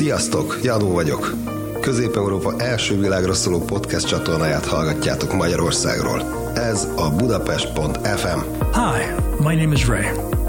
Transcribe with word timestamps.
Sziasztok, 0.00 0.58
Jadó 0.62 0.92
vagyok. 0.92 1.34
Közép-Európa 1.80 2.54
első 2.58 3.00
világra 3.00 3.34
szóló 3.34 3.58
podcast 3.58 4.06
csatornáját 4.06 4.66
hallgatjátok 4.66 5.32
Magyarországról. 5.32 6.50
Ez 6.54 6.88
a 6.96 7.10
Budapest.fm. 7.16 8.38
Hi, 8.72 9.22
my 9.38 9.54
name 9.54 9.72
is 9.72 9.86
Ray, 9.86 10.06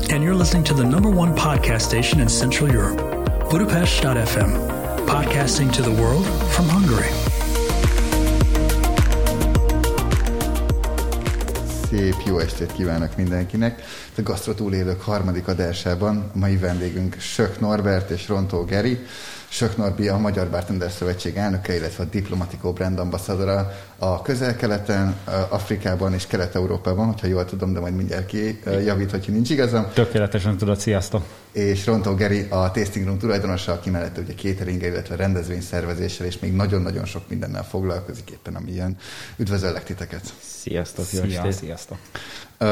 and 0.10 0.24
you're 0.24 0.38
listening 0.38 0.66
to 0.66 0.74
the 0.74 0.84
number 0.84 1.12
one 1.12 1.34
podcast 1.34 1.79
station 1.79 2.22
in 2.22 2.28
Central 2.28 2.70
Europe, 2.70 3.04
Budapest.fm, 3.50 4.49
podcasting 5.06 5.76
to 5.76 5.81
the 5.81 6.02
world 6.02 6.26
from 6.26 6.70
Hungary. 6.70 7.10
Szép 11.90 12.15
jó 12.26 12.38
estét 12.38 12.72
kívánok 12.74 13.15
mindenkinek! 13.15 13.81
A 14.18 14.22
Gasztro 14.22 14.54
túlélők 14.54 15.02
harmadik 15.02 15.47
adásában 15.47 16.31
mai 16.34 16.58
vendégünk 16.58 17.16
Sök 17.20 17.59
Norbert 17.59 18.09
és 18.09 18.27
Rontó 18.27 18.63
Geri. 18.63 18.99
Sök 19.54 19.77
Norbi 19.77 20.07
a 20.07 20.17
Magyar 20.17 20.49
Bartender 20.49 20.91
Szövetség 20.91 21.35
elnöke, 21.35 21.75
illetve 21.75 22.03
a 22.03 22.05
Diplomatico 22.05 22.73
brand 22.73 22.99
ambassadora 22.99 23.71
a 23.98 24.21
közel-keleten, 24.21 25.16
Afrikában 25.49 26.13
és 26.13 26.27
Kelet-Európában, 26.27 27.05
hogyha 27.05 27.27
jól 27.27 27.45
tudom, 27.45 27.73
de 27.73 27.80
majd 27.80 27.95
mindjárt 27.95 28.25
ki 28.25 28.59
javít, 28.85 29.11
hogyha 29.11 29.31
nincs 29.31 29.49
igazam. 29.49 29.88
Tökéletesen 29.94 30.58
tudod, 30.58 30.80
sziasztok! 30.80 31.23
És 31.52 31.85
Rontó 31.85 32.13
Geri 32.13 32.48
a 32.49 32.72
Tasting 32.72 33.05
Room 33.05 33.17
tulajdonosa, 33.17 33.72
aki 33.72 33.89
mellett 33.89 34.17
ugye 34.17 34.34
catering 34.34 34.81
illetve 34.81 35.16
rendezvényszervezéssel, 35.16 36.25
és 36.25 36.39
még 36.39 36.53
nagyon-nagyon 36.53 37.05
sok 37.05 37.30
mindennel 37.30 37.63
foglalkozik 37.63 38.30
éppen, 38.30 38.55
ami 38.55 38.72
ilyen. 38.72 38.97
Üdvözöllek 39.38 39.83
titeket! 39.83 40.33
Sziasztok! 40.41 41.05
Szia, 41.05 41.52
sziasztok! 41.52 41.97
Uh, 42.61 42.67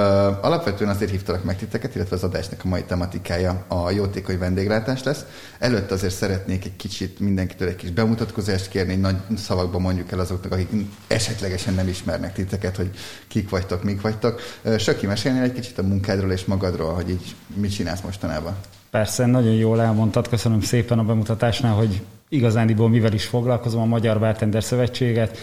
alapvetően 0.45 0.89
azért 0.89 1.11
hívtalak 1.11 1.43
meg 1.43 1.57
titeket, 1.57 1.95
illetve 1.95 2.15
az 2.15 2.23
adásnak 2.23 2.61
a 2.63 2.67
mai 2.67 2.83
tematikája 2.83 3.65
a 3.67 3.91
jótékony 3.91 4.37
vendéglátás 4.37 5.03
lesz. 5.03 5.25
Előtte 5.59 5.93
azért 5.93 6.13
szeretnék 6.13 6.65
egy 6.65 6.75
kicsit 6.75 7.19
mindenkitől 7.19 7.67
egy 7.67 7.75
kis 7.75 7.91
bemutatkozást 7.91 8.69
kérni, 8.69 8.95
nagy 8.95 9.15
szavakban 9.37 9.81
mondjuk 9.81 10.11
el 10.11 10.19
azoknak, 10.19 10.51
akik 10.51 10.69
esetlegesen 11.07 11.73
nem 11.73 11.87
ismernek 11.87 12.33
titeket, 12.33 12.75
hogy 12.75 12.89
kik 13.27 13.49
vagytok, 13.49 13.83
mik 13.83 14.01
vagytok. 14.01 14.41
Söki, 14.77 15.05
mesélnél 15.05 15.41
egy 15.41 15.53
kicsit 15.53 15.77
a 15.77 15.83
munkádról 15.83 16.31
és 16.31 16.45
magadról, 16.45 16.93
hogy 16.93 17.09
így 17.09 17.35
mit 17.55 17.73
csinálsz 17.73 18.01
mostanában? 18.01 18.55
Persze, 18.89 19.25
nagyon 19.25 19.53
jól 19.53 19.81
elmondtad, 19.81 20.29
köszönöm 20.29 20.61
szépen 20.61 20.99
a 20.99 21.03
bemutatásnál, 21.03 21.73
hogy 21.73 22.01
igazándiból 22.27 22.89
mivel 22.89 23.13
is 23.13 23.25
foglalkozom, 23.25 23.81
a 23.81 23.85
Magyar 23.85 24.19
Bartender 24.19 24.63
Szövetséget, 24.63 25.37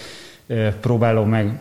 próbálom 0.81 1.28
meg 1.28 1.59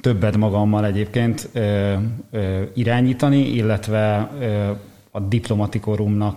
többet 0.00 0.36
magammal 0.36 0.86
egyébként 0.86 1.48
ö, 1.52 1.94
ö, 2.30 2.62
irányítani, 2.74 3.38
illetve 3.38 4.30
ö, 4.40 4.70
a 5.10 5.20
diplomatikorum 5.20 6.36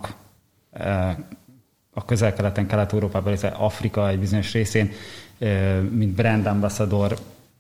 a 1.93 2.05
közel-keleten, 2.05 2.67
Kelet-Európában, 2.67 3.27
illetve 3.27 3.47
Afrika 3.47 4.09
egy 4.09 4.19
bizonyos 4.19 4.53
részén, 4.53 4.91
ö, 5.37 5.81
mint 5.81 6.15
brand 6.15 6.45
ambassador 6.45 7.17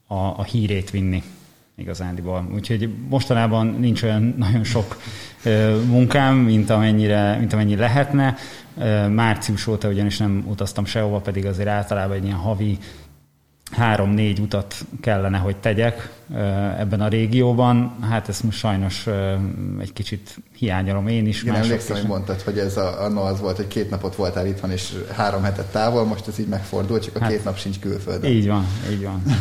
a, 0.07 0.15
a 0.15 0.43
hírét 0.43 0.89
vinni 0.89 1.23
igazándiból. 1.77 2.47
Úgyhogy 2.53 2.89
mostanában 3.09 3.75
nincs 3.79 4.03
olyan 4.03 4.33
nagyon 4.37 4.63
sok 4.63 4.97
ö, 5.43 5.81
munkám, 5.83 6.35
mint 6.35 6.69
amennyire, 6.69 7.37
mint 7.37 7.53
amennyi 7.53 7.75
lehetne. 7.75 8.35
Ö, 8.77 9.07
március 9.07 9.67
óta 9.67 9.87
ugyanis 9.87 10.17
nem 10.17 10.45
utaztam 10.47 10.85
sehova, 10.85 11.19
pedig 11.19 11.45
azért 11.45 11.67
általában 11.67 12.15
egy 12.15 12.23
ilyen 12.23 12.35
havi 12.35 12.77
három-négy 13.71 14.39
utat 14.39 14.75
kellene, 15.01 15.37
hogy 15.37 15.57
tegyek 15.57 16.09
ebben 16.79 17.01
a 17.01 17.07
régióban. 17.07 17.97
Hát 18.09 18.29
ezt 18.29 18.43
most 18.43 18.57
sajnos 18.57 19.07
egy 19.79 19.93
kicsit 19.93 20.37
hiányolom 20.55 21.07
én 21.07 21.27
is. 21.27 21.43
Én 21.43 21.53
emlékszem, 21.53 21.95
hogy 21.95 22.07
mondtad, 22.07 22.41
hogy 22.41 22.57
ez 22.57 22.77
a, 22.77 23.03
anno 23.03 23.21
az 23.21 23.39
volt, 23.39 23.55
hogy 23.55 23.67
két 23.67 23.89
napot 23.89 24.15
voltál 24.15 24.47
itthon, 24.47 24.71
és 24.71 24.93
három 25.11 25.43
hetet 25.43 25.71
távol, 25.71 26.05
most 26.05 26.27
ez 26.27 26.39
így 26.39 26.47
megfordult, 26.47 27.03
csak 27.03 27.15
a 27.15 27.19
hát, 27.19 27.29
két 27.29 27.43
nap 27.43 27.57
sincs 27.57 27.79
külföldön. 27.79 28.31
Így 28.31 28.47
van, 28.47 28.67
így 28.91 29.03
van. 29.03 29.23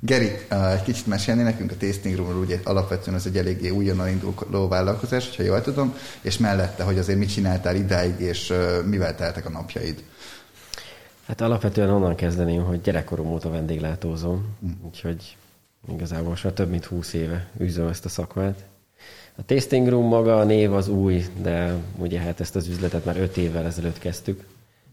Geri, 0.00 0.30
egy 0.72 0.82
kicsit 0.82 1.06
mesélni 1.06 1.42
nekünk 1.42 1.70
a 1.70 1.76
Tasting 1.78 2.16
Roomról, 2.16 2.40
ugye 2.40 2.60
alapvetően 2.64 3.16
ez 3.16 3.26
egy 3.26 3.36
eléggé 3.36 3.68
újonnan 3.68 4.08
induló 4.08 4.68
vállalkozás, 4.68 5.36
ha 5.36 5.42
jól 5.42 5.62
tudom, 5.62 5.94
és 6.20 6.38
mellette, 6.38 6.82
hogy 6.82 6.98
azért 6.98 7.18
mit 7.18 7.32
csináltál 7.32 7.76
idáig, 7.76 8.20
és 8.20 8.52
mivel 8.84 9.14
teltek 9.14 9.46
a 9.46 9.50
napjaid. 9.50 10.02
Hát 11.26 11.40
alapvetően 11.40 11.90
onnan 11.90 12.14
kezdeném, 12.14 12.64
hogy 12.64 12.80
gyerekkorom 12.80 13.26
óta 13.26 13.50
vendéglátózom, 13.50 14.56
mm. 14.66 14.70
úgyhogy 14.86 15.36
igazából 15.92 16.28
most 16.28 16.44
már 16.44 16.52
több 16.52 16.70
mint 16.70 16.84
húsz 16.84 17.12
éve 17.12 17.48
űzöm 17.60 17.88
ezt 17.88 18.04
a 18.04 18.08
szakmát. 18.08 18.64
A 19.36 19.44
Tasting 19.44 19.88
Room 19.88 20.06
maga 20.06 20.38
a 20.38 20.44
név 20.44 20.72
az 20.72 20.88
új, 20.88 21.24
de 21.42 21.74
ugye 21.96 22.20
hát 22.20 22.40
ezt 22.40 22.56
az 22.56 22.68
üzletet 22.68 23.04
már 23.04 23.16
öt 23.16 23.36
évvel 23.36 23.64
ezelőtt 23.64 23.98
kezdtük. 23.98 24.44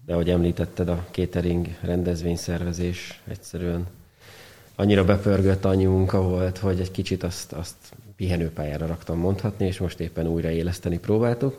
De 0.05 0.13
ahogy 0.13 0.29
említetted, 0.29 0.89
a 0.89 1.05
catering 1.11 1.67
rendezvényszervezés 1.81 3.21
egyszerűen 3.27 3.87
annyira 4.75 5.05
bepörgött, 5.05 5.65
annyi 5.65 5.85
munka 5.85 6.21
volt, 6.21 6.57
hogy 6.57 6.79
egy 6.79 6.91
kicsit 6.91 7.23
azt, 7.23 7.53
azt 7.53 7.75
pihenőpályára 8.15 8.85
raktam 8.85 9.17
mondhatni, 9.17 9.65
és 9.65 9.79
most 9.79 9.99
éppen 9.99 10.27
újra 10.27 10.49
éleszteni 10.49 10.99
próbáltuk 10.99 11.57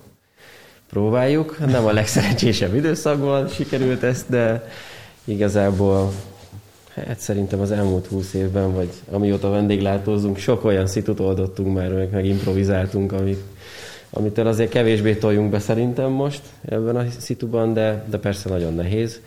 próbáljuk. 0.92 1.58
Nem 1.66 1.86
a 1.86 1.92
legszerencsésebb 1.92 2.75
időszakban 2.75 3.48
sikerült 3.48 4.03
ezt, 4.03 4.25
de 4.28 4.69
igazából 5.25 6.12
hát 6.94 7.19
szerintem 7.19 7.60
az 7.60 7.70
elmúlt 7.70 8.06
húsz 8.06 8.34
évben, 8.34 8.75
vagy 8.75 8.88
amióta 9.10 9.50
vendéglátózunk, 9.50 10.38
sok 10.38 10.64
olyan 10.64 10.86
szitut 10.86 11.20
oldottunk 11.20 11.75
már, 11.75 11.92
meg, 11.92 12.10
meg 12.10 12.26
improvizáltunk, 12.26 13.12
amit, 13.12 13.42
amitől 14.10 14.47
azért 14.47 14.70
kevésbé 14.70 15.14
toljunk 15.14 15.50
be 15.50 15.58
szerintem 15.58 16.10
most 16.10 16.42
ebben 16.69 16.97
a 16.97 17.04
szituban, 17.19 17.72
de, 17.72 18.04
de 18.10 18.19
persze 18.19 18.48
nagyon 18.48 18.75
nehéz. 18.75 19.20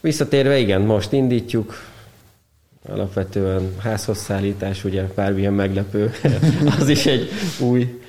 Visszatérve, 0.00 0.58
igen, 0.58 0.80
most 0.80 1.12
indítjuk, 1.12 1.74
alapvetően 2.88 3.74
házhoz 3.78 4.18
szállítás, 4.18 4.84
ugye 4.84 5.02
bármilyen 5.14 5.52
meglepő, 5.52 6.12
az 6.78 6.88
is 6.88 7.06
egy 7.06 7.28
új 7.60 7.99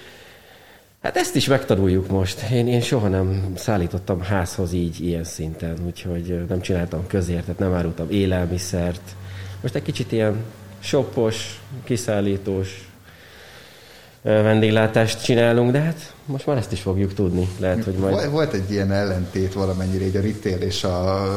Hát 1.01 1.17
ezt 1.17 1.35
is 1.35 1.47
megtanuljuk 1.47 2.07
most. 2.07 2.41
Én, 2.51 2.67
én 2.67 2.81
soha 2.81 3.07
nem 3.07 3.53
szállítottam 3.55 4.21
házhoz 4.21 4.73
így, 4.73 5.05
ilyen 5.05 5.23
szinten, 5.23 5.77
úgyhogy 5.85 6.45
nem 6.47 6.61
csináltam 6.61 7.07
közértet, 7.07 7.59
nem 7.59 7.73
árultam 7.73 8.09
élelmiszert. 8.09 9.15
Most 9.61 9.75
egy 9.75 9.81
kicsit 9.81 10.11
ilyen 10.11 10.43
soppos, 10.79 11.61
kiszállítós, 11.83 12.90
vendéglátást 14.21 15.23
csinálunk, 15.23 15.71
de 15.71 15.79
hát 15.79 16.13
most 16.25 16.45
már 16.45 16.57
ezt 16.57 16.71
is 16.71 16.81
fogjuk 16.81 17.13
tudni. 17.13 17.49
Lehet, 17.59 17.83
hogy 17.83 17.93
majd... 17.93 18.29
Volt 18.29 18.53
egy 18.53 18.71
ilyen 18.71 18.91
ellentét 18.91 19.53
valamennyire 19.53 20.05
így 20.05 20.15
a 20.15 20.21
retail 20.21 20.61
és 20.61 20.83
a 20.83 21.27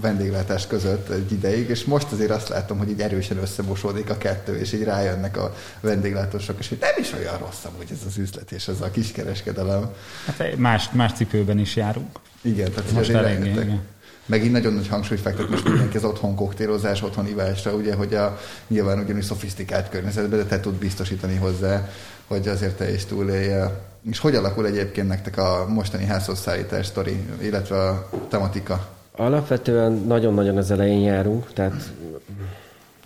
vendéglátás 0.00 0.66
között 0.66 1.08
egy 1.08 1.32
ideig, 1.32 1.68
és 1.68 1.84
most 1.84 2.12
azért 2.12 2.30
azt 2.30 2.48
látom, 2.48 2.78
hogy 2.78 2.90
így 2.90 3.00
erősen 3.00 3.36
összemosódik 3.38 4.10
a 4.10 4.18
kettő, 4.18 4.58
és 4.58 4.72
így 4.72 4.84
rájönnek 4.84 5.36
a 5.36 5.54
vendéglátósok, 5.80 6.56
és 6.58 6.68
hogy 6.68 6.78
nem 6.80 6.94
is 6.98 7.12
olyan 7.12 7.38
rossz 7.38 7.64
hogy 7.76 7.86
ez 7.90 8.06
az 8.06 8.18
üzlet 8.18 8.52
és 8.52 8.68
ez 8.68 8.80
a 8.80 8.90
kiskereskedelem. 8.90 9.90
Hát 10.26 10.56
más, 10.56 10.90
más 10.92 11.12
cipőben 11.12 11.58
is 11.58 11.76
járunk. 11.76 12.18
Igen, 12.40 12.70
tehát 12.72 12.90
most 12.90 13.10
elég, 13.10 13.44
igen 13.44 13.80
megint 14.26 14.52
nagyon 14.52 14.72
nagy 14.72 14.88
hangsúlyt 14.88 15.20
fektet 15.20 15.48
most 15.48 15.64
mindenki 15.64 15.96
az 15.96 16.04
otthon 16.04 16.34
koktélozás, 16.34 17.02
otthon 17.02 17.26
ivásra, 17.26 17.72
ugye, 17.72 17.94
hogy 17.94 18.14
a 18.14 18.38
nyilván 18.68 18.98
ugyanúgy 18.98 19.22
szofisztikált 19.22 19.88
környezetben, 19.88 20.38
de 20.38 20.44
te 20.44 20.60
tud 20.60 20.74
biztosítani 20.74 21.36
hozzá 21.36 21.88
hogy 22.26 22.48
azért 22.48 22.76
te 22.76 22.92
is 22.92 23.04
túlélje. 23.04 23.84
És 24.10 24.18
hogy 24.18 24.34
alakul 24.34 24.66
egyébként 24.66 25.08
nektek 25.08 25.38
a 25.38 25.66
mostani 25.68 26.04
házhozszállítás 26.04 26.86
sztori, 26.86 27.16
illetve 27.42 27.76
a 27.76 28.08
tematika? 28.28 28.86
Alapvetően 29.16 29.92
nagyon-nagyon 29.92 30.56
az 30.56 30.70
elején 30.70 31.00
járunk, 31.00 31.52
tehát 31.52 31.92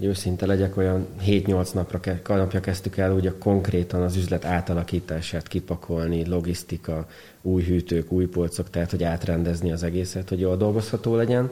őszinte 0.00 0.46
legyek, 0.46 0.76
olyan 0.76 1.06
7-8 1.26 1.72
napra, 1.72 2.00
napja 2.26 2.60
kezdtük 2.60 2.96
el 2.96 3.12
ugye 3.12 3.32
konkrétan 3.38 4.02
az 4.02 4.16
üzlet 4.16 4.44
átalakítását 4.44 5.48
kipakolni, 5.48 6.26
logisztika, 6.26 7.06
új 7.42 7.62
hűtők, 7.62 8.12
új 8.12 8.26
polcok, 8.26 8.70
tehát 8.70 8.90
hogy 8.90 9.04
átrendezni 9.04 9.72
az 9.72 9.82
egészet, 9.82 10.28
hogy 10.28 10.40
jól 10.40 10.56
dolgozható 10.56 11.16
legyen. 11.16 11.50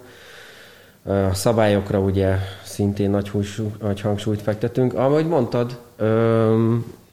A 1.02 1.34
szabályokra 1.34 2.00
ugye 2.00 2.36
szintén 2.64 3.10
nagy, 3.10 3.28
húsú, 3.28 3.72
nagy 3.80 4.00
hangsúlyt 4.00 4.42
fektetünk. 4.42 4.94
Ahogy 4.94 5.26
mondtad, 5.26 5.78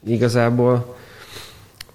igazából 0.06 0.96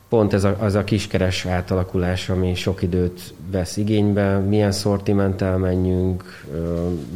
pont 0.10 0.34
ez 0.34 0.44
a, 0.44 0.56
az 0.60 0.76
a 0.76 0.84
kiskeres 0.84 1.46
átalakulás, 1.46 2.30
ami 2.30 2.56
sok 2.56 2.82
időt 2.82 3.34
vesz 3.52 3.78
igénybe, 3.78 4.38
milyen 4.38 4.72
szortimenttel 4.72 5.58
menjünk, 5.58 6.46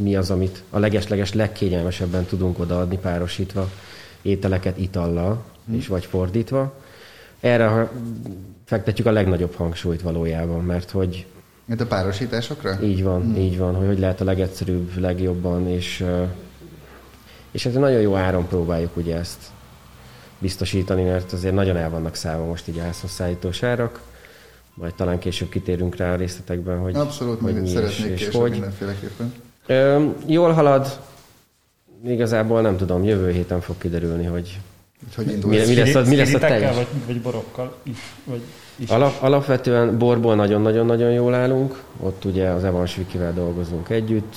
mi 0.01 0.15
az, 0.15 0.31
amit 0.31 0.63
a 0.69 0.79
legesleges 0.79 1.33
legkényelmesebben 1.33 2.25
tudunk 2.25 2.59
odaadni 2.59 2.97
párosítva 2.97 3.69
ételeket 4.21 4.77
itallal, 4.77 5.43
hmm. 5.65 5.75
és 5.75 5.87
vagy 5.87 6.05
fordítva. 6.05 6.73
Erre 7.39 7.91
fektetjük 8.65 9.07
a 9.07 9.11
legnagyobb 9.11 9.55
hangsúlyt 9.55 10.01
valójában, 10.01 10.63
mert 10.63 10.91
hogy 10.91 11.25
mint 11.65 11.81
a 11.81 11.85
párosításokra? 11.85 12.77
Így 12.83 13.03
van, 13.03 13.21
hmm. 13.21 13.35
így 13.35 13.57
van, 13.57 13.75
hogy 13.75 13.87
hogy 13.87 13.99
lehet 13.99 14.21
a 14.21 14.23
legegyszerűbb, 14.23 14.97
legjobban, 14.99 15.67
és, 15.67 16.05
és 17.51 17.65
ez 17.65 17.73
nagyon 17.73 18.01
jó 18.01 18.15
áron 18.15 18.47
próbáljuk 18.47 18.97
ugye 18.97 19.15
ezt 19.15 19.39
biztosítani, 20.45 21.03
mert 21.03 21.33
azért 21.33 21.53
nagyon 21.53 21.77
el 21.77 21.89
vannak 21.89 22.15
szállva 22.15 22.45
most 22.45 22.67
így 22.67 22.79
a 22.79 22.81
házhozszállítós 22.81 23.63
árak. 23.63 24.01
majd 24.73 24.93
talán 24.93 25.19
később 25.19 25.49
kitérünk 25.49 25.95
rá 25.95 26.13
a 26.13 26.15
részletekben, 26.15 26.79
hogy 26.79 26.95
Abszolút, 26.95 27.39
hogy 27.39 27.61
mi 27.61 27.67
szeretnék 27.67 28.19
és, 28.19 28.27
és 28.27 28.35
hogy. 28.35 28.51
mindenféleképpen. 28.51 29.33
Ö, 29.65 30.05
jól 30.25 30.51
halad, 30.51 30.99
igazából 32.05 32.61
nem 32.61 32.77
tudom, 32.77 33.03
jövő 33.03 33.31
héten 33.31 33.61
fog 33.61 33.77
kiderülni, 33.77 34.25
hogy, 34.25 34.59
hogy 35.15 35.25
mi, 35.25 35.57
mi, 35.57 35.75
lesz 35.75 35.95
a, 35.95 36.03
mi 36.05 36.15
lesz 36.15 36.33
a 36.33 36.39
teljes. 36.39 36.75
Vagy, 36.75 36.87
vagy 37.05 37.21
borokkal 37.21 37.75
is, 37.83 38.13
vagy 38.23 38.41
is. 38.75 38.89
Alap, 38.89 39.13
alapvetően 39.21 39.97
borból 39.97 40.35
nagyon-nagyon-nagyon 40.35 41.11
jól 41.11 41.33
állunk, 41.33 41.83
ott 41.99 42.25
ugye 42.25 42.47
az 42.47 42.63
Evans 42.63 42.95
Vikivel 42.95 43.33
dolgozunk 43.33 43.89
együtt, 43.89 44.35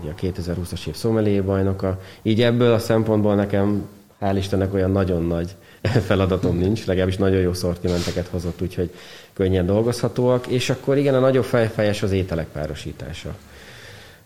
ugye 0.00 0.10
a 0.10 0.14
2020-as 0.14 0.86
év 0.86 0.94
szomelié 0.94 1.40
bajnoka, 1.40 2.00
így 2.22 2.42
ebből 2.42 2.72
a 2.72 2.78
szempontból 2.78 3.34
nekem 3.34 3.84
hál' 4.20 4.36
Istennek 4.36 4.74
olyan 4.74 4.90
nagyon 4.90 5.26
nagy 5.26 5.56
feladatom 6.08 6.58
nincs, 6.58 6.86
legalábbis 6.86 7.16
nagyon 7.16 7.40
jó 7.40 7.52
szortimenteket 7.52 8.26
hozott, 8.26 8.62
úgyhogy 8.62 8.90
könnyen 9.32 9.66
dolgozhatóak, 9.66 10.46
és 10.46 10.70
akkor 10.70 10.96
igen, 10.96 11.14
a 11.14 11.20
nagyobb 11.20 11.44
fejfejes 11.44 12.02
az 12.02 12.12
ételek 12.12 12.46
párosítása 12.46 13.34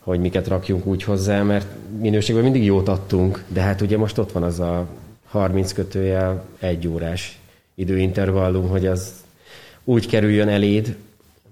hogy 0.05 0.21
miket 0.21 0.49
rakjunk 0.49 0.87
úgy 0.87 1.03
hozzá, 1.03 1.43
mert 1.43 1.67
minőségben 1.99 2.45
mindig 2.45 2.65
jót 2.65 2.89
adtunk, 2.89 3.45
de 3.49 3.61
hát 3.61 3.81
ugye 3.81 3.97
most 3.97 4.19
ott 4.19 4.33
van 4.33 4.43
az 4.43 4.61
a 4.61 4.87
30 5.29 5.73
kötőjel 5.73 6.45
egy 6.59 6.89
órás 6.89 7.39
időintervallum, 7.75 8.69
hogy 8.69 8.87
az 8.87 9.13
úgy 9.85 10.07
kerüljön 10.07 10.49
eléd, 10.49 10.97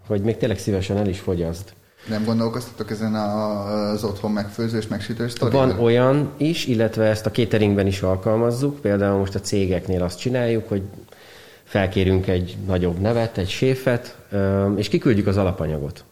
hogy 0.06 0.20
még 0.20 0.36
tényleg 0.36 0.58
szívesen 0.58 0.96
el 0.96 1.08
is 1.08 1.18
fogyaszd. 1.18 1.72
Nem 2.08 2.24
gondolkoztatok 2.24 2.90
ezen 2.90 3.14
az 3.14 4.04
otthon 4.04 4.32
megfőzős, 4.32 4.86
megsütős 4.86 5.30
sztoriban? 5.30 5.68
Van 5.68 5.78
olyan 5.78 6.32
is, 6.36 6.66
illetve 6.66 7.04
ezt 7.04 7.26
a 7.26 7.30
cateringben 7.30 7.86
is 7.86 8.02
alkalmazzuk. 8.02 8.80
Például 8.80 9.18
most 9.18 9.34
a 9.34 9.40
cégeknél 9.40 10.02
azt 10.02 10.18
csináljuk, 10.18 10.68
hogy 10.68 10.82
felkérünk 11.64 12.26
egy 12.26 12.56
nagyobb 12.66 12.98
nevet, 12.98 13.38
egy 13.38 13.48
séfet, 13.48 14.16
és 14.76 14.88
kiküldjük 14.88 15.26
az 15.26 15.36
alapanyagot. 15.36 16.04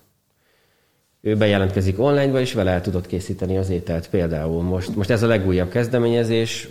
Ő 1.20 1.36
bejelentkezik 1.36 2.00
online-ba, 2.00 2.40
és 2.40 2.52
vele 2.52 2.70
el 2.70 2.80
tudod 2.80 3.06
készíteni 3.06 3.56
az 3.56 3.70
ételt. 3.70 4.08
Például 4.08 4.62
most, 4.62 4.96
most 4.96 5.10
ez 5.10 5.22
a 5.22 5.26
legújabb 5.26 5.68
kezdeményezés, 5.68 6.68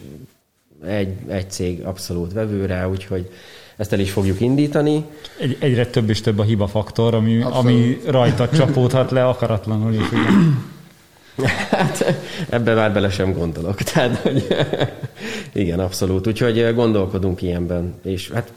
egy, 0.85 1.13
egy 1.27 1.51
cég 1.51 1.85
abszolút 1.85 2.33
vevő 2.33 2.65
rá, 2.65 2.87
úgyhogy 2.87 3.29
ezt 3.79 3.93
el 3.93 3.99
is 3.99 4.11
fogjuk 4.11 4.41
indítani. 4.41 5.05
Egy, 5.39 5.57
egyre 5.59 5.85
több 5.85 6.09
és 6.09 6.21
több 6.21 6.39
a 6.39 6.43
hiba 6.43 6.67
faktor, 6.67 7.13
ami, 7.13 7.41
ami 7.41 8.01
rajta 8.05 8.49
csapódhat 8.49 9.11
le 9.11 9.27
akaratlanul 9.27 9.93
is. 9.93 10.11
Ugye? 10.11 10.29
Hát 11.69 12.15
ebbe 12.49 12.73
már 12.73 12.93
bele 12.93 13.09
sem 13.09 13.33
gondolok. 13.33 13.81
Tehát, 13.81 14.15
hogy 14.17 14.47
igen, 15.53 15.79
abszolút. 15.79 16.27
Úgyhogy 16.27 16.73
gondolkodunk 16.73 17.41
ilyenben. 17.41 17.93
És 18.03 18.31
hát 18.33 18.51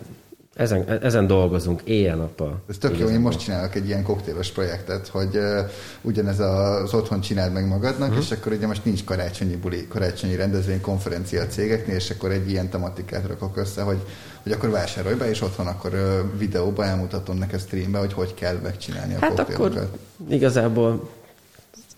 ezen, 0.54 0.88
ezen 1.02 1.26
dolgozunk 1.26 1.80
éjjel-nappal. 1.84 2.62
Ez 2.68 2.78
tök 2.78 2.98
jó, 2.98 3.08
én 3.08 3.20
most 3.20 3.38
csinálok 3.38 3.74
egy 3.74 3.86
ilyen 3.86 4.02
koktélos 4.02 4.50
projektet, 4.50 5.08
hogy 5.08 5.36
uh, 5.36 5.58
ugyanez 6.00 6.40
az 6.40 6.94
otthon 6.94 7.20
csináld 7.20 7.52
meg 7.52 7.66
magadnak, 7.66 8.08
uh-huh. 8.08 8.24
és 8.24 8.30
akkor 8.30 8.52
ugye 8.52 8.66
most 8.66 8.84
nincs 8.84 9.04
karácsonyi 9.04 9.56
buli, 9.56 9.86
karácsonyi 9.88 10.36
rendezvény, 10.36 10.80
konferencia 10.80 11.46
cégeknél, 11.46 11.96
és 11.96 12.10
akkor 12.10 12.30
egy 12.30 12.50
ilyen 12.50 12.68
tematikát 12.68 13.26
rakok 13.26 13.56
össze, 13.56 13.82
hogy, 13.82 13.98
hogy 14.42 14.52
akkor 14.52 14.70
vásárolj 14.70 15.14
be, 15.14 15.28
és 15.28 15.40
otthon 15.40 15.66
akkor 15.66 15.92
uh, 15.92 16.38
videóba 16.38 16.84
elmutatom 16.84 17.38
neked 17.38 17.60
streambe, 17.60 17.98
hogy 17.98 18.12
hogy 18.12 18.34
kell 18.34 18.58
megcsinálni 18.62 19.14
a 19.14 19.18
hát 19.20 19.34
koktélokat. 19.34 19.76
akkor 19.76 19.88
igazából 20.28 21.08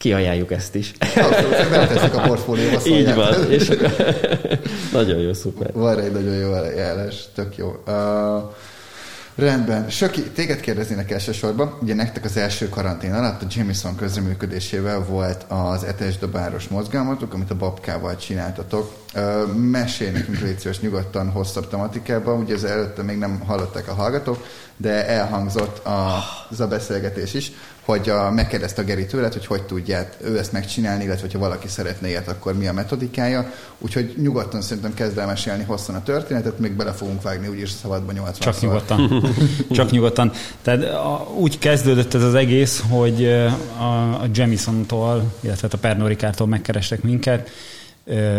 kiajánljuk 0.05 0.53
ezt 0.53 0.75
is. 0.75 0.93
Abszolút, 0.99 2.15
a 2.15 2.21
portfólióba 2.21 2.81
Így 2.87 3.15
van, 3.15 3.51
és 3.51 3.71
nagyon 4.93 5.19
jó, 5.19 5.33
szuper. 5.33 5.73
Van 5.73 6.01
egy 6.01 6.13
nagyon 6.13 6.35
jó 6.35 6.53
eljárás, 6.53 7.25
tök 7.35 7.57
jó. 7.57 7.83
Uh, 7.87 8.53
Rendben. 9.35 9.91
Söki, 9.91 10.23
téged 10.23 10.61
kérdeznének 10.61 11.11
elsősorban. 11.11 11.79
Ugye 11.83 11.95
nektek 11.95 12.25
az 12.25 12.37
első 12.37 12.69
karantén 12.69 13.15
alatt 13.15 13.43
a 13.43 13.47
Jameson 13.51 13.97
közreműködésével 13.97 15.05
volt 15.05 15.45
az 15.49 15.85
etes 15.85 16.19
dobáros 16.19 16.69
mozgalmatok, 16.69 17.35
amit 17.35 17.51
a 17.51 17.57
babkával 17.57 18.17
csináltatok. 18.17 18.95
Mesélj 19.57 20.11
nekünk, 20.11 20.41
légy 20.41 20.79
nyugodtan 20.81 21.31
hosszabb 21.31 21.69
tematikában. 21.69 22.41
Ugye 22.41 22.55
az 22.55 22.65
előtte 22.65 23.03
még 23.03 23.19
nem 23.19 23.41
hallották 23.47 23.89
a 23.89 23.95
hallgatók, 23.95 24.47
de 24.77 25.09
elhangzott 25.09 25.87
a, 25.87 26.23
az 26.51 26.61
a 26.61 26.69
beszélgetés 26.69 27.35
is, 27.35 27.53
hogy 27.85 28.09
a, 28.09 28.31
megkérdezte 28.31 28.83
a 28.83 28.85
Geri 28.85 29.07
tőled, 29.07 29.33
hogy 29.33 29.47
hogy 29.47 29.63
tudja 29.63 30.09
ő 30.25 30.39
ezt 30.39 30.53
megcsinálni, 30.53 31.05
illetve 31.05 31.29
ha 31.33 31.39
valaki 31.39 31.69
szeretne 31.69 32.09
ilyet, 32.09 32.29
akkor 32.29 32.55
mi 32.59 32.67
a 32.67 32.73
metodikája. 32.73 33.53
Úgyhogy 33.79 34.15
nyugodtan 34.17 34.61
szerintem 34.63 34.95
kezd 34.95 35.19
el 35.19 35.27
mesélni 35.27 35.65
hosszan 35.65 35.95
a 35.95 36.03
történetet, 36.03 36.59
még 36.59 36.73
bele 36.73 36.93
fogunk 36.93 37.23
vágni 37.23 37.49
úgyis 37.49 37.71
szabadba 37.71 38.13
80 38.13 38.35
Csak 38.41 38.55
szor. 38.55 38.63
nyugodtan. 38.63 39.33
Csak 39.71 39.91
nyugodtan. 39.91 40.33
Tehát 40.63 40.83
a, 40.83 41.29
úgy 41.37 41.59
kezdődött 41.59 42.15
ez 42.15 42.23
az 42.23 42.35
egész, 42.35 42.85
hogy 42.89 43.25
a, 43.79 44.13
a 44.23 44.27
Jamison-tól, 44.33 45.33
illetve 45.41 45.63
hát 45.63 45.73
a 45.73 45.79
Pernod 45.79 46.49
megkerestek 46.49 47.03
minket, 47.03 47.51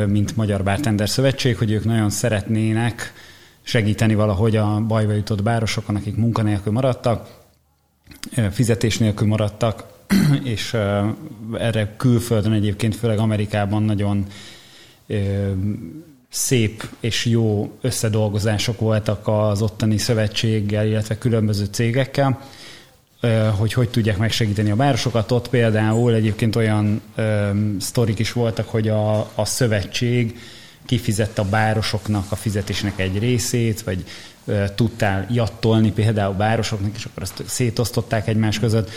mint 0.07 0.36
Magyar 0.36 0.63
Bartender 0.63 1.09
Szövetség, 1.09 1.57
hogy 1.57 1.71
ők 1.71 1.86
nagyon 1.86 2.09
szeretnének 2.09 3.13
segíteni 3.62 4.15
valahogy 4.15 4.56
a 4.56 4.81
bajba 4.88 5.12
jutott 5.12 5.44
bárosokon, 5.44 5.95
akik 5.95 6.15
munkanélkül 6.15 6.71
maradtak, 6.71 7.27
fizetés 8.52 8.98
nélkül 8.98 9.28
maradtak, 9.28 9.84
és 10.44 10.74
erre 11.57 11.94
külföldön 11.98 12.52
egyébként, 12.52 12.96
főleg 12.96 13.18
Amerikában 13.18 13.84
nagyon 13.84 14.25
szép 16.30 16.88
és 17.00 17.25
jó 17.25 17.78
összedolgozások 17.81 18.80
voltak 18.80 19.28
az 19.28 19.62
ottani 19.62 19.98
szövetséggel, 19.98 20.88
illetve 20.88 21.18
különböző 21.18 21.66
cégekkel, 21.66 22.42
hogy 23.57 23.74
hogy 23.74 23.90
tudják 23.90 24.18
megsegíteni 24.18 24.72
a 24.72 24.75
városokat. 24.75 25.31
Ott 25.31 25.50
például 25.50 26.13
egyébként 26.13 26.56
olyan 26.56 27.01
sztorik 27.80 28.19
is 28.19 28.31
voltak, 28.31 28.69
hogy 28.69 28.88
a, 28.88 29.19
a 29.36 29.46
szövetség 29.46 30.40
kifizette 30.86 31.42
a 31.42 31.50
bárosoknak 31.50 32.31
a 32.31 32.36
fizetésnek 32.36 33.00
egy 33.00 33.19
részét, 33.19 33.81
vagy 33.81 34.04
tudtál 34.75 35.27
jattolni 35.30 35.92
például 35.92 36.33
bárosoknak, 36.33 36.95
és 36.95 37.06
akkor 37.06 37.24
azt 37.24 37.44
szétosztották 37.45 38.27
egymás 38.27 38.59
között. 38.59 38.89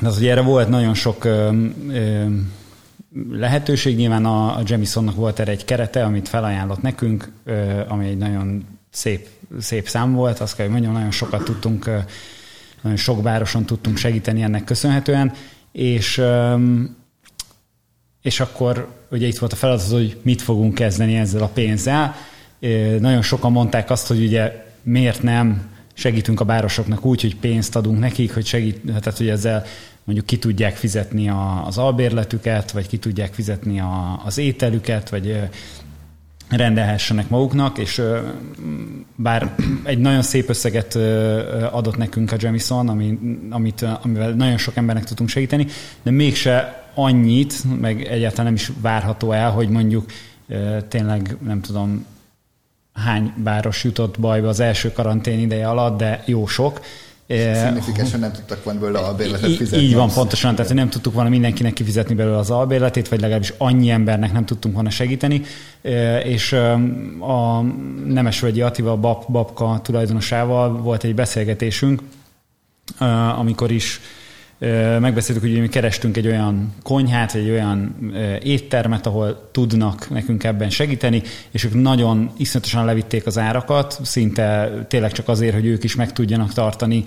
De 0.00 0.08
az, 0.08 0.18
hogy 0.18 0.26
erre 0.26 0.40
volt 0.40 0.68
nagyon 0.68 0.94
sok 0.94 1.28
lehetőség, 3.30 3.96
nyilván 3.96 4.24
a, 4.24 4.62
Jemisonnak 4.66 5.14
volt 5.14 5.38
erre 5.38 5.50
egy 5.50 5.64
kerete, 5.64 6.04
amit 6.04 6.28
felajánlott 6.28 6.82
nekünk, 6.82 7.32
ami 7.88 8.06
egy 8.06 8.18
nagyon 8.18 8.64
szép, 8.90 9.28
szép 9.60 9.88
szám 9.88 10.12
volt, 10.12 10.40
azt 10.40 10.56
kell, 10.56 10.64
hogy 10.64 10.74
mondjam, 10.74 10.94
nagyon 10.94 11.10
sokat 11.10 11.44
tudtunk, 11.44 11.90
nagyon 12.82 12.98
sok 12.98 13.22
városon 13.22 13.64
tudtunk 13.64 13.96
segíteni 13.96 14.42
ennek 14.42 14.64
köszönhetően, 14.64 15.32
és 15.72 16.22
és 18.22 18.40
akkor 18.40 18.88
ugye 19.10 19.26
itt 19.26 19.38
volt 19.38 19.52
a 19.52 19.56
feladat, 19.56 19.90
hogy 19.90 20.16
mit 20.22 20.42
fogunk 20.42 20.74
kezdeni 20.74 21.16
ezzel 21.16 21.42
a 21.42 21.48
pénzzel, 21.54 22.14
nagyon 23.00 23.22
sokan 23.22 23.52
mondták 23.52 23.90
azt, 23.90 24.06
hogy 24.06 24.24
ugye 24.24 24.64
miért 24.82 25.22
nem 25.22 25.72
segítünk 25.94 26.40
a 26.40 26.44
városoknak 26.44 27.04
úgy, 27.04 27.20
hogy 27.20 27.36
pénzt 27.36 27.76
adunk 27.76 27.98
nekik, 27.98 28.34
hogy 28.34 28.46
segít, 28.46 28.80
tehát 28.86 29.16
hogy 29.16 29.28
ezzel 29.28 29.64
mondjuk 30.04 30.26
ki 30.26 30.38
tudják 30.38 30.76
fizetni 30.76 31.28
a, 31.28 31.66
az 31.66 31.78
albérletüket, 31.78 32.70
vagy 32.70 32.88
ki 32.88 32.96
tudják 32.96 33.32
fizetni 33.32 33.80
a, 33.80 34.22
az 34.24 34.38
ételüket, 34.38 35.10
vagy 35.10 35.40
rendelhessenek 36.48 37.28
maguknak, 37.28 37.78
és 37.78 38.02
bár 39.16 39.54
egy 39.82 39.98
nagyon 39.98 40.22
szép 40.22 40.48
összeget 40.48 40.94
adott 41.70 41.96
nekünk 41.96 42.32
a 42.32 42.36
Jamison, 42.38 42.88
ami, 42.88 43.18
amit, 43.50 43.86
amivel 44.02 44.30
nagyon 44.30 44.58
sok 44.58 44.76
embernek 44.76 45.04
tudtunk 45.04 45.28
segíteni, 45.28 45.66
de 46.02 46.10
mégse 46.10 46.82
annyit, 46.94 47.80
meg 47.80 48.02
egyáltalán 48.02 48.44
nem 48.44 48.54
is 48.54 48.72
várható 48.80 49.32
el, 49.32 49.50
hogy 49.50 49.68
mondjuk 49.68 50.04
tényleg, 50.88 51.36
nem 51.44 51.60
tudom, 51.60 52.04
hány 52.94 53.32
város 53.36 53.84
jutott 53.84 54.20
bajba 54.20 54.48
az 54.48 54.60
első 54.60 54.92
karantén 54.92 55.38
ideje 55.38 55.68
alatt, 55.68 55.98
de 55.98 56.22
jó 56.26 56.46
sok. 56.46 56.80
Szignifikásan 57.28 58.20
nem 58.20 58.32
tudtak 58.32 58.64
volna 58.64 58.80
belőle 58.80 58.98
albérletet 58.98 59.56
fizetni. 59.56 59.84
Így 59.84 59.94
van, 59.94 60.10
pontosan, 60.10 60.54
tehát 60.54 60.74
nem 60.74 60.88
tudtuk 60.88 61.14
volna 61.14 61.28
mindenkinek 61.28 61.72
kifizetni 61.72 62.14
belőle 62.14 62.36
az 62.36 62.50
albérletét, 62.50 63.08
vagy 63.08 63.20
legalábbis 63.20 63.52
annyi 63.58 63.90
embernek 63.90 64.32
nem 64.32 64.44
tudtunk 64.44 64.74
volna 64.74 64.90
segíteni, 64.90 65.42
és 66.24 66.52
a 67.20 67.60
Nemesvölgyi 68.06 68.60
Attiva, 68.60 68.90
a 68.90 68.96
Bab, 68.96 69.24
Babka 69.28 69.80
tulajdonosával 69.82 70.76
volt 70.76 71.04
egy 71.04 71.14
beszélgetésünk, 71.14 72.02
amikor 73.38 73.70
is 73.70 74.00
megbeszéltük, 74.98 75.44
hogy 75.44 75.60
mi 75.60 75.68
kerestünk 75.68 76.16
egy 76.16 76.26
olyan 76.26 76.74
konyhát, 76.82 77.34
egy 77.34 77.50
olyan 77.50 77.94
éttermet, 78.42 79.06
ahol 79.06 79.48
tudnak 79.52 80.10
nekünk 80.10 80.44
ebben 80.44 80.70
segíteni, 80.70 81.22
és 81.50 81.64
ők 81.64 81.74
nagyon 81.74 82.30
iszonyatosan 82.36 82.84
levitték 82.84 83.26
az 83.26 83.38
árakat, 83.38 84.00
szinte 84.02 84.70
tényleg 84.88 85.12
csak 85.12 85.28
azért, 85.28 85.54
hogy 85.54 85.66
ők 85.66 85.84
is 85.84 85.94
meg 85.94 86.12
tudjanak 86.12 86.52
tartani 86.52 87.04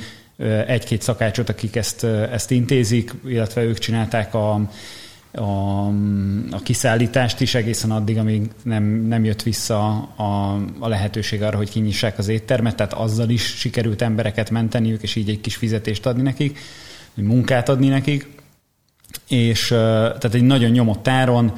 egy-két 0.68 1.01
szakácsot, 1.01 1.50
akik 1.50 1.75
ezt, 1.75 2.04
ezt 2.04 2.51
intézik, 2.51 3.13
illetve 3.25 3.63
ők 3.63 3.77
csinálták 3.77 4.34
a, 4.34 4.62
a, 5.32 5.88
a 6.51 6.60
kiszállítást 6.63 7.42
is 7.42 7.56
egészen 7.56 7.92
addig, 7.92 8.18
amíg 8.18 8.50
nem, 8.63 8.84
nem 8.84 9.24
jött 9.24 9.44
vissza 9.44 9.88
a, 10.16 10.60
a 10.80 10.88
lehetőség 10.88 11.42
arra, 11.42 11.58
hogy 11.58 11.70
kinyissák 11.70 12.18
az 12.18 12.27
éttermet, 12.27 12.75
tehát 12.75 12.94
azzal 12.94 13.30
is 13.30 13.44
sikerült 13.44 14.01
embereket 14.01 14.50
menteniük, 14.50 15.04
és 15.04 15.16
így 15.16 15.30
egy 15.30 15.42
kis 15.42 15.56
fizetést 15.56 16.06
adni 16.06 16.22
nekik, 16.22 16.60
munkát 17.25 17.69
adni 17.69 17.88
nekik, 17.88 18.27
és 19.27 19.67
tehát 19.67 20.33
egy 20.33 20.43
nagyon 20.43 20.71
nyomott 20.71 21.07
áron 21.07 21.53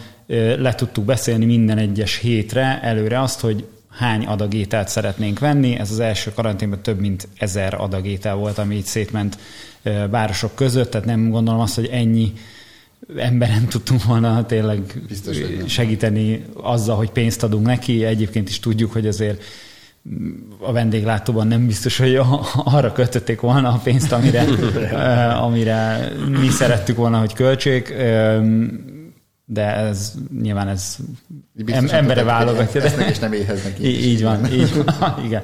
le 0.58 0.76
tudtuk 0.76 1.06
beszélni 1.06 1.46
minden 1.46 1.78
egyes 1.78 2.16
hétre 2.16 2.80
előre 2.82 3.22
azt, 3.22 3.40
hogy 3.40 3.68
hány 3.90 4.26
adag 4.26 4.54
ételt 4.54 4.88
szeretnénk 4.88 5.40
venni. 5.40 5.76
Ez 5.76 5.92
az 5.92 6.00
első 6.00 6.32
karanténban 6.34 6.82
több 6.82 7.00
mint 7.00 7.28
ezer 7.38 7.74
adag 7.74 8.06
étel 8.06 8.36
volt, 8.36 8.58
ami 8.58 8.76
így 8.76 8.86
szétment 8.86 9.38
városok 10.10 10.56
között, 10.56 10.92
tehát 10.92 11.08
nem 11.08 11.30
gondolom 11.30 11.60
azt, 11.60 11.76
hogy 11.76 11.86
ennyi 11.86 12.34
emberen 13.18 13.68
tudtunk 13.70 14.04
volna 14.04 14.46
tényleg 14.46 15.02
Biztos, 15.08 15.38
segíteni 15.68 16.46
azzal, 16.54 16.96
hogy 16.96 17.10
pénzt 17.10 17.44
adunk 17.44 17.66
neki. 17.66 18.04
Egyébként 18.04 18.50
is 18.50 18.60
tudjuk, 18.60 18.92
hogy 18.92 19.08
azért 19.08 19.44
a 20.60 20.72
vendéglátóban 20.72 21.48
nem 21.48 21.66
biztos, 21.66 21.98
hogy 21.98 22.22
arra 22.64 22.92
kötötték 22.92 23.42
volna 23.42 23.70
a 23.70 23.80
pénzt, 23.84 24.12
amire, 24.12 24.46
amire 25.48 26.12
mi 26.40 26.50
szerettük 26.50 26.96
volna, 26.96 27.20
hogy 27.20 27.34
költsék 27.34 27.94
de 29.52 29.76
ez 29.76 30.14
nyilván 30.42 30.68
ez 30.68 30.96
em, 31.66 31.88
embere 31.92 32.24
válogatja. 32.24 32.82
Esznek 32.82 33.10
és 33.10 33.20
nem 33.20 33.34
éheznek. 33.34 33.80
Így, 33.82 34.06
így 34.06 34.24
van, 34.24 34.54
így 34.54 34.84
van, 35.00 35.16
igen. 35.26 35.42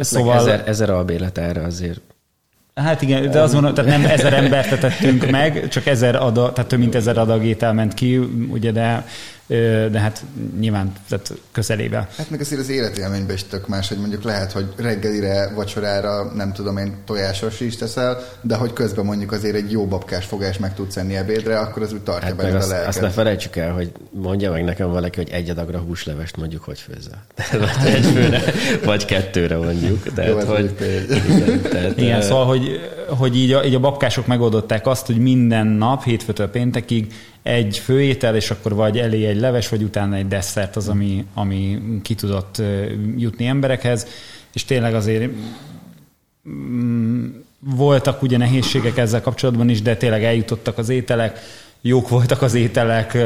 Szóval... 0.00 0.38
Ezer, 0.38 0.62
ezer 0.66 0.90
albélet 0.90 1.38
erre 1.38 1.62
azért 1.62 2.00
Hát 2.74 3.02
igen, 3.02 3.30
de 3.30 3.40
azt 3.40 3.52
mondom, 3.52 3.74
tehát 3.74 3.90
nem 3.90 4.10
ezer 4.10 4.32
embert 4.32 4.80
tettünk 4.80 5.30
meg, 5.30 5.68
csak 5.68 5.86
ezer 5.86 6.16
adag, 6.16 6.52
tehát 6.52 6.70
több 6.70 6.78
mint 6.78 6.94
ezer 6.94 7.18
adag 7.18 7.44
étel 7.44 7.72
ment 7.72 7.94
ki, 7.94 8.16
ugye, 8.50 8.70
de 8.70 9.06
de 9.90 9.98
hát 9.98 10.24
nyilván 10.58 10.92
tehát 11.08 11.32
közelébe. 11.52 12.08
Hát 12.16 12.30
meg 12.30 12.40
azért 12.40 12.60
az 12.60 12.68
életélményben 12.68 13.34
is 13.34 13.44
tök 13.44 13.68
más, 13.68 13.88
hogy 13.88 13.98
mondjuk 13.98 14.22
lehet, 14.22 14.52
hogy 14.52 14.72
reggelire, 14.76 15.50
vacsorára, 15.54 16.32
nem 16.34 16.52
tudom 16.52 16.76
én, 16.76 16.96
tojásos 17.04 17.60
is 17.60 17.76
teszel, 17.76 18.18
de 18.40 18.54
hogy 18.54 18.72
közben 18.72 19.04
mondjuk 19.04 19.32
azért 19.32 19.54
egy 19.54 19.70
jó 19.70 19.86
babkás 19.86 20.24
fogás 20.24 20.58
meg 20.58 20.74
tudsz 20.74 20.96
enni 20.96 21.16
ebédre, 21.16 21.58
akkor 21.58 21.82
az 21.82 21.92
úgy 21.92 22.02
tartja 22.02 22.26
hát 22.26 22.36
belőle 22.36 22.58
azt, 22.58 22.72
a 22.72 22.86
azt 22.86 23.00
ne 23.00 23.10
felejtsük 23.10 23.56
el, 23.56 23.72
hogy 23.72 23.92
mondja 24.10 24.50
meg 24.50 24.64
nekem 24.64 24.90
valaki, 24.90 25.16
hogy 25.16 25.30
egy 25.30 25.50
adagra 25.50 25.78
húslevest 25.78 26.36
mondjuk 26.36 26.64
hogy 26.64 26.78
főzze. 26.78 27.24
Tehát 27.34 27.84
egy 27.84 28.04
főre, 28.04 28.42
vagy 28.84 29.04
kettőre 29.04 29.56
mondjuk. 29.56 30.12
Tehát, 30.14 30.30
jó, 30.30 30.54
hogy, 30.54 30.74
igen, 31.30 31.60
tehát, 31.60 32.00
igen, 32.00 32.22
szóval, 32.22 32.46
hogy, 32.46 32.80
hogy 33.08 33.36
így, 33.36 33.52
a, 33.52 33.64
így 33.64 33.74
a 33.74 33.80
babkások 33.80 34.26
megoldották 34.26 34.86
azt, 34.86 35.06
hogy 35.06 35.18
minden 35.18 35.66
nap, 35.66 36.04
hétfőtől 36.04 36.48
péntekig 36.48 37.12
egy 37.46 37.78
főétel, 37.78 38.36
és 38.36 38.50
akkor 38.50 38.74
vagy 38.74 38.98
elé 38.98 39.26
egy 39.26 39.40
leves, 39.40 39.68
vagy 39.68 39.82
utána 39.82 40.16
egy 40.16 40.28
desszert 40.28 40.76
az, 40.76 40.88
ami, 40.88 41.24
ami 41.34 41.82
ki 42.02 42.14
tudott 42.14 42.62
jutni 43.16 43.46
emberekhez, 43.46 44.06
és 44.52 44.64
tényleg 44.64 44.94
azért 44.94 45.30
mm, 46.48 47.26
voltak 47.60 48.22
ugye 48.22 48.36
nehézségek 48.36 48.96
ezzel 48.96 49.20
kapcsolatban 49.20 49.68
is, 49.68 49.82
de 49.82 49.96
tényleg 49.96 50.24
eljutottak 50.24 50.78
az 50.78 50.88
ételek, 50.88 51.38
jók 51.80 52.08
voltak 52.08 52.42
az 52.42 52.54
ételek, 52.54 53.18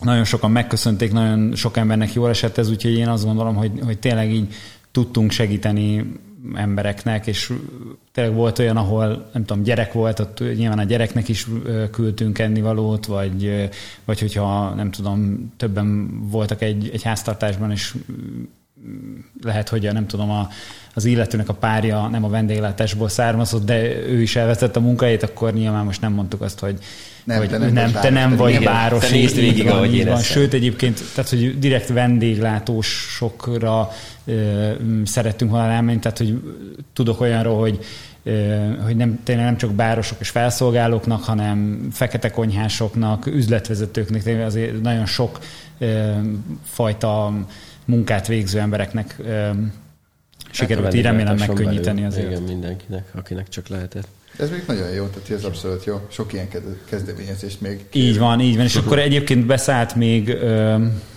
nagyon 0.00 0.24
sokan 0.24 0.50
megköszönték, 0.50 1.12
nagyon 1.12 1.54
sok 1.54 1.76
embernek 1.76 2.12
jól 2.12 2.28
esett 2.28 2.58
ez, 2.58 2.70
úgyhogy 2.70 2.96
én 2.96 3.08
azt 3.08 3.24
gondolom, 3.24 3.54
hogy, 3.54 3.72
hogy 3.84 3.98
tényleg 3.98 4.32
így 4.32 4.54
tudtunk 4.92 5.30
segíteni 5.30 6.12
embereknek, 6.54 7.26
és 7.26 7.52
tényleg 8.12 8.34
volt 8.34 8.58
olyan, 8.58 8.76
ahol 8.76 9.30
nem 9.32 9.44
tudom, 9.44 9.62
gyerek 9.62 9.92
volt, 9.92 10.20
ott 10.20 10.38
nyilván 10.38 10.78
a 10.78 10.84
gyereknek 10.84 11.28
is 11.28 11.46
küldtünk 11.90 12.38
ennivalót, 12.38 13.06
vagy, 13.06 13.68
vagy 14.04 14.20
hogyha 14.20 14.74
nem 14.74 14.90
tudom, 14.90 15.50
többen 15.56 16.18
voltak 16.30 16.62
egy, 16.62 16.90
egy 16.92 17.02
háztartásban, 17.02 17.70
és 17.70 17.94
lehet, 19.42 19.68
hogy 19.68 19.86
a, 19.86 19.92
nem 19.92 20.06
tudom, 20.06 20.30
a, 20.30 20.48
az 20.94 21.04
illetőnek 21.04 21.48
a 21.48 21.54
párja 21.54 22.08
nem 22.08 22.24
a 22.24 22.28
vendéglátásból 22.28 23.08
származott, 23.08 23.64
de 23.64 23.82
ő 24.06 24.20
is 24.20 24.36
elveszett 24.36 24.76
a 24.76 24.80
munkahelyét, 24.80 25.22
akkor 25.22 25.52
nyilván 25.52 25.84
most 25.84 26.00
nem 26.00 26.12
mondtuk 26.12 26.40
azt, 26.40 26.58
hogy 26.58 26.78
nem, 27.24 27.38
hogy 27.38 27.48
te 27.48 27.58
nem, 27.58 27.72
nem, 27.72 27.92
te 27.92 28.10
nem 28.10 28.36
vagy 28.36 28.64
város. 28.64 29.08
Te 29.08 29.10
nézd 29.10 29.36
végig, 29.36 29.64
van, 29.64 29.72
ahogy 29.72 30.06
van. 30.06 30.20
Sőt, 30.20 30.52
egyébként, 30.52 31.00
tehát, 31.14 31.30
hogy 31.30 31.58
direkt 31.58 31.88
vendéglátósokra 31.88 33.90
ö, 34.24 34.70
szerettünk 35.04 35.50
volna 35.50 35.72
elmenni, 35.72 35.98
tehát, 35.98 36.18
hogy 36.18 36.40
tudok 36.92 37.20
olyanról, 37.20 37.60
hogy 37.60 37.78
hogy 38.84 38.96
nem, 38.96 39.20
tényleg 39.24 39.44
nem 39.44 39.56
csak 39.56 39.72
bárosok 39.72 40.20
és 40.20 40.28
felszolgálóknak, 40.28 41.24
hanem 41.24 41.88
fekete 41.92 42.30
konyhásoknak, 42.30 43.26
üzletvezetőknek, 43.26 44.22
tényleg 44.22 44.46
azért 44.46 44.80
nagyon 44.80 45.06
sok 45.06 45.38
ö, 45.78 46.12
fajta 46.64 47.32
munkát 47.84 48.26
végző 48.26 48.58
embereknek 48.58 49.14
ö, 49.18 49.50
sikerült 50.50 50.84
hát 50.84 50.94
így 50.94 51.02
remélem 51.02 51.36
megkönnyíteni 51.36 52.04
azért. 52.04 52.30
Igen, 52.30 52.42
mindenkinek, 52.42 53.08
akinek 53.14 53.48
csak 53.48 53.68
lehetett. 53.68 54.08
Ez 54.38 54.50
még 54.50 54.62
nagyon 54.66 54.90
jó, 54.90 55.06
tehát 55.06 55.30
ez 55.30 55.44
abszolút 55.44 55.84
jó. 55.84 56.00
Sok 56.10 56.32
ilyen 56.32 56.48
kezdeményezés 56.88 57.58
még. 57.58 57.84
Így 57.92 58.18
van, 58.18 58.40
így 58.40 58.56
van. 58.56 58.64
És 58.64 58.76
akkor 58.76 58.98
egyébként 58.98 59.46
beszállt 59.46 59.94
még 59.94 60.36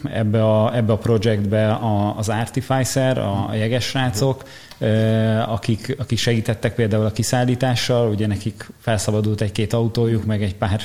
ebbe 0.04 0.46
a, 0.46 0.76
ebbe 0.76 0.92
a 0.94 0.98
projektbe 0.98 1.80
az 2.18 2.30
Artificer, 2.30 3.18
a, 3.18 3.50
a 3.50 3.54
jeges 3.54 3.86
srácok, 3.86 4.44
akik, 5.48 5.96
akik 6.00 6.18
segítettek 6.18 6.76
például 6.76 7.06
a 7.06 7.12
kiszállítással, 7.12 8.10
ugye 8.10 8.28
nekik 8.28 8.70
felszabadult 8.80 9.42
egy-két 9.42 9.74
autójuk, 9.74 10.26
meg 10.26 10.44
egy 10.44 10.56
pár 10.56 10.82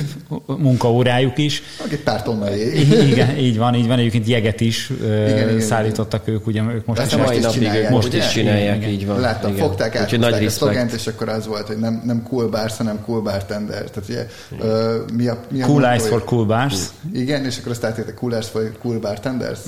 munkaórájuk 0.46 1.38
is. 1.38 1.62
Egy 1.90 2.02
pár 2.02 2.22
tonna 2.22 2.56
Igen, 2.56 3.36
így 3.36 3.58
van, 3.58 3.74
így 3.74 3.86
van. 3.86 3.98
Egyébként 3.98 4.26
jeget 4.26 4.60
is 4.60 4.90
igen, 4.90 5.60
szállítottak 5.60 6.22
igen. 6.22 6.34
ők, 6.34 6.46
ugye 6.46 6.62
ők 6.62 6.86
most, 6.86 7.02
is, 7.06 7.16
most 7.16 7.34
is 7.34 7.46
csinálják. 7.46 7.90
Most 7.90 8.14
is 8.14 8.28
csinálják, 8.28 8.76
igen, 8.76 8.88
így 8.88 9.06
van. 9.06 9.20
Láttam, 9.20 9.52
igen. 9.52 9.66
fogták, 9.66 9.96
át 9.96 10.18
nagy 10.18 10.44
a 10.44 10.50
szlogent, 10.50 10.92
és 10.92 11.06
akkor 11.06 11.28
az 11.28 11.46
volt, 11.46 11.66
hogy 11.66 11.78
nem, 11.78 12.02
nem 12.04 12.22
cool 12.22 12.48
bars, 12.48 12.76
hanem 12.76 13.00
cool 13.04 13.20
bartender. 13.20 13.90
Tehát 13.90 14.08
ugye, 14.08 14.26
uh, 14.50 15.10
mi 15.16 15.26
a, 15.28 15.40
mi 15.50 15.62
a 15.62 15.66
cool 15.66 15.86
eyes 15.86 16.02
for 16.02 16.24
cool 16.24 16.44
bars. 16.44 16.74
Igen, 17.12 17.44
és 17.44 17.58
akkor 17.58 17.70
azt 17.70 17.84
átértek 17.84 18.14
cool 18.14 18.32
eyes 18.32 18.48
for 18.48 18.72
cool 18.80 18.98
bartenders, 18.98 19.60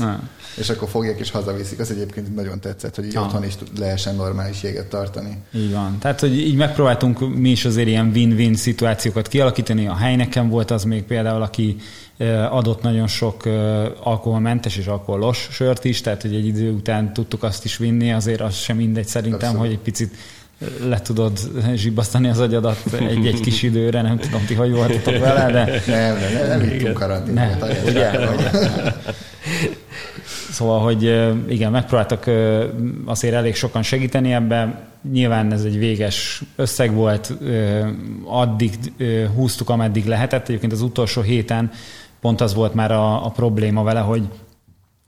és 0.56 0.70
akkor 0.70 0.88
fogják 0.88 1.18
és 1.18 1.30
hazaviszik. 1.30 1.78
Az 1.78 1.90
egyébként 1.90 2.34
nagyon 2.34 2.60
tetszett, 2.60 2.94
hogy 2.94 3.06
így 3.06 3.16
ah. 3.16 3.22
otthon 3.22 3.44
is 3.44 3.54
lehessen 3.78 4.14
normális 4.14 4.62
jéget 4.62 4.86
tartani. 4.86 5.36
Így 5.54 5.72
van. 5.72 5.98
Tehát, 5.98 6.20
hogy 6.20 6.38
így 6.38 6.56
megpróbáltunk 6.56 7.36
mi 7.36 7.50
is 7.50 7.64
azért 7.64 7.88
ilyen 7.88 8.10
win-win 8.14 8.54
szituációkat 8.54 9.28
kialakítani. 9.28 9.86
A 9.86 9.96
Heineken 9.96 10.48
volt 10.48 10.70
az 10.70 10.84
még 10.84 11.02
például, 11.02 11.42
aki 11.42 11.76
adott 12.50 12.82
nagyon 12.82 13.06
sok 13.06 13.42
alkoholmentes 14.02 14.76
és 14.76 14.86
alkoholos 14.86 15.48
sört 15.50 15.84
is, 15.84 16.00
tehát 16.00 16.22
hogy 16.22 16.34
egy 16.34 16.46
idő 16.46 16.70
után 16.70 17.12
tudtuk 17.12 17.42
azt 17.42 17.64
is 17.64 17.76
vinni, 17.76 18.12
azért 18.12 18.40
az 18.40 18.54
sem 18.54 18.76
mindegy 18.76 19.06
szerintem, 19.06 19.48
Abszolút. 19.48 19.66
hogy 19.66 19.70
egy 19.70 19.82
picit 19.82 20.14
le 20.88 21.00
tudod 21.00 21.38
zsibbasztani 21.74 22.28
az 22.28 22.40
agyadat 22.40 22.92
egy-egy 22.92 23.40
kis 23.40 23.62
időre, 23.62 24.02
nem 24.02 24.18
tudom 24.18 24.44
ti, 24.46 24.54
hogy 24.54 24.72
voltatok 24.72 25.18
vele, 25.18 25.50
de... 25.50 25.82
Nem, 25.86 26.18
nem, 26.18 26.32
nem, 26.32 26.60
nem 26.60 26.76
nem 26.82 26.92
karanténban. 26.92 27.70
Ugye? 27.86 28.10
Szóval, 30.54 30.80
hogy 30.80 31.02
igen, 31.48 31.70
megpróbáltak 31.70 32.30
azért 33.04 33.34
elég 33.34 33.54
sokan 33.54 33.82
segíteni 33.82 34.32
ebben. 34.32 34.78
Nyilván 35.12 35.52
ez 35.52 35.64
egy 35.64 35.78
véges 35.78 36.42
összeg 36.56 36.94
volt, 36.94 37.32
addig 38.24 38.74
húztuk, 39.34 39.70
ameddig 39.70 40.06
lehetett. 40.06 40.48
Egyébként 40.48 40.72
az 40.72 40.80
utolsó 40.80 41.20
héten 41.20 41.70
pont 42.20 42.40
az 42.40 42.54
volt 42.54 42.74
már 42.74 42.92
a, 42.92 43.26
a 43.26 43.28
probléma 43.28 43.82
vele, 43.82 44.00
hogy 44.00 44.28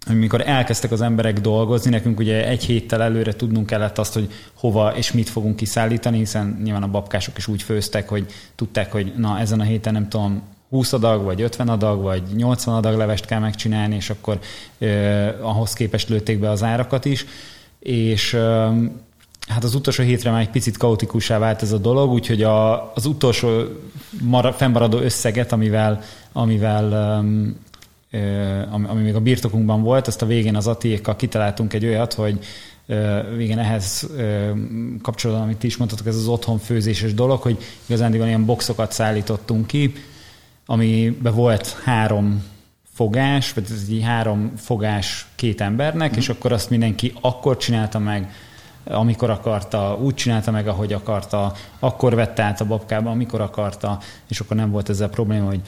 amikor 0.08 0.42
elkezdtek 0.46 0.92
az 0.92 1.00
emberek 1.00 1.40
dolgozni, 1.40 1.90
nekünk 1.90 2.18
ugye 2.18 2.48
egy 2.48 2.64
héttel 2.64 3.02
előre 3.02 3.32
tudnunk 3.32 3.66
kellett 3.66 3.98
azt, 3.98 4.14
hogy 4.14 4.32
hova 4.54 4.96
és 4.96 5.12
mit 5.12 5.28
fogunk 5.28 5.56
kiszállítani, 5.56 6.18
hiszen 6.18 6.60
nyilván 6.62 6.82
a 6.82 6.88
babkások 6.90 7.38
is 7.38 7.46
úgy 7.46 7.62
főztek, 7.62 8.08
hogy 8.08 8.26
tudták, 8.54 8.92
hogy 8.92 9.12
na 9.16 9.38
ezen 9.38 9.60
a 9.60 9.64
héten 9.64 9.92
nem 9.92 10.08
tudom, 10.08 10.42
20 10.70 10.92
adag, 10.92 11.25
vagy 11.25 11.42
50 11.42 11.68
adag, 11.68 12.02
vagy 12.02 12.23
80 12.37 12.75
adag 12.75 12.96
levest 12.96 13.25
kell 13.25 13.38
megcsinálni, 13.38 13.94
és 13.94 14.11
akkor 14.11 14.38
eh, 14.78 15.35
ahhoz 15.40 15.73
képest 15.73 16.08
lőtték 16.08 16.38
be 16.38 16.50
az 16.50 16.62
árakat 16.62 17.04
is, 17.04 17.26
és 17.78 18.35
eh, 18.35 18.70
hát 19.49 19.64
az 19.64 19.75
utolsó 19.75 20.02
hétre 20.02 20.30
már 20.30 20.40
egy 20.40 20.50
picit 20.50 20.76
kaotikussá 20.76 21.38
vált 21.38 21.62
ez 21.62 21.73
a 21.73 21.78
dolog, 21.78 22.11
úgyhogy 22.11 22.42
a, 22.42 22.92
az 22.94 23.06
utolsó 23.06 23.62
mara, 24.23 24.52
fennmaradó 24.52 24.99
összeget, 24.99 25.52
amivel, 25.52 26.02
amivel 26.32 26.94
eh, 28.11 28.75
ami, 28.75 28.87
ami 28.87 29.02
még 29.02 29.14
a 29.14 29.20
birtokunkban 29.20 29.82
volt, 29.82 30.06
azt 30.06 30.23
a 30.23 30.26
végén 30.26 30.56
az 30.56 30.66
Atiékkal 30.66 31.16
kitaláltunk 31.16 31.73
egy 31.73 31.85
olyat, 31.85 32.14
hogy 32.14 32.38
igen, 33.38 33.58
ehhez 33.58 34.08
kapcsolatban, 35.02 35.44
amit 35.44 35.56
ti 35.56 35.66
is 35.66 35.76
mondtatok, 35.76 36.06
ez 36.06 36.16
az 36.16 36.26
otthonfőzéses 36.26 37.14
dolog, 37.14 37.40
hogy 37.40 37.58
igazán 37.87 38.14
ilyen 38.14 38.44
boxokat 38.44 38.92
szállítottunk 38.92 39.66
ki, 39.66 39.92
amiben 40.66 41.35
volt 41.35 41.80
három 41.85 42.44
fogás, 42.92 43.52
vagy 43.52 43.64
ez 43.64 43.87
egy 43.88 44.02
három 44.02 44.52
fogás 44.56 45.26
két 45.35 45.61
embernek, 45.61 46.14
mm. 46.14 46.18
és 46.18 46.28
akkor 46.28 46.52
azt 46.52 46.70
mindenki 46.70 47.12
akkor 47.20 47.56
csinálta 47.56 47.99
meg, 47.99 48.32
amikor 48.85 49.30
akarta, 49.30 49.99
úgy 50.02 50.14
csinálta 50.14 50.50
meg, 50.50 50.68
ahogy 50.68 50.92
akarta, 50.92 51.52
akkor 51.78 52.14
vette 52.14 52.42
át 52.42 52.61
a 52.61 52.64
babkába, 52.64 53.11
amikor 53.11 53.40
akarta, 53.40 53.99
és 54.28 54.40
akkor 54.40 54.56
nem 54.56 54.70
volt 54.70 54.88
ezzel 54.88 55.08
probléma, 55.08 55.46
hogy 55.46 55.61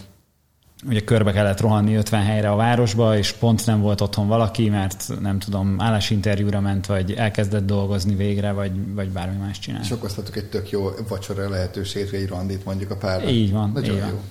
ugye 0.89 1.01
körbe 1.01 1.33
kellett 1.33 1.61
rohanni 1.61 1.95
50 1.95 2.23
helyre 2.23 2.51
a 2.51 2.57
városba, 2.57 3.17
és 3.17 3.33
pont 3.33 3.67
nem 3.67 3.81
volt 3.81 4.01
otthon 4.01 4.29
valaki, 4.29 4.69
mert 4.69 5.21
nem 5.21 5.39
tudom, 5.39 5.81
állásinterjúra 5.81 6.61
ment, 6.61 6.87
vagy 6.87 7.13
elkezdett 7.13 7.67
dolgozni 7.67 8.15
végre, 8.15 8.53
vagy, 8.53 8.95
vagy 8.95 9.09
bármi 9.09 9.37
más 9.37 9.59
csinál. 9.59 9.81
És 9.81 9.91
okoztatok 9.91 10.37
egy 10.37 10.49
tök 10.49 10.71
jó 10.71 10.91
vacsora 11.09 11.49
lehetőséget, 11.49 12.13
egy 12.13 12.29
randit 12.29 12.65
mondjuk 12.65 12.91
a 12.91 12.97
párra. 12.97 13.29
Így 13.29 13.53
van, 13.53 13.71
Nagyon 13.75 13.95
így 13.95 14.01
jó. 14.01 14.05
van. 14.05 14.23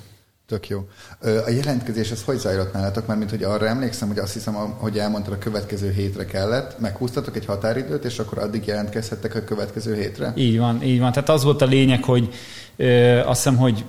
Tök 0.48 0.68
jó. 0.68 0.88
A 1.22 1.50
jelentkezés 1.50 2.12
az 2.12 2.24
hogy 2.24 2.38
zajlott 2.38 2.74
nálatok? 2.74 3.08
Mert 3.08 3.20
mint 3.20 3.32
hogy 3.32 3.44
arra 3.44 3.68
emlékszem, 3.68 4.08
hogy 4.08 4.18
azt 4.18 4.34
hiszem, 4.34 4.54
hogy 4.54 4.98
elmondtad, 4.98 5.34
a 5.34 5.38
következő 5.38 5.92
hétre 5.92 6.26
kellett, 6.26 6.80
meghúztatok 6.80 7.36
egy 7.36 7.46
határidőt, 7.46 8.06
és 8.06 8.20
akkor 8.20 8.38
addig 8.38 8.66
jelentkezhettek 8.66 9.36
a 9.36 9.44
következő 9.44 9.96
hétre? 9.96 10.34
Így 10.36 10.58
van, 10.58 10.84
így 10.84 11.00
van. 11.00 11.12
Tehát 11.12 11.30
az 11.30 11.44
volt 11.44 11.62
a 11.62 11.66
lényeg, 11.66 12.04
hogy 12.04 12.34
ö, 12.76 13.20
azt 13.20 13.44
hiszem, 13.44 13.58
hogy 13.58 13.86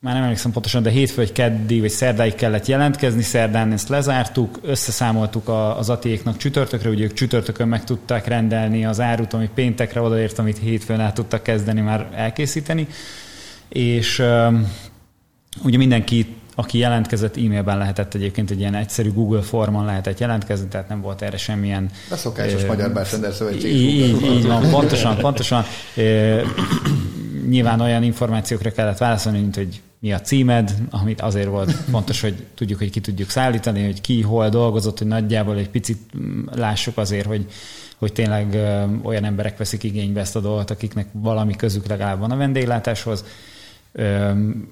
már 0.00 0.14
nem 0.14 0.22
emlékszem 0.22 0.52
pontosan, 0.52 0.82
de 0.82 0.90
hétfő 0.90 1.16
vagy 1.16 1.32
keddi 1.32 1.80
vagy 1.80 1.90
szerdáig 1.90 2.34
kellett 2.34 2.66
jelentkezni, 2.66 3.22
szerdán 3.22 3.72
ezt 3.72 3.88
lezártuk, 3.88 4.58
összeszámoltuk 4.62 5.48
az 5.76 5.90
atiéknak 5.90 6.36
csütörtökre, 6.36 6.90
ugye 6.90 7.04
ők 7.04 7.12
csütörtökön 7.12 7.68
meg 7.68 7.84
tudták 7.84 8.26
rendelni 8.26 8.84
az 8.84 9.00
árut, 9.00 9.32
ami 9.32 9.50
péntekre 9.54 10.00
odaért, 10.00 10.38
amit 10.38 10.58
hétfőn 10.58 11.00
el 11.00 11.12
tudtak 11.12 11.42
kezdeni 11.42 11.80
már 11.80 12.10
elkészíteni, 12.14 12.86
és 13.68 14.22
ugye 15.62 15.76
mindenki 15.76 16.36
aki 16.58 16.78
jelentkezett, 16.78 17.36
e-mailben 17.36 17.78
lehetett 17.78 18.14
egyébként 18.14 18.50
egy 18.50 18.58
ilyen 18.58 18.74
egyszerű 18.74 19.12
Google 19.12 19.42
formon 19.42 19.84
lehetett 19.84 20.18
jelentkezni, 20.18 20.68
tehát 20.68 20.88
nem 20.88 21.00
volt 21.00 21.22
erre 21.22 21.36
semmilyen... 21.36 21.90
A 22.10 22.16
szokásos 22.16 22.62
uh, 22.62 22.68
Magyar 22.68 22.92
Bartender 22.92 23.32
Szövetség. 23.32 23.74
Így, 23.74 24.22
így 24.22 24.46
van, 24.46 24.70
pontosan, 24.70 25.16
pontosan. 25.16 25.64
Uh, 25.96 26.40
nyilván 27.48 27.80
olyan 27.80 28.02
információkra 28.02 28.70
kellett 28.70 28.98
válaszolni, 28.98 29.38
mint 29.38 29.54
hogy 29.54 29.80
mi 29.98 30.12
a 30.12 30.20
címed, 30.20 30.74
amit 30.90 31.20
azért 31.20 31.48
volt 31.48 31.72
fontos, 31.72 32.20
hogy 32.20 32.34
tudjuk, 32.54 32.78
hogy 32.78 32.90
ki 32.90 33.00
tudjuk 33.00 33.30
szállítani, 33.30 33.84
hogy 33.84 34.00
ki 34.00 34.22
hol 34.22 34.48
dolgozott, 34.48 34.98
hogy 34.98 35.06
nagyjából 35.06 35.56
egy 35.56 35.70
picit 35.70 35.98
lássuk 36.54 36.96
azért, 36.96 37.26
hogy, 37.26 37.46
hogy 37.96 38.12
tényleg 38.12 38.56
olyan 39.02 39.24
emberek 39.24 39.58
veszik 39.58 39.82
igénybe 39.82 40.20
ezt 40.20 40.36
a 40.36 40.40
dolgot, 40.40 40.70
akiknek 40.70 41.06
valami 41.12 41.56
közük 41.56 41.86
legalább 41.86 42.18
van 42.20 42.30
a 42.30 42.36
vendéglátáshoz, 42.36 43.24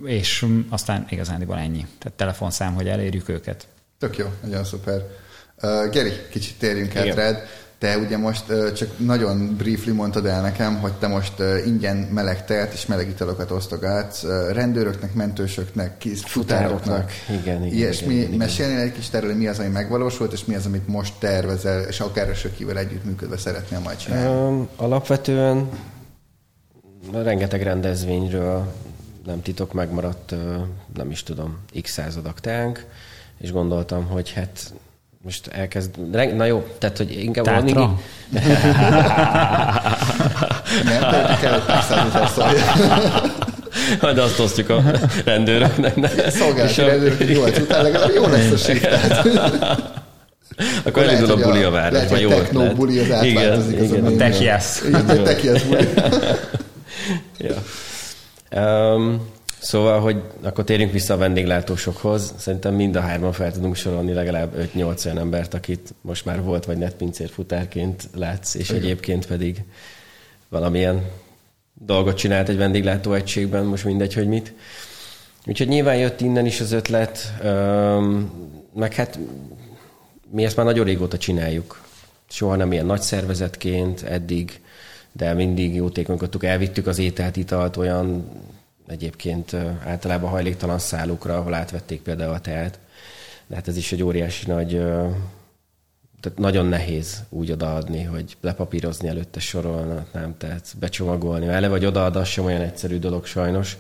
és 0.04 0.47
aztán 0.68 1.06
igazándiból 1.09 1.59
ennyi. 1.59 1.87
Tehát 1.99 2.18
telefonszám, 2.18 2.75
hogy 2.75 2.88
elérjük 2.88 3.28
őket. 3.28 3.66
Tök 3.99 4.16
jó, 4.16 4.26
nagyon 4.42 4.64
szuper. 4.64 5.02
Uh, 5.62 5.90
Geri, 5.90 6.12
kicsit 6.30 6.59
térjünk 6.59 6.97
át 6.97 7.14
rád. 7.14 7.42
Te 7.78 7.99
ugye 7.99 8.16
most 8.16 8.50
uh, 8.50 8.73
csak 8.73 8.88
nagyon 8.99 9.56
briefly 9.56 9.90
mondtad 9.90 10.26
el 10.26 10.40
nekem, 10.42 10.78
hogy 10.80 10.92
te 10.92 11.06
most 11.06 11.33
uh, 11.38 11.66
ingyen 11.66 11.97
meleg 11.97 12.45
tejet 12.45 12.73
és 12.73 12.87
meleg 12.87 13.09
italokat 13.09 13.50
osztogatsz 13.50 14.23
uh, 14.23 14.52
rendőröknek, 14.52 15.14
mentősöknek, 15.14 15.99
kis 15.99 16.21
futároknak. 16.25 17.11
Igen, 17.28 17.64
igen, 17.64 17.76
Ilyesmi. 17.76 18.14
igen, 18.14 18.26
igen. 18.26 18.38
Mesélnél 18.38 18.78
egy 18.78 18.92
kis 18.92 19.09
erről, 19.12 19.35
mi 19.35 19.47
az, 19.47 19.59
ami 19.59 19.68
megvalósult, 19.68 20.33
és 20.33 20.45
mi 20.45 20.54
az, 20.54 20.66
amit 20.66 20.88
most 20.88 21.14
tervezel, 21.18 21.83
és 21.83 22.00
akár 22.00 22.35
Sökivel 22.35 22.78
együttműködve 22.78 23.37
szeretnél 23.37 23.78
majd 23.80 23.97
csinálni? 23.97 24.56
Um, 24.56 24.68
alapvetően 24.76 25.68
rengeteg 27.12 27.62
rendezvényről 27.62 28.73
nem 29.26 29.42
titok, 29.42 29.73
megmaradt, 29.73 30.35
nem 30.95 31.11
is 31.11 31.23
tudom, 31.23 31.59
x 31.83 31.92
századak 31.92 32.40
teánk, 32.40 32.87
és 33.38 33.52
gondoltam, 33.52 34.06
hogy 34.06 34.33
hát 34.33 34.73
most 35.23 35.47
elkezd... 35.47 36.11
Na 36.37 36.45
jó, 36.45 36.66
tehát, 36.78 36.97
hogy 36.97 37.23
inkább... 37.23 37.45
Tátra? 37.45 37.80
Nem, 40.85 41.00
de 41.00 41.38
kell, 41.40 41.61
hogy 41.61 42.28
szólj. 42.28 42.59
De 44.14 44.23
azt 44.23 44.38
osztjuk 44.38 44.71
a 44.71 44.83
rendőröknek. 45.25 46.30
Szolgálati 46.30 46.80
rendőrök 46.80 47.28
8 47.28 47.59
után 47.59 47.83
legalább 47.83 48.11
jó 48.14 48.26
lesz 48.26 48.50
a 48.50 48.56
shift. 48.56 48.88
Akkor 50.85 51.02
elindul 51.02 51.30
a 51.30 51.37
buli 51.37 51.62
a 51.62 51.71
város, 51.71 52.09
vagy 52.09 52.21
jó 52.21 52.30
ötlet. 52.30 52.75
buli 52.75 52.99
az 52.99 53.11
átváltozik. 53.11 53.73
Igen, 53.73 53.85
igen. 53.85 54.04
A 54.04 54.16
techiász. 54.16 54.83
Igen, 54.88 55.09
a 55.09 55.23
techiász 55.23 55.62
buli. 55.62 55.88
ja. 57.49 57.62
Um, 58.57 59.35
Szóval, 59.59 60.01
hogy 60.01 60.23
akkor 60.43 60.65
térjünk 60.65 60.93
vissza 60.93 61.15
a 61.15 61.17
vendéglátósokhoz. 61.17 62.35
Szerintem 62.37 62.75
mind 62.75 62.97
a 62.97 63.01
hárman 63.01 63.33
fel 63.33 63.53
tudunk 63.53 63.77
sorolni 63.77 64.12
legalább 64.12 64.71
5-8 64.75 65.07
olyan 65.07 65.19
embert, 65.19 65.55
akit 65.55 65.95
most 66.01 66.25
már 66.25 66.42
volt 66.42 66.64
vagy 66.64 66.77
netpincér 66.77 67.29
futárként 67.29 68.09
látsz, 68.14 68.55
és 68.55 68.69
Igen. 68.69 68.83
egyébként 68.83 69.27
pedig 69.27 69.62
valamilyen 70.49 71.05
dolgot 71.75 72.16
csinált 72.16 72.49
egy 72.49 72.57
vendéglátó 72.57 73.12
egységben, 73.12 73.64
most 73.64 73.85
mindegy, 73.85 74.14
hogy 74.14 74.29
mit. 74.29 74.53
Úgyhogy 75.47 75.69
nyilván 75.69 75.97
jött 75.97 76.21
innen 76.21 76.47
is 76.47 76.61
az 76.61 76.73
ötlet, 76.73 77.33
meg 78.75 78.95
hát 78.95 79.19
mi 80.31 80.45
ezt 80.45 80.57
már 80.57 80.66
nagyon 80.66 80.85
régóta 80.85 81.19
csináljuk. 81.19 81.83
Soha 82.29 82.57
nem 82.57 82.73
ilyen 82.73 82.87
nagy 82.87 83.01
szervezetként 83.03 84.03
eddig, 84.03 84.61
de 85.16 85.35
mindig 85.35 85.74
jótékonykodtuk, 85.74 86.44
elvittük 86.44 86.87
az 86.87 86.98
ételt, 86.98 87.37
italt 87.37 87.76
olyan 87.76 88.29
egyébként 88.87 89.57
általában 89.85 90.31
hajléktalan 90.31 90.79
szállukra, 90.79 91.37
ahol 91.37 91.55
átvették 91.55 92.02
például 92.02 92.33
a 92.33 92.40
teát. 92.40 92.79
De 93.46 93.55
hát 93.55 93.68
ez 93.68 93.76
is 93.76 93.92
egy 93.92 94.02
óriási 94.02 94.46
nagy, 94.46 94.70
tehát 96.20 96.38
nagyon 96.38 96.66
nehéz 96.66 97.22
úgy 97.29 97.52
odaadni, 97.52 98.02
hogy 98.02 98.37
lepapírozni 98.40 99.09
előtte 99.09 99.40
sorolna, 99.40 100.07
nem, 100.12 100.35
tehát 100.38 100.74
becsomagolni. 100.81 101.46
Ele 101.46 101.68
vagy 101.68 101.85
odaad, 101.85 102.16
az 102.16 102.29
sem 102.29 102.44
olyan 102.44 102.61
egyszerű 102.61 102.98
dolog 102.98 103.26
sajnos. 103.26 103.76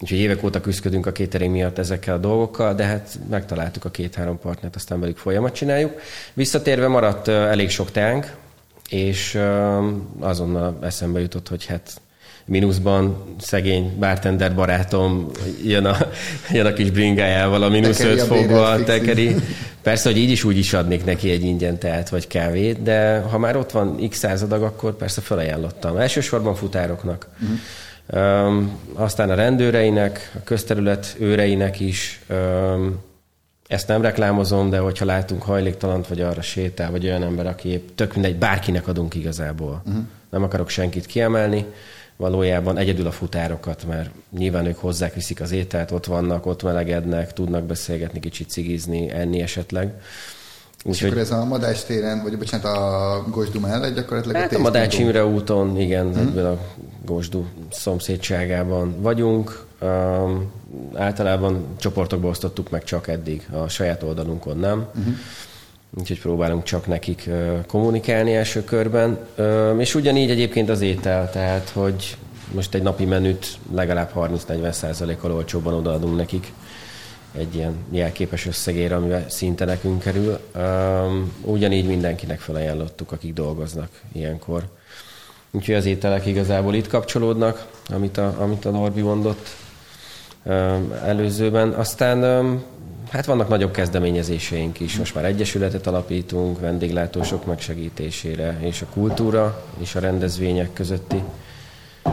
Úgyhogy 0.00 0.18
évek 0.18 0.44
óta 0.44 0.60
küzdködünk 0.60 1.06
a 1.06 1.12
catering 1.12 1.52
miatt 1.52 1.78
ezekkel 1.78 2.14
a 2.14 2.18
dolgokkal, 2.18 2.74
de 2.74 2.84
hát 2.84 3.18
megtaláltuk 3.30 3.84
a 3.84 3.90
két-három 3.90 4.38
partnert, 4.38 4.76
aztán 4.76 5.00
velük 5.00 5.16
folyamat 5.16 5.54
csináljuk. 5.54 6.00
Visszatérve 6.32 6.88
maradt 6.88 7.28
elég 7.28 7.70
sok 7.70 7.90
teánk, 7.90 8.36
és 8.90 9.38
azonnal 10.20 10.78
eszembe 10.82 11.20
jutott, 11.20 11.48
hogy 11.48 11.66
hát 11.66 12.00
mínuszban 12.44 13.24
szegény 13.38 13.96
bartender 13.98 14.54
barátom 14.54 15.30
jön 15.64 15.84
a, 15.84 15.96
jön 16.50 16.66
a 16.66 16.72
kis 16.72 16.90
bringájával 16.90 17.62
a 17.62 17.68
mínusz 17.68 18.00
öt 18.00 18.22
fogva, 18.22 18.84
tekeri. 18.84 19.34
Persze, 19.82 20.08
hogy 20.08 20.18
így 20.18 20.30
is 20.30 20.44
úgy 20.44 20.58
is 20.58 20.72
adnék 20.72 21.04
neki 21.04 21.30
egy 21.30 21.44
ingyen 21.44 21.78
teát 21.78 22.08
vagy 22.08 22.26
kávét, 22.26 22.82
de 22.82 23.18
ha 23.18 23.38
már 23.38 23.56
ott 23.56 23.70
van 23.70 24.08
x 24.08 24.18
századag, 24.18 24.62
akkor 24.62 24.96
persze 24.96 25.20
felajánlottam. 25.20 25.96
Elsősorban 25.96 26.54
futároknak. 26.54 27.28
Uh-huh. 27.42 27.58
Um, 28.12 28.78
aztán 28.92 29.30
a 29.30 29.34
rendőreinek, 29.34 30.30
a 30.34 30.42
közterület 30.44 31.16
őreinek 31.18 31.80
is. 31.80 32.20
Um, 32.30 33.02
ezt 33.66 33.88
nem 33.88 34.02
reklámozom, 34.02 34.70
de 34.70 34.78
hogyha 34.78 35.04
látunk 35.04 35.42
hajléktalant, 35.42 36.08
vagy 36.08 36.20
arra 36.20 36.42
sétál, 36.42 36.90
vagy 36.90 37.04
olyan 37.04 37.22
ember, 37.22 37.46
aki 37.46 37.68
épp 37.68 37.88
tök 37.94 38.12
mindegy, 38.12 38.36
bárkinek 38.36 38.88
adunk 38.88 39.14
igazából. 39.14 39.82
Uh-huh. 39.86 40.02
Nem 40.30 40.42
akarok 40.42 40.68
senkit 40.68 41.06
kiemelni 41.06 41.66
valójában 42.16 42.78
egyedül 42.78 43.06
a 43.06 43.10
futárokat, 43.10 43.84
mert 43.86 44.10
nyilván 44.38 44.66
ők 44.66 44.78
hozzák, 44.78 45.14
viszik 45.14 45.40
az 45.40 45.52
ételt, 45.52 45.90
ott 45.90 46.06
vannak, 46.06 46.46
ott 46.46 46.62
melegednek, 46.62 47.32
tudnak 47.32 47.64
beszélgetni, 47.64 48.20
kicsit 48.20 48.50
cigizni, 48.50 49.10
enni 49.10 49.40
esetleg. 49.40 49.92
Úgy, 50.84 50.94
és 50.94 51.02
akkor 51.02 51.18
ez 51.18 51.30
a 51.30 51.44
Madács 51.44 51.82
téren, 51.82 52.22
vagy 52.22 52.38
bocsánat, 52.38 52.66
a 52.66 53.24
Gosdu 53.30 53.60
mellett 53.60 53.94
gyakorlatilag 53.94 54.36
hát 54.36 54.52
a, 54.52 54.56
a 54.56 54.60
Madács 54.60 54.98
Imre 54.98 55.26
úton, 55.26 55.80
igen, 55.80 56.12
hmm. 56.12 56.20
ebből 56.20 56.46
a 56.46 56.58
Gosdu 57.04 57.44
szomszédságában 57.70 59.00
vagyunk. 59.00 59.66
Um, 59.80 60.52
általában 60.94 61.66
csoportokba 61.76 62.28
osztottuk 62.28 62.70
meg 62.70 62.84
csak 62.84 63.08
eddig, 63.08 63.48
a 63.52 63.68
saját 63.68 64.02
oldalunkon 64.02 64.56
nem. 64.56 64.86
Hmm 64.94 65.18
úgyhogy 65.98 66.20
próbálunk 66.20 66.62
csak 66.62 66.86
nekik 66.86 67.30
kommunikálni 67.66 68.34
első 68.34 68.64
körben. 68.64 69.18
És 69.78 69.94
ugyanígy 69.94 70.30
egyébként 70.30 70.68
az 70.68 70.80
étel, 70.80 71.30
tehát 71.30 71.68
hogy 71.68 72.16
most 72.52 72.74
egy 72.74 72.82
napi 72.82 73.04
menüt 73.04 73.58
legalább 73.74 74.10
30-40 74.16 74.70
százalékkal 74.70 75.32
olcsóbban 75.32 75.74
odaadunk 75.74 76.16
nekik 76.16 76.52
egy 77.38 77.54
ilyen 77.54 77.74
jelképes 77.90 78.46
összegére, 78.46 78.96
amivel 78.96 79.24
szinte 79.28 79.64
nekünk 79.64 80.02
kerül. 80.02 80.38
Ugyanígy 81.40 81.86
mindenkinek 81.86 82.40
felajánlottuk, 82.40 83.12
akik 83.12 83.32
dolgoznak 83.32 83.88
ilyenkor. 84.12 84.62
Úgyhogy 85.50 85.74
az 85.74 85.86
ételek 85.86 86.26
igazából 86.26 86.74
itt 86.74 86.88
kapcsolódnak, 86.88 87.66
amit 87.88 88.18
a, 88.18 88.34
amit 88.38 88.64
a 88.64 88.70
Norbi 88.70 89.00
mondott 89.00 89.48
előzőben. 91.04 91.70
Aztán 91.70 92.22
Hát 93.10 93.24
vannak 93.24 93.48
nagyobb 93.48 93.70
kezdeményezéseink 93.70 94.80
is. 94.80 94.96
Most 94.96 95.14
már 95.14 95.24
egyesületet 95.24 95.86
alapítunk 95.86 96.60
vendéglátósok 96.60 97.46
megsegítésére, 97.46 98.58
és 98.60 98.82
a 98.82 98.86
kultúra 98.92 99.64
és 99.78 99.94
a 99.94 100.00
rendezvények 100.00 100.72
közötti 100.72 101.22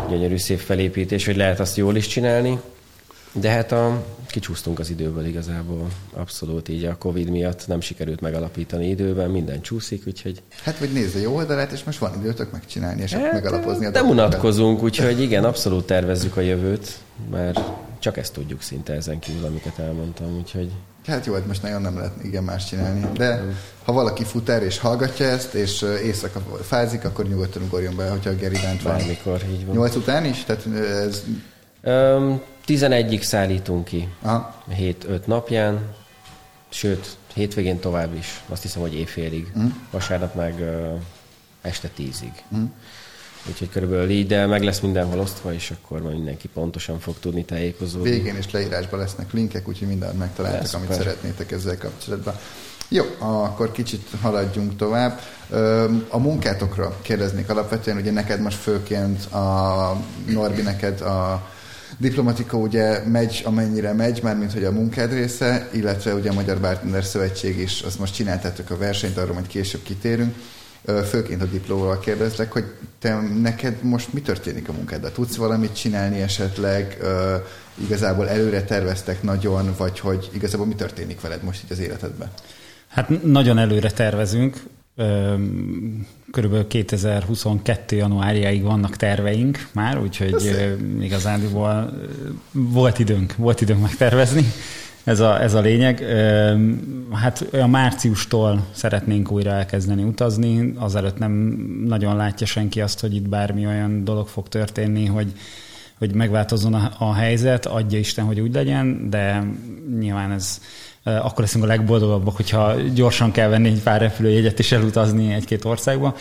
gyönyörű 0.09 0.37
szép 0.37 0.59
felépítés, 0.59 1.25
hogy 1.25 1.35
lehet 1.35 1.59
azt 1.59 1.77
jól 1.77 1.95
is 1.95 2.07
csinálni. 2.07 2.59
De 3.33 3.49
hát 3.49 3.71
a, 3.71 4.03
kicsúsztunk 4.27 4.79
az 4.79 4.89
időből 4.89 5.25
igazából. 5.25 5.87
Abszolút 6.13 6.69
így 6.69 6.85
a 6.85 6.97
Covid 6.97 7.29
miatt 7.29 7.67
nem 7.67 7.81
sikerült 7.81 8.21
megalapítani 8.21 8.89
időben, 8.89 9.29
minden 9.29 9.61
csúszik, 9.61 10.03
úgyhogy... 10.07 10.41
Hát, 10.63 10.79
vagy 10.79 10.91
nézze 10.91 11.19
jó 11.19 11.35
oldalát, 11.35 11.71
és 11.71 11.83
most 11.83 11.99
van 11.99 12.11
időtök 12.19 12.51
megcsinálni, 12.51 13.01
és 13.01 13.13
hát, 13.13 13.33
megalapozni 13.33 13.85
a 13.85 13.91
De 13.91 14.03
unatkozunk, 14.03 14.83
úgyhogy 14.83 15.21
igen, 15.21 15.43
abszolút 15.43 15.85
tervezzük 15.85 16.37
a 16.37 16.41
jövőt, 16.41 16.97
mert 17.31 17.59
csak 18.01 18.17
ezt 18.17 18.33
tudjuk 18.33 18.61
szinte 18.61 18.93
ezen 18.93 19.19
kívül, 19.19 19.45
amiket 19.45 19.79
elmondtam, 19.79 20.37
úgyhogy... 20.37 20.71
Hát 21.05 21.25
jó, 21.25 21.33
hát 21.33 21.47
most 21.47 21.61
nagyon 21.61 21.81
nem 21.81 21.97
lehet 21.97 22.23
igen 22.23 22.43
más 22.43 22.65
csinálni. 22.65 23.07
De 23.13 23.43
ha 23.83 23.93
valaki 23.93 24.23
fut 24.23 24.49
erre 24.49 24.65
és 24.65 24.77
hallgatja 24.77 25.25
ezt, 25.25 25.53
és 25.53 25.81
éjszaka 25.81 26.39
fázik, 26.61 27.05
akkor 27.05 27.27
nyugodtan 27.27 27.61
ugorjon 27.61 27.95
be, 27.95 28.09
hogyha 28.09 28.29
a 28.29 28.35
Geridánt 28.35 28.81
van. 28.81 28.97
Bármikor, 28.97 29.41
így 29.51 29.65
van. 29.65 29.75
Nyolc 29.75 29.95
után 29.95 30.25
is? 30.25 30.43
Tehát 30.43 30.65
ez... 31.05 31.23
Öm, 31.81 32.41
11-ig 32.67 33.21
szállítunk 33.21 33.85
ki. 33.85 34.07
Aha. 34.21 34.63
7-5 34.79 35.25
napján, 35.25 35.95
sőt, 36.69 37.17
hétvégén 37.33 37.79
tovább 37.79 38.15
is. 38.15 38.43
Azt 38.49 38.61
hiszem, 38.61 38.81
hogy 38.81 38.93
éjfélig. 38.95 39.51
Mm. 39.59 39.67
Vasárnap 39.91 40.35
meg 40.35 40.59
ö, 40.59 40.93
este 41.61 41.89
10-ig. 41.97 42.55
Mm. 42.55 42.63
Úgyhogy 43.49 43.69
körülbelül 43.69 44.09
így, 44.09 44.27
de 44.27 44.45
meg 44.45 44.63
lesz 44.63 44.79
mindenhol 44.79 45.19
osztva, 45.19 45.53
és 45.53 45.71
akkor 45.71 46.01
majd 46.01 46.15
mindenki 46.15 46.47
pontosan 46.47 46.99
fog 46.99 47.15
tudni 47.19 47.45
tájékozódni. 47.45 48.09
Végén 48.09 48.35
és 48.35 48.51
leírásban 48.51 48.99
lesznek 48.99 49.33
linkek, 49.33 49.67
úgyhogy 49.67 49.87
mindent 49.87 50.17
megtaláltak, 50.17 50.61
lesz, 50.61 50.73
amit 50.73 50.87
per. 50.87 50.97
szeretnétek 50.97 51.51
ezzel 51.51 51.77
kapcsolatban. 51.77 52.35
Jó, 52.89 53.03
akkor 53.19 53.71
kicsit 53.71 54.07
haladjunk 54.21 54.75
tovább. 54.75 55.19
A 56.09 56.17
munkátokra 56.17 56.97
kérdeznék 57.01 57.49
alapvetően, 57.49 57.97
ugye 57.97 58.11
neked 58.11 58.41
most 58.41 58.57
főként 58.57 59.25
a 59.25 59.97
Norbi, 60.25 60.61
neked 60.61 61.01
a 61.01 61.49
diplomatika 61.97 62.57
ugye 62.57 63.07
megy, 63.07 63.41
amennyire 63.45 63.93
megy, 63.93 64.23
mármint 64.23 64.53
hogy 64.53 64.63
a 64.63 64.71
munkád 64.71 65.13
része, 65.13 65.69
illetve 65.71 66.13
ugye 66.13 66.29
a 66.29 66.33
Magyar 66.33 66.59
Bartender 66.59 67.03
Szövetség 67.03 67.59
is, 67.59 67.81
azt 67.81 67.99
most 67.99 68.13
csináltátok 68.13 68.69
a 68.69 68.77
versenyt, 68.77 69.17
arról 69.17 69.33
majd 69.33 69.47
később 69.47 69.83
kitérünk. 69.83 70.35
Főként 71.09 71.41
a 71.41 71.45
diplóval 71.45 71.99
kérdezlek, 71.99 72.51
hogy 72.51 72.65
te 72.99 73.21
neked 73.41 73.83
most 73.83 74.13
mi 74.13 74.21
történik 74.21 74.69
a 74.69 74.71
munkáddal? 74.71 75.11
Tudsz 75.11 75.35
valamit 75.35 75.75
csinálni 75.75 76.21
esetleg? 76.21 76.97
Igazából 77.75 78.29
előre 78.29 78.63
terveztek 78.63 79.23
nagyon, 79.23 79.73
vagy 79.77 79.99
hogy 79.99 80.29
igazából 80.33 80.65
mi 80.65 80.75
történik 80.75 81.21
veled 81.21 81.43
most 81.43 81.63
itt 81.63 81.71
az 81.71 81.79
életedben? 81.79 82.31
Hát 82.87 83.23
nagyon 83.23 83.57
előre 83.57 83.91
tervezünk. 83.91 84.63
Körülbelül 86.31 86.67
2022. 86.67 87.95
januárjáig 87.95 88.63
vannak 88.63 88.95
terveink 88.95 89.67
már, 89.71 89.99
úgyhogy 89.99 90.55
igazán 91.01 91.41
volt 92.51 92.99
időnk, 92.99 93.35
volt 93.35 93.61
időnk 93.61 93.81
megtervezni. 93.81 94.51
Ez 95.03 95.19
a, 95.19 95.41
ez 95.41 95.53
a 95.53 95.59
lényeg. 95.59 96.03
Hát 97.11 97.47
a 97.51 97.67
márciustól 97.67 98.65
szeretnénk 98.71 99.31
újra 99.31 99.51
elkezdeni 99.51 100.03
utazni, 100.03 100.73
azelőtt 100.77 101.17
nem 101.17 101.31
nagyon 101.87 102.15
látja 102.15 102.45
senki 102.45 102.81
azt, 102.81 102.99
hogy 102.99 103.15
itt 103.15 103.29
bármi 103.29 103.65
olyan 103.65 104.03
dolog 104.03 104.27
fog 104.27 104.47
történni, 104.47 105.05
hogy, 105.05 105.31
hogy 105.97 106.13
megváltozzon 106.13 106.73
a, 106.73 106.91
a 106.97 107.13
helyzet, 107.13 107.65
adja 107.65 107.99
Isten, 107.99 108.25
hogy 108.25 108.39
úgy 108.39 108.53
legyen, 108.53 109.09
de 109.09 109.43
nyilván 109.99 110.31
ez 110.31 110.61
akkor 111.03 111.39
leszünk 111.39 111.63
a 111.63 111.67
legboldogabbak, 111.67 112.35
hogyha 112.35 112.75
gyorsan 112.93 113.31
kell 113.31 113.49
venni 113.49 113.67
egy 113.67 113.81
pár 113.81 114.01
repülőjegyet 114.01 114.59
és 114.59 114.71
elutazni 114.71 115.33
egy-két 115.33 115.65
országba. 115.65 116.15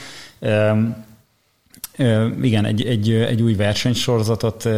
Igen, 2.43 2.65
egy, 2.65 2.83
egy, 2.83 3.11
egy 3.11 3.43
új 3.43 3.55
versenysorozatot 3.55 4.69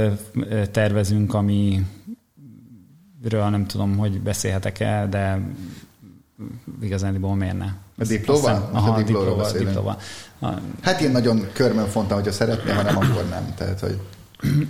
tervezünk, 0.71 1.35
ami 1.35 1.83
ről 3.29 3.49
nem 3.49 3.67
tudom, 3.67 3.97
hogy 3.97 4.21
beszélhetek 4.21 4.81
el, 4.81 5.09
de 5.09 5.41
igazán 6.83 7.13
miért 7.15 7.59
ne. 7.59 7.67
A 7.99 8.05
diplóval? 8.05 8.69
Aha, 8.73 8.93
a 8.93 9.03
diplóval, 9.03 9.53
diplóval. 9.53 9.99
Hát 10.81 11.01
én 11.01 11.11
nagyon 11.11 11.47
körmön 11.53 11.87
fontam, 11.87 12.17
hogyha 12.17 12.33
szeretném, 12.33 12.77
hanem 12.77 12.97
akkor 12.97 13.27
nem. 13.31 13.55
Tehát, 13.57 13.81
hogy... 13.81 13.99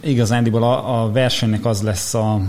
Igazándiból 0.01 0.62
a, 0.62 1.03
a 1.03 1.11
versenynek 1.11 1.65
az 1.65 1.83
lesz 1.83 2.15
a, 2.15 2.41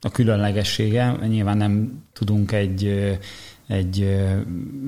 a 0.00 0.10
különlegessége. 0.10 1.16
Nyilván 1.26 1.56
nem 1.56 2.02
tudunk 2.12 2.52
egy, 2.52 2.84
egy, 3.66 4.00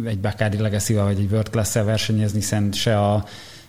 egy 0.05 0.19
Bacardi 0.19 0.59
legacy 0.59 0.95
vagy 0.95 1.19
egy 1.19 1.31
World 1.31 1.51
class 1.51 1.73
versenyezni, 1.73 2.39
hiszen 2.39 2.73
se 2.73 3.01
a, 3.01 3.25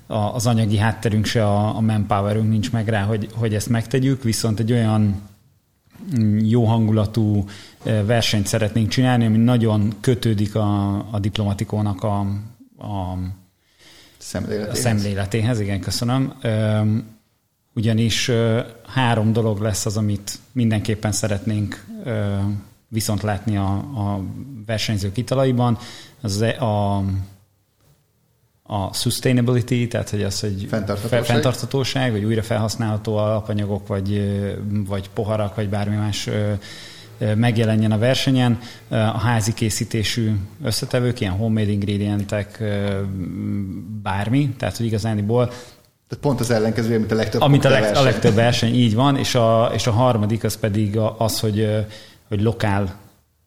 a, 0.07 0.15
az 0.15 0.45
anyagi 0.45 0.77
hátterünk, 0.77 1.25
se 1.25 1.45
a, 1.47 1.75
a 1.75 1.79
manpowerünk 1.79 2.49
nincs 2.49 2.71
meg 2.71 2.87
rá, 2.87 3.03
hogy, 3.03 3.29
hogy 3.33 3.53
ezt 3.53 3.69
megtegyük, 3.69 4.23
viszont 4.23 4.59
egy 4.59 4.71
olyan 4.71 5.21
jó 6.41 6.65
hangulatú 6.65 7.45
versenyt 7.83 8.47
szeretnénk 8.47 8.89
csinálni, 8.89 9.25
ami 9.25 9.37
nagyon 9.37 9.93
kötődik 9.99 10.55
a, 10.55 10.95
a 11.11 11.19
diplomatikónak 11.19 12.03
a, 12.03 12.19
a, 12.77 13.17
szemléletéhez. 14.17 14.77
a 14.77 14.81
szemléletéhez. 14.81 15.59
Igen, 15.59 15.79
köszönöm. 15.79 16.33
Ugyanis 17.75 18.31
három 18.87 19.33
dolog 19.33 19.59
lesz 19.59 19.85
az, 19.85 19.97
amit 19.97 20.39
mindenképpen 20.51 21.11
szeretnénk 21.11 21.85
viszont 22.87 23.21
látni 23.21 23.57
a, 23.57 23.73
a 23.75 24.21
versenyzők 24.65 25.17
italaiban. 25.17 25.77
Az 26.21 26.41
e, 26.41 26.61
a, 26.61 27.03
a 28.67 28.93
sustainability, 28.93 29.87
tehát 29.87 30.09
hogy 30.09 30.23
az, 30.23 30.39
hogy 30.39 30.65
fenntarthatóság, 30.69 31.23
fenntarthatóság 31.23 32.11
vagy 32.11 32.23
újra 32.23 32.43
felhasználható 32.43 33.17
alapanyagok, 33.17 33.87
vagy, 33.87 34.39
vagy 34.87 35.09
poharak, 35.13 35.55
vagy 35.55 35.69
bármi 35.69 35.95
más 35.95 36.29
megjelenjen 37.35 37.91
a 37.91 37.97
versenyen. 37.97 38.59
A 38.89 39.17
házi 39.17 39.53
készítésű 39.53 40.31
összetevők, 40.63 41.19
ilyen 41.19 41.33
homemade 41.33 41.71
ingredientek, 41.71 42.63
bármi, 44.01 44.49
tehát 44.57 44.77
hogy 44.77 44.85
igazániból 44.85 45.51
tehát 46.07 46.23
pont 46.23 46.39
az 46.39 46.51
ellenkező, 46.51 46.97
mint 46.97 47.11
a 47.11 47.15
legtöbb 47.15 47.41
Amit 47.41 47.65
a, 47.65 47.69
leg, 47.69 47.95
a 47.95 48.01
legtöbb 48.01 48.33
verseny, 48.33 48.73
így 48.73 48.95
van, 48.95 49.17
és 49.17 49.35
a, 49.35 49.71
és 49.73 49.87
a 49.87 49.91
harmadik 49.91 50.43
az 50.43 50.57
pedig 50.57 50.97
az, 51.17 51.39
hogy, 51.39 51.85
hogy 52.27 52.41
lokál 52.41 52.95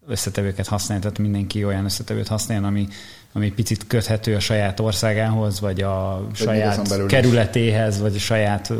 összetevőket 0.09 0.67
használni, 0.67 1.03
tehát 1.03 1.19
mindenki 1.19 1.65
olyan 1.65 1.85
összetevőt 1.85 2.29
használjon, 2.29 2.67
ami, 2.67 2.89
ami 3.33 3.53
picit 3.53 3.87
köthető 3.87 4.35
a 4.35 4.41
saját 4.41 4.81
országához, 4.81 5.61
vagy 5.61 5.81
a 5.81 6.23
vagy 6.27 6.37
saját 6.37 7.07
kerületéhez, 7.07 8.01
vagy 8.01 8.15
a 8.15 8.19
saját, 8.19 8.73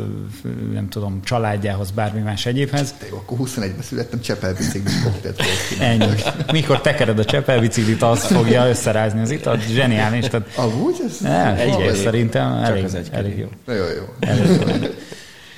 nem 0.73 0.89
tudom, 0.89 1.21
családjához, 1.23 1.91
bármi 1.91 2.21
más 2.21 2.45
egyébhez. 2.45 2.93
Te 2.99 3.05
jó, 3.09 3.17
akkor 3.17 3.37
21-ben 3.41 3.81
születtem, 3.81 4.21
csepelbiciklis 4.21 5.01
koktélt 5.03 5.41
Ennyi. 5.79 6.13
Mikor 6.51 6.81
tekered 6.81 7.19
a 7.19 7.25
csepelbiciklit, 7.25 8.01
az 8.01 8.25
fogja 8.25 8.67
összerázni 8.67 9.21
az 9.21 9.31
itat. 9.31 9.61
Zseniális. 9.67 10.27
Tehát, 10.27 10.55
Amúgy 10.55 10.95
ez? 11.05 11.25
Egy, 11.59 11.95
szerintem 11.95 12.63
elég, 12.63 12.85
elég 13.11 13.37
jó. 13.37 13.47
Jó, 13.67 13.73
jó. 13.73 14.13
Elég 14.19 14.45
jó. 14.47 14.87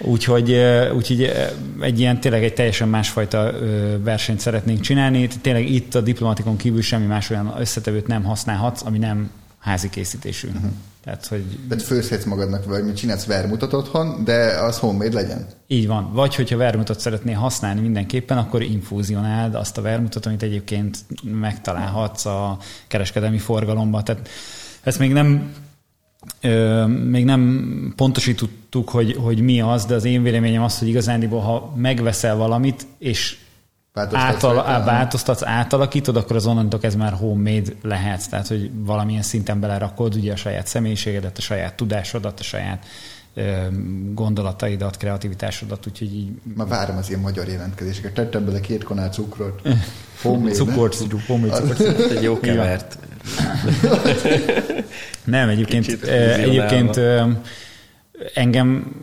Úgyhogy, 0.03 0.55
úgyhogy 0.95 1.31
egy 1.79 1.99
ilyen 1.99 2.19
tényleg 2.19 2.43
egy 2.43 2.53
teljesen 2.53 2.87
másfajta 2.87 3.51
versenyt 4.03 4.39
szeretnénk 4.39 4.79
csinálni. 4.79 5.27
Tényleg 5.41 5.69
itt 5.69 5.95
a 5.95 6.01
diplomatikon 6.01 6.57
kívül 6.57 6.81
semmi 6.81 7.05
más 7.05 7.29
olyan 7.29 7.53
összetevőt 7.59 8.07
nem 8.07 8.23
használhatsz, 8.23 8.81
ami 8.85 8.97
nem 8.97 9.29
házi 9.59 9.89
készítésű. 9.89 10.47
Uh-huh. 10.47 10.71
Tehát, 11.03 11.27
hogy... 11.27 11.43
Tehát 11.67 11.83
főzhetsz 11.83 12.23
magadnak, 12.23 12.65
vagy 12.65 12.85
mi 12.85 12.93
csinálsz 12.93 13.25
vermutat 13.25 13.73
otthon, 13.73 14.23
de 14.23 14.59
az 14.61 14.77
homemade 14.77 15.13
legyen? 15.13 15.45
Így 15.67 15.87
van. 15.87 16.13
Vagy 16.13 16.35
hogyha 16.35 16.57
vermutat 16.57 16.99
szeretnél 16.99 17.35
használni 17.35 17.81
mindenképpen, 17.81 18.37
akkor 18.37 18.61
infúzionáld 18.61 19.55
azt 19.55 19.77
a 19.77 19.81
vermutat, 19.81 20.25
amit 20.25 20.43
egyébként 20.43 20.97
megtalálhatsz 21.23 22.25
a 22.25 22.57
kereskedelmi 22.87 23.37
forgalomba. 23.37 24.03
Tehát 24.03 24.29
ezt 24.83 24.99
még 24.99 25.13
nem 25.13 25.51
Ö, 26.41 26.85
még 26.85 27.25
nem 27.25 27.93
pontosítottuk, 27.95 28.89
hogy, 28.89 29.15
hogy 29.15 29.41
mi 29.41 29.61
az, 29.61 29.85
de 29.85 29.95
az 29.95 30.05
én 30.05 30.23
véleményem 30.23 30.63
az, 30.63 30.79
hogy 30.79 30.87
igazándiból, 30.87 31.39
ha 31.39 31.73
megveszel 31.75 32.35
valamit, 32.35 32.87
és 32.97 33.37
átal, 33.93 34.59
á, 34.59 34.83
változtatsz, 34.83 35.43
átalakítod, 35.43 36.15
akkor 36.15 36.35
az 36.35 36.45
onnantól 36.45 36.79
ez 36.81 36.95
már 36.95 37.13
homemade 37.13 37.71
lehet. 37.81 38.29
Tehát, 38.29 38.47
hogy 38.47 38.71
valamilyen 38.73 39.21
szinten 39.21 39.59
belerakod 39.59 40.15
ugye 40.15 40.31
a 40.31 40.35
saját 40.35 40.67
személyiségedet, 40.67 41.37
a 41.37 41.41
saját 41.41 41.75
tudásodat, 41.75 42.39
a 42.39 42.43
saját 42.43 42.85
gondolataidat, 44.13 44.97
kreativitásodat, 44.97 45.87
úgyhogy 45.87 46.15
így... 46.15 46.31
Ma 46.55 46.65
várom 46.65 46.97
az 46.97 47.09
ilyen 47.09 47.21
magyar 47.21 47.47
jelentkezéseket. 47.47 48.13
Tettem 48.13 48.45
bele 48.45 48.59
két 48.59 48.83
kanál 48.83 49.09
cukrot. 49.09 49.61
Homemade, 50.21 50.53
cukrot, 50.53 50.97
homemade 51.27 51.73
cukrot. 51.75 52.11
Egy 52.11 52.23
jó 52.23 52.39
kevert. 52.39 52.97
Nem, 55.23 55.49
egyébként, 55.49 56.03
egyébként 56.03 56.99
engem 58.33 58.95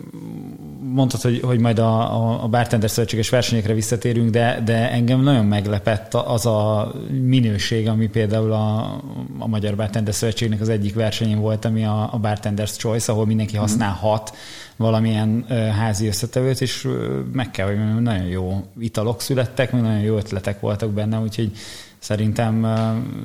mondtad, 0.93 1.21
hogy, 1.21 1.41
hogy 1.41 1.61
majd 1.61 1.79
a, 1.79 2.15
a, 2.15 2.43
a 2.43 2.49
Bartender 2.49 2.91
Szövetséges 2.91 3.29
versenyekre 3.29 3.75
visszatérünk, 3.75 4.31
de, 4.31 4.63
de 4.65 4.91
engem 4.91 5.21
nagyon 5.21 5.45
meglepett 5.45 6.15
az 6.15 6.47
a 6.47 6.93
minőség, 7.23 7.89
ami 7.89 8.09
például 8.09 8.53
a, 8.53 9.01
a 9.39 9.47
Magyar 9.47 9.77
Bartender 9.77 10.15
Szövetségnek 10.15 10.61
az 10.61 10.69
egyik 10.69 10.95
versenyén 10.95 11.41
volt, 11.41 11.65
ami 11.65 11.85
a, 11.85 12.03
a 12.13 12.21
Bartender's 12.23 12.77
Choice, 12.77 13.13
ahol 13.13 13.27
mindenki 13.27 13.53
mhm. 13.53 13.63
használhat 13.63 14.37
valamilyen 14.77 15.45
házi 15.79 16.07
összetevőt, 16.07 16.61
és 16.61 16.89
meg 17.33 17.51
kell, 17.51 17.67
hogy 17.67 18.03
nagyon 18.03 18.25
jó 18.25 18.65
italok 18.79 19.21
születtek, 19.21 19.73
nagyon 19.73 20.01
jó 20.01 20.17
ötletek 20.17 20.61
voltak 20.61 20.91
benne, 20.91 21.19
úgyhogy 21.19 21.53
szerintem, 21.99 22.75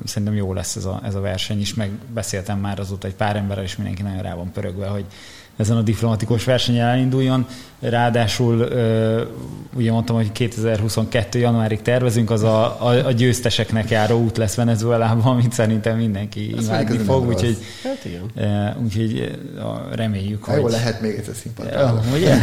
szerintem 0.04 0.36
jó 0.36 0.52
lesz 0.52 0.76
ez 0.76 0.84
a, 0.84 1.00
ez 1.04 1.14
a 1.14 1.20
verseny 1.20 1.60
is, 1.60 1.74
meg 1.74 1.90
beszéltem 2.14 2.58
már 2.58 2.78
azóta 2.78 3.06
egy 3.06 3.14
pár 3.14 3.36
emberrel, 3.36 3.64
és 3.64 3.76
mindenki 3.76 4.02
nagyon 4.02 4.22
rá 4.22 4.34
van 4.34 4.52
pörögve, 4.52 4.86
hogy 4.86 5.04
ezen 5.56 5.76
a 5.76 5.82
diplomatikus 5.82 6.44
versenyen 6.44 6.86
elinduljon. 6.86 7.46
Ráadásul 7.80 8.68
ugye 9.76 9.92
mondtam, 9.92 10.16
hogy 10.16 10.32
2022. 10.32 11.38
januárig 11.38 11.82
tervezünk, 11.82 12.30
az 12.30 12.42
a, 12.42 12.86
a, 12.86 13.06
a 13.06 13.12
győzteseknek 13.12 13.90
járó 13.90 14.22
út 14.22 14.36
lesz 14.36 14.54
Venezuelában, 14.54 15.32
amit 15.36 15.52
szerintem 15.52 15.96
mindenki 15.96 16.54
imádni 16.60 16.98
fog, 16.98 17.26
úgyhogy, 17.26 17.58
hát 17.82 18.76
úgyhogy 18.84 19.38
reméljük, 19.92 20.44
hogy... 20.44 20.60
Jó, 20.60 20.68
lehet 20.68 21.00
még 21.00 21.14
egyszer 21.14 21.34
színpadra. 21.34 22.02
Ugye? 22.14 22.38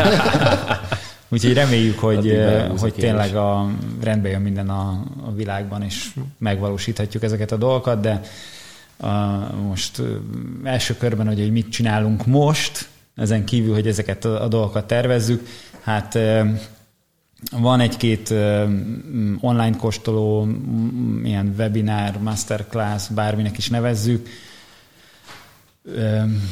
Úgyhogy 1.33 1.53
reméljük, 1.53 1.99
hogy, 1.99 2.39
hogy 2.79 2.93
tényleg 2.93 3.35
a, 3.35 3.69
rendbe 4.03 4.29
jön 4.29 4.41
minden 4.41 4.69
a, 4.69 5.03
a 5.25 5.33
világban, 5.35 5.83
és 5.83 6.09
megvalósíthatjuk 6.37 7.23
ezeket 7.23 7.51
a 7.51 7.57
dolgokat, 7.57 7.99
de 7.99 8.21
a, 8.97 9.07
most 9.67 10.01
első 10.63 10.95
körben, 10.97 11.27
hogy, 11.27 11.39
hogy 11.39 11.51
mit 11.51 11.69
csinálunk 11.69 12.25
most, 12.25 12.87
ezen 13.21 13.45
kívül, 13.45 13.73
hogy 13.73 13.87
ezeket 13.87 14.25
a, 14.25 14.43
a 14.43 14.47
dolgokat 14.47 14.85
tervezzük, 14.85 15.47
hát 15.81 16.19
van 17.51 17.79
egy-két 17.79 18.29
online 19.39 19.75
kóstoló, 19.77 20.47
ilyen 21.23 21.53
webinár, 21.57 22.17
masterclass, 22.19 23.07
bárminek 23.07 23.57
is 23.57 23.69
nevezzük. 23.69 24.27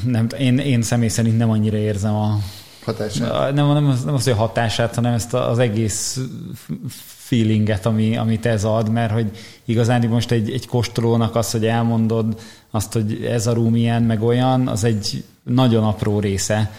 Nem, 0.04 0.28
én, 0.40 0.58
én 0.58 0.82
személy 0.82 1.08
szerint 1.08 1.38
nem 1.38 1.50
annyira 1.50 1.78
érzem 1.78 2.16
a, 2.16 2.40
hatását. 2.84 3.54
Nem, 3.54 3.74
nem, 3.74 3.88
az, 3.88 4.04
nem 4.04 4.14
az, 4.14 4.24
hogy 4.24 4.34
hatását, 4.34 4.96
hanem 4.96 5.14
ezt 5.14 5.34
az 5.34 5.60
egész 5.60 6.20
feelinget, 6.98 7.86
ami, 7.86 8.18
amit 8.18 8.46
ez 8.46 8.64
ad, 8.64 8.90
mert 8.90 9.12
hogy 9.12 9.32
igazán 9.66 10.08
most 10.08 10.32
egy, 10.32 10.52
egy 10.52 10.68
kóstolónak 10.68 11.36
az, 11.36 11.52
hogy 11.52 11.66
elmondod 11.66 12.42
azt, 12.72 12.94
hogy 12.94 13.26
ez 13.26 13.48
a 13.48 13.54
rúm 13.54 13.76
ilyen, 13.76 14.04
meg 14.04 14.24
olyan, 14.24 14.68
az 14.68 14.84
egy 14.84 15.24
nagyon 15.44 15.84
apró 15.84 16.20
része. 16.20 16.72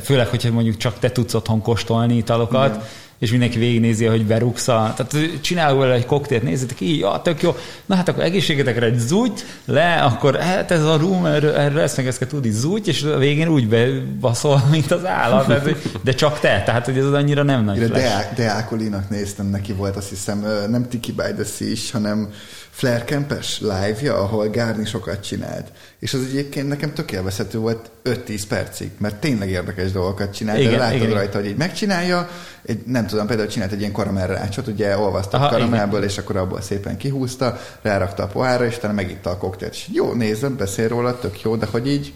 Főleg, 0.00 0.26
hogyha 0.26 0.52
mondjuk 0.52 0.76
csak 0.76 0.98
te 0.98 1.10
tudsz 1.10 1.34
otthon 1.34 1.62
kóstolni 1.62 2.16
italokat, 2.16 2.74
Igen 2.74 2.86
és 3.18 3.30
mindenki 3.30 3.58
végignézi, 3.58 4.04
hogy 4.04 4.26
berúgsz 4.26 4.68
a... 4.68 4.94
Tehát 4.96 5.40
csinálok 5.40 5.78
vele 5.78 5.94
egy 5.94 6.06
koktélt, 6.06 6.42
nézzétek 6.42 6.80
így, 6.80 6.98
ja, 6.98 7.20
tök 7.24 7.42
jó. 7.42 7.56
Na 7.86 7.94
hát 7.94 8.08
akkor 8.08 8.22
egészségetekre 8.22 8.86
egy 8.86 8.98
zúgy, 8.98 9.44
le, 9.64 9.94
akkor 9.94 10.36
hát 10.36 10.70
ez 10.70 10.84
a 10.84 10.96
room, 10.96 11.26
erről, 11.26 11.54
erről 11.54 11.80
ezt 11.80 11.96
meg 11.96 12.06
ezt 12.06 12.18
kell 12.18 12.28
tudni, 12.28 12.50
zúgy, 12.50 12.88
és 12.88 13.02
a 13.02 13.18
végén 13.18 13.48
úgy 13.48 13.68
bebaszol, 13.68 14.62
mint 14.70 14.90
az 14.90 15.04
állat, 15.04 15.46
tehát, 15.46 15.76
de 16.02 16.12
csak 16.12 16.40
te, 16.40 16.62
tehát 16.62 16.84
hogy 16.84 16.98
ez 16.98 17.04
az 17.04 17.12
annyira 17.12 17.42
nem 17.42 17.64
nagy 17.64 17.88
De 17.88 18.32
Deákolinak 18.36 19.10
néztem, 19.10 19.46
neki 19.46 19.72
volt 19.72 19.96
azt 19.96 20.08
hiszem 20.08 20.46
nem 20.70 20.88
Tiki 20.88 21.12
by 21.12 21.32
the 21.36 21.44
Sea 21.44 21.68
is, 21.68 21.90
hanem 21.90 22.28
Flair 22.76 23.04
Kempes 23.04 23.60
live-ja, 23.60 24.14
ahol 24.14 24.48
Gárni 24.48 24.84
sokat 24.84 25.24
csinált. 25.24 25.66
És 25.98 26.14
az 26.14 26.20
egyébként 26.30 26.68
nekem 26.68 26.92
tök 26.92 27.12
élvezhető 27.12 27.58
volt 27.58 27.90
5-10 28.04 28.42
percig, 28.48 28.90
mert 28.98 29.14
tényleg 29.14 29.50
érdekes 29.50 29.92
dolgokat 29.92 30.34
csinált, 30.34 30.58
igen, 30.58 30.70
de 30.70 30.78
látod 30.78 30.96
igen. 30.96 31.10
rajta, 31.10 31.38
hogy 31.38 31.46
így 31.46 31.56
megcsinálja, 31.56 32.28
egy, 32.62 32.82
nem 32.86 33.05
tudom, 33.06 33.26
például 33.26 33.48
csinált 33.48 33.72
egy 33.72 33.80
ilyen 33.80 33.92
karamellrácsot, 33.92 34.66
ugye 34.66 34.98
olvasztott 34.98 35.48
karamellből, 35.48 36.02
és 36.02 36.18
akkor 36.18 36.36
abból 36.36 36.60
szépen 36.60 36.96
kihúzta, 36.96 37.60
rárakta 37.82 38.22
a 38.22 38.26
pohára, 38.26 38.66
és 38.66 38.76
utána 38.76 38.94
megitta 38.94 39.30
a 39.30 39.36
koktélt. 39.36 39.72
És 39.72 39.88
jó, 39.92 40.12
nézem, 40.12 40.56
beszél 40.56 40.88
róla, 40.88 41.18
tök 41.18 41.40
jó, 41.40 41.56
de 41.56 41.66
hogy 41.66 41.88
így 41.88 42.12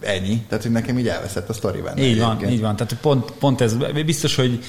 ennyi. 0.00 0.44
Tehát, 0.48 0.64
hogy 0.64 0.72
nekem 0.72 0.98
így 0.98 1.08
elveszett 1.08 1.48
a 1.48 1.52
sztori 1.52 1.80
benne. 1.80 2.02
Így 2.02 2.18
van, 2.18 2.48
így 2.48 2.60
van. 2.60 2.76
Tehát 2.76 2.96
pont, 3.00 3.30
pont 3.30 3.60
ez, 3.60 3.76
biztos, 4.04 4.34
hogy 4.36 4.64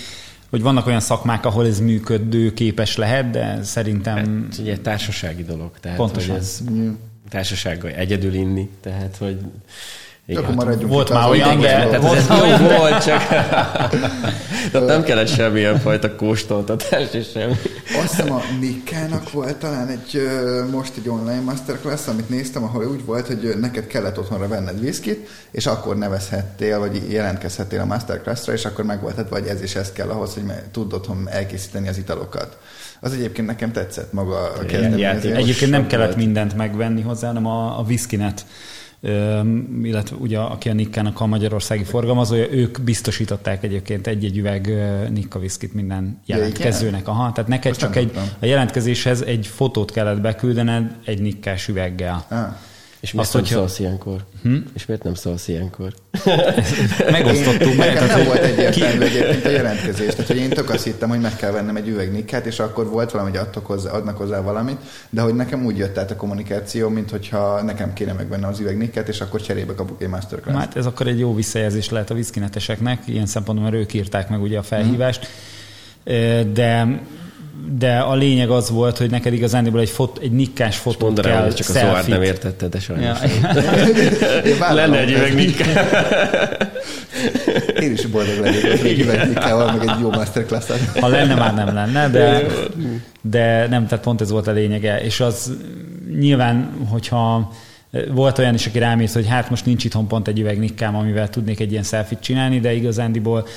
hogy 0.49 0.61
vannak 0.61 0.87
olyan 0.87 0.99
szakmák, 0.99 1.45
ahol 1.45 1.65
ez 1.65 1.79
működő 1.79 2.53
képes 2.53 2.95
lehet, 2.95 3.29
de 3.29 3.59
szerintem... 3.63 4.15
Hát, 4.15 4.59
ugye 4.59 4.77
társasági 4.77 5.43
dolog, 5.43 5.71
tehát 5.79 5.97
Pontosan. 5.97 6.29
hogy 6.29 6.39
ez 6.39 6.61
társasággal 7.29 7.91
egyedül 7.91 8.33
inni, 8.33 8.69
tehát 8.81 9.15
hogy 9.19 9.39
igen, 10.29 10.43
Akkor 10.43 10.55
maradjunk 10.55 10.93
volt 10.93 11.09
már 11.09 11.29
olyan, 11.29 11.59
de 11.59 11.87
tehát 11.87 12.15
ez 12.15 12.27
jó 12.27 12.67
volt, 12.77 13.03
csak 13.03 13.23
tehát 14.71 14.87
nem 14.87 15.03
kellett 15.03 15.27
semmilyen 15.27 15.79
fajta 15.79 16.15
kóstoltatás 16.15 17.13
és 17.13 17.29
semmi. 17.31 17.53
Azt 18.01 18.15
hiszem 18.15 18.31
a 18.31 18.41
Nikkának 18.59 19.31
volt 19.31 19.55
talán 19.55 19.87
egy, 19.87 20.21
most 20.71 20.91
egy 20.97 21.09
online 21.09 21.39
masterclass, 21.39 22.07
amit 22.07 22.29
néztem, 22.29 22.63
ahol 22.63 22.85
úgy 22.85 23.05
volt, 23.05 23.27
hogy 23.27 23.53
neked 23.59 23.87
kellett 23.87 24.19
otthonra 24.19 24.47
venned 24.47 24.79
viszkit, 24.79 25.29
és 25.51 25.65
akkor 25.65 25.97
nevezhettél, 25.97 26.79
vagy 26.79 27.11
jelentkezhettél 27.11 27.79
a 27.79 27.85
masterclassra, 27.85 28.53
és 28.53 28.65
akkor 28.65 28.85
meg 28.85 29.01
volt, 29.01 29.29
vagy 29.29 29.47
ez 29.47 29.61
is 29.61 29.75
ez 29.75 29.91
kell 29.91 30.09
ahhoz, 30.09 30.33
hogy 30.33 30.43
tud 30.71 30.93
otthon 30.93 31.27
elkészíteni 31.29 31.87
az 31.87 31.97
italokat. 31.97 32.57
Az 32.99 33.13
egyébként 33.13 33.47
nekem 33.47 33.71
tetszett 33.71 34.13
maga 34.13 34.51
a 34.59 34.65
kezdeményezés. 34.65 35.35
Egyébként 35.35 35.71
nem 35.71 35.87
kellett 35.87 36.15
mindent 36.15 36.55
megvenni 36.55 37.01
hozzá, 37.01 37.27
hanem 37.27 37.45
a, 37.45 37.79
a 37.79 37.83
viszkinet 37.83 38.45
illetve 39.83 40.15
ugye 40.15 40.39
aki 40.39 40.69
a 40.69 40.73
Nikkának 40.73 41.19
a 41.19 41.25
magyarországi 41.25 41.83
forgalmazója, 41.83 42.51
ők 42.51 42.81
biztosították 42.81 43.63
egyébként 43.63 44.07
egy-egy 44.07 44.37
üveg 44.37 44.73
Nikka 45.09 45.39
viszkit 45.39 45.73
minden 45.73 46.19
jelentkezőnek. 46.25 47.07
Aha, 47.07 47.31
tehát 47.31 47.49
neked 47.49 47.71
Most 47.71 47.79
csak 47.79 47.95
egy, 47.95 48.11
a 48.39 48.45
jelentkezéshez 48.45 49.21
egy 49.21 49.47
fotót 49.47 49.91
kellett 49.91 50.21
beküldened 50.21 50.95
egy 51.05 51.21
Nikkás 51.21 51.67
üveggel. 51.67 52.25
Ah. 52.29 52.55
És 52.99 53.11
miért 53.11 53.27
Azt, 53.27 53.35
nem 53.35 53.43
hogyha... 53.43 53.57
szólsz 53.57 53.79
ilyenkor? 53.79 54.25
Hm? 54.41 54.55
És 54.73 54.85
miért 54.85 55.03
nem 55.03 55.13
szólsz 55.13 55.47
ilyenkor? 55.47 55.93
Megosztottuk. 57.11 57.75
Meg, 57.75 57.93
nekem 57.93 58.07
nem 58.07 58.25
volt 58.25 58.39
egyértelmű 58.43 59.03
egyébként 59.03 59.45
a 59.45 59.49
jelentkezés. 59.49 60.09
Tehát, 60.11 60.27
hogy 60.27 60.37
én 60.37 60.49
tök 60.49 60.69
azt 60.69 60.83
hittem, 60.83 61.09
hogy 61.09 61.19
meg 61.19 61.35
kell 61.35 61.51
vennem 61.51 61.75
egy 61.75 61.87
üvegnikkát, 61.87 62.45
és 62.45 62.59
akkor 62.59 62.89
volt 62.89 63.11
valami, 63.11 63.29
hogy 63.29 63.39
adtok 63.39 63.65
hozzá, 63.65 63.91
adnak 63.91 64.17
hozzá 64.17 64.41
valamit, 64.41 64.77
de 65.09 65.21
hogy 65.21 65.35
nekem 65.35 65.65
úgy 65.65 65.77
jött 65.77 65.97
át 65.97 66.11
a 66.11 66.15
kommunikáció, 66.15 66.89
mint 66.89 67.09
hogyha 67.09 67.61
nekem 67.61 67.93
kéne 67.93 68.13
megvennem 68.13 68.49
az 68.49 68.59
üvegnikkát, 68.59 69.07
és 69.07 69.21
akkor 69.21 69.41
cserébe 69.41 69.73
kapok 69.73 70.01
egy 70.01 70.07
masterclass. 70.07 70.55
Hát 70.55 70.75
ez 70.75 70.85
akkor 70.85 71.07
egy 71.07 71.19
jó 71.19 71.35
visszajelzés 71.35 71.89
lehet 71.89 72.09
a 72.09 72.13
viszkineteseknek, 72.13 73.01
ilyen 73.05 73.25
szempontból, 73.25 73.69
mert 73.69 73.81
ők 73.83 73.93
írták 73.93 74.29
meg 74.29 74.41
ugye 74.41 74.57
a 74.57 74.63
felhívást. 74.63 75.27
Hmm. 76.03 76.53
De 76.53 76.99
de 77.77 77.97
a 77.97 78.15
lényeg 78.15 78.49
az 78.49 78.69
volt, 78.69 78.97
hogy 78.97 79.09
neked 79.09 79.33
igazándiból 79.33 79.79
egy, 79.79 79.89
fot, 79.89 80.19
egy 80.21 80.31
nikkás 80.31 80.77
fotót 80.77 81.01
mondanám, 81.01 81.31
kell, 81.31 81.43
hogy 81.43 81.53
csak 81.53 81.65
selfie. 81.65 81.81
a 81.81 81.93
Zohar 81.93 82.07
nem 82.07 82.21
értette, 82.21 82.67
de 82.67 82.79
sajnos. 82.79 83.19
Ja. 84.59 84.59
Lenne 84.73 84.99
egy 84.99 85.11
üveg 85.11 85.35
nikká. 85.35 85.65
Én 87.81 87.91
is 87.91 88.05
boldog 88.05 88.39
lennék 88.39 88.63
egy 88.63 88.99
üveg 88.99 89.27
nikkával, 89.27 89.71
meg 89.71 89.87
egy 89.87 89.99
jó 90.01 90.09
masterclass 90.09 90.65
Ha 90.99 91.07
lenne, 91.07 91.35
már 91.35 91.53
nem 91.53 91.73
lenne, 91.73 92.09
de, 92.09 92.45
de 93.21 93.67
nem, 93.67 93.87
tehát 93.87 94.03
pont 94.03 94.21
ez 94.21 94.31
volt 94.31 94.47
a 94.47 94.51
lényege. 94.51 95.01
És 95.01 95.19
az 95.19 95.51
nyilván, 96.19 96.71
hogyha 96.89 97.51
volt 98.11 98.37
olyan 98.37 98.53
is, 98.53 98.67
aki 98.67 98.79
rámész, 98.79 99.13
hogy 99.13 99.27
hát 99.27 99.49
most 99.49 99.65
nincs 99.65 99.83
itthon 99.83 100.07
pont 100.07 100.27
egy 100.27 100.39
üveg 100.39 100.59
nikkám, 100.59 100.95
amivel 100.95 101.29
tudnék 101.29 101.59
egy 101.59 101.71
ilyen 101.71 101.83
selfit 101.83 102.19
csinálni, 102.19 102.59
de 102.59 102.73
igazándiból 102.73 103.47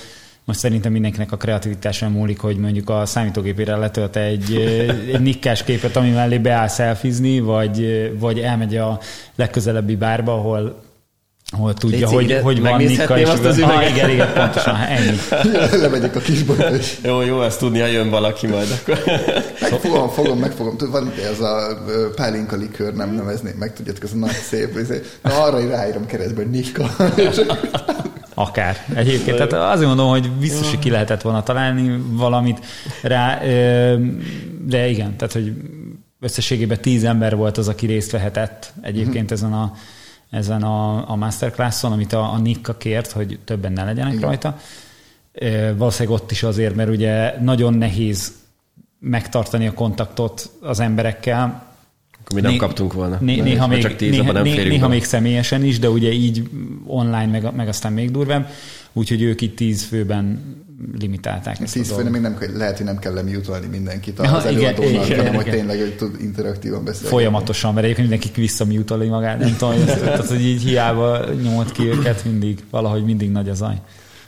most 0.44 0.58
szerintem 0.58 0.92
mindenkinek 0.92 1.32
a 1.32 1.36
kreativitáson 1.36 2.10
múlik, 2.10 2.40
hogy 2.40 2.56
mondjuk 2.56 2.90
a 2.90 3.06
számítógépére 3.06 3.76
letölt 3.76 4.16
egy, 4.16 4.54
egy 5.12 5.20
nikkás 5.20 5.64
képet, 5.64 5.96
ami 5.96 6.10
mellé 6.10 6.38
beáll 6.38 6.68
szelfizni, 6.68 7.40
vagy, 7.40 8.10
vagy 8.18 8.38
elmegy 8.38 8.76
a 8.76 9.00
legközelebbi 9.34 9.96
bárba, 9.96 10.32
ahol 10.32 10.89
hol 11.50 11.74
tudja, 11.74 11.98
Léci, 11.98 12.14
hogy, 12.14 12.24
igen, 12.24 12.42
hogy 12.42 12.60
van 12.60 12.76
Nikka, 12.76 13.18
és 13.18 13.28
azt 13.28 13.44
az 13.44 13.58
üveget. 13.58 13.76
Ah, 13.76 13.90
igen, 13.90 14.10
igen, 14.10 14.32
pontosan, 14.32 14.76
ennyi. 14.76 15.16
Lemegyek 15.82 16.16
a 16.16 16.20
kisboltba 16.20 16.76
is. 16.76 16.98
Jó, 17.02 17.20
jó, 17.20 17.42
ezt 17.42 17.58
tudni, 17.58 17.80
ha 17.80 17.86
jön 17.86 18.10
valaki 18.10 18.46
majd 18.46 18.68
akkor. 18.80 19.02
Megfogom, 19.70 20.08
fogom, 20.08 20.38
megfogom. 20.38 20.76
Van 20.90 21.12
ez 21.32 21.40
a 21.40 21.78
pálinka 22.14 22.56
likőr, 22.56 22.94
nem 22.94 23.14
nevezném 23.14 23.54
meg, 23.58 23.72
tudjátok, 23.72 24.04
ez 24.04 24.12
a 24.12 24.16
nagy 24.16 24.30
szép. 24.30 24.78
Izé. 24.78 25.02
Na, 25.22 25.42
arra 25.42 25.68
ráírom 25.68 26.06
keresztbe, 26.06 26.42
hogy 26.42 26.50
Nikka. 26.50 26.90
Akár. 28.34 28.76
Egyébként, 28.94 29.36
tehát 29.36 29.72
azért 29.72 29.88
mondom, 29.88 30.08
hogy 30.08 30.30
biztos, 30.30 30.70
hogy 30.70 30.78
ki 30.78 30.90
lehetett 30.90 31.22
volna 31.22 31.42
találni 31.42 32.02
valamit 32.10 32.58
rá, 33.02 33.38
de 34.66 34.88
igen, 34.88 35.16
tehát, 35.16 35.32
hogy 35.32 35.52
összességében 36.20 36.80
tíz 36.80 37.04
ember 37.04 37.36
volt 37.36 37.58
az, 37.58 37.68
aki 37.68 37.86
részt 37.86 38.10
vehetett 38.10 38.72
egyébként 38.82 39.30
ezen 39.30 39.52
a, 39.52 39.72
ezen 40.30 40.62
a, 40.62 41.10
a 41.10 41.16
masterclasson, 41.16 41.92
amit 41.92 42.12
a, 42.12 42.32
a 42.32 42.38
Nikka 42.38 42.76
kért, 42.76 43.10
hogy 43.10 43.38
többen 43.44 43.72
ne 43.72 43.84
legyenek 43.84 44.12
igen. 44.12 44.24
rajta. 44.24 44.58
Valószínűleg 45.76 46.20
ott 46.20 46.30
is 46.30 46.42
azért, 46.42 46.74
mert 46.74 46.90
ugye 46.90 47.40
nagyon 47.40 47.74
nehéz 47.74 48.32
megtartani 48.98 49.66
a 49.66 49.72
kontaktot 49.72 50.50
az 50.60 50.80
emberekkel, 50.80 51.68
mi 52.34 52.40
nem 52.40 52.50
né, 52.50 52.56
kaptunk 52.56 52.92
volna. 52.92 53.16
Né, 53.20 53.40
néha, 53.40 53.66
még, 53.66 53.82
csak 53.82 53.96
tíz, 53.96 54.10
néha, 54.10 54.32
nem 54.32 54.42
néha, 54.42 54.62
néha 54.62 54.88
még 54.88 55.04
személyesen 55.04 55.64
is, 55.64 55.78
de 55.78 55.90
ugye 55.90 56.12
így 56.12 56.50
online, 56.86 57.26
meg, 57.26 57.54
meg 57.54 57.68
aztán 57.68 57.92
még 57.92 58.10
durvább. 58.10 58.48
Úgyhogy 58.92 59.22
ők 59.22 59.40
itt 59.40 59.56
tíz 59.56 59.82
főben 59.82 60.40
limitálták. 60.98 61.60
Ezt 61.60 61.72
tíz 61.72 61.92
főben 61.92 62.12
még 62.12 62.20
nem, 62.20 62.36
lehet, 62.54 62.76
hogy 62.76 62.86
nem 62.86 62.98
kell 62.98 63.14
lemutolni 63.14 63.66
mindenkit 63.66 64.18
az 64.18 64.26
ja, 64.26 64.48
előadónak, 64.48 65.06
igen, 65.06 65.18
hanem 65.18 65.34
hogy 65.34 65.50
tényleg 65.50 65.78
hogy 65.78 65.96
tud 65.96 66.16
interaktívan 66.20 66.84
beszélni. 66.84 67.08
Folyamatosan, 67.08 67.74
mert 67.74 67.84
egyébként 67.84 68.08
mindenki 68.08 68.40
visszamutolni 68.40 69.08
magát, 69.08 69.38
nem 69.38 69.56
tudom, 69.56 69.84
tehát, 69.84 70.26
hogy 70.26 70.40
így 70.40 70.62
hiába 70.62 71.24
nyomott 71.42 71.72
ki 71.72 71.82
őket 71.82 72.24
mindig, 72.24 72.58
valahogy 72.70 73.04
mindig 73.04 73.30
nagy 73.30 73.48
az 73.48 73.56
zaj. 73.56 73.80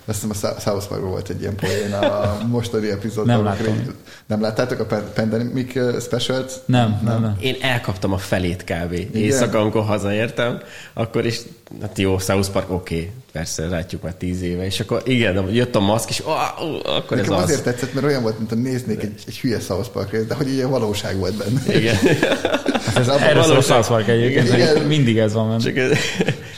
Azt 0.04 0.22
hiszem 0.22 0.52
a 0.56 0.60
South 0.60 0.86
Parkban 0.88 1.10
volt 1.10 1.28
egy 1.28 1.40
ilyen 1.40 1.54
poén 1.54 1.92
a 1.92 2.38
mostani 2.46 2.90
epizódban. 2.90 3.36
Nem 3.36 3.44
láttam. 3.44 3.82
Nem 4.26 4.40
láttátok 4.40 4.92
a 4.92 5.02
Pandemic 5.14 6.02
Specials? 6.02 6.52
Nem, 6.64 7.00
nem, 7.04 7.20
nem. 7.20 7.36
Én 7.40 7.56
elkaptam 7.60 8.12
a 8.12 8.18
felét 8.18 8.64
kb. 8.64 8.92
Éjszaka, 9.14 9.58
amikor 9.58 9.82
hazaértem, 9.82 10.60
akkor 10.92 11.26
is, 11.26 11.40
hát 11.80 11.98
jó, 11.98 12.18
South 12.18 12.50
Park 12.50 12.70
oké, 12.70 12.94
okay. 12.94 13.10
persze, 13.32 13.66
látjuk 13.66 14.02
már 14.02 14.14
tíz 14.14 14.42
éve, 14.42 14.64
és 14.64 14.80
akkor 14.80 15.02
igen, 15.04 15.50
jött 15.50 15.74
a 15.74 15.80
maszk, 15.80 16.08
és 16.08 16.22
oh, 16.24 16.62
oh, 16.62 16.96
akkor 16.96 17.16
Nekem 17.16 17.32
ez 17.32 17.42
azért 17.42 17.58
az. 17.58 17.64
tetszett, 17.64 17.94
mert 17.94 18.06
olyan 18.06 18.22
volt, 18.22 18.38
mint 18.38 18.52
a 18.52 18.54
néznék 18.54 19.02
egy, 19.02 19.14
egy 19.26 19.38
hülye 19.38 19.60
South 19.60 19.88
Park 19.88 20.16
de 20.16 20.34
hogy 20.34 20.52
ilyen 20.52 20.70
valóság 20.70 21.18
volt 21.18 21.34
benne. 21.36 21.78
Igen. 21.78 21.96
hát 22.84 22.96
ez 22.96 23.08
Erről 23.08 23.42
szól 23.42 23.60
South 23.60 23.88
Park 23.88 24.08
egyébként, 24.08 24.52
igen. 24.52 24.82
mindig 24.82 25.18
ez 25.18 25.32
van 25.32 25.48
benne. 25.48 25.62
Csak 25.62 25.76
ez... 25.76 25.98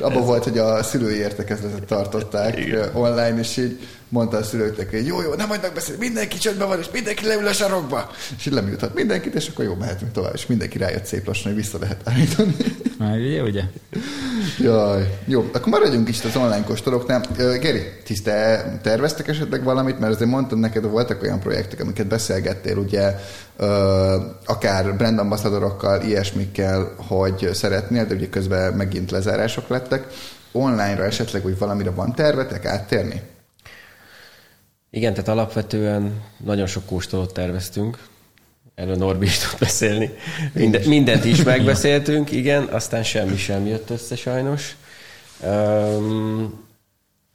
Abban 0.05 0.27
volt, 0.27 0.45
hogy 0.45 0.59
a 0.59 0.83
szülői 0.83 1.17
értekezletet 1.17 1.85
tartották 1.85 2.59
igen. 2.59 2.90
online, 2.93 3.38
és 3.38 3.57
így 3.57 3.79
mondta 4.14 4.37
a 4.37 4.42
szülőknek, 4.42 4.90
hogy 4.90 5.07
jó, 5.07 5.22
jó, 5.22 5.35
nem 5.35 5.48
hagynak 5.48 5.74
beszélni, 5.74 6.00
mindenki 6.00 6.38
csöndben 6.38 6.68
van, 6.68 6.79
és 6.79 6.87
mindenki 6.92 7.27
leül 7.27 7.46
a 7.46 7.53
sarokba. 7.53 8.11
És 8.37 8.46
így 8.46 8.53
leműthat 8.53 8.94
mindenkit, 8.94 9.35
és 9.35 9.48
akkor 9.48 9.64
jó, 9.64 9.74
mehetünk 9.74 10.12
tovább, 10.12 10.35
és 10.35 10.46
mindenki 10.46 10.79
rájött 10.79 11.05
szép 11.05 11.27
lassan, 11.27 11.53
hogy 11.53 11.62
vissza 11.62 11.79
lehet 11.79 12.00
állítani. 12.05 12.57
Már 12.98 13.18
ugye, 13.18 13.42
ugye? 13.42 13.62
Jaj, 14.59 15.18
jó, 15.24 15.50
akkor 15.53 15.68
maradjunk 15.68 16.09
is 16.09 16.24
az 16.24 16.37
online 16.37 16.64
kóstolóknál. 16.64 17.20
Geri, 17.37 17.83
ti 18.05 18.22
te 18.22 18.64
terveztek 18.83 19.29
esetleg 19.29 19.62
valamit, 19.62 19.98
mert 19.98 20.14
azért 20.14 20.31
mondtam 20.31 20.59
neked, 20.59 20.85
voltak 20.85 21.22
olyan 21.22 21.40
projektek, 21.40 21.81
amiket 21.81 22.07
beszélgettél, 22.07 22.77
ugye, 22.77 23.14
akár 24.44 24.96
brand 24.96 25.18
ambassadorokkal, 25.18 26.03
ilyesmikkel, 26.03 26.94
hogy 27.09 27.50
szeretnél, 27.53 28.07
de 28.07 28.14
ugye 28.14 28.29
közben 28.29 28.72
megint 28.72 29.11
lezárások 29.11 29.68
lettek. 29.68 30.07
Online-ra 30.53 31.05
esetleg, 31.05 31.42
hogy 31.42 31.59
valamire 31.59 31.90
van 31.90 32.14
tervetek 32.14 32.64
áttérni? 32.64 33.22
Igen, 34.94 35.14
tehát 35.14 35.28
alapvetően 35.28 36.22
nagyon 36.44 36.66
sok 36.66 36.87
kóstolót 36.87 37.33
terveztünk, 37.33 37.98
erről 38.74 38.96
Norbi 38.96 39.26
is 39.26 39.38
tud 39.38 39.59
beszélni. 39.59 40.11
Minden, 40.52 40.88
mindent 40.88 41.24
is 41.24 41.42
megbeszéltünk, 41.42 42.30
igen, 42.30 42.62
aztán 42.62 43.02
semmi 43.02 43.37
sem 43.37 43.66
jött 43.66 43.90
össze 43.90 44.16
sajnos. 44.16 44.76
Um, 45.44 46.64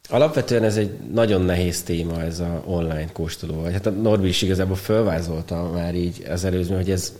alapvetően 0.10 0.63
ez 0.63 0.78
egy 0.78 0.91
nagyon 1.13 1.41
nehéz 1.41 1.84
téma, 1.84 2.22
ez 2.22 2.39
a 2.39 2.63
online 2.65 3.12
kóstoló. 3.12 3.63
Hát 3.63 3.86
a 3.86 3.89
Norbi 3.89 4.28
is 4.28 4.41
igazából 4.41 4.76
fölvázolta 4.76 5.72
már 5.74 5.95
így 5.95 6.26
az 6.30 6.43
előző, 6.43 6.76
hogy 6.76 6.91
ez 6.91 7.13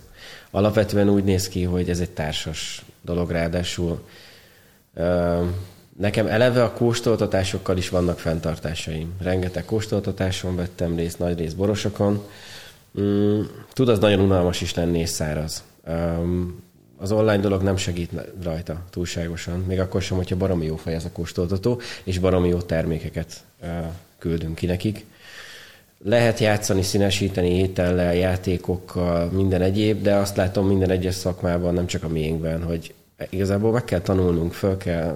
alapvetően 0.50 1.08
úgy 1.08 1.24
néz 1.24 1.48
ki, 1.48 1.62
hogy 1.62 1.90
ez 1.90 2.00
egy 2.00 2.10
társas 2.10 2.84
dolog, 3.02 3.30
ráadásul 3.30 4.04
um, 4.94 5.54
Nekem 6.00 6.26
eleve 6.26 6.62
a 6.62 6.72
kóstoltatásokkal 6.72 7.76
is 7.76 7.88
vannak 7.88 8.18
fenntartásaim. 8.18 9.12
Rengeteg 9.22 9.64
kóstoltatáson 9.64 10.56
vettem 10.56 10.96
részt, 10.96 11.18
nagy 11.18 11.38
rész 11.38 11.52
borosokon. 11.52 12.22
Mm, 13.00 13.40
tud 13.72 13.88
az 13.88 13.98
nagyon 13.98 14.20
unalmas 14.20 14.60
is 14.60 14.74
lenni 14.74 14.98
és 14.98 15.08
száraz. 15.08 15.62
Um, 15.88 16.62
az 16.96 17.12
online 17.12 17.40
dolog 17.40 17.62
nem 17.62 17.76
segít 17.76 18.10
rajta 18.42 18.82
túlságosan, 18.90 19.58
még 19.58 19.80
akkor 19.80 20.02
sem, 20.02 20.16
hogyha 20.16 20.36
baromi 20.36 20.66
jó 20.66 20.76
fej 20.76 20.94
ez 20.94 21.04
a 21.04 21.12
kóstoltató, 21.12 21.80
és 22.04 22.18
baromi 22.18 22.48
jó 22.48 22.60
termékeket 22.60 23.44
uh, 23.62 23.68
küldünk 24.18 24.54
ki 24.54 24.66
nekik. 24.66 25.04
Lehet 26.04 26.38
játszani, 26.38 26.82
színesíteni 26.82 27.58
étellel, 27.58 28.14
játékokkal, 28.14 29.30
minden 29.30 29.62
egyéb, 29.62 30.02
de 30.02 30.14
azt 30.14 30.36
látom 30.36 30.66
minden 30.66 30.90
egyes 30.90 31.14
szakmában, 31.14 31.74
nem 31.74 31.86
csak 31.86 32.02
a 32.02 32.08
miénkben, 32.08 32.62
hogy 32.62 32.94
igazából 33.30 33.72
meg 33.72 33.84
kell 33.84 34.00
tanulnunk, 34.00 34.52
föl 34.52 34.76
kell 34.76 35.14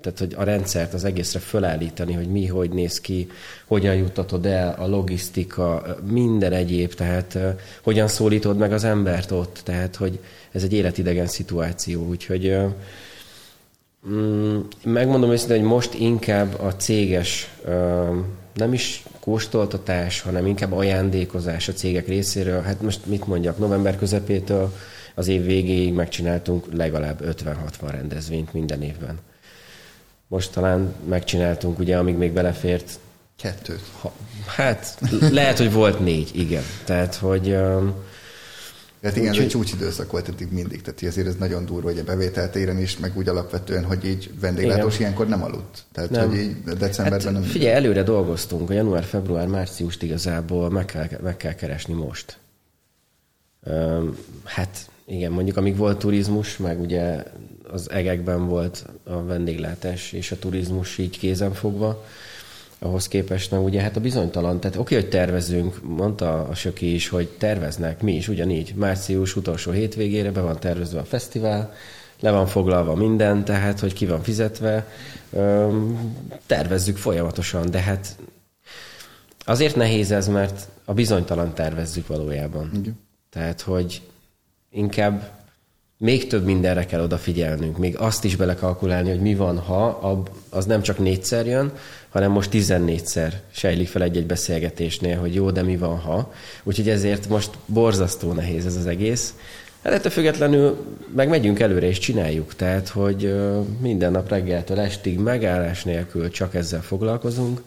tehát 0.00 0.18
hogy 0.18 0.34
a 0.36 0.42
rendszert 0.42 0.94
az 0.94 1.04
egészre 1.04 1.38
fölállítani, 1.38 2.12
hogy 2.12 2.28
mi, 2.28 2.46
hogy 2.46 2.70
néz 2.70 3.00
ki, 3.00 3.28
hogyan 3.66 3.94
juttatod 3.94 4.46
el, 4.46 4.74
a 4.78 4.86
logisztika, 4.86 5.96
minden 6.10 6.52
egyéb, 6.52 6.94
tehát 6.94 7.38
hogyan 7.82 8.08
szólítod 8.08 8.56
meg 8.56 8.72
az 8.72 8.84
embert 8.84 9.30
ott, 9.30 9.60
tehát 9.64 9.96
hogy 9.96 10.18
ez 10.52 10.62
egy 10.62 10.72
életidegen 10.72 11.26
szituáció, 11.26 12.06
úgyhogy 12.06 12.56
mm, 14.08 14.58
megmondom 14.84 15.30
őszintén, 15.30 15.58
hogy 15.58 15.68
most 15.68 15.94
inkább 15.94 16.60
a 16.60 16.74
céges, 16.76 17.50
nem 18.54 18.72
is 18.72 19.04
kóstoltatás, 19.20 20.20
hanem 20.20 20.46
inkább 20.46 20.72
ajándékozás 20.72 21.68
a 21.68 21.72
cégek 21.72 22.06
részéről. 22.06 22.60
Hát 22.60 22.82
most 22.82 23.06
mit 23.06 23.26
mondjak, 23.26 23.58
november 23.58 23.96
közepétől 23.96 24.72
az 25.14 25.28
év 25.28 25.44
végéig 25.44 25.92
megcsináltunk 25.92 26.66
legalább 26.72 27.20
50-60 27.44 27.88
rendezvényt 27.90 28.52
minden 28.52 28.82
évben. 28.82 29.18
Most 30.28 30.52
talán 30.52 30.94
megcsináltunk, 31.08 31.78
ugye, 31.78 31.98
amíg 31.98 32.16
még 32.16 32.32
belefért. 32.32 32.98
Kettőt. 33.36 33.82
Ha, 34.00 34.12
hát 34.46 34.98
lehet, 35.30 35.58
hogy 35.58 35.72
volt 35.72 36.00
négy, 36.00 36.30
igen. 36.34 36.62
Tehát, 36.84 37.14
hogy... 37.14 37.50
Um, 37.50 37.94
Hát 39.02 39.16
igen, 39.16 39.32
ez 39.32 39.38
egy 39.38 39.48
csúcsidőszak 39.48 40.10
volt 40.12 40.28
eddig 40.28 40.52
mindig, 40.52 40.82
tehát 40.82 41.02
azért 41.02 41.26
ez 41.26 41.34
nagyon 41.36 41.64
durva, 41.64 41.88
hogy 41.88 41.98
a 41.98 42.04
bevételt 42.04 42.56
éren 42.56 42.78
is, 42.78 42.98
meg 42.98 43.16
úgy 43.16 43.28
alapvetően, 43.28 43.84
hogy 43.84 44.04
így 44.04 44.30
vendéglátós 44.40 44.94
igen. 44.94 45.00
ilyenkor 45.00 45.28
nem 45.28 45.42
aludt. 45.42 45.84
Tehát, 45.92 46.10
nem. 46.10 46.28
hogy 46.28 46.38
így 46.38 46.62
decemberben 46.62 47.20
hát, 47.20 47.32
nem... 47.32 47.42
Figyelj, 47.42 47.74
előre 47.74 48.02
dolgoztunk, 48.02 48.70
a 48.70 48.72
január, 48.72 49.04
február, 49.04 49.46
márciust 49.46 50.02
igazából 50.02 50.70
meg 50.70 50.84
kell, 50.84 51.08
meg 51.22 51.36
kell 51.36 51.52
keresni 51.52 51.94
most. 51.94 52.38
Um, 53.64 54.16
hát 54.44 54.90
igen, 55.08 55.32
mondjuk 55.32 55.56
amíg 55.56 55.76
volt 55.76 55.98
turizmus, 55.98 56.56
meg 56.56 56.80
ugye 56.80 57.22
az 57.70 57.90
egekben 57.90 58.46
volt 58.46 58.86
a 59.04 59.22
vendéglátás 59.22 60.12
és 60.12 60.32
a 60.32 60.38
turizmus 60.38 60.98
így 60.98 61.18
kézenfogva, 61.18 62.04
ahhoz 62.78 63.08
képest 63.08 63.50
meg 63.50 63.62
ugye 63.62 63.80
hát 63.80 63.96
a 63.96 64.00
bizonytalan, 64.00 64.60
tehát 64.60 64.76
oké, 64.76 64.94
hogy 64.94 65.08
tervezünk, 65.08 65.82
mondta 65.82 66.44
a 66.44 66.54
Söki 66.54 66.94
is, 66.94 67.08
hogy 67.08 67.28
terveznek, 67.28 68.02
mi 68.02 68.14
is 68.14 68.28
ugyanígy, 68.28 68.74
március 68.74 69.36
utolsó 69.36 69.70
hétvégére 69.70 70.30
be 70.30 70.40
van 70.40 70.60
tervezve 70.60 71.00
a 71.00 71.04
fesztivál, 71.04 71.72
le 72.20 72.30
van 72.30 72.46
foglalva 72.46 72.94
minden, 72.94 73.44
tehát 73.44 73.80
hogy 73.80 73.92
ki 73.92 74.06
van 74.06 74.22
fizetve, 74.22 74.88
tervezzük 76.46 76.96
folyamatosan, 76.96 77.70
de 77.70 77.80
hát 77.80 78.16
azért 79.44 79.76
nehéz 79.76 80.10
ez, 80.10 80.28
mert 80.28 80.68
a 80.84 80.94
bizonytalan 80.94 81.54
tervezzük 81.54 82.06
valójában. 82.06 82.70
Igen. 82.74 82.98
Tehát, 83.30 83.60
hogy 83.60 84.02
inkább 84.70 85.36
még 85.98 86.26
több 86.26 86.44
mindenre 86.44 86.86
kell 86.86 87.00
odafigyelnünk, 87.00 87.78
még 87.78 87.96
azt 87.96 88.24
is 88.24 88.36
belekalkulálni, 88.36 89.10
hogy 89.10 89.20
mi 89.20 89.34
van, 89.34 89.58
ha 89.58 89.86
az 90.50 90.64
nem 90.66 90.82
csak 90.82 90.98
négyszer 90.98 91.46
jön, 91.46 91.72
hanem 92.08 92.30
most 92.30 92.50
14-szer 92.52 93.32
sejlik 93.50 93.88
fel 93.88 94.02
egy-egy 94.02 94.26
beszélgetésnél, 94.26 95.18
hogy 95.18 95.34
jó, 95.34 95.50
de 95.50 95.62
mi 95.62 95.76
van, 95.76 95.98
ha. 95.98 96.32
Úgyhogy 96.62 96.88
ezért 96.88 97.28
most 97.28 97.50
borzasztó 97.66 98.32
nehéz 98.32 98.66
ez 98.66 98.76
az 98.76 98.86
egész. 98.86 99.34
Hát 99.82 99.92
ettől 99.92 100.12
függetlenül 100.12 100.96
meg 101.14 101.28
megyünk 101.28 101.60
előre 101.60 101.86
és 101.86 101.98
csináljuk, 101.98 102.54
tehát 102.54 102.88
hogy 102.88 103.34
minden 103.80 104.12
nap 104.12 104.28
reggeltől 104.28 104.80
estig 104.80 105.18
megállás 105.18 105.84
nélkül 105.84 106.30
csak 106.30 106.54
ezzel 106.54 106.82
foglalkozunk, 106.82 107.62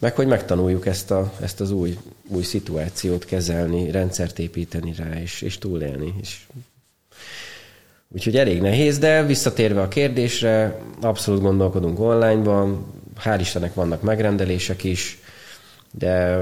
meg 0.00 0.14
hogy 0.14 0.26
megtanuljuk 0.26 0.86
ezt, 0.86 1.10
a, 1.10 1.32
ezt 1.40 1.60
az 1.60 1.70
új, 1.70 1.98
új 2.28 2.42
szituációt 2.42 3.24
kezelni, 3.24 3.90
rendszert 3.90 4.38
építeni 4.38 4.94
rá, 4.96 5.20
és, 5.20 5.42
és 5.42 5.58
túlélni. 5.58 6.14
És 6.20 6.46
Úgyhogy 8.14 8.36
elég 8.36 8.60
nehéz, 8.60 8.98
de 8.98 9.24
visszatérve 9.24 9.80
a 9.80 9.88
kérdésre, 9.88 10.78
abszolút 11.00 11.40
gondolkodunk 11.40 12.00
online-ban, 12.00 12.86
hál' 13.24 13.38
Istennek 13.40 13.74
vannak 13.74 14.02
megrendelések 14.02 14.84
is, 14.84 15.18
de 15.90 16.38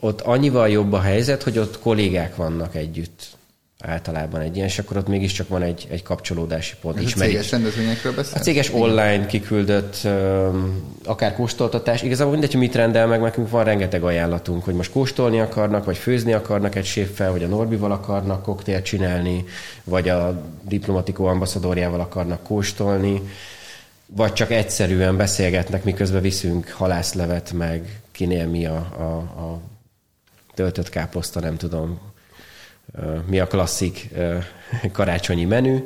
ott 0.00 0.20
annyival 0.20 0.68
jobb 0.68 0.92
a 0.92 1.00
helyzet, 1.00 1.42
hogy 1.42 1.58
ott 1.58 1.78
kollégák 1.78 2.36
vannak 2.36 2.74
együtt 2.74 3.38
általában 3.80 4.40
egy 4.40 4.54
ilyen, 4.56 4.66
és 4.68 4.78
akkor 4.78 4.96
ott 4.96 5.08
mégiscsak 5.08 5.48
van 5.48 5.62
egy, 5.62 5.86
egy 5.90 6.02
kapcsolódási 6.02 6.74
pont. 6.80 7.00
És 7.00 7.14
a 7.14 7.18
céges 7.18 7.50
rendezvényekről 7.50 8.14
beszélsz? 8.14 8.40
A 8.40 8.42
céges 8.42 8.72
online 8.72 9.26
kiküldött 9.26 10.08
akár 11.04 11.34
kóstoltatás. 11.34 12.02
Igazából 12.02 12.32
mindegy, 12.32 12.50
hogy 12.52 12.60
mit 12.60 12.74
rendel 12.74 13.06
meg, 13.06 13.20
nekünk 13.20 13.50
van 13.50 13.64
rengeteg 13.64 14.02
ajánlatunk, 14.02 14.64
hogy 14.64 14.74
most 14.74 14.92
kóstolni 14.92 15.40
akarnak, 15.40 15.84
vagy 15.84 15.96
főzni 15.96 16.32
akarnak 16.32 16.74
egy 16.74 16.84
séffel, 16.84 17.30
vagy 17.30 17.42
a 17.42 17.46
Norbival 17.46 17.92
akarnak 17.92 18.42
koktélt 18.42 18.84
csinálni, 18.84 19.44
vagy 19.84 20.08
a 20.08 20.42
diplomatikó 20.62 21.26
ambaszadorjával 21.26 22.00
akarnak 22.00 22.42
kóstolni, 22.42 23.22
vagy 24.06 24.32
csak 24.32 24.50
egyszerűen 24.50 25.16
beszélgetnek, 25.16 25.84
miközben 25.84 26.22
viszünk 26.22 26.68
halászlevet, 26.68 27.52
meg 27.52 28.00
kinél 28.10 28.46
mi 28.46 28.66
a, 28.66 28.76
a, 28.98 29.16
a 29.42 29.60
töltött 30.54 30.88
káposzta, 30.88 31.40
nem 31.40 31.56
tudom, 31.56 31.98
mi 33.26 33.38
a 33.38 33.46
klasszik 33.46 34.08
karácsonyi 34.92 35.44
menü. 35.44 35.78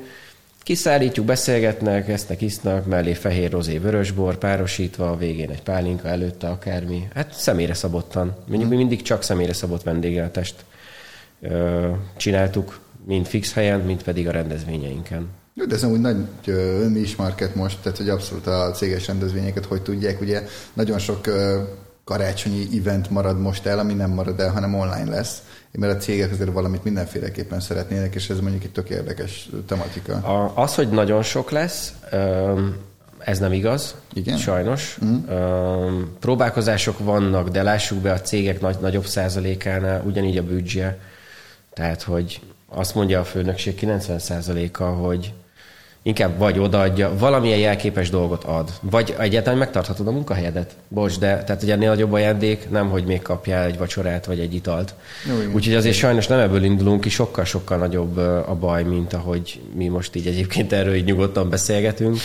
Kiszállítjuk, 0.63 1.27
beszélgetnek, 1.27 2.09
esznek, 2.09 2.41
isznak, 2.41 2.87
mellé 2.87 3.15
fehér, 3.15 3.51
rozé, 3.51 3.79
vörösbor, 3.79 4.37
párosítva, 4.37 5.11
a 5.11 5.17
végén 5.17 5.51
egy 5.51 5.63
pálinka, 5.63 6.09
előtte 6.09 6.49
akármi. 6.49 7.09
Hát 7.15 7.33
személyre 7.33 7.75
szabottan. 7.75 8.37
Mondjuk 8.47 8.71
mi 8.71 8.77
mindig 8.77 9.03
csak 9.03 9.23
személyre 9.23 9.53
szabott 9.53 9.83
vendéglátást 9.83 10.55
csináltuk, 12.17 12.81
mind 13.07 13.27
fix 13.27 13.53
helyen, 13.53 13.81
mind 13.81 14.03
pedig 14.03 14.29
a 14.29 14.31
rendezvényeinken. 14.31 15.29
Jó, 15.55 15.65
de 15.65 15.75
ez 15.75 15.85
úgy 15.85 16.01
nagy 16.01 16.17
is 16.95 17.17
market 17.17 17.55
most, 17.55 17.79
tehát 17.83 17.99
hogy 17.99 18.09
abszolút 18.09 18.47
a 18.47 18.71
céges 18.71 19.07
rendezvényeket 19.07 19.65
hogy 19.65 19.83
tudják. 19.83 20.21
Ugye 20.21 20.43
nagyon 20.73 20.99
sok 20.99 21.21
karácsonyi 22.05 22.67
event 22.79 23.11
marad 23.11 23.41
most 23.41 23.67
el, 23.67 23.79
ami 23.79 23.95
nem 23.95 24.11
marad 24.11 24.41
el, 24.41 24.51
hanem 24.51 24.75
online 24.75 25.11
lesz. 25.11 25.43
Mert 25.79 25.93
a 25.93 25.97
cégek 25.97 26.33
azért 26.33 26.53
valamit 26.53 26.85
mindenféleképpen 26.85 27.61
szeretnének, 27.61 28.15
és 28.15 28.31
ez 28.31 28.41
mondjuk 28.41 28.65
egy 28.65 28.73
tök 28.73 28.91
érdekes 28.91 29.49
tematika. 29.67 30.15
A, 30.15 30.53
az, 30.63 30.75
hogy 30.75 30.89
nagyon 30.89 31.23
sok 31.23 31.51
lesz, 31.51 31.93
ez 33.19 33.39
nem 33.39 33.53
igaz, 33.53 33.95
Igen? 34.13 34.37
sajnos. 34.37 34.99
Mm. 35.05 36.03
Próbálkozások 36.21 36.99
vannak, 36.99 37.49
de 37.49 37.63
lássuk 37.63 37.99
be 37.99 38.13
a 38.13 38.21
cégek 38.21 38.61
nagy, 38.61 38.77
nagyobb 38.81 39.07
százalékánál 39.07 40.03
ugyanígy 40.07 40.37
a 40.37 40.43
büdzse. 40.43 40.99
Tehát, 41.73 42.03
hogy 42.03 42.41
azt 42.69 42.95
mondja 42.95 43.21
a 43.21 43.25
főnökség 43.25 43.79
90%-a, 43.81 44.83
hogy 44.83 45.33
inkább 46.07 46.39
vagy 46.39 46.59
odaadja, 46.59 47.19
valamilyen 47.19 47.59
jelképes 47.59 48.11
dolgot 48.11 48.45
ad, 48.45 48.71
vagy 48.81 49.15
egyáltalán 49.19 49.59
megtarthatod 49.59 50.07
a 50.07 50.11
munkahelyedet. 50.11 50.75
Bocs, 50.89 51.19
de 51.19 51.45
tehát 51.45 51.63
egy 51.63 51.71
ennél 51.71 51.89
nagyobb 51.89 52.13
ajándék, 52.13 52.71
nem, 52.71 52.91
hogy 52.91 53.05
még 53.05 53.23
kapjál 53.23 53.65
egy 53.65 53.79
vacsorát 53.79 54.27
vagy 54.27 54.41
egy 54.41 54.55
italt. 54.55 54.95
Úgyhogy 55.55 55.75
azért 55.75 55.97
sajnos 55.97 56.27
nem 56.27 56.39
ebből 56.39 56.65
indulunk 56.65 57.01
ki, 57.01 57.09
sokkal-sokkal 57.09 57.79
nagyobb 57.79 58.17
a 58.47 58.57
baj, 58.61 58.83
mint 58.83 59.13
ahogy 59.13 59.61
mi 59.75 59.89
most 59.89 60.15
így 60.15 60.27
egyébként 60.27 60.73
erről 60.73 60.95
így 60.95 61.05
nyugodtan 61.05 61.51
beszélgetünk. 61.51 62.17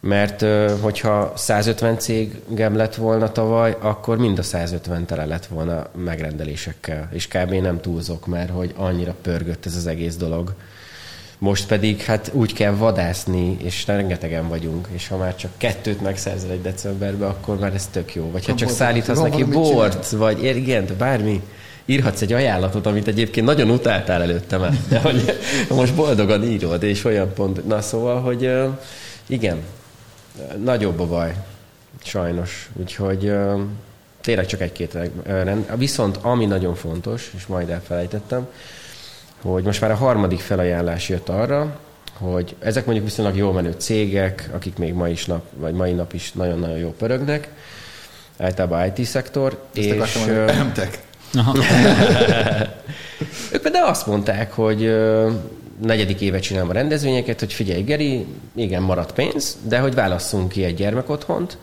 Mert 0.00 0.44
hogyha 0.80 1.32
150 1.36 1.98
cégem 1.98 2.76
lett 2.76 2.94
volna 2.94 3.32
tavaly, 3.32 3.76
akkor 3.80 4.18
mind 4.18 4.38
a 4.38 4.42
150 4.42 5.06
tele 5.06 5.24
lett 5.24 5.46
volna 5.46 5.86
megrendelésekkel. 6.04 7.08
És 7.12 7.28
kb. 7.28 7.50
nem 7.50 7.80
túlzok, 7.80 8.26
mert 8.26 8.50
hogy 8.50 8.72
annyira 8.76 9.14
pörgött 9.22 9.66
ez 9.66 9.76
az 9.76 9.86
egész 9.86 10.16
dolog. 10.16 10.54
Most 11.38 11.66
pedig 11.66 12.00
hát 12.00 12.30
úgy 12.32 12.52
kell 12.52 12.72
vadászni, 12.72 13.56
és 13.62 13.86
rengetegen 13.86 14.48
vagyunk, 14.48 14.88
és 14.90 15.08
ha 15.08 15.16
már 15.16 15.36
csak 15.36 15.50
kettőt 15.56 16.00
megszerzel 16.00 16.50
egy 16.50 16.62
decemberbe, 16.62 17.26
akkor 17.26 17.58
már 17.58 17.74
ez 17.74 17.88
tök 17.92 18.14
jó. 18.14 18.30
Vagy 18.30 18.46
ha 18.46 18.54
csak 18.54 18.68
szállíthatsz 18.68 19.20
neki 19.20 19.44
bort, 19.44 20.10
vagy 20.10 20.44
igen, 20.44 20.86
bármi, 20.98 21.42
írhatsz 21.84 22.20
egy 22.20 22.32
ajánlatot, 22.32 22.86
amit 22.86 23.08
egyébként 23.08 23.46
nagyon 23.46 23.70
utáltál 23.70 24.22
előtte 24.22 24.56
már, 24.56 24.78
de 24.88 24.98
hogy 24.98 25.38
most 25.68 25.94
boldogan 25.94 26.44
írod, 26.44 26.82
és 26.82 27.04
olyan 27.04 27.32
pont. 27.32 27.66
Na 27.66 27.80
szóval, 27.80 28.20
hogy 28.20 28.50
igen, 29.26 29.56
nagyobb 30.64 31.00
a 31.00 31.06
baj, 31.06 31.34
sajnos. 32.04 32.70
Úgyhogy 32.80 33.32
tényleg 34.20 34.46
csak 34.46 34.60
egy-két 34.60 34.98
rend. 35.24 35.76
Viszont 35.76 36.16
ami 36.16 36.46
nagyon 36.46 36.74
fontos, 36.74 37.32
és 37.36 37.46
majd 37.46 37.70
elfelejtettem, 37.70 38.48
hogy 39.52 39.64
most 39.64 39.80
már 39.80 39.90
a 39.90 39.94
harmadik 39.94 40.40
felajánlás 40.40 41.08
jött 41.08 41.28
arra, 41.28 41.78
hogy 42.18 42.56
ezek 42.58 42.84
mondjuk 42.84 43.06
viszonylag 43.06 43.36
jól 43.36 43.52
menő 43.52 43.74
cégek, 43.78 44.50
akik 44.52 44.78
még 44.78 44.94
mai, 44.94 45.12
is 45.12 45.24
nap, 45.24 45.42
vagy 45.56 45.74
mai 45.74 45.92
nap 45.92 46.12
is 46.12 46.32
nagyon-nagyon 46.32 46.78
jó 46.78 46.94
pörögnek, 46.98 47.48
általában 48.38 48.92
IT-szektor. 48.94 49.64
Ezt 49.74 49.86
és, 49.86 49.92
akartam, 49.92 50.72
ők 53.52 53.62
például 53.62 53.86
azt 53.86 54.06
mondták, 54.06 54.52
hogy 54.52 54.96
negyedik 55.82 56.20
évet 56.20 56.42
csinálom 56.42 56.68
a 56.68 56.72
rendezvényeket, 56.72 57.40
hogy 57.40 57.52
figyelj 57.52 57.82
Geri, 57.82 58.26
igen, 58.54 58.82
maradt 58.82 59.12
pénz, 59.12 59.58
de 59.62 59.78
hogy 59.78 59.94
válasszunk 59.94 60.48
ki 60.48 60.64
egy 60.64 60.74
gyermekotthont, 60.74 61.58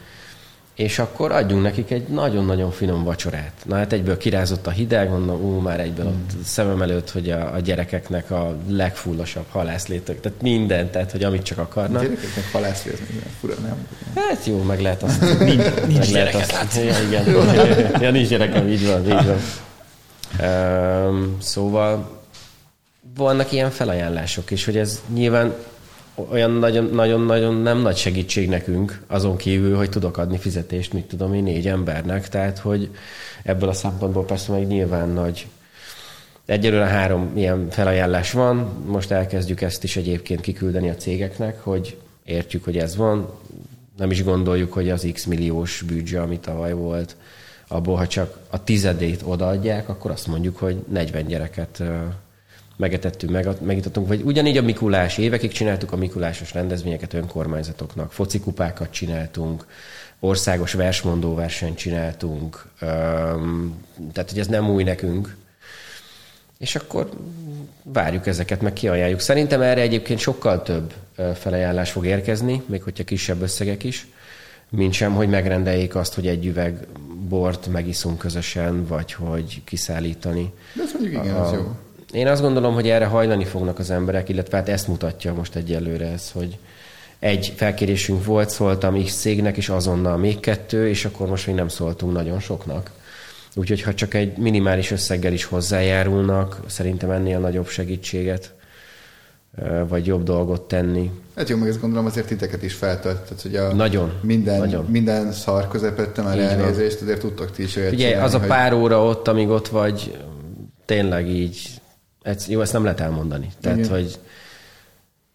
és 0.76 1.00
akkor 1.00 1.32
adjunk 1.32 1.64
nekik 1.64 1.92
egy 1.92 2.08
nagyon-nagyon 2.08 2.72
finom 2.72 3.04
vacsorát. 3.04 3.52
Na 3.66 3.76
hát 3.76 3.94
egyből 3.94 4.18
kirázott 4.18 4.68
a 4.68 4.72
hideg, 4.72 5.10
mondom, 5.10 5.42
ú, 5.42 5.60
már 5.60 5.80
egyből 5.80 6.06
ott 6.06 6.32
szemem 6.44 6.82
előtt, 6.82 7.10
hogy 7.12 7.30
a, 7.30 7.54
a 7.54 7.60
gyerekeknek 7.60 8.32
a 8.32 8.56
legfullosabb 8.68 9.46
halászlétek, 9.50 10.20
tehát 10.20 10.42
minden, 10.42 10.92
tehát 10.92 11.12
hogy 11.12 11.24
amit 11.24 11.44
csak 11.44 11.58
akarnak. 11.58 12.02
A 12.02 12.04
gyerekeknek 12.04 12.52
halászlét, 12.52 13.02
fura, 13.40 13.54
nem? 13.62 13.88
Hát 14.16 14.46
jó, 14.46 14.62
meg 14.62 14.82
lehet 14.82 15.04
azt. 15.04 15.40
nincs, 15.40 15.64
nincs 15.88 16.12
gyereket 16.12 16.52
azt, 16.52 16.76
ja, 16.76 17.04
igen. 17.08 17.26
ja, 18.04 18.12
nincs 18.12 18.28
gyerekem, 18.28 18.68
így 18.68 18.88
van, 18.88 19.06
így 19.06 19.26
van. 19.26 19.40
Um, 20.40 21.38
szóval 21.40 22.22
vannak 23.16 23.52
ilyen 23.52 23.70
felajánlások 23.70 24.52
is, 24.52 24.66
hogy 24.66 24.78
ez 24.78 25.02
nyilván 25.14 25.54
olyan 26.16 26.52
nagyon-nagyon 26.92 27.56
nem 27.56 27.78
nagy 27.78 27.96
segítség 27.96 28.50
nekünk, 28.50 29.02
azon 29.08 29.38
kívül, 29.38 29.76
hogy 29.76 29.90
tudok 29.90 30.18
adni 30.18 30.38
fizetést, 30.38 30.94
mit 30.94 31.06
tudom 31.06 31.34
én, 31.34 31.44
négy 31.44 31.68
embernek, 31.68 32.30
tehát 32.30 32.60
hogy 32.60 32.90
ebből 33.44 33.70
a 33.70 33.74
szempontból 33.74 34.26
persze 34.26 34.52
meg 34.52 34.68
nyilván 34.68 35.10
nagy. 35.10 35.48
Egyelőre 36.46 36.86
három 36.86 37.32
ilyen 37.36 37.70
felajánlás 37.70 38.32
van, 38.32 38.58
most 38.86 39.12
elkezdjük 39.12 39.62
ezt 39.62 39.84
is 39.84 39.96
egyébként 39.96 40.42
kiküldeni 40.42 40.90
a 40.90 40.96
cégeknek, 40.96 41.60
hogy 41.60 41.98
értjük, 42.24 42.64
hogy 42.64 42.78
ez 42.78 42.96
van, 42.96 43.30
nem 43.98 44.12
is 44.12 44.24
gondoljuk, 44.24 44.74
hogy 44.74 44.90
az 44.90 45.08
x 45.14 45.26
milliós 45.26 45.82
büdzse, 45.82 46.22
ami 46.22 46.40
tavaly 46.40 46.74
volt, 46.74 47.16
abból, 47.68 47.96
ha 47.96 48.08
csak 48.08 48.38
a 48.50 48.64
tizedét 48.64 49.22
odaadják, 49.26 49.90
akkor 49.90 50.12
azt 50.12 50.28
mondjuk, 50.28 50.58
hogy 50.58 50.84
40 50.90 51.26
gyereket 51.26 51.84
megetettünk, 52.76 53.32
meg, 53.32 53.48
megítottunk, 53.62 54.08
vagy 54.08 54.22
ugyanígy 54.22 54.58
a 54.58 54.62
Mikulás, 54.62 55.18
évekig 55.18 55.52
csináltuk 55.52 55.92
a 55.92 55.96
Mikulásos 55.96 56.54
rendezvényeket 56.54 57.14
önkormányzatoknak, 57.14 58.12
focikupákat 58.12 58.92
csináltunk, 58.92 59.66
országos 60.20 60.74
versmondó 60.74 61.36
versenyt 61.36 61.78
csináltunk, 61.78 62.68
tehát 64.14 64.30
hogy 64.30 64.40
ez 64.40 64.48
nem 64.48 64.70
új 64.70 64.84
nekünk, 64.84 65.36
és 66.58 66.76
akkor 66.76 67.10
várjuk 67.84 68.28
ezeket, 68.28 68.62
meg 68.62 68.74
kiajánljuk. 68.74 69.20
Szerintem 69.20 69.62
erre 69.62 69.82
egyébként 69.82 70.20
sokkal 70.20 70.62
több 70.62 70.94
felajánlás 71.36 71.92
fog 71.92 72.06
érkezni, 72.06 72.62
még 72.66 72.84
hogyha 72.84 73.04
kisebb 73.04 73.42
összegek 73.42 73.84
is, 73.84 74.08
mint 74.70 74.94
sem, 74.94 75.14
hogy 75.14 75.30
megrendeljék 75.30 75.96
azt, 75.96 76.14
hogy 76.14 76.28
egy 76.28 76.46
üveg 76.46 76.88
bort 77.28 77.68
megiszunk 77.68 78.18
közösen, 78.18 78.86
vagy 78.86 79.14
hogy 79.14 79.62
kiszállítani. 79.64 80.54
De 80.76 80.84
ez 80.84 80.92
mondjuk 80.94 81.24
igen, 81.24 81.36
a, 81.36 81.46
az 81.46 81.52
jó. 81.52 81.76
Én 82.14 82.28
azt 82.28 82.42
gondolom, 82.42 82.74
hogy 82.74 82.90
erre 82.90 83.06
hajlani 83.06 83.46
fognak 83.46 83.80
az 83.80 83.90
emberek, 83.90 84.30
illetve 84.30 84.58
hát 84.58 84.70
ezt 84.70 84.88
mutatja 84.88 85.34
most 85.34 85.56
egyelőre 85.56 86.12
ez, 86.12 86.32
hogy 86.32 86.58
egy 87.20 87.54
felkérésünk 87.56 88.26
volt, 88.26 88.50
szóltam 88.50 89.04
X 89.04 89.16
cégnek, 89.16 89.58
és 89.58 89.70
azonnal 89.70 90.18
még 90.18 90.40
kettő, 90.40 90.88
és 90.90 91.06
akkor 91.06 91.28
most 91.28 91.48
még 91.48 91.56
nem 91.56 91.68
szóltunk 91.68 92.14
nagyon 92.14 92.40
soknak. 92.40 92.92
Úgyhogy 93.56 93.82
ha 93.82 93.94
csak 93.94 94.14
egy 94.14 94.38
minimális 94.38 94.92
összeggel 94.92 95.34
is 95.34 95.44
hozzájárulnak, 95.44 96.60
szerintem 96.68 97.12
ennél 97.12 97.40
nagyobb 97.40 97.68
segítséget 97.68 98.54
vagy 99.88 100.06
jobb 100.06 100.24
dolgot 100.24 100.62
tenni. 100.62 101.12
Hát 101.36 101.50
jó, 101.50 101.58
meg 101.58 101.70
ezt 101.70 101.82
gondolom 101.82 102.06
azért 102.06 102.28
titeket 102.28 102.64
is 102.64 102.74
feltölt, 102.74 103.18
tehát 103.18 103.42
hogy 103.42 103.56
a 103.56 103.74
nagyon, 103.74 104.12
minden, 104.22 104.60
nagyon. 104.60 104.86
minden 104.86 105.32
szar 105.32 105.68
közepette 105.68 106.22
már 106.22 106.40
elnézést, 106.40 107.02
azért 107.02 107.20
tudtok 107.20 107.52
ti 107.52 107.64
is 107.64 107.76
olyat 107.76 107.94
Ugye, 107.94 108.08
csinálni, 108.08 108.26
az 108.26 108.34
a 108.34 108.40
pár 108.40 108.74
óra 108.74 109.06
ott, 109.06 109.28
amíg 109.28 109.50
ott 109.50 109.68
vagy, 109.68 110.18
tényleg 110.86 111.30
így 111.30 111.82
ez, 112.24 112.48
jó, 112.48 112.62
ezt 112.62 112.74
nem 112.74 112.84
lehet 112.84 113.00
elmondani. 113.00 113.50
Tehát, 113.62 113.78
Igen. 113.78 113.90
hogy 113.90 114.20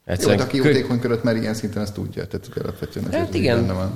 Egyszerűen... 0.09 0.39
Jó, 0.39 0.45
hát 0.45 0.55
aki 0.55 0.57
jótékonykodott 0.57 1.23
már 1.23 1.37
ilyen 1.37 1.55
szinten, 1.55 1.83
ezt 1.83 1.95
tudja. 1.95 2.27
Tehát 2.27 2.49
alapvetően 2.63 3.07
ez 3.07 3.15
hát 3.15 3.35
igen, 3.35 3.67
van. 3.67 3.93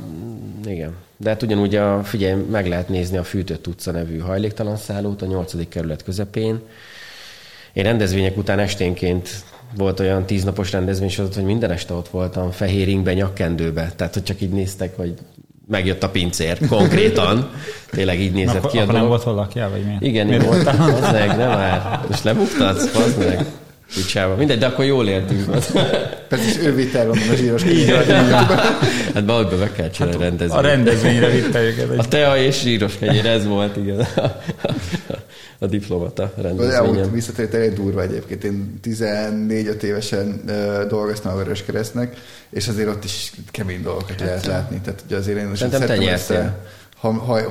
igen. 0.67 0.95
De 1.17 1.29
hát 1.29 1.43
ugyanúgy 1.43 1.77
a, 1.77 2.05
figyelj, 2.05 2.43
meg 2.51 2.69
lehet 2.69 2.89
nézni 2.89 3.17
a 3.17 3.25
Fűtött 3.25 3.67
utca 3.67 3.91
nevű 3.91 4.19
hajléktalan 4.19 4.77
szállót 4.77 5.23
a 5.23 5.27
8. 5.27 5.69
kerület 5.69 6.03
közepén. 6.03 6.61
Én 7.73 7.83
rendezvények 7.83 8.37
után 8.37 8.59
esténként 8.59 9.29
volt 9.77 10.01
olyan 10.01 10.27
tíznapos 10.27 10.73
rendezvény 10.73 11.09
sorozat, 11.09 11.35
hogy 11.35 11.45
minden 11.45 11.71
este 11.71 11.95
ott 11.95 12.09
voltam 12.09 12.51
fehér 12.51 12.89
ingbe, 12.89 13.15
nyakkendőbe. 13.15 13.93
Tehát, 13.97 14.15
hogy 14.15 14.23
csak 14.23 14.41
így 14.41 14.51
néztek, 14.51 14.97
hogy 14.97 15.15
megjött 15.69 16.03
a 16.03 16.09
pincér, 16.09 16.59
konkrétan. 16.69 17.51
Tényleg 17.91 18.21
így 18.21 18.33
nézett 18.33 18.63
Na, 18.63 18.69
ki 18.69 18.79
a 18.79 18.81
dolog. 18.81 18.97
nem 18.97 19.09
volt 19.09 19.23
hol 19.23 19.35
lakjál, 19.35 19.71
vagy 19.71 19.85
miért? 19.85 20.03
Igen, 20.03 20.27
miért 20.27 20.45
voltam? 20.45 20.81
Az 20.81 21.13
meg, 21.13 21.37
nem 21.37 21.49
már. 21.49 22.01
Most 22.09 22.25
lebuktatsz? 22.25 22.95
Az 22.95 23.17
meg. 23.19 23.47
Picsába. 23.95 24.35
Mindegy, 24.35 24.59
de 24.59 24.67
akkor 24.67 24.85
jól 24.85 25.09
éltünk. 25.09 25.45
Persze 26.29 26.49
is 26.49 26.57
ő 26.59 26.75
vitte 26.75 26.99
el 26.99 27.11
a 27.11 27.15
zsíros 27.37 27.63
van, 27.63 28.29
Hát 29.15 29.25
valahogy 29.27 29.59
be 29.59 29.73
kell 29.73 29.91
csinálni 29.91 30.15
hát, 30.17 30.23
rendezvényt. 30.23 30.65
A 30.65 30.69
rendezvényre 30.69 31.29
vitte 31.29 31.61
őket. 31.63 31.99
A 31.99 32.05
tea 32.09 32.37
és 32.37 32.61
zsíros 32.61 32.99
kenyér, 32.99 33.27
ez 33.27 33.47
volt, 33.47 33.77
igen. 33.77 34.07
A 35.63 35.67
diplomata 35.67 36.33
rendezvényem. 36.37 37.13
Visszatérte 37.13 37.59
egy 37.59 37.73
durva 37.73 38.03
egyébként. 38.03 38.45
Én 38.45 38.79
14 38.81 39.77
évesen 39.83 40.43
uh, 40.47 40.87
dolgoztam 40.89 41.33
a 41.33 41.37
Vöröskeresztnek, 41.37 42.17
és 42.51 42.69
azért 42.69 42.89
ott 42.89 43.05
is 43.05 43.33
kemény 43.51 43.83
dolgokat 43.83 44.21
lehet 44.21 44.47
látni. 44.47 44.81
Tehát 44.85 45.03
ugye 45.07 45.17
azért 45.17 45.39
én 45.39 45.57
Szerintem 45.57 45.87
te 45.87 45.97
nyertél 45.97 46.57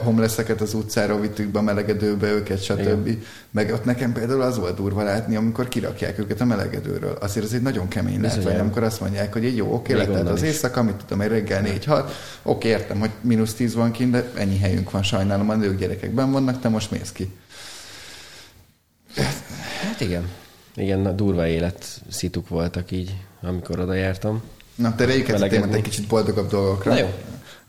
homelesseket 0.04 0.62
az 0.62 0.74
utcára 0.74 1.20
vittük 1.20 1.48
be 1.48 1.60
a 1.60 1.62
melegedőbe 1.62 2.32
őket, 2.32 2.64
stb. 2.64 2.80
Igen. 3.08 3.22
Meg 3.52 3.74
ott 3.74 3.86
nekem 3.86 4.14
például 4.14 4.42
az 4.42 4.58
volt 4.58 4.76
durva 4.76 5.04
látni, 5.04 5.36
amikor 5.36 5.68
kirakják 5.68 6.20
őket 6.20 6.42
a 6.42 6.46
melegedőről. 6.46 7.18
Azért 7.22 7.46
ez 7.46 7.54
egy 7.54 7.62
nagyon 7.62 7.88
kemény 7.88 8.22
látvány, 8.22 8.60
amikor 8.60 8.84
azt 8.84 9.02
mondják, 9.02 9.34
hogy 9.34 9.46
egy 9.46 9.56
jó, 9.56 9.74
oké, 9.74 9.94
lehet 9.94 10.30
az 10.30 10.42
éjszaka, 10.42 10.80
amit 10.80 10.96
tudom, 10.96 11.22
egy 11.22 11.30
reggel 11.30 11.64
4-6, 11.66 12.04
oké, 12.44 12.68
értem, 12.68 13.00
hogy 13.00 13.10
mínusz 13.22 13.54
10 13.54 13.76
van 13.76 13.92
kint, 13.92 14.12
de 14.12 14.32
ennyi 14.36 14.58
helyünk 14.58 14.92
van, 14.92 15.04
sajnálom, 15.04 15.50
a 15.50 15.56
nők 15.56 15.80
gyerekekben 15.80 16.32
vannak, 16.32 16.60
te 16.60 16.70
most 16.70 16.92
mész 16.92 17.12
ki. 17.12 17.30
Hát 19.82 20.02
igen. 20.02 20.30
Igen, 20.76 21.16
durva 21.16 21.48
élet 21.48 22.02
szituk 22.10 22.50
voltak 22.50 22.92
így, 22.92 23.16
amikor 23.42 23.80
oda 23.80 23.94
jártam. 23.94 24.42
Na, 24.76 24.96
te 24.96 25.06
rejük 25.06 25.30
egy 25.30 25.82
kicsit 25.82 26.08
boldogabb 26.08 26.50
dolgokra. 26.50 26.92
Na 26.92 27.00
jó. 27.00 27.14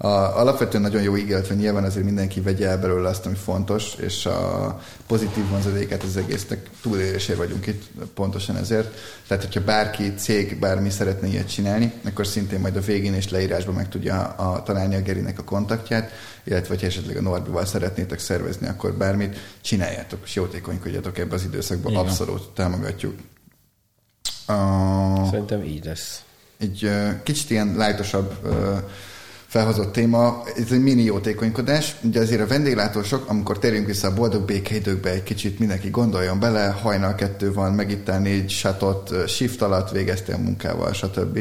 A, 0.02 0.38
alapvetően 0.38 0.82
nagyon 0.82 1.02
jó 1.02 1.16
ígéret, 1.16 1.46
hogy 1.46 1.56
nyilván 1.56 1.84
azért 1.84 2.04
mindenki 2.04 2.40
vegye 2.40 2.68
el 2.68 2.78
belőle 2.78 3.08
azt, 3.08 3.26
ami 3.26 3.34
fontos, 3.34 3.94
és 3.94 4.26
a 4.26 4.80
pozitív 5.06 5.48
vonzadéket 5.48 6.02
az 6.02 6.16
egésznek 6.16 6.70
túlélésért 6.80 7.38
vagyunk 7.38 7.66
itt, 7.66 7.82
pontosan 8.14 8.56
ezért. 8.56 8.94
Tehát, 9.26 9.44
hogyha 9.44 9.60
bárki, 9.60 10.14
cég, 10.14 10.58
bármi 10.58 10.90
szeretne 10.90 11.26
ilyet 11.26 11.52
csinálni, 11.52 11.92
akkor 12.04 12.26
szintén 12.26 12.60
majd 12.60 12.76
a 12.76 12.80
végén 12.80 13.14
és 13.14 13.28
leírásban 13.28 13.74
meg 13.74 13.88
tudja 13.88 14.22
a, 14.22 14.62
találni 14.62 14.94
a 14.94 15.02
Gerinek 15.02 15.38
a 15.38 15.44
kontaktját, 15.44 16.10
illetve 16.44 16.76
ha 16.80 16.86
esetleg 16.86 17.16
a 17.16 17.22
Norbival 17.22 17.64
szeretnétek 17.64 18.18
szervezni, 18.18 18.68
akkor 18.68 18.94
bármit 18.94 19.36
csináljátok, 19.60 20.20
és 20.24 20.34
jótékonykodjatok 20.34 21.18
ebbe 21.18 21.34
az 21.34 21.44
időszakban, 21.44 21.92
Igen. 21.92 22.04
abszolút 22.04 22.50
támogatjuk. 22.54 23.14
Uh, 24.48 25.28
Szerintem 25.30 25.62
így 25.62 25.84
lesz. 25.84 26.22
Egy 26.58 26.90
kicsit 27.22 27.50
ilyen 27.50 27.74
lájtosabb 27.76 28.34
felhozott 29.52 29.92
téma, 29.92 30.42
ez 30.56 30.72
egy 30.72 30.82
mini 30.82 31.02
jótékonykodás. 31.02 31.96
Ugye 32.02 32.20
azért 32.20 32.40
a 32.40 32.46
vendéglátósok, 32.46 33.28
amikor 33.28 33.58
térjünk 33.58 33.86
vissza 33.86 34.08
a 34.08 34.14
boldog 34.14 34.44
békeidőkbe, 34.44 35.10
egy 35.10 35.22
kicsit 35.22 35.58
mindenki 35.58 35.90
gondoljon 35.90 36.40
bele, 36.40 36.76
hajnal 36.82 37.14
kettő 37.14 37.52
van, 37.52 37.72
megittál 37.72 38.20
négy 38.20 38.50
satot, 38.50 39.28
shift 39.28 39.62
alatt 39.62 39.90
végeztél 39.90 40.36
munkával, 40.36 40.92
stb 40.92 41.38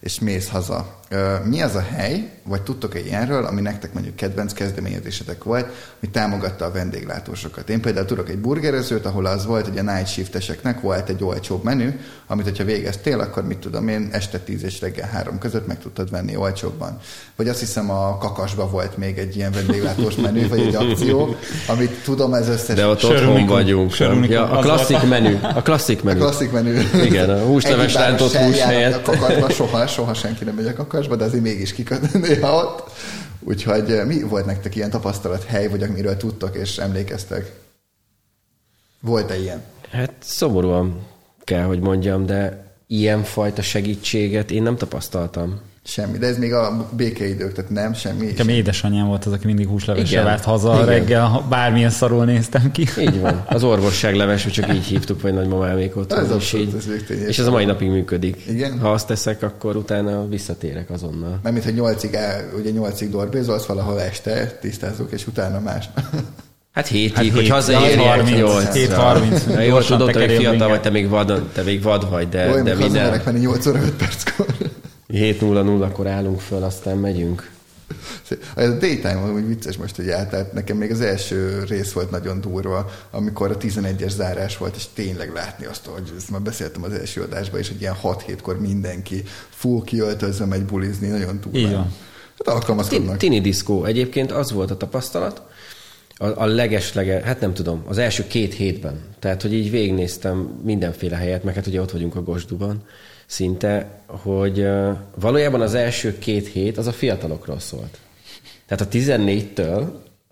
és 0.00 0.18
mész 0.18 0.48
haza. 0.48 1.00
Mi 1.44 1.62
az 1.62 1.74
a 1.74 1.84
hely, 1.96 2.28
vagy 2.44 2.62
tudtok 2.62 2.94
egy 2.94 3.06
ilyenről, 3.06 3.44
ami 3.44 3.60
nektek 3.60 3.92
mondjuk 3.92 4.16
kedvenc 4.16 4.52
kezdeményezésetek 4.52 5.44
volt, 5.44 5.64
ami 6.02 6.10
támogatta 6.12 6.64
a 6.64 6.70
vendéglátósokat? 6.70 7.70
Én 7.70 7.80
például 7.80 8.06
tudok 8.06 8.28
egy 8.28 8.38
burgerezőt, 8.38 9.06
ahol 9.06 9.26
az 9.26 9.46
volt, 9.46 9.68
hogy 9.68 9.78
a 9.78 9.82
night 9.82 10.06
shifteseknek 10.06 10.80
volt 10.80 11.08
egy 11.08 11.24
olcsóbb 11.24 11.64
menü, 11.64 11.98
amit 12.26 12.44
hogyha 12.44 12.64
végeztél, 12.64 13.20
akkor 13.20 13.46
mit 13.46 13.58
tudom 13.58 13.88
én, 13.88 14.08
este 14.12 14.38
10 14.38 14.62
és 14.62 14.80
reggel 14.80 15.08
3 15.08 15.38
között 15.38 15.66
meg 15.66 15.78
tudtad 15.78 16.10
venni 16.10 16.36
olcsóbban. 16.36 16.98
Vagy 17.36 17.48
azt 17.48 17.58
hiszem 17.58 17.90
a 17.90 18.18
kakasba 18.18 18.68
volt 18.70 18.96
még 18.96 19.18
egy 19.18 19.36
ilyen 19.36 19.52
vendéglátós 19.52 20.14
menü, 20.14 20.48
vagy 20.48 20.60
egy 20.60 20.74
akció, 20.74 21.36
amit 21.68 22.02
tudom, 22.04 22.34
ez 22.34 22.48
összes... 22.48 22.76
De 22.76 22.86
ott 22.86 23.04
otthon 23.04 23.46
vagyunk. 23.46 23.96
Ja, 24.28 24.50
a 24.50 24.60
klasszik 24.60 25.08
menü. 25.08 25.38
A 25.42 25.62
klasszik 25.62 26.02
menü. 26.02 26.20
A 26.20 26.22
klasszik 26.22 26.52
menü. 26.52 26.80
Igen, 27.04 27.30
a 27.30 27.38
húsleves 27.38 27.94
rántott 27.94 28.32
hús 28.32 28.60
helyett. 28.60 29.08
A 29.42 29.50
soha, 29.50 29.86
soha 29.86 30.14
senki 30.14 30.44
nem 30.44 30.54
megy 30.54 30.66
a 30.66 30.72
kakasba, 30.72 31.00
de 31.06 31.24
azért 31.24 31.42
mégis 31.42 31.72
kiköt 31.72 32.12
néha 32.28 32.64
ott. 32.64 32.90
Úgyhogy 33.40 33.90
eh, 33.90 34.06
mi 34.06 34.22
volt 34.22 34.46
nektek 34.46 34.76
ilyen 34.76 34.90
tapasztalat 34.90 35.44
hely, 35.44 35.68
vagy 35.68 35.82
amiről 35.82 36.16
tudtok 36.16 36.56
és 36.56 36.78
emlékeztek? 36.78 37.52
Volt-e 39.00 39.38
ilyen? 39.38 39.62
Hát 39.90 40.12
szomorúan 40.20 41.06
kell, 41.44 41.64
hogy 41.64 41.80
mondjam, 41.80 42.26
de 42.26 42.70
ilyen 42.86 43.22
fajta 43.22 43.62
segítséget 43.62 44.50
én 44.50 44.62
nem 44.62 44.76
tapasztaltam. 44.76 45.60
Semmi, 45.84 46.18
de 46.18 46.26
ez 46.26 46.38
még 46.38 46.52
a 46.52 46.88
békeidők, 46.96 47.52
tehát 47.52 47.70
nem, 47.70 47.94
semmi. 47.94 48.26
Nekem 48.26 48.48
édesanyám 48.48 49.06
volt 49.06 49.24
az, 49.24 49.32
aki 49.32 49.46
mindig 49.46 49.68
húslevesre 49.68 50.22
várt 50.22 50.44
haza 50.44 50.74
Igen. 50.74 50.86
reggel, 50.86 51.46
bármilyen 51.48 51.90
szarul 51.90 52.24
néztem 52.24 52.70
ki. 52.72 52.86
Így 52.98 53.20
van. 53.20 53.44
Az 53.48 53.64
orvosság 53.64 54.14
leves, 54.14 54.42
hogy 54.42 54.52
csak 54.52 54.74
így 54.74 54.84
hívtuk, 54.84 55.20
vagy 55.20 55.34
nagymamámék 55.34 55.96
ott. 55.96 56.12
Ez 56.12 56.30
és, 56.36 56.52
így, 56.52 56.74
ez 56.76 57.18
és 57.26 57.38
ez 57.38 57.46
a 57.46 57.50
mai 57.50 57.64
napig 57.64 57.88
működik. 57.88 58.46
Igen? 58.48 58.78
Ha 58.78 58.92
azt 58.92 59.06
teszek, 59.06 59.42
akkor 59.42 59.76
utána 59.76 60.28
visszatérek 60.28 60.90
azonnal. 60.90 61.38
Mert 61.42 61.54
mint 61.54 61.64
hogy 61.64 61.74
nyolcig, 61.74 62.14
el, 62.14 62.50
ugye 62.58 62.70
nyolcig 62.70 63.10
dorbézolsz 63.10 63.66
valahol 63.66 64.00
este, 64.00 64.58
tisztázzuk, 64.60 65.12
és 65.12 65.26
utána 65.26 65.60
más. 65.60 65.88
Hát 66.72 66.86
hétig, 66.86 67.14
hát 67.14 67.30
hogy 67.30 67.48
hazaér 67.48 68.24
8 68.24 68.72
7 68.72 68.92
30 68.92 69.44
Jól 69.66 69.84
tudod, 69.84 70.12
hogy 70.14 70.32
fiatal 70.32 70.68
vagy, 70.68 70.80
te 70.80 70.90
még 70.90 71.08
vad, 71.08 71.48
te 71.52 71.62
még 71.62 71.82
vad 71.82 72.10
vagy, 72.10 72.28
de, 72.28 72.44
Jó, 72.44 72.62
de 72.62 72.74
minden... 72.74 73.20
menni 73.24 73.38
8 73.38 73.66
óra 73.66 73.78
5 73.82 73.90
perckor. 73.92 74.46
7.00-akkor 75.12 76.06
állunk 76.06 76.40
föl, 76.40 76.62
aztán 76.62 76.96
megyünk. 76.96 77.50
A 78.56 78.60
daytime 78.60 79.12
hogy 79.12 79.46
vicces 79.46 79.76
most, 79.76 79.96
hogy 79.96 80.04
tehát 80.04 80.52
nekem 80.52 80.76
még 80.76 80.90
az 80.90 81.00
első 81.00 81.64
rész 81.68 81.92
volt 81.92 82.10
nagyon 82.10 82.40
durva, 82.40 82.90
amikor 83.10 83.50
a 83.50 83.56
11-es 83.56 84.10
zárás 84.10 84.56
volt, 84.56 84.76
és 84.76 84.84
tényleg 84.94 85.32
látni 85.32 85.66
azt, 85.66 85.86
hogy 85.86 86.12
ezt 86.16 86.30
már 86.30 86.42
beszéltem 86.42 86.82
az 86.82 86.92
első 86.92 87.20
adásban 87.22 87.60
is, 87.60 87.68
hogy 87.68 87.80
ilyen 87.80 87.96
6-7-kor 88.02 88.60
mindenki 88.60 89.22
full 89.48 89.82
kiöltözve 89.84 90.44
megy 90.44 90.64
bulizni, 90.64 91.08
nagyon 91.08 91.40
durva. 91.40 91.58
Igen. 91.58 91.92
Hát 92.38 92.54
alkalmazkodnak. 92.54 93.16
Tini 93.16 93.40
diszkó. 93.40 93.84
Egyébként 93.84 94.32
az 94.32 94.52
volt 94.52 94.70
a 94.70 94.76
tapasztalat, 94.76 95.42
a, 96.16 96.26
a 96.26 96.46
legeslege, 96.46 97.20
hát 97.24 97.40
nem 97.40 97.54
tudom, 97.54 97.82
az 97.86 97.98
első 97.98 98.26
két 98.26 98.54
hétben. 98.54 99.00
Tehát, 99.18 99.42
hogy 99.42 99.52
így 99.52 99.70
végignéztem 99.70 100.60
mindenféle 100.64 101.16
helyet, 101.16 101.44
meg 101.44 101.54
hát 101.54 101.66
ugye 101.66 101.80
ott 101.80 101.90
vagyunk 101.90 102.14
a 102.14 102.22
Gosduban, 102.22 102.82
szinte, 103.32 103.88
hogy 104.06 104.68
valójában 105.14 105.60
az 105.60 105.74
első 105.74 106.18
két 106.18 106.48
hét 106.48 106.78
az 106.78 106.86
a 106.86 106.92
fiatalokról 106.92 107.60
szólt. 107.60 107.98
Tehát 108.66 108.86
a 108.86 108.96
14-től 108.96 109.84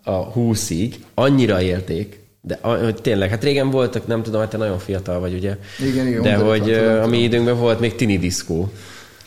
a 0.04 0.32
20-ig 0.32 0.94
annyira 1.14 1.62
élték, 1.62 2.20
de 2.40 2.58
hogy 2.62 2.94
tényleg, 2.94 3.30
hát 3.30 3.44
régen 3.44 3.70
voltak, 3.70 4.06
nem 4.06 4.22
tudom, 4.22 4.40
hát 4.40 4.50
te 4.50 4.56
nagyon 4.56 4.78
fiatal 4.78 5.20
vagy, 5.20 5.34
ugye? 5.34 5.56
Igen, 5.78 6.06
igen. 6.06 6.22
De 6.22 6.36
hogy 6.36 6.72
a 6.72 7.06
mi 7.06 7.18
időnkben 7.18 7.58
volt 7.58 7.80
még 7.80 7.94
tini 7.94 8.18
diszkó. 8.18 8.72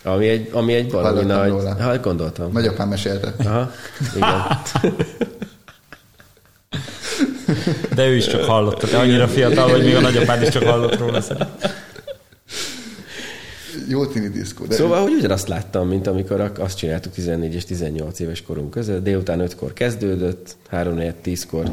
Ami 0.04 0.28
egy, 0.28 0.50
ami 0.52 0.74
egy 0.74 0.92
valami 0.92 1.24
nagy... 1.24 1.50
Róla. 1.50 1.76
Hát 1.80 2.04
gondoltam. 2.04 2.52
Nagyapám 2.52 2.90
mesélte. 2.90 3.34
Aha, 3.40 3.72
igen. 4.16 4.62
De 7.96 8.08
ő 8.08 8.16
is 8.16 8.28
csak 8.28 8.44
hallotta, 8.44 8.88
te 8.88 8.98
annyira 8.98 9.28
fiatal, 9.28 9.70
hogy 9.70 9.84
még 9.84 9.96
a 9.96 10.00
nagyapád 10.00 10.42
is 10.42 10.50
csak 10.50 10.64
hallott 10.64 10.98
róla 10.98 11.22
szerintem 11.22 11.82
jó 13.88 14.06
tini 14.06 14.28
diszkó. 14.28 14.66
De... 14.66 14.76
Szóval, 14.76 15.02
hogy 15.02 15.14
ugyanazt 15.14 15.48
láttam, 15.48 15.88
mint 15.88 16.08
amikor 16.08 16.52
azt 16.60 16.78
csináltuk 16.78 17.14
14 17.14 17.54
és 17.54 17.66
18 17.66 18.20
éves 18.20 18.42
korunk 18.42 18.70
között. 18.70 19.04
Délután 19.04 19.50
5-kor 19.50 19.74
kezdődött, 19.74 20.56
3 20.70 20.94
4 20.94 21.14
10-kor 21.24 21.66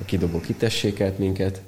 a 0.00 0.04
kidobó 0.04 0.40
kitessékelt 0.40 1.18
minket, 1.18 1.62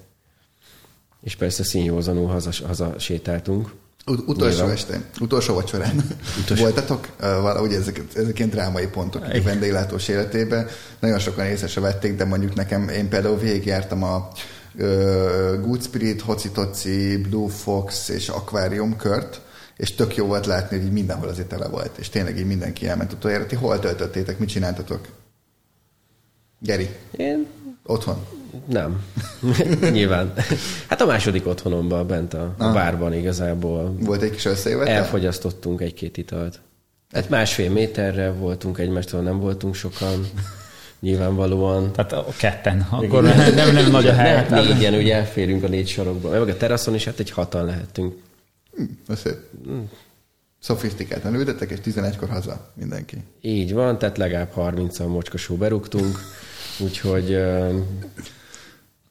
és 1.22 1.36
persze 1.36 1.64
színjózanul 1.64 2.26
haza, 2.26 2.50
haza 2.66 2.94
sétáltunk. 2.98 3.70
Ut- 4.06 4.28
utolsó 4.28 4.56
Nyilván. 4.56 4.74
este, 4.74 5.00
utolsó 5.20 5.54
vacsorán 5.54 6.04
utolsó. 6.42 6.62
voltatok, 6.62 7.08
uh, 7.20 7.20
valahogy 7.20 7.72
ezek, 7.72 8.02
ezek 8.14 8.38
ilyen 8.38 8.50
drámai 8.50 8.86
pontok 8.86 9.22
a 9.22 9.42
vendéglátós 9.42 10.08
életében. 10.08 10.66
Nagyon 11.00 11.18
sokan 11.18 11.46
észre 11.46 11.66
se 11.66 11.80
vették, 11.80 12.16
de 12.16 12.24
mondjuk 12.24 12.54
nekem, 12.54 12.88
én 12.88 13.08
például 13.08 13.38
végigjártam 13.38 14.02
a 14.02 14.28
uh, 14.74 14.84
Good 15.60 15.82
Spirit, 15.82 16.20
Hocitoci, 16.20 17.16
Blue 17.16 17.48
Fox 17.48 18.08
és 18.08 18.28
Aquarium 18.28 18.96
kört, 18.96 19.40
és 19.80 19.94
tök 19.94 20.16
jó 20.16 20.26
volt 20.26 20.46
látni, 20.46 20.76
hogy 20.76 20.86
így 20.86 20.92
mindenhol 20.92 21.28
azért 21.28 21.48
tele 21.48 21.68
volt, 21.68 21.98
és 21.98 22.08
tényleg 22.08 22.38
így 22.38 22.46
mindenki 22.46 22.88
elment 22.88 23.12
utoljára. 23.12 23.46
Ti 23.46 23.54
hol 23.54 23.78
töltöttétek, 23.78 24.38
mit 24.38 24.48
csináltatok? 24.48 25.08
Geri? 26.58 26.88
Én? 27.16 27.46
Otthon? 27.84 28.26
Nem. 28.66 29.04
Nyilván. 29.92 30.32
Hát 30.88 31.00
a 31.00 31.06
második 31.06 31.46
otthonomban, 31.46 32.06
bent 32.06 32.34
a, 32.34 32.54
a 32.58 32.72
bárban 32.72 33.14
igazából. 33.14 33.94
Volt 34.00 34.22
egy 34.22 34.30
kis 34.30 34.44
összejövetel? 34.44 34.94
Elfogyasztottunk 34.94 35.80
egy-két 35.80 36.16
italt. 36.16 36.60
Hát 37.12 37.28
másfél 37.28 37.70
méterre 37.70 38.30
voltunk 38.30 38.78
egymástól, 38.78 39.20
nem 39.20 39.40
voltunk 39.40 39.74
sokan. 39.74 40.26
Nyilvánvalóan. 41.00 41.92
Tehát 41.92 42.12
a 42.12 42.26
ketten, 42.36 42.86
akkor 42.90 43.22
nem, 43.22 43.54
nem, 43.54 43.72
nem 43.72 43.90
nagy 43.90 44.06
a 44.06 44.12
hely. 44.22 44.46
Négyen, 44.50 44.94
ugye 44.94 45.14
elférünk 45.14 45.62
a 45.62 45.68
négy 45.68 45.88
sarokba. 45.88 46.30
Meg 46.30 46.48
a 46.48 46.56
teraszon 46.56 46.94
is 46.94 47.04
hát 47.04 47.18
egy 47.18 47.30
hatan 47.30 47.64
lehetünk. 47.64 48.14
Hm, 48.76 49.14
szép. 49.14 49.36
Hm. 49.64 49.78
Szofisztikáltan 50.58 51.34
ültetek, 51.34 51.70
és 51.70 51.78
11-kor 51.84 52.28
haza 52.28 52.70
mindenki. 52.74 53.16
Így 53.40 53.74
van, 53.74 53.98
tehát 53.98 54.18
legalább 54.18 54.52
30-an 54.56 55.08
mocskosú 55.08 55.56
berúgtunk, 55.56 56.18
úgyhogy 56.78 57.34
uh, 57.34 57.74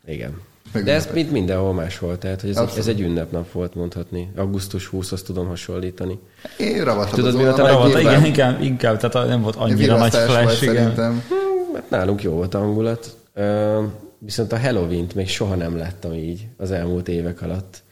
igen. 0.05 0.41
Meg 0.71 0.83
De 0.83 0.93
ez 0.93 1.09
mint 1.13 1.31
mindenhol 1.31 1.73
máshol, 1.73 2.17
tehát 2.17 2.41
hogy 2.41 2.49
ez, 2.49 2.57
egy, 2.57 2.77
ez 2.77 2.87
egy 2.87 3.01
ünnepnap 3.01 3.51
volt 3.51 3.75
mondhatni. 3.75 4.31
Augusztus 4.35 4.89
20-hoz 4.91 5.21
tudom 5.21 5.47
hasonlítani. 5.47 6.19
Én 6.57 6.83
ravatadozó. 6.83 7.15
Tudod, 7.15 7.35
mi 7.35 7.43
volt 7.43 7.59
a 7.59 7.67
ravat, 7.67 7.99
igen, 7.99 8.25
inkább, 8.25 8.61
inkább, 8.61 8.97
tehát 8.99 9.27
nem 9.27 9.41
volt 9.41 9.55
annyira 9.55 9.97
nagy 9.97 10.13
flash. 10.13 10.65
Szerintem. 10.65 11.23
Hmm, 11.27 11.75
hát 11.75 11.89
nálunk 11.89 12.23
jó 12.23 12.31
volt 12.31 12.53
a 12.53 12.59
hangulat. 12.59 13.17
Uh, 13.35 13.83
viszont 14.19 14.51
a 14.51 14.59
Halloween-t 14.59 15.15
még 15.15 15.29
soha 15.29 15.55
nem 15.55 15.77
láttam 15.77 16.13
így 16.13 16.47
az 16.57 16.71
elmúlt 16.71 17.07
évek 17.07 17.41
alatt. 17.41 17.83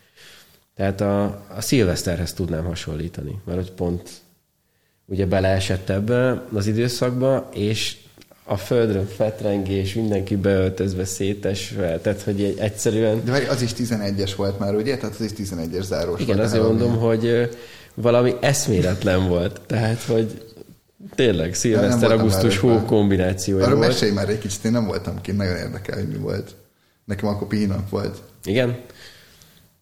Tehát 0.77 1.01
a, 1.01 1.23
a 1.55 1.61
szilveszterhez 1.61 2.33
tudnám 2.33 2.65
hasonlítani, 2.65 3.41
mert 3.45 3.57
hogy 3.57 3.71
pont 3.71 4.09
ugye 5.05 5.25
beleesett 5.25 5.89
ebbe 5.89 6.43
az 6.53 6.67
időszakba, 6.67 7.49
és 7.53 7.97
a 8.43 8.57
földről 8.57 9.05
fetrengés, 9.05 9.93
mindenki 9.93 10.35
beöltözve, 10.35 11.05
szétesve, 11.05 11.99
tehát 11.99 12.21
hogy 12.21 12.43
egy, 12.43 12.57
egyszerűen... 12.57 13.21
De 13.25 13.31
várj, 13.31 13.45
az 13.45 13.61
is 13.61 13.71
11-es 13.77 14.31
volt 14.35 14.59
már, 14.59 14.75
ugye? 14.75 14.97
Tehát 14.97 15.15
az 15.15 15.21
is 15.21 15.31
11-es 15.37 15.83
zárós 15.83 16.21
Igen, 16.21 16.35
volt. 16.35 16.47
azért 16.47 16.63
mondom, 16.63 16.97
hogy 16.97 17.25
ö, 17.25 17.43
valami 17.93 18.35
eszméletlen 18.41 19.27
volt. 19.27 19.61
Tehát, 19.65 20.01
hogy 20.01 20.41
tényleg 21.15 21.53
szilveszter, 21.53 22.11
augusztus 22.11 22.57
hó 22.57 22.81
kombinációja 22.85 23.65
Arra 23.65 23.75
volt. 23.75 23.87
mesélj 23.87 24.11
már 24.11 24.29
egy 24.29 24.39
kicsit, 24.39 24.65
én 24.65 24.71
nem 24.71 24.85
voltam 24.85 25.21
kint, 25.21 25.37
nagyon 25.37 25.55
érdekel, 25.55 25.97
hogy 25.97 26.07
mi 26.07 26.17
volt. 26.17 26.55
Nekem 27.05 27.29
akkor 27.29 27.47
pihinap 27.47 27.89
volt. 27.89 28.21
Igen. 28.43 28.77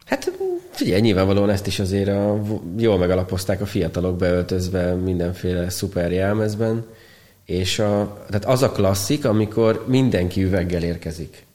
Hát 0.05 0.31
figyelj, 0.75 1.01
nyilvánvalóan 1.01 1.49
ezt 1.49 1.67
is 1.67 1.79
azért 1.79 2.07
a, 2.07 2.41
jól 2.77 2.97
megalapozták 2.97 3.61
a 3.61 3.65
fiatalok 3.65 4.17
beöltözve 4.17 4.93
mindenféle 4.93 5.69
szuper 5.69 6.11
jelmezben, 6.11 6.85
és 7.45 7.79
a, 7.79 8.23
tehát 8.27 8.45
az 8.45 8.61
a 8.61 8.71
klasszik, 8.71 9.25
amikor 9.25 9.83
mindenki 9.87 10.43
üveggel 10.43 10.83
érkezik. 10.83 11.45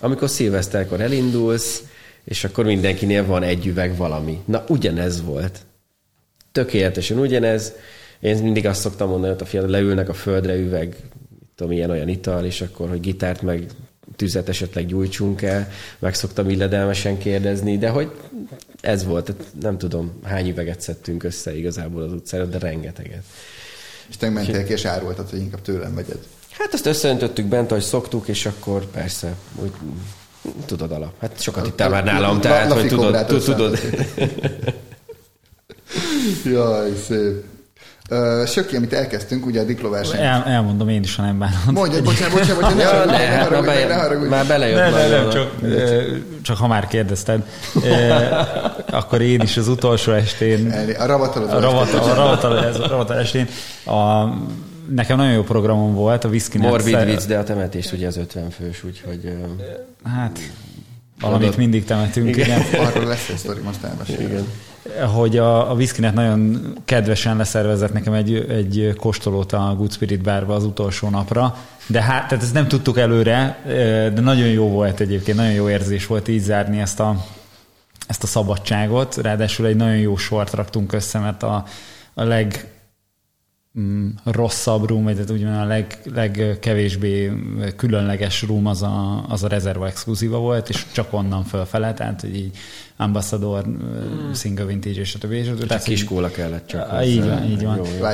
Amikor 0.00 0.30
szilveszterkor 0.30 1.00
elindulsz, 1.00 1.82
és 2.24 2.44
akkor 2.44 2.64
mindenkinél 2.64 3.26
van 3.26 3.42
egy 3.42 3.66
üveg 3.66 3.96
valami. 3.96 4.42
Na, 4.44 4.64
ugyanez 4.68 5.22
volt. 5.22 5.58
Tökéletesen 6.52 7.18
ugyanez. 7.18 7.72
Én 8.20 8.42
mindig 8.42 8.66
azt 8.66 8.80
szoktam 8.80 9.08
mondani, 9.08 9.32
hogy 9.32 9.42
a 9.42 9.46
fiatal 9.46 9.70
leülnek 9.70 10.08
a 10.08 10.14
földre 10.14 10.54
üveg, 10.54 10.96
tudom, 11.54 11.72
ilyen 11.72 11.90
olyan 11.90 12.08
ital, 12.08 12.44
és 12.44 12.60
akkor, 12.60 12.88
hogy 12.88 13.00
gitárt 13.00 13.42
meg 13.42 13.66
tüzet 14.16 14.48
esetleg 14.48 14.86
gyújtsunk 14.86 15.42
el, 15.42 15.70
meg 15.98 16.14
szoktam 16.14 16.50
illedelmesen 16.50 17.18
kérdezni, 17.18 17.78
de 17.78 17.88
hogy 17.88 18.10
ez 18.80 19.04
volt, 19.04 19.32
nem 19.60 19.78
tudom, 19.78 20.12
hány 20.24 20.48
üveget 20.48 20.80
szedtünk 20.80 21.22
össze 21.22 21.56
igazából 21.56 22.02
az 22.02 22.12
utcára, 22.12 22.44
de 22.44 22.58
rengeteget. 22.58 23.22
És 24.08 24.16
te 24.16 24.30
mentél 24.30 24.64
ki, 24.64 24.72
és 24.72 24.84
árultad, 24.84 25.30
hogy 25.30 25.38
inkább 25.38 25.62
tőlem 25.62 25.94
vegyed. 25.94 26.18
Hát 26.50 26.74
azt 26.74 26.86
összeöntöttük 26.86 27.46
bent, 27.46 27.70
ahogy 27.70 27.82
szoktuk, 27.82 28.28
és 28.28 28.46
akkor 28.46 28.86
persze, 28.86 29.36
úgy, 29.62 29.72
tudod 30.64 30.92
alap. 30.92 31.12
Hát 31.20 31.40
sokat 31.40 31.66
ittál 31.66 31.88
már 31.88 32.04
nálam, 32.04 32.34
La- 32.34 32.40
tehát, 32.40 32.72
hogy 32.72 32.88
tudod, 32.88 33.26
tudod. 33.26 33.78
Jaj, 36.44 36.92
szép. 37.06 37.44
Söki, 38.46 38.76
amit 38.76 38.92
elkezdtünk, 38.92 39.46
ugye 39.46 39.60
a 39.60 39.64
dikloverseny. 39.64 40.20
El, 40.20 40.44
elmondom 40.44 40.88
én 40.88 41.02
is, 41.02 41.16
ha 41.16 41.22
nem 41.22 41.38
bánom. 41.38 41.58
Mondja, 41.70 42.02
bocsánat, 42.02 42.34
bocsánat, 42.34 42.60
bocsánat, 42.62 42.76
ne 42.76 42.82
Ja, 42.82 42.88
haragudj, 42.88 43.10
ne, 43.10 43.18
ne 43.18 43.26
hát 43.26 43.50
már, 43.50 43.62
haragudj, 43.62 43.78
ne 43.80 43.86
be, 43.86 43.94
haragudj. 43.94 44.28
már 44.28 44.46
belejött 44.46 44.78
Nem, 44.78 44.92
nem, 44.92 45.10
nem, 45.10 45.30
csak, 45.30 45.50
csak 46.42 46.56
ha 46.56 46.66
már 46.66 46.86
kérdezted, 46.86 47.42
akkor 48.90 49.20
én 49.20 49.40
is 49.40 49.56
az 49.56 49.68
utolsó 49.68 50.12
estén, 50.12 50.70
A 50.98 51.06
ravatalozó 51.06 51.52
este. 51.52 51.66
a 52.10 52.14
ravatal, 52.14 52.64
ez 52.64 52.78
a 52.80 52.86
ravatal 52.88 53.18
estén, 53.18 53.48
a, 53.84 54.24
nekem 54.88 55.16
nagyon 55.16 55.32
jó 55.32 55.42
programom 55.42 55.94
volt, 55.94 56.24
a 56.24 56.28
Whisky 56.28 56.58
Morbid 56.58 57.04
vicc, 57.04 57.24
de 57.26 57.38
a 57.38 57.42
temetés 57.44 57.92
ugye 57.92 58.06
az 58.06 58.16
50 58.16 58.50
fős, 58.50 58.84
úgyhogy... 58.84 59.32
Hát, 60.04 60.38
valamit 61.20 61.56
mindig 61.56 61.84
temetünk, 61.84 62.28
igen. 62.28 62.60
igen. 62.60 62.86
Arról 62.86 63.04
lesz 63.04 63.28
egy 63.28 63.36
sztori, 63.36 63.60
most 63.60 63.82
elmesélem. 63.82 64.26
Igen. 64.26 64.46
Hogy 65.14 65.36
a, 65.36 65.70
a 65.70 65.74
Whiskynet 65.74 66.14
nagyon 66.14 66.72
kedvesen 66.84 67.36
leszervezett 67.36 67.92
nekem 67.92 68.12
egy, 68.12 68.34
egy 68.34 68.94
kóstolót 68.96 69.52
a 69.52 69.74
Good 69.76 69.92
Spirit 69.92 70.22
Barba 70.22 70.54
az 70.54 70.64
utolsó 70.64 71.08
napra, 71.08 71.56
de 71.86 72.02
hát 72.02 72.28
tehát 72.28 72.44
ezt 72.44 72.54
nem 72.54 72.68
tudtuk 72.68 72.98
előre, 72.98 73.62
de 74.14 74.20
nagyon 74.20 74.48
jó 74.48 74.68
volt 74.68 75.00
egyébként, 75.00 75.36
nagyon 75.36 75.52
jó 75.52 75.68
érzés 75.68 76.06
volt 76.06 76.28
így 76.28 76.40
zárni 76.40 76.80
ezt 76.80 77.00
a, 77.00 77.24
ezt 78.06 78.22
a 78.22 78.26
szabadságot, 78.26 79.16
ráadásul 79.16 79.66
egy 79.66 79.76
nagyon 79.76 79.96
jó 79.96 80.16
sort 80.16 80.52
raktunk 80.52 80.92
össze, 80.92 81.18
mert 81.18 81.42
a, 81.42 81.64
a 82.14 82.22
leg 82.22 82.75
rosszabb 84.24 84.88
room, 84.88 85.04
vagy 85.04 85.14
tehát 85.14 85.30
úgy 85.30 85.42
mondjam, 85.42 85.62
a 85.62 85.66
leg, 85.66 85.98
legkevésbé 86.14 87.32
különleges 87.76 88.42
room 88.42 88.66
az 88.66 88.82
a, 88.82 89.24
az 89.28 89.42
a 89.42 89.48
rezerva 89.48 89.86
exkluzíva 89.86 90.38
volt, 90.38 90.68
és 90.68 90.86
csak 90.92 91.12
onnan 91.12 91.44
fölfele, 91.44 91.94
tehát 91.94 92.20
hogy 92.20 92.36
így 92.36 92.56
Ambassador, 92.96 93.66
mm. 93.66 94.32
Single 94.32 94.64
Vintage 94.64 95.00
és 95.00 95.14
a 95.14 95.18
többi. 95.18 95.36
És. 95.36 95.48
Tehát 95.66 95.82
kiskóla 95.82 96.30
kellett 96.30 96.66
csak. 96.66 96.92
Ah, 96.92 97.08
így 97.08 97.24
van, 97.24 97.44
így 97.44 97.64
van. 97.64 97.76
Jó, 97.76 97.84
jó. 97.84 98.06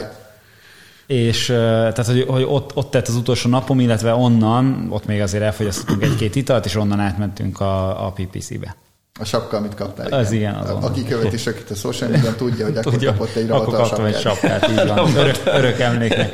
És 1.07 1.47
tehát, 1.47 2.07
hogy, 2.07 2.25
hogy 2.29 2.43
ott, 2.43 2.77
ott 2.77 2.91
tett 2.91 3.09
az 3.09 3.15
utolsó 3.15 3.49
napom, 3.49 3.81
illetve 3.81 4.15
onnan, 4.15 4.87
ott 4.91 5.07
még 5.07 5.21
azért 5.21 5.43
elfogyasztottunk 5.43 6.03
egy-két 6.03 6.37
italt, 6.37 6.65
és 6.65 6.75
onnan 6.75 7.01
átmentünk 7.01 7.61
a, 7.61 8.07
a 8.07 8.13
PPC-be. 8.13 8.77
A 9.23 9.25
sapka, 9.25 9.57
amit 9.57 9.75
kaptál. 9.75 10.07
Az 10.07 10.33
igen, 10.33 10.55
azon. 10.55 10.83
Aki 10.83 11.05
követi 11.05 11.37
Sökit 11.37 11.71
a 11.71 11.75
social 11.75 12.11
media 12.11 12.35
tudja, 12.35 12.65
hogy 12.65 12.77
akkor 12.77 12.93
Tudja, 12.93 13.11
kapott 13.11 13.35
egy 13.35 13.51
akkor 13.51 13.65
ravatal 13.65 13.89
kaptam 13.89 14.05
egy 14.05 14.19
sapkát. 14.19 14.61
sapkát, 14.61 14.71
így 14.71 14.89
van. 14.89 15.17
Örök, 15.23 15.37
örök 15.45 15.81
emléknek. 15.81 16.33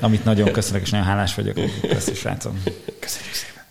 Amit 0.00 0.24
nagyon 0.24 0.52
köszönök, 0.52 0.82
és 0.82 0.90
nagyon 0.90 1.06
hálás 1.06 1.34
vagyok. 1.34 1.54
Köszi, 1.88 2.14
srácom. 2.14 2.62
Köszönjük 3.00 3.34
szépen. 3.34 3.62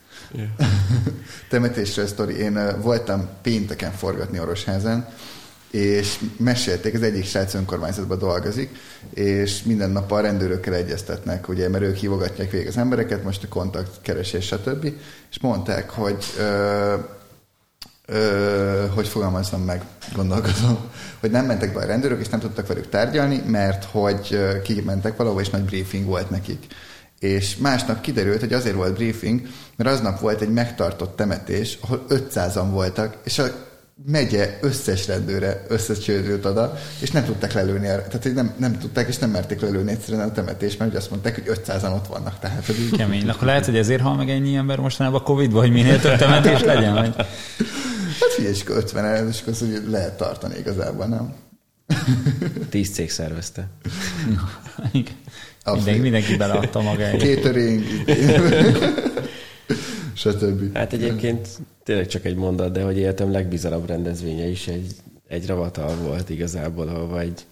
Temetésről 1.49 2.07
sztori. 2.07 2.37
Én 2.37 2.55
ö, 2.55 2.71
voltam 2.81 3.29
pénteken 3.41 3.91
forgatni 3.91 4.39
Orosházen, 4.39 5.07
és 5.71 6.19
mesélték, 6.37 6.93
az 6.93 7.01
egyik 7.01 7.25
srác 7.25 7.53
önkormányzatban 7.53 8.17
dolgozik, 8.17 8.69
és 9.13 9.63
minden 9.63 9.89
nap 9.89 10.11
a 10.11 10.19
rendőrökkel 10.19 10.73
egyeztetnek, 10.73 11.47
ugye, 11.47 11.69
mert 11.69 11.83
ők 11.83 11.95
hívogatják 11.95 12.51
végig 12.51 12.67
az 12.67 12.77
embereket, 12.77 13.23
most 13.23 13.43
a 13.43 13.47
kontaktkeresés, 13.47 14.45
stb. 14.45 14.83
És 15.31 15.39
mondták, 15.41 15.89
hogy 15.89 16.23
ö, 16.39 16.93
ö, 18.05 18.85
hogy 18.95 19.07
fogalmazzam 19.07 19.61
meg, 19.61 19.81
gondolkozom, 20.15 20.77
hogy 21.19 21.31
nem 21.31 21.45
mentek 21.45 21.73
be 21.73 21.79
a 21.79 21.85
rendőrök, 21.85 22.19
és 22.19 22.29
nem 22.29 22.39
tudtak 22.39 22.67
velük 22.67 22.89
tárgyalni, 22.89 23.43
mert 23.45 23.83
hogy 23.83 24.39
kimentek 24.63 25.17
valahova, 25.17 25.41
és 25.41 25.49
nagy 25.49 25.63
briefing 25.65 26.05
volt 26.05 26.29
nekik. 26.29 26.65
És 27.19 27.57
másnap 27.57 28.01
kiderült, 28.01 28.39
hogy 28.39 28.53
azért 28.53 28.75
volt 28.75 28.93
briefing, 28.93 29.41
mert 29.75 29.89
aznap 29.89 30.19
volt 30.19 30.41
egy 30.41 30.51
megtartott 30.51 31.15
temetés, 31.15 31.77
ahol 31.81 32.05
500-an 32.09 32.67
voltak, 32.71 33.17
és 33.23 33.39
a 33.39 33.45
megye 34.05 34.57
összes 34.61 35.07
rendőre 35.07 35.65
összecsődült 35.67 36.45
oda, 36.45 36.73
és 36.99 37.11
nem 37.11 37.23
tudták 37.23 37.53
lelőni, 37.53 37.85
tehát 37.85 38.23
hogy 38.23 38.33
nem, 38.33 38.53
nem 38.57 38.77
tudták, 38.79 39.07
és 39.07 39.17
nem 39.17 39.29
merték 39.29 39.61
lelőni 39.61 39.91
egyszerűen 39.91 40.29
a 40.29 40.31
temetést, 40.31 40.79
mert 40.79 40.89
ugye 40.89 40.99
azt 40.99 41.09
mondták, 41.09 41.33
hogy 41.35 41.59
500-an 41.65 41.93
ott 41.93 42.07
vannak. 42.07 42.39
Tehát, 42.39 42.65
hogy 42.65 42.79
így, 42.79 42.97
Kemény. 42.97 43.29
Akkor 43.29 43.47
lehet, 43.47 43.65
hogy 43.65 43.77
ezért 43.77 44.01
hal 44.01 44.15
meg 44.15 44.29
ennyi 44.29 44.55
ember 44.55 44.79
mostanában 44.79 45.19
a 45.19 45.23
Covid-ban, 45.23 45.61
hogy 45.61 45.71
minél 45.71 45.99
több 45.99 46.17
temetés 46.17 46.61
legyen? 46.61 46.93
Vagy? 46.93 47.15
Hát 48.19 48.29
figyelj, 48.29 48.53
és 48.53 48.61
akkor 48.61 48.75
50 48.75 49.05
el, 49.05 49.27
és 49.27 49.41
akkor 49.41 49.53
hogy 49.59 49.83
lehet 49.87 50.17
tartani 50.17 50.57
igazából, 50.57 51.05
nem? 51.05 51.33
Tíz 52.69 52.89
cég 52.89 53.09
szervezte. 53.09 53.67
Igen. 54.91 55.13
Mindenki, 55.65 55.99
mindenki 55.99 56.37
beleadta 56.37 56.81
magáért. 56.81 57.21
Catering, 57.21 57.83
stb. 60.13 60.75
Hát 60.75 60.93
egyébként 60.93 61.47
tényleg 61.83 62.07
csak 62.07 62.25
egy 62.25 62.35
mondat, 62.35 62.71
de 62.71 62.83
hogy 62.83 62.97
életem 62.97 63.31
legbizarabb 63.31 63.87
rendezvénye 63.87 64.45
is 64.45 64.67
egy, 64.67 64.95
egy 65.27 65.47
ravatal 65.47 65.95
volt 65.95 66.29
igazából, 66.29 66.87
ahova 66.87 67.19
egy, 67.19 67.45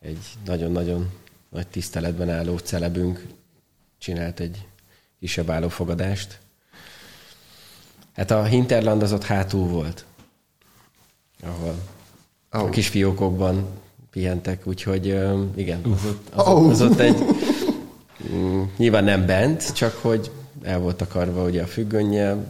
egy 0.00 0.18
nagyon-nagyon 0.44 1.10
nagy 1.48 1.66
tiszteletben 1.66 2.30
álló 2.30 2.58
celebünk 2.58 3.26
csinált 3.98 4.40
egy 4.40 4.66
kisebb 5.20 5.50
állófogadást. 5.50 6.38
Hát 8.18 8.30
a 8.30 8.42
Hinterland 8.44 9.02
az 9.02 9.12
ott 9.12 9.24
hátul 9.24 9.66
volt, 9.66 10.04
ahol 11.42 11.74
Oh. 12.52 12.62
a 12.62 12.68
kis 12.68 12.88
fiókokban 12.88 13.66
pihentek, 14.10 14.66
úgyhogy 14.66 15.06
igen, 15.54 15.80
az 15.84 16.04
ott, 16.06 16.28
az, 16.34 16.46
Oh. 16.46 16.70
az 16.70 16.82
ott 16.82 16.98
egy 16.98 17.24
mm, 18.32 18.62
nyilván 18.76 19.04
nem 19.04 19.26
bent, 19.26 19.72
csak 19.72 19.94
hogy 20.02 20.30
el 20.62 20.78
volt 20.78 21.02
akarva 21.02 21.44
ugye 21.44 21.62
a 21.62 21.66
függönnyel, 21.66 22.46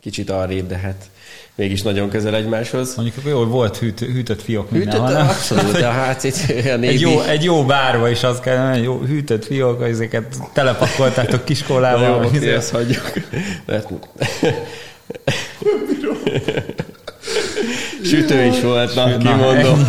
kicsit 0.00 0.30
arrébb, 0.30 0.66
de 0.66 0.76
hát 0.76 1.10
mégis 1.54 1.82
nagyon 1.82 2.08
közel 2.08 2.34
egymáshoz. 2.34 2.94
Mondjuk 2.94 3.16
jó, 3.26 3.38
hogy 3.38 3.48
volt 3.48 3.76
hűt, 3.76 3.98
hűtött 3.98 4.42
fiók 4.42 4.68
Hűtött, 4.70 4.84
mindenhol, 4.84 5.12
nem? 5.12 5.28
abszolút, 5.28 5.80
a 5.80 5.92
HCC, 5.92 6.48
a 6.48 6.52
Egy 6.52 6.78
névi, 6.78 7.00
jó, 7.00 7.20
egy 7.20 7.44
jó 7.44 7.64
bárba 7.64 8.08
is 8.08 8.22
az 8.22 8.40
kell, 8.40 8.72
hogy 8.72 8.82
jó 8.82 8.98
hűtött 8.98 9.44
fiók, 9.44 9.82
ezeket 9.82 10.36
telepakoltátok 10.52 11.44
kiskolával. 11.44 12.08
jó, 12.08 12.28
oké, 12.28 12.36
izé. 12.36 12.52
ezt 12.52 12.70
hagyjuk. 12.70 13.12
Mert... 13.66 13.88
Sütő 18.04 18.44
is 18.44 18.60
volt, 18.60 18.94
na, 18.94 19.16
kimondom. 19.16 19.86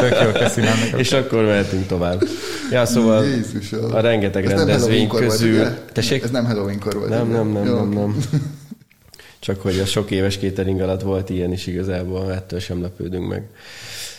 Tök 0.00 0.16
jó, 0.22 0.30
köszönöm. 0.42 0.74
És 0.96 1.12
akkor 1.12 1.44
mehetünk 1.44 1.86
tovább. 1.86 2.22
Ja, 2.70 2.86
szóval 2.86 3.24
Jézusom. 3.24 3.94
a 3.94 4.00
rengeteg 4.00 4.44
Ez 4.44 4.50
nem 4.50 4.58
rendezvény 4.58 5.08
volt, 5.08 5.26
közül... 5.26 5.54
ugye? 5.54 5.68
Tessék? 5.92 6.22
Ez 6.22 6.30
nem 6.30 6.44
Halloween-kor 6.44 6.94
volt. 6.94 7.08
Nem, 7.08 7.30
nem, 7.30 7.48
nem, 7.48 7.64
Jó. 7.64 7.74
nem, 7.74 7.88
nem. 7.88 8.16
Csak 9.44 9.62
hogy 9.62 9.78
a 9.78 9.86
sok 9.86 10.10
éves 10.10 10.38
catering 10.38 10.80
alatt 10.80 11.02
volt 11.02 11.30
ilyen 11.30 11.52
is 11.52 11.66
igazából, 11.66 12.32
ettől 12.32 12.60
sem 12.60 12.82
lepődünk 12.82 13.28
meg. 13.28 13.48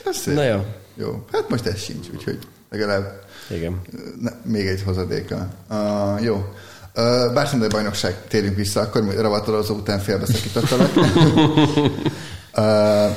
Ez. 0.05 0.34
Na 0.34 0.43
jó, 0.43 0.65
Jó, 0.95 1.26
hát 1.32 1.49
most 1.49 1.65
ez 1.65 1.82
sincs, 1.82 2.07
úgyhogy 2.13 2.38
legalább 2.69 3.23
igen. 3.49 3.82
ne, 4.21 4.32
még 4.43 4.67
egy 4.67 4.82
hozadéka. 4.82 5.49
Uh, 5.69 6.23
jó. 6.23 6.36
Uh, 6.36 6.43
Bartender 7.34 7.69
bajnokság, 7.69 8.28
térjünk 8.28 8.55
vissza, 8.55 8.82
akkor 8.82 9.03
mi 9.03 9.15
ravatalozó 9.15 9.76
után 9.76 9.99
félbeszakítottalak. 9.99 10.95
uh, 10.95 11.05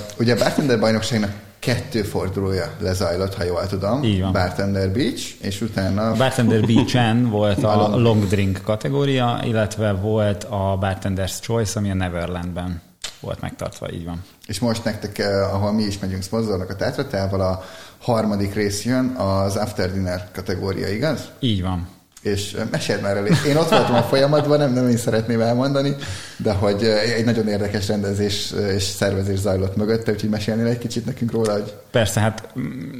ugye 0.21 0.35
a 0.35 0.79
bajnokságnak 0.79 1.33
kettő 1.75 2.03
fordulója 2.03 2.73
lezajlott, 2.81 3.35
ha 3.35 3.45
jól 3.45 3.67
tudom. 3.67 4.03
Így 4.03 4.21
van. 4.21 4.33
Bartender 4.33 4.91
Beach, 4.91 5.35
és 5.41 5.61
utána... 5.61 6.11
A 6.11 6.15
Bartender 6.17 6.67
Beach-en 6.67 7.31
volt 7.31 7.65
a 7.65 7.89
long 8.07 8.27
drink 8.27 8.61
kategória, 8.65 9.41
illetve 9.45 9.93
volt 9.93 10.45
a 10.45 10.79
Bartender's 10.81 11.41
Choice, 11.41 11.79
ami 11.79 11.91
a 11.91 11.95
Neverlandben 11.95 12.83
volt 13.21 13.41
megtartva, 13.41 13.93
így 13.93 14.05
van. 14.05 14.25
És 14.47 14.59
most 14.59 14.85
nektek, 14.85 15.19
eh, 15.19 15.55
ahol 15.55 15.73
mi 15.73 15.83
is 15.83 15.99
megyünk 15.99 16.23
szponzornak 16.23 16.71
a 16.71 16.77
tátratával, 16.77 17.41
a 17.41 17.65
harmadik 17.99 18.55
rész 18.55 18.85
jön, 18.85 19.07
az 19.07 19.57
After 19.57 19.93
Dinner 19.93 20.29
kategória, 20.33 20.89
igaz? 20.89 21.29
Így 21.41 21.63
van. 21.63 21.89
És 22.23 22.57
meséld 22.71 23.01
már 23.01 23.17
elég. 23.17 23.33
Én 23.47 23.57
ott 23.57 23.69
voltam 23.69 23.95
a 23.95 24.03
folyamatban, 24.03 24.59
nem, 24.59 24.73
nem 24.73 24.89
én 24.89 24.97
szeretném 24.97 25.41
elmondani, 25.41 25.97
de 26.37 26.53
hogy 26.53 26.85
egy 27.17 27.25
nagyon 27.25 27.49
érdekes 27.49 27.89
rendezés 27.89 28.53
és 28.75 28.83
szervezés 28.83 29.39
zajlott 29.39 29.77
mögötte, 29.77 30.13
úgyhogy 30.13 30.31
mesélnél 30.31 30.67
egy 30.67 30.79
kicsit 30.79 31.07
nekünk 31.07 31.33
róla, 31.33 31.53
hogy... 31.53 31.75
Persze, 31.91 32.21
hát 32.21 32.49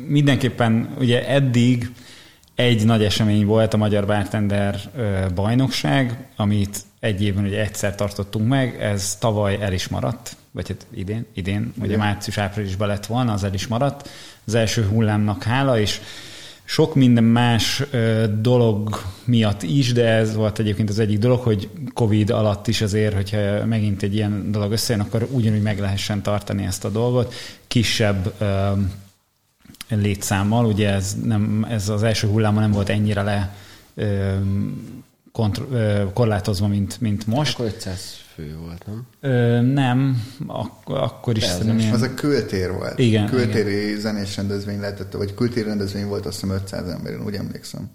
mindenképpen 0.09 0.95
ugye 0.99 1.29
eddig 1.29 1.91
egy 2.55 2.85
nagy 2.85 3.05
esemény 3.05 3.47
volt 3.47 3.75
a 3.75 3.77
Magyar 3.77 4.07
Bartender 4.07 4.81
bajnokság, 5.35 6.27
amit 6.37 6.79
egy 7.01 7.23
évben 7.23 7.45
ugye 7.45 7.61
egyszer 7.61 7.95
tartottunk 7.95 8.49
meg, 8.49 8.77
ez 8.81 9.17
tavaly 9.17 9.59
el 9.61 9.73
is 9.73 9.89
maradt, 9.89 10.37
vagy 10.51 10.69
hát 10.69 10.87
idén, 10.95 11.27
idén, 11.35 11.73
ugye 11.83 11.97
március-áprilisban 11.97 12.89
lett 12.89 13.07
volna, 13.07 13.33
az 13.33 13.45
el 13.45 13.55
is 13.55 13.67
maradt, 13.67 14.09
az 14.47 14.55
első 14.55 14.85
hullámnak 14.85 15.43
hála, 15.43 15.79
és 15.79 16.01
sok 16.71 16.95
minden 16.95 17.25
más 17.25 17.83
dolog 18.41 19.03
miatt 19.25 19.63
is, 19.63 19.93
de 19.93 20.07
ez 20.09 20.35
volt 20.35 20.59
egyébként 20.59 20.91
az 20.91 20.99
egyik 20.99 21.19
dolog, 21.19 21.41
hogy 21.41 21.69
Covid 21.95 22.31
alatt 22.31 22.67
is 22.67 22.81
azért, 22.81 23.15
hogyha 23.15 23.67
megint 23.67 24.03
egy 24.03 24.15
ilyen 24.15 24.53
dolog 24.53 24.73
összejön, 24.73 25.03
akkor 25.03 25.29
ugyanúgy 25.31 25.63
meg 25.63 25.79
lehessen 25.79 26.23
tartani 26.23 26.65
ezt 26.65 26.85
a 26.85 26.89
dolgot. 26.89 27.35
Kisebb 27.67 28.35
létszámmal, 29.89 30.65
ugye 30.65 30.91
ez, 30.91 31.17
nem, 31.25 31.67
ez 31.69 31.89
az 31.89 32.03
első 32.03 32.29
hulláma 32.29 32.61
nem 32.61 32.73
volt 32.73 32.89
ennyire 32.89 33.23
le 33.23 33.57
kontr- 35.33 36.13
korlátozva, 36.13 36.67
mint, 36.67 37.01
mint 37.01 37.27
most. 37.27 37.55
Akkor 37.55 37.67
500 37.67 38.28
fő 38.39 38.57
volt, 38.65 38.87
nem? 38.87 39.07
Ö, 39.21 39.61
nem, 39.61 40.25
ak- 40.47 40.89
akkor 40.89 41.37
is 41.37 41.43
szerintem 41.43 41.79
ilyen... 41.79 41.93
Az 41.95 42.03
a 42.03 42.15
kültér 42.15 42.73
volt. 42.73 42.99
Igen, 42.99 43.27
Kültéri 43.27 43.87
igen. 43.89 44.01
zenés 44.01 44.37
rendezvény 44.37 44.81
lehetett, 44.81 45.13
vagy 45.13 45.35
kültéri 45.35 45.67
rendezvény 45.69 46.07
volt, 46.07 46.27
azt 46.27 46.41
hiszem 46.41 46.57
500 46.57 46.89
ember, 46.89 47.13
én 47.13 47.25
úgy 47.25 47.35
emlékszem. 47.35 47.91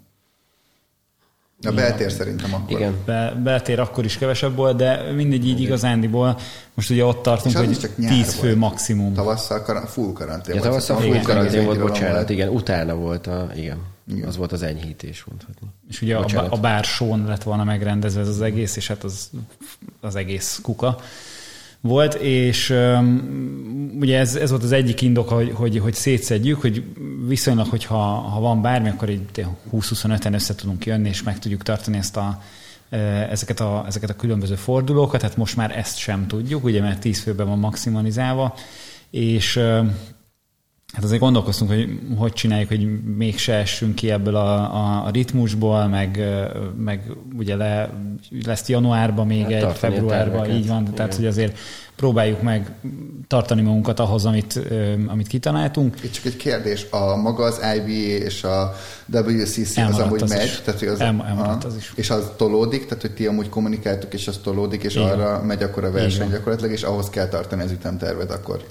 A 1.65 1.71
beltér 1.71 2.11
szerintem 2.11 2.53
akkor. 2.53 2.77
Igen. 2.79 2.95
Be, 3.05 3.39
beltér 3.43 3.79
akkor 3.79 4.05
is 4.05 4.17
kevesebb 4.17 4.55
volt, 4.55 4.77
de 4.77 5.11
mindegy 5.11 5.47
így 5.47 5.59
igazándiból. 5.61 6.37
Most 6.73 6.89
ugye 6.89 7.05
ott 7.05 7.23
tartunk, 7.23 7.55
hogy 7.57 7.79
csak 7.79 7.97
nyár 7.97 8.13
10 8.13 8.33
fő 8.33 8.47
volt. 8.47 8.57
maximum. 8.59 9.13
Tavasszal 9.13 9.61
kar- 9.61 9.89
full 9.89 10.13
karantén 10.13 10.55
Ja, 10.55 10.59
volt. 10.61 10.71
tavasszal 10.71 10.97
Szóval 10.97 11.13
full 11.13 11.23
karantén 11.23 11.65
volt, 11.65 11.79
bocsánat, 11.79 12.29
igen, 12.29 12.49
utána 12.49 12.95
volt 12.95 13.27
a, 13.27 13.49
igen, 13.55 13.77
Igen. 14.07 14.27
az 14.27 14.37
volt 14.37 14.51
az 14.51 14.61
enyhítés, 14.61 15.23
mondhatni. 15.23 15.67
És 15.89 16.01
ugye 16.01 16.15
a, 16.15 16.21
Bocsánat. 16.21 16.51
a 16.51 16.59
bár 16.59 16.85
són 16.85 17.25
lett 17.25 17.43
volna 17.43 17.63
megrendezve 17.63 18.21
ez 18.21 18.27
az 18.27 18.41
egész, 18.41 18.75
és 18.75 18.87
hát 18.87 19.03
az, 19.03 19.29
az 20.01 20.15
egész 20.15 20.59
kuka 20.63 20.99
volt, 21.81 22.13
és 22.13 22.69
um, 22.69 23.97
ugye 23.99 24.19
ez, 24.19 24.35
ez 24.35 24.49
volt 24.49 24.63
az 24.63 24.71
egyik 24.71 25.01
indok, 25.01 25.29
hogy, 25.29 25.51
hogy, 25.53 25.79
hogy 25.79 25.93
szétszedjük, 25.93 26.61
hogy 26.61 26.83
viszonylag, 27.27 27.67
hogyha 27.67 27.97
ha 28.13 28.39
van 28.39 28.61
bármi, 28.61 28.89
akkor 28.89 29.09
így 29.09 29.45
20-25-en 29.73 30.33
össze 30.33 30.55
tudunk 30.55 30.85
jönni, 30.85 31.09
és 31.09 31.23
meg 31.23 31.39
tudjuk 31.39 31.63
tartani 31.63 31.97
ezt 31.97 32.17
a, 32.17 32.41
ezeket 33.29 33.59
a, 33.59 33.83
ezeket 33.87 34.09
a 34.09 34.15
különböző 34.15 34.55
fordulókat, 34.55 35.21
hát 35.21 35.37
most 35.37 35.55
már 35.55 35.77
ezt 35.77 35.97
sem 35.97 36.27
tudjuk, 36.27 36.63
ugye, 36.63 36.81
mert 36.81 36.99
10 36.99 37.19
főben 37.19 37.47
van 37.47 37.59
maximalizálva, 37.59 38.55
és 39.09 39.59
Hát 40.93 41.03
azért 41.03 41.19
gondolkoztunk, 41.19 41.71
hogy 41.71 41.99
hogy 42.17 42.33
csináljuk, 42.33 42.69
hogy 42.69 43.03
még 43.15 43.37
se 43.37 43.53
essünk 43.53 43.95
ki 43.95 44.11
ebből 44.11 44.35
a, 44.35 44.75
a, 44.75 45.05
a 45.05 45.09
ritmusból, 45.09 45.87
meg, 45.87 46.19
meg 46.77 47.11
ugye 47.37 47.55
le, 47.55 47.89
lesz 48.45 48.69
januárban 48.69 49.27
még 49.27 49.41
Hát 49.41 49.51
egy, 49.51 49.63
a 49.63 49.69
februárban, 49.69 50.49
így 50.51 50.67
van, 50.67 50.81
Igen. 50.81 50.93
tehát 50.93 51.15
hogy 51.15 51.25
azért 51.25 51.57
próbáljuk 51.95 52.41
meg 52.41 52.71
tartani 53.27 53.61
magunkat 53.61 53.99
ahhoz, 53.99 54.25
amit, 54.25 54.59
amit 55.07 55.27
kitaláltunk. 55.27 55.95
Itt 56.03 56.11
csak 56.11 56.25
egy 56.25 56.35
kérdés, 56.37 56.85
a 56.89 57.15
maga 57.15 57.43
az 57.43 57.59
IBA 57.75 58.23
és 58.25 58.43
a 58.43 58.73
WCC 59.13 59.57
az 59.57 59.77
Elmaradt 59.77 60.01
amúgy 60.07 60.21
az 60.21 60.29
megy, 60.29 60.43
is. 60.45 60.61
tehát 60.61 60.79
hogy 60.79 60.89
az, 60.89 60.99
Elma- 60.99 61.27
elmaradt 61.27 61.63
Aha. 61.63 61.73
az 61.73 61.75
is. 61.79 61.91
és 61.95 62.09
az 62.09 62.31
tolódik, 62.37 62.85
tehát 62.85 63.01
hogy 63.01 63.13
ti 63.13 63.25
amúgy 63.27 63.49
kommunikáltok, 63.49 64.13
és 64.13 64.27
az 64.27 64.39
tolódik, 64.43 64.83
és 64.83 64.95
Igen. 64.95 65.07
arra 65.09 65.43
megy 65.43 65.63
akkor 65.63 65.83
a 65.83 65.91
verseny 65.91 66.19
van. 66.21 66.31
gyakorlatilag, 66.31 66.71
és 66.71 66.83
ahhoz 66.83 67.09
kell 67.09 67.27
tartani 67.27 67.61
az 67.63 67.71
ütemtervet 67.71 68.31
akkor. 68.31 68.63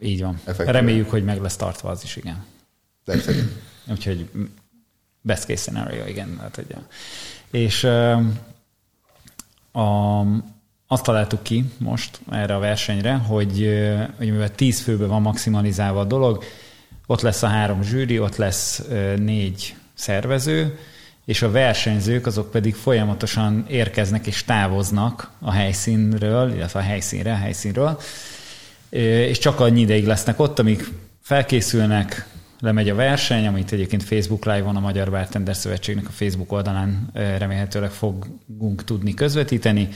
Így 0.00 0.22
van. 0.22 0.34
Effektíve. 0.44 0.72
Reméljük, 0.72 1.10
hogy 1.10 1.24
meg 1.24 1.40
lesz 1.40 1.56
tartva 1.56 1.90
az 1.90 2.04
is, 2.04 2.16
igen. 2.16 2.44
Szerint. 3.06 3.52
Úgyhogy 3.90 4.30
best 5.20 5.44
case 5.44 5.56
scenario, 5.56 6.06
igen. 6.06 6.38
Hát, 6.40 6.54
hogy, 6.54 6.74
és 7.50 7.84
a, 9.72 10.20
azt 10.86 11.02
találtuk 11.02 11.42
ki 11.42 11.64
most 11.78 12.20
erre 12.30 12.54
a 12.54 12.58
versenyre, 12.58 13.14
hogy, 13.14 13.78
hogy 14.16 14.30
mivel 14.30 14.54
10 14.54 14.80
főbe 14.80 15.06
van 15.06 15.22
maximalizálva 15.22 16.00
a 16.00 16.04
dolog, 16.04 16.44
ott 17.06 17.20
lesz 17.20 17.42
a 17.42 17.46
három 17.46 17.82
zsűri, 17.82 18.18
ott 18.18 18.36
lesz 18.36 18.82
négy 19.16 19.74
szervező, 19.94 20.78
és 21.24 21.42
a 21.42 21.50
versenyzők 21.50 22.26
azok 22.26 22.50
pedig 22.50 22.74
folyamatosan 22.74 23.64
érkeznek 23.68 24.26
és 24.26 24.44
távoznak 24.44 25.30
a 25.40 25.50
helyszínről, 25.50 26.52
illetve 26.52 26.80
a 26.80 26.82
helyszínre, 26.82 27.32
a 27.32 27.36
helyszínről, 27.36 28.00
és 28.90 29.38
csak 29.38 29.60
annyi 29.60 29.80
ideig 29.80 30.06
lesznek 30.06 30.40
ott, 30.40 30.58
amíg 30.58 30.88
felkészülnek, 31.22 32.26
lemegy 32.60 32.88
a 32.88 32.94
verseny, 32.94 33.46
amit 33.46 33.72
egyébként 33.72 34.02
Facebook 34.02 34.44
Live-on 34.44 34.76
a 34.76 34.80
Magyar 34.80 35.10
Bartender 35.10 35.56
Szövetségnek 35.56 36.06
a 36.06 36.10
Facebook 36.10 36.52
oldalán 36.52 37.10
remélhetőleg 37.12 37.90
fogunk 37.90 38.84
tudni 38.84 39.14
közvetíteni, 39.14 39.88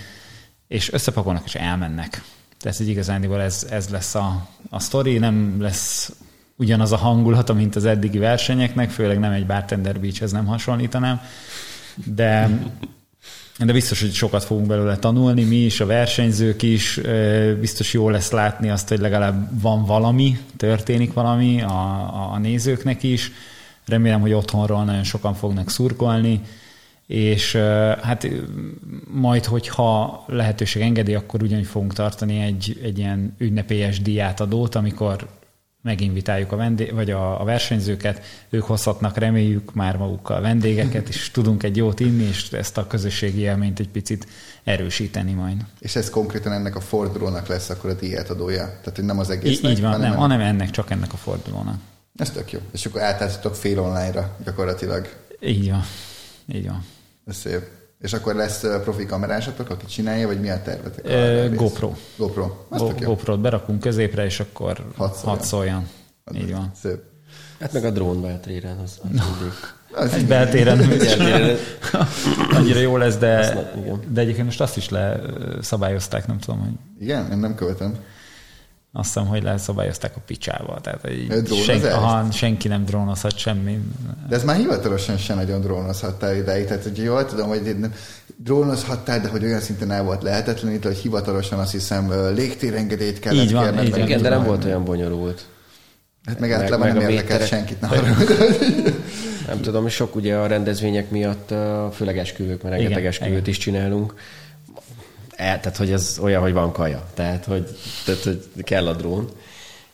és 0.68 0.92
összepakolnak 0.92 1.44
és 1.44 1.54
elmennek. 1.54 2.22
Tehát 2.58 2.78
hogy 2.78 2.88
igazándiból 2.88 3.40
ez, 3.40 3.66
ez 3.70 3.88
lesz 3.88 4.14
a, 4.14 4.48
a 4.70 4.80
sztori, 4.80 5.18
nem 5.18 5.56
lesz 5.60 6.12
ugyanaz 6.56 6.92
a 6.92 6.96
hangulata, 6.96 7.52
mint 7.52 7.76
az 7.76 7.84
eddigi 7.84 8.18
versenyeknek, 8.18 8.90
főleg 8.90 9.18
nem 9.18 9.32
egy 9.32 9.46
Bartender 9.46 10.00
Beachhez 10.00 10.32
nem 10.32 10.46
hasonlítanám, 10.46 11.20
de 11.94 12.50
de 13.66 13.72
biztos, 13.72 14.00
hogy 14.00 14.12
sokat 14.12 14.44
fogunk 14.44 14.66
belőle 14.66 14.96
tanulni, 14.96 15.44
mi 15.44 15.56
is, 15.56 15.80
a 15.80 15.86
versenyzők 15.86 16.62
is, 16.62 17.00
biztos 17.60 17.92
jó 17.92 18.08
lesz 18.08 18.30
látni 18.30 18.70
azt, 18.70 18.88
hogy 18.88 18.98
legalább 18.98 19.62
van 19.62 19.84
valami, 19.84 20.38
történik 20.56 21.12
valami 21.12 21.62
a, 21.62 22.32
a 22.32 22.38
nézőknek 22.38 23.02
is. 23.02 23.30
Remélem, 23.86 24.20
hogy 24.20 24.32
otthonról 24.32 24.84
nagyon 24.84 25.04
sokan 25.04 25.34
fognak 25.34 25.70
szurkolni, 25.70 26.40
és 27.06 27.56
hát 28.02 28.28
majd, 29.10 29.44
hogyha 29.44 30.24
lehetőség 30.26 30.82
engedi, 30.82 31.14
akkor 31.14 31.42
ugyanúgy 31.42 31.66
fogunk 31.66 31.92
tartani 31.92 32.40
egy, 32.40 32.80
egy 32.82 32.98
ilyen 32.98 33.34
ünnepélyes 33.38 34.00
díjátadót, 34.00 34.74
amikor 34.74 35.28
meginvitáljuk 35.82 36.52
a, 36.52 36.56
vendé- 36.56 36.90
vagy 36.90 37.10
a, 37.10 37.40
a 37.40 37.44
versenyzőket, 37.44 38.22
ők 38.50 38.62
hozhatnak, 38.62 39.16
reméljük 39.16 39.74
már 39.74 39.96
magukkal 39.96 40.40
vendégeket, 40.40 41.08
és 41.08 41.30
tudunk 41.30 41.62
egy 41.62 41.76
jót 41.76 42.00
inni, 42.00 42.22
és 42.22 42.52
ezt 42.52 42.78
a 42.78 42.86
közösségi 42.86 43.40
élményt 43.40 43.80
egy 43.80 43.88
picit 43.88 44.26
erősíteni 44.64 45.32
majd. 45.32 45.64
És 45.78 45.96
ez 45.96 46.10
konkrétan 46.10 46.52
ennek 46.52 46.76
a 46.76 46.80
fordulónak 46.80 47.46
lesz 47.46 47.70
akkor 47.70 47.90
a 47.90 47.94
díjátadója. 47.94 48.66
Tehát, 48.66 48.92
hogy 48.94 49.04
nem 49.04 49.18
az 49.18 49.28
Í- 49.28 49.36
egésznek, 49.36 49.72
így 49.72 49.80
van, 49.80 49.90
hanem 49.90 50.10
nem, 50.10 50.18
hanem 50.18 50.40
ennek, 50.40 50.70
csak 50.70 50.90
ennek 50.90 51.12
a 51.12 51.16
fordulónak. 51.16 51.80
Ez 52.16 52.30
tök 52.30 52.52
jó. 52.52 52.58
És 52.72 52.86
akkor 52.86 53.00
átálltatok 53.00 53.54
fél 53.54 53.80
online-ra 53.80 54.36
gyakorlatilag. 54.44 55.08
Így 55.40 55.70
van. 55.70 55.82
Így 56.52 56.66
van. 56.66 56.84
Ez 57.26 57.36
szép. 57.36 57.62
És 58.02 58.12
akkor 58.12 58.34
lesz 58.34 58.60
profi 58.60 59.06
kamerásatok, 59.06 59.70
aki 59.70 59.86
csinálja, 59.86 60.26
vagy 60.26 60.40
mi 60.40 60.50
a 60.50 60.62
tervetek? 60.62 61.06
Rész? 61.06 61.58
GoPro. 61.58 61.92
GoPro. 62.16 62.50
Az 62.68 62.80
Go-. 62.80 62.94
GoPro-t 63.04 63.40
berakunk 63.40 63.80
középre, 63.80 64.24
és 64.24 64.40
akkor 64.40 64.84
Hadd 64.96 65.10
szóljon. 65.12 65.36
hadd 65.36 65.40
szóljon. 65.46 65.88
Az 66.24 66.34
Így 66.36 66.52
van. 66.52 66.70
Szép. 66.82 66.98
Hát 67.60 67.72
meg 67.72 67.84
a 67.84 67.90
drón 67.90 68.22
beltréren, 68.22 68.78
az, 68.78 68.98
az. 69.12 69.20
Az 69.94 70.12
Egy 70.14 70.26
beltéren 70.26 70.76
Beltéren. 70.88 71.56
annyira 72.50 72.78
jó 72.80 72.96
lesz, 72.96 73.16
de, 73.16 73.38
Azt- 73.38 74.12
de 74.12 74.20
egyébként 74.20 74.44
most 74.46 74.60
azt 74.60 74.76
is 74.76 74.88
leszabályozták, 74.88 76.26
nem 76.26 76.38
tudom, 76.38 76.60
hogy 76.60 76.72
Igen, 77.00 77.30
én 77.32 77.38
nem 77.38 77.54
követem. 77.54 77.94
Azt 78.92 79.12
hiszem, 79.12 79.28
hogy 79.28 79.42
leszabályozták 79.42 80.16
a 80.16 80.20
picsával. 80.26 80.80
Tehát, 80.80 81.00
hogy 81.00 81.26
drónozást? 81.26 81.64
senki, 81.64 81.86
aha, 81.86 82.30
senki 82.30 82.68
nem 82.68 82.84
drónozhat 82.84 83.38
semmi. 83.38 83.80
De 84.28 84.36
ez 84.36 84.44
már 84.44 84.56
hivatalosan 84.56 85.16
sem 85.16 85.36
nagyon 85.36 85.60
drónozhattál 85.60 86.36
ideig. 86.36 86.66
Tehát, 86.66 86.82
hogy 86.82 86.98
jól 86.98 87.26
tudom, 87.26 87.48
hogy 87.48 87.76
nem 87.78 87.92
drónozhattál, 88.36 89.20
de 89.20 89.28
hogy 89.28 89.44
olyan 89.44 89.60
szinten 89.60 89.90
el 89.90 90.02
volt 90.04 90.22
lehetetlenítve, 90.22 90.88
hogy 90.88 90.98
hivatalosan 90.98 91.58
azt 91.58 91.72
hiszem 91.72 92.32
légtérengedélyt 92.34 93.18
kellett 93.18 93.44
Így 93.44 93.52
van, 93.52 93.62
kérned, 93.64 93.84
így 93.84 93.90
meg 93.90 93.98
van. 93.98 94.08
Igen, 94.08 94.22
de 94.22 94.28
nem 94.28 94.44
volt 94.44 94.64
olyan 94.64 94.84
bonyolult. 94.84 95.44
Hát 96.24 96.38
meg 96.38 96.50
meg- 96.50 96.60
általában 96.60 96.88
meg 96.88 96.96
nem 96.96 97.08
érdekel 97.08 97.38
méterek. 97.38 97.46
senkit. 97.46 97.80
Ne 97.80 97.88
arra. 97.88 98.16
Nem 99.46 99.60
tudom, 99.60 99.88
sok 99.88 100.14
ugye 100.14 100.36
a 100.36 100.46
rendezvények 100.46 101.10
miatt, 101.10 101.54
főleg 101.92 102.18
esküvők, 102.18 102.62
mert 102.62 102.74
rengeteg 102.74 103.06
esküvőt 103.06 103.32
igen. 103.32 103.48
is 103.48 103.58
csinálunk. 103.58 104.14
E, 105.42 105.58
tehát, 105.58 105.76
hogy 105.76 105.92
ez 105.92 106.18
olyan, 106.20 106.42
hogy 106.42 106.52
van 106.52 106.72
kaja. 106.72 107.08
Tehát, 107.14 107.44
hogy, 107.44 107.68
tehát, 108.04 108.22
hogy 108.22 108.64
kell 108.64 108.86
a 108.88 108.92
drón. 108.92 109.30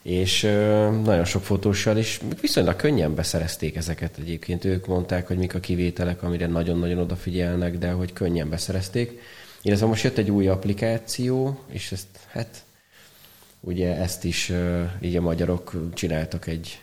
és 0.03 0.43
ö, 0.43 0.91
nagyon 0.91 1.25
sok 1.25 1.45
fotóssal 1.45 1.97
is 1.97 2.21
viszonylag 2.41 2.77
könnyen 2.77 3.15
beszerezték 3.15 3.77
ezeket 3.77 4.19
egyébként. 4.19 4.65
Ők 4.65 4.87
mondták, 4.87 5.27
hogy 5.27 5.37
mik 5.37 5.55
a 5.55 5.61
kivételek, 5.61 6.23
amire 6.23 6.47
nagyon-nagyon 6.47 6.99
odafigyelnek, 6.99 7.79
de 7.79 7.91
hogy 7.91 8.13
könnyen 8.13 8.49
beszerezték. 8.49 9.21
Illetve 9.63 9.87
most 9.87 10.03
jött 10.03 10.19
egy 10.19 10.31
új 10.31 10.49
applikáció, 10.49 11.61
és 11.69 11.93
ezt, 11.93 12.07
hát 12.27 12.63
ugye 13.61 13.97
ezt 13.97 14.25
is 14.25 14.49
ö, 14.49 14.83
így 15.01 15.17
a 15.17 15.21
magyarok 15.21 15.93
csináltak 15.95 16.47
egy 16.47 16.81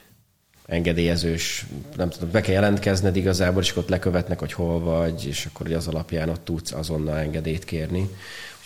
engedélyezős, 0.66 1.66
nem 1.96 2.10
tudom, 2.10 2.32
be 2.32 2.42
kell 2.42 2.54
jelentkezned 2.54 3.16
igazából, 3.16 3.62
és 3.62 3.72
akkor 3.72 3.84
ott 3.84 3.90
lekövetnek, 3.90 4.40
hogy 4.40 4.54
hol 4.54 4.80
vagy, 4.80 5.28
és 5.28 5.46
akkor 5.46 5.72
az 5.72 5.88
alapján 5.88 6.30
ott 6.30 6.46
tudsz 6.46 6.72
azonnal 6.72 7.18
engedélyt 7.18 7.66
kérni. 7.66 8.10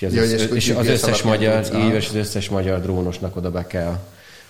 Úgyhogy 0.01 0.17
az, 0.17 0.31
Ja, 0.31 0.37
és 0.37 0.47
és 0.51 0.69
akkor 0.69 0.81
az 0.81 0.87
összes 0.87 1.21
magyar, 1.21 1.65
így, 1.75 1.93
és 1.93 2.07
az 2.07 2.15
összes 2.15 2.49
magyar 2.49 2.81
drónosnak 2.81 3.35
oda 3.35 3.51
be 3.51 3.67
kell 3.67 3.99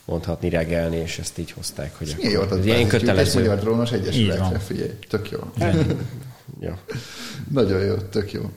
mondhatni 0.06 0.50
regelni, 0.50 0.98
és 0.98 1.20
ezt 1.20 1.38
így 1.38 1.52
hozták, 1.52 1.98
hogy 1.98 2.16
jó 2.20 2.30
akkor, 2.30 2.46
adott 2.46 2.60
ez 2.60 2.66
ilyen 2.66 2.80
egy 2.80 2.88
kötelező. 2.88 3.40
Magyar 3.40 3.60
Drónos 3.60 3.92
Egyesületre, 3.92 4.60
figyelj, 4.60 4.92
tök 5.10 5.32
jó. 5.32 5.40
Ja. 6.62 6.78
Nagyon 7.52 7.84
jó, 7.84 7.96
tök 7.96 8.32
jó. 8.32 8.50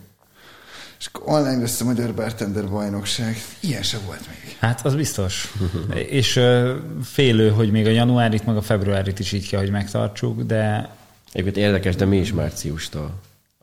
És 0.99 1.09
online 1.13 1.59
lesz 1.59 1.81
a 1.81 1.85
Magyar 1.85 2.13
Bartender 2.13 2.69
bajnokság. 2.69 3.37
Ilyen 3.59 3.83
se 3.83 3.97
volt 4.05 4.19
még. 4.27 4.55
Hát 4.59 4.85
az 4.85 4.95
biztos. 4.95 5.53
És 6.19 6.35
ö, 6.35 6.75
félő, 7.03 7.49
hogy 7.49 7.71
még 7.71 7.85
a 7.85 7.89
januárit, 7.89 8.45
meg 8.45 8.57
a 8.57 8.61
februárit 8.61 9.19
is 9.19 9.31
így 9.31 9.49
kell, 9.49 9.59
hogy 9.59 9.71
megtartsuk, 9.71 10.41
de 10.41 10.89
Egyébként 11.33 11.57
érdekes, 11.65 11.95
de 11.95 12.05
mi 12.05 12.17
is 12.17 12.33
márciustól. 12.33 13.11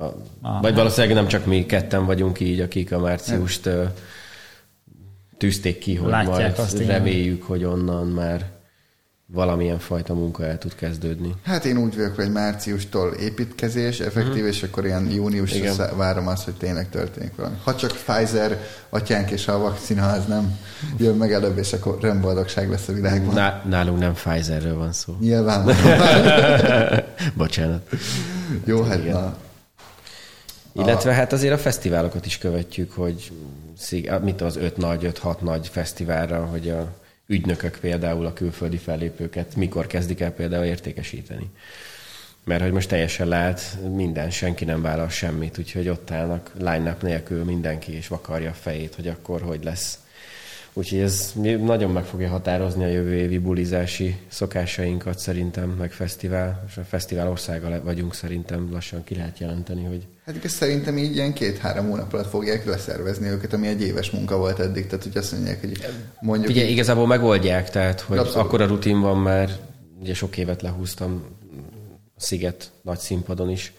A, 0.01 0.05
Aha. 0.43 0.61
vagy 0.61 0.75
valószínűleg 0.75 1.17
nem 1.17 1.27
csak 1.27 1.47
mi 1.47 1.67
ketten 1.67 2.07
vagyunk 2.07 2.41
így, 2.41 2.61
akik 2.61 2.93
a 2.93 2.99
márciust 2.99 3.67
ö, 3.67 3.85
tűzték 5.39 5.79
ki, 5.79 5.95
hogy 5.95 6.11
Látják 6.11 6.37
majd 6.37 6.59
azt, 6.59 6.75
igen. 6.75 6.87
reméljük, 6.87 7.43
hogy 7.43 7.65
onnan 7.65 8.07
már 8.07 8.47
valamilyen 9.27 9.79
fajta 9.79 10.15
munka 10.15 10.45
el 10.45 10.59
tud 10.59 10.75
kezdődni. 10.75 11.35
Hát 11.45 11.65
én 11.65 11.77
úgy 11.77 11.97
vagyok, 11.97 12.15
hogy 12.15 12.33
márciustól 12.33 13.13
építkezés, 13.13 14.01
effektív, 14.01 14.47
és 14.47 14.63
akkor 14.63 14.85
ilyen 14.85 15.11
júniusra 15.11 15.57
Igen. 15.57 15.73
szá- 15.75 15.95
várom 15.97 16.27
azt, 16.27 16.45
hogy 16.45 16.55
tényleg 16.55 16.89
történik 16.89 17.37
valami. 17.37 17.55
Ha 17.65 17.75
csak 17.75 17.91
Pfizer, 17.91 18.59
atyánk 18.89 19.31
és 19.31 19.49
a 19.49 19.59
vakcina 19.59 20.09
az 20.09 20.27
nem 20.27 20.59
jön 20.99 21.17
meg 21.17 21.33
előbb, 21.33 21.59
és 21.59 21.73
akkor 21.73 21.99
rendboldogság 22.01 22.71
lesz 22.71 22.89
a 22.89 22.93
világban. 22.93 23.35
Ná, 23.35 23.63
nálunk 23.69 23.99
nem 23.99 24.13
Pfizerről 24.13 24.77
van 24.77 24.93
szó. 24.93 25.17
Nyilván. 25.21 25.65
Bocsánat. 27.37 27.89
Jó, 28.65 28.83
hát 28.83 28.99
Igen. 28.99 29.13
na. 29.13 29.37
Illetve 30.73 31.13
hát 31.13 31.33
azért 31.33 31.55
a 31.55 31.59
fesztiválokat 31.59 32.27
is 32.27 32.39
követjük, 32.39 32.93
hogy 32.93 33.33
mit 34.23 34.41
az 34.41 34.57
öt 34.57 34.77
nagy, 34.77 35.05
öt 35.05 35.19
hat 35.19 35.41
nagy 35.41 35.69
fesztiválra, 35.69 36.45
hogy 36.45 36.69
a 36.69 36.93
ügynökök 37.27 37.79
például 37.81 38.27
a 38.27 38.33
külföldi 38.33 38.77
fellépőket 38.77 39.57
mikor 39.57 39.87
kezdik 39.87 40.21
el 40.21 40.33
például 40.33 40.65
értékesíteni. 40.65 41.51
Mert 42.45 42.63
hogy 42.63 42.73
most 42.73 42.89
teljesen 42.89 43.29
lehet, 43.29 43.79
minden, 43.95 44.31
senki 44.31 44.65
nem 44.65 44.83
vállal 44.83 45.09
semmit, 45.09 45.59
úgyhogy 45.59 45.89
ott 45.89 46.11
állnak 46.11 46.51
line 46.59 46.97
nélkül 47.03 47.45
mindenki, 47.45 47.93
és 47.93 48.09
vakarja 48.09 48.51
a 48.51 48.55
fejét, 48.55 48.95
hogy 48.95 49.09
akkor 49.09 49.43
hogy 49.43 49.65
lesz. 49.65 49.99
Úgyhogy 50.73 50.99
ez 50.99 51.33
nagyon 51.61 51.91
meg 51.91 52.05
fogja 52.05 52.29
határozni 52.29 52.85
a 52.85 52.89
jövő 52.89 53.15
évi 53.15 53.39
bulizási 53.39 54.17
szokásainkat 54.29 55.19
szerintem, 55.19 55.69
meg 55.69 55.93
fesztivál, 55.93 56.65
és 56.69 56.77
a 56.77 56.85
fesztivál 56.85 57.29
országa 57.29 57.83
vagyunk 57.83 58.15
szerintem, 58.15 58.69
lassan 58.73 59.05
ki 59.05 59.15
lehet 59.15 59.39
jelenteni, 59.39 59.85
hogy 59.85 60.07
Hát 60.27 60.37
igaz, 60.37 60.51
szerintem 60.51 60.99
így 60.99 61.15
ilyen 61.17 61.33
két-három 61.33 61.89
hónap 61.89 62.13
alatt 62.13 62.29
fogják 62.29 62.65
leszervezni 62.65 63.27
őket, 63.29 63.53
ami 63.53 63.67
egy 63.67 63.83
éves 63.83 64.11
munka 64.11 64.37
volt 64.37 64.59
eddig. 64.59 64.87
Tehát, 64.87 65.05
hogy 65.05 65.17
azt 65.17 65.33
mondják, 65.33 65.61
hogy 65.61 65.87
mondjuk... 66.21 66.51
Ugye 66.51 66.65
igazából 66.65 67.07
megoldják, 67.07 67.71
tehát 67.71 68.01
hogy 68.01 68.19
Abszolút. 68.19 68.47
akkor 68.47 68.61
a 68.61 68.67
rutin 68.67 69.01
van 69.01 69.19
már, 69.19 69.51
ugye 70.01 70.15
sok 70.15 70.37
évet 70.37 70.63
lehúztam 70.63 71.23
a 72.17 72.21
Sziget 72.21 72.71
nagy 72.83 72.99
színpadon 72.99 73.51
is. 73.51 73.73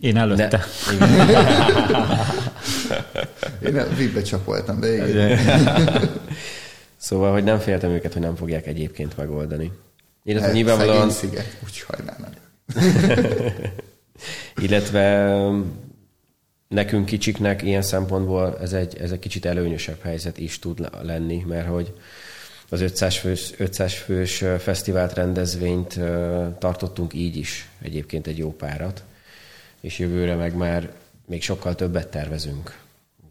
én 0.00 0.16
előtte. 0.16 0.48
De, 0.48 0.64
Én 3.62 3.78
a 3.78 3.88
VIP-be 3.94 4.22
csapoltam, 4.22 4.80
de 4.80 5.08
igen. 5.08 5.38
szóval, 6.96 7.32
hogy 7.32 7.44
nem 7.44 7.58
féltem 7.58 7.90
őket, 7.90 8.12
hogy 8.12 8.22
nem 8.22 8.36
fogják 8.36 8.66
egyébként 8.66 9.16
megoldani. 9.16 9.72
Illetve 10.24 10.46
Hát, 10.46 10.54
nyilvánvalóan, 10.54 11.10
sziget, 11.10 11.56
úgy 11.64 11.72
sajnálom. 11.72 12.30
illetve 14.64 15.26
um, 15.26 15.84
nekünk 16.68 17.04
kicsiknek 17.04 17.62
ilyen 17.62 17.82
szempontból 17.82 18.58
ez 18.60 18.72
egy, 18.72 18.96
ez 18.98 19.10
egy 19.10 19.18
kicsit 19.18 19.44
előnyösebb 19.44 20.02
helyzet 20.02 20.38
is 20.38 20.58
tud 20.58 20.78
le- 20.78 21.02
lenni, 21.02 21.44
mert 21.48 21.68
hogy 21.68 21.94
az 22.68 22.80
500 22.80 23.16
fős, 23.16 23.52
500 23.56 23.92
fős 23.92 24.44
fesztivált 24.58 25.12
rendezvényt 25.12 26.00
tartottunk 26.58 27.14
így 27.14 27.36
is, 27.36 27.68
egyébként 27.82 28.26
egy 28.26 28.38
jó 28.38 28.52
párat, 28.52 29.02
és 29.80 29.98
jövőre 29.98 30.34
meg 30.34 30.54
már 30.54 30.92
még 31.26 31.42
sokkal 31.42 31.74
többet 31.74 32.08
tervezünk. 32.08 32.78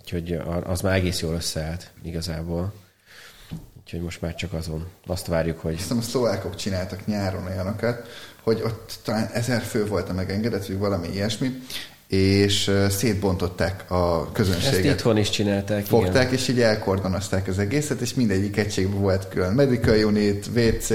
Úgyhogy 0.02 0.40
az 0.64 0.82
már 0.82 0.96
egész 0.96 1.20
jól 1.20 1.34
összeállt 1.34 1.92
igazából. 2.04 2.74
Úgyhogy 3.80 4.02
most 4.02 4.22
már 4.22 4.36
csak 4.36 4.54
azon. 4.54 4.88
Azt 5.08 5.28
várjuk, 5.28 5.60
hogy 5.60 5.78
Hiszem 5.78 5.98
a 5.98 6.02
szlovákok 6.02 6.56
csináltak 6.56 7.06
nyáron 7.06 7.46
olyanokat, 7.46 8.08
hogy 8.42 8.62
ott 8.64 9.00
talán 9.04 9.30
ezer 9.34 9.62
fő 9.62 9.86
volt 9.86 10.10
a 10.10 10.14
megengedett, 10.14 10.66
vagy 10.66 10.78
valami 10.78 11.08
ilyesmi, 11.08 11.62
és 12.08 12.72
szétbontották 12.90 13.92
a 13.92 14.22
ezt 14.24 14.34
közönséget. 14.34 14.94
itthon 14.94 15.18
is 15.18 15.30
csinálták. 15.30 15.86
Fogták, 15.86 16.32
és 16.32 16.48
így 16.48 16.62
elkordonozták 16.62 17.48
az 17.48 17.60
egészet, 17.60 18.02
és 18.02 18.14
mindegyik 18.14 18.58
egységben 18.58 19.02
volt 19.02 19.28
külön 19.30 19.54
medical 19.54 20.04
unit, 20.04 20.50
WC, 20.56 20.90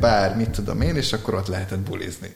bár, 0.00 0.36
mit 0.36 0.50
tudom 0.50 0.80
én, 0.80 0.96
és 0.96 1.12
akkor 1.12 1.34
ott 1.34 1.46
lehetett 1.46 1.78
bulizni. 1.78 2.34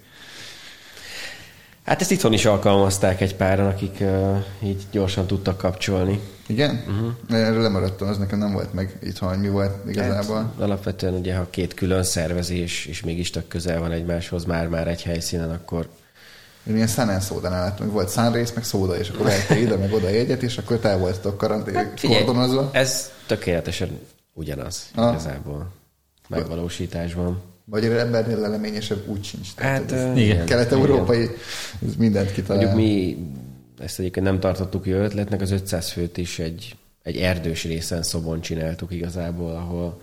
Hát 1.84 2.00
ezt 2.00 2.10
itthon 2.10 2.32
is 2.32 2.44
alkalmazták 2.44 3.20
egy 3.20 3.36
páran, 3.36 3.66
akik 3.66 3.96
uh, 4.00 4.36
így 4.62 4.82
gyorsan 4.90 5.26
tudtak 5.26 5.58
kapcsolni. 5.58 6.20
Igen? 6.46 6.84
Uh-huh. 6.88 7.40
Erről 7.40 7.62
lemaradtam, 7.62 8.08
az 8.08 8.18
nekem 8.18 8.38
nem 8.38 8.52
volt 8.52 8.72
meg 8.72 8.98
itthon, 9.02 9.38
mi 9.38 9.48
volt 9.48 9.88
igazából. 9.90 10.36
Hát, 10.36 10.60
alapvetően 10.60 11.14
ugye, 11.14 11.36
ha 11.36 11.46
két 11.50 11.74
külön 11.74 12.02
szervezés, 12.02 12.86
és 12.86 13.02
mégis 13.02 13.30
tök 13.30 13.48
közel 13.48 13.80
van 13.80 13.90
egymáshoz, 13.92 14.44
már-már 14.44 14.88
egy 14.88 15.02
helyszínen, 15.02 15.50
akkor 15.50 15.88
Én 16.66 16.74
ilyen 16.74 16.86
Sun 16.86 17.08
and 17.08 17.22
Soda-nál 17.22 17.60
láttam, 17.62 17.84
hogy 17.84 17.94
volt 17.94 18.10
Sunrace, 18.12 18.52
meg 18.54 18.64
szóda, 18.64 18.96
és 18.98 19.08
akkor 19.08 19.26
vehettél 19.26 19.62
ide, 19.62 19.76
meg 19.76 19.92
oda 19.92 20.08
jegyet, 20.08 20.42
és 20.42 20.58
akkor 20.58 20.78
te 20.78 20.96
voltatok 20.96 21.36
karantén, 21.38 21.74
Hát 21.74 22.00
figyelj, 22.00 22.24
kordonozva. 22.24 22.68
ez 22.72 23.10
tökéletesen 23.26 23.98
ugyanaz 24.32 24.86
Ah. 24.94 25.10
igazából 25.10 25.72
megvalósításban. 26.28 27.42
Vagy 27.64 27.84
egy 27.84 27.90
embernél 27.90 28.38
leleményesebb 28.38 29.08
úgy 29.08 29.24
sincs. 29.24 29.54
Tehát, 29.54 29.90
Hát, 29.90 30.16
igen. 30.16 30.46
Kelet-európai, 30.46 31.30
ez 31.86 31.94
mindent 31.98 32.32
kitalál. 32.32 32.64
Mondjuk 32.64 32.88
mi 32.88 33.16
ezt 33.82 33.98
egyébként 33.98 34.26
nem 34.26 34.40
tartottuk 34.40 34.86
jó 34.86 34.96
ötletnek, 34.96 35.40
az 35.40 35.50
500 35.50 35.90
főt 35.90 36.16
is 36.16 36.38
egy, 36.38 36.76
egy 37.02 37.16
erdős 37.16 37.64
részen 37.64 38.02
Szobon 38.02 38.40
csináltuk 38.40 38.92
igazából, 38.92 39.50
ahol 39.50 40.00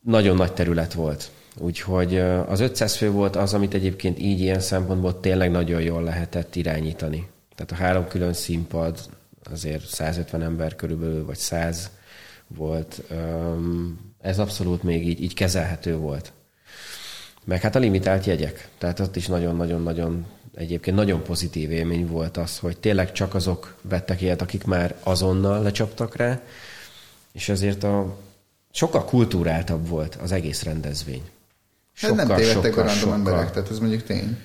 nagyon 0.00 0.36
nagy 0.36 0.52
terület 0.52 0.92
volt. 0.92 1.30
Úgyhogy 1.60 2.18
az 2.18 2.60
500 2.60 2.96
fő 2.96 3.10
volt 3.10 3.36
az, 3.36 3.54
amit 3.54 3.74
egyébként 3.74 4.18
így 4.18 4.40
ilyen 4.40 4.60
szempontból 4.60 5.20
tényleg 5.20 5.50
nagyon 5.50 5.80
jól 5.80 6.02
lehetett 6.02 6.56
irányítani. 6.56 7.28
Tehát 7.54 7.72
a 7.72 7.84
három 7.84 8.08
külön 8.08 8.32
színpad, 8.32 8.98
azért 9.50 9.86
150 9.86 10.42
ember 10.42 10.74
körülbelül, 10.74 11.24
vagy 11.24 11.36
100 11.36 11.90
volt. 12.46 13.02
Öm, 13.10 14.07
Ez 14.20 14.38
abszolút 14.38 14.82
még 14.82 15.08
így, 15.08 15.22
így 15.22 15.34
kezelhető 15.34 15.96
volt. 15.96 16.32
Meg 17.44 17.60
hát 17.60 17.74
a 17.74 17.78
limitált 17.78 18.24
jegyek. 18.24 18.68
Tehát 18.78 19.00
ott 19.00 19.16
is 19.16 19.26
nagyon-nagyon-nagyon 19.26 20.26
egyébként 20.54 20.96
nagyon 20.96 21.22
pozitív 21.22 21.70
élmény 21.70 22.06
volt 22.06 22.36
az, 22.36 22.58
hogy 22.58 22.78
tényleg 22.78 23.12
csak 23.12 23.34
azok 23.34 23.74
vettek 23.82 24.20
ilyet, 24.20 24.42
akik 24.42 24.64
már 24.64 24.94
azonnal 25.02 25.62
lecsaptak 25.62 26.16
rá, 26.16 26.40
és 27.32 27.48
ezért 27.48 27.84
a 27.84 28.16
sokkal 28.72 29.04
kultúráltabb 29.04 29.88
volt 29.88 30.18
az 30.22 30.32
egész 30.32 30.62
rendezvény. 30.62 31.22
Hát 31.94 32.14
nem 32.14 32.26
tévedtek 32.26 32.76
a 32.76 32.82
random 32.82 33.12
emberek, 33.12 33.50
tehát 33.50 33.70
ez 33.70 33.78
mondjuk 33.78 34.02
tény. 34.02 34.38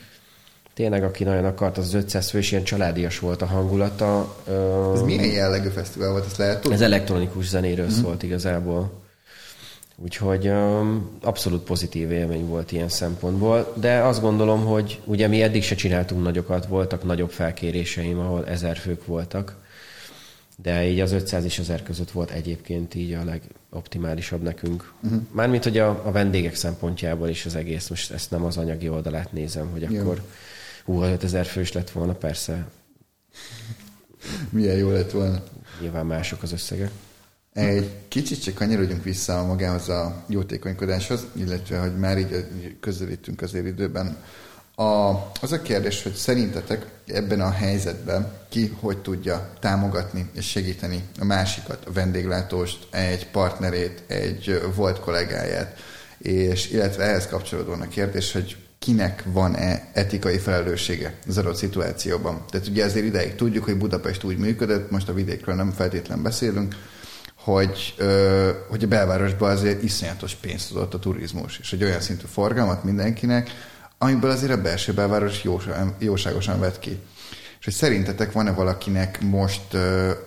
Tényleg, 0.74 1.04
aki 1.04 1.24
nagyon 1.24 1.46
akart, 1.46 1.78
az 1.78 1.94
500 1.94 2.30
fős, 2.30 2.52
ilyen 2.52 2.64
családias 2.64 3.20
volt 3.20 3.42
a 3.42 3.46
hangulata. 3.46 4.38
Ez 4.94 5.02
milyen 5.02 5.26
jellegű 5.26 5.70
fesztivál 5.70 6.12
volt, 6.12 6.26
ezt 6.26 6.38
lehet 6.38 6.62
tudni? 6.62 6.76
Ez 6.76 6.82
elektronikus 6.82 7.48
zenéről 7.48 7.86
mm-hmm. 7.86 8.02
szólt 8.02 8.24
igazából. 8.24 9.03
Úgyhogy 10.04 10.48
um, 10.48 11.10
abszolút 11.22 11.64
pozitív 11.64 12.12
élmény 12.12 12.46
volt 12.46 12.72
ilyen 12.72 12.90
szempontból, 12.90 13.74
de 13.76 13.98
azt 13.98 14.22
gondolom, 14.22 14.66
hogy 14.66 15.02
ugye 15.06 15.28
mi 15.28 15.42
eddig 15.42 15.64
se 15.64 15.76
csináltunk 15.76 16.24
nagyokat, 16.24 16.66
voltak 16.66 17.04
nagyobb 17.04 17.32
felkéréseim, 17.32 18.20
ahol 18.20 18.48
ezer 18.48 18.78
fők 18.78 19.06
voltak, 19.06 19.56
de 20.56 20.88
így 20.88 21.00
az 21.00 21.12
500 21.12 21.44
és 21.44 21.60
1000 21.60 21.84
között 21.84 22.12
volt 22.12 22.32
egyébként 22.32 22.96
így 22.96 23.14
a 23.14 23.24
legoptimálisabb 23.24 24.42
nekünk. 24.42 24.94
Uh-huh. 25.04 25.22
Mármint, 25.32 25.64
hogy 25.64 25.78
a, 25.78 26.02
a 26.06 26.12
vendégek 26.12 26.56
szempontjából 26.56 27.30
is 27.30 27.46
az 27.46 27.56
egész, 27.56 27.88
most 27.88 28.12
ezt 28.12 28.32
nem 28.32 28.44
az 28.44 28.58
anyagi 28.58 28.90
oldalát 28.90 29.32
nézem, 29.32 29.70
hogy 29.72 29.92
Jó. 29.92 30.00
akkor 30.00 30.22
hú, 30.86 30.94
ha 30.94 31.12
5000 31.12 31.46
fős 31.46 31.72
lett 31.72 31.90
volna, 31.90 32.14
persze, 32.14 32.68
Milyen 34.50 34.78
jó 34.78 34.92
lett 34.92 35.12
volna. 35.12 35.44
nyilván 35.82 36.06
mások 36.06 36.44
az 36.44 36.52
összegek. 36.52 36.92
Egy 37.54 37.92
kicsit 38.08 38.44
csak 38.44 38.54
kanyarodjunk 38.54 39.04
vissza 39.04 39.46
magához 39.46 39.90
a 39.90 40.24
jótékonykodáshoz, 40.28 41.26
illetve 41.36 41.78
hogy 41.78 41.98
már 41.98 42.18
így 42.18 42.46
közelítünk 42.80 43.42
azért 43.42 43.66
időben. 43.66 44.18
A, 44.76 45.14
az 45.42 45.52
a 45.52 45.62
kérdés, 45.62 46.04
hogy 46.04 46.14
szerintetek 46.14 46.86
ebben 47.08 47.42
a 47.42 47.52
helyzetben 47.52 48.32
ki 48.50 48.78
hogy 48.80 48.98
tudja 48.98 49.54
támogatni 49.60 50.30
és 50.34 50.50
segíteni 50.50 51.04
a 51.20 51.26
másikat, 51.26 51.86
a 51.86 51.92
vendéglátóst, 51.92 52.88
egy 52.92 53.28
partnerét, 53.28 54.04
egy 54.08 54.62
volt 54.76 55.00
kollégáját, 55.00 55.80
és 56.18 56.72
illetve 56.72 57.04
ehhez 57.04 57.28
kapcsolódóan 57.28 57.82
a 57.82 57.88
kérdés, 57.88 58.32
hogy 58.32 58.58
kinek 58.80 59.24
van-e 59.26 59.90
etikai 59.94 60.38
felelőssége 60.38 61.14
az 61.28 61.38
adott 61.38 61.56
szituációban. 61.56 62.46
Tehát 62.50 62.68
ugye 62.68 62.84
ezért 62.84 63.06
ideig 63.06 63.36
tudjuk, 63.36 63.64
hogy 63.64 63.78
Budapest 63.78 64.24
úgy 64.24 64.38
működött, 64.38 64.92
most 64.92 65.10
a 65.10 65.14
vidékről 65.14 65.56
nem 65.56 65.72
feltétlen 65.72 66.22
beszélünk, 66.22 66.76
hogy, 67.44 67.96
hogy 68.70 68.84
a 68.84 68.88
belvárosban 68.88 69.52
azért 69.52 69.84
iszonyatos 69.84 70.36
pénzt 70.36 70.72
adott 70.72 70.94
a 70.94 71.00
turizmus, 71.00 71.60
és 71.60 71.74
egy 71.74 71.84
olyan 71.84 72.00
szintű 72.00 72.26
forgalmat 72.26 72.84
mindenkinek, 72.84 73.50
amiből 73.98 74.32
azért 74.32 74.52
a 74.52 74.62
belső 74.62 74.94
belváros 74.94 75.44
jóságosan 76.00 76.60
vett 76.60 76.80
ki. 76.80 77.00
És 77.60 77.66
hogy 77.66 77.74
szerintetek 77.74 78.32
van-e 78.32 78.52
valakinek 78.52 79.22
most, 79.22 79.78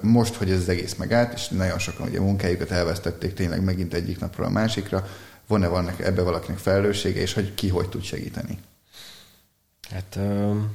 most, 0.01 0.35
hogy 0.35 0.51
ez 0.51 0.59
az 0.59 0.69
egész 0.69 0.95
megállt, 0.95 1.33
és 1.33 1.49
nagyon 1.49 1.79
sokan 1.79 2.09
ugye 2.09 2.21
munkájukat 2.21 2.71
elvesztették 2.71 3.35
tényleg 3.35 3.65
megint 3.65 3.95
egyik 3.95 4.19
napról 4.19 4.47
a 4.47 4.51
másikra, 4.51 5.09
van-e 5.47 5.67
vannak 5.67 6.01
ebbe 6.01 6.23
valakinek 6.23 6.59
felelőssége, 6.59 7.21
és 7.21 7.33
hogy 7.33 7.55
ki 7.55 7.69
hogy 7.69 7.89
tud 7.89 8.03
segíteni? 8.03 8.59
Hát 9.91 10.17
um, 10.17 10.75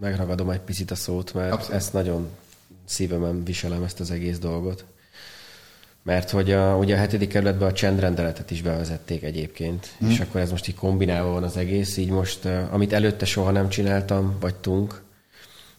megragadom 0.00 0.50
egy 0.50 0.60
picit 0.60 0.90
a 0.90 0.94
szót, 0.94 1.34
mert 1.34 1.52
Abszolút. 1.52 1.76
ezt 1.76 1.92
nagyon 1.92 2.28
szívemen 2.84 3.44
viselem 3.44 3.82
ezt 3.82 4.00
az 4.00 4.10
egész 4.10 4.38
dolgot. 4.38 4.84
Mert 6.04 6.30
hogy 6.30 6.52
a, 6.52 6.76
ugye 6.76 6.94
a 6.94 6.98
hetedik 6.98 7.28
kerületben 7.28 7.68
a 7.68 7.72
csendrendeletet 7.72 8.50
is 8.50 8.62
bevezették 8.62 9.22
egyébként, 9.22 9.88
hmm. 9.98 10.10
és 10.10 10.20
akkor 10.20 10.40
ez 10.40 10.50
most 10.50 10.68
így 10.68 10.74
kombinálva 10.74 11.32
van 11.32 11.42
az 11.42 11.56
egész, 11.56 11.96
így 11.96 12.10
most, 12.10 12.48
amit 12.70 12.92
előtte 12.92 13.24
soha 13.24 13.50
nem 13.50 13.68
csináltam, 13.68 14.36
vagytunk, 14.40 15.02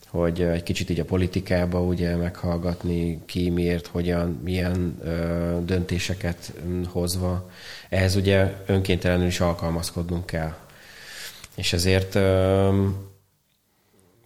hogy 0.08 0.42
egy 0.42 0.64
kicsit 0.64 0.90
így 0.90 1.00
a 1.00 1.06
politikába 1.06 1.82
ugye 1.82 2.16
meghallgatni, 2.16 3.22
ki 3.26 3.50
miért, 3.50 3.88
hogyan, 3.88 4.40
milyen 4.44 5.00
ö, 5.04 5.58
döntéseket 5.66 6.54
hozva. 6.88 7.50
Ehhez 7.90 8.16
ugye 8.16 8.54
önkéntelenül 8.66 9.26
is 9.26 9.40
alkalmazkodnunk 9.40 10.26
kell. 10.26 10.54
És 11.56 11.74
ezért 11.74 12.16
ö, 12.16 12.88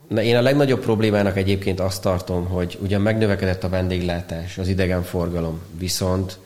Na, 0.10 0.22
én 0.22 0.36
a 0.36 0.41
legnagyobb 0.41 0.80
problémának 0.80 1.38
egyébként 1.38 1.80
azt 1.80 2.01
tartom, 2.01 2.45
hogy 2.45 2.78
ugyan 2.82 3.01
megnövekedett 3.01 3.64
a 3.64 3.70
vendéglátás, 3.70 4.57
az 4.57 4.68
idegenforgalom, 4.68 5.62
viszont 5.78 6.39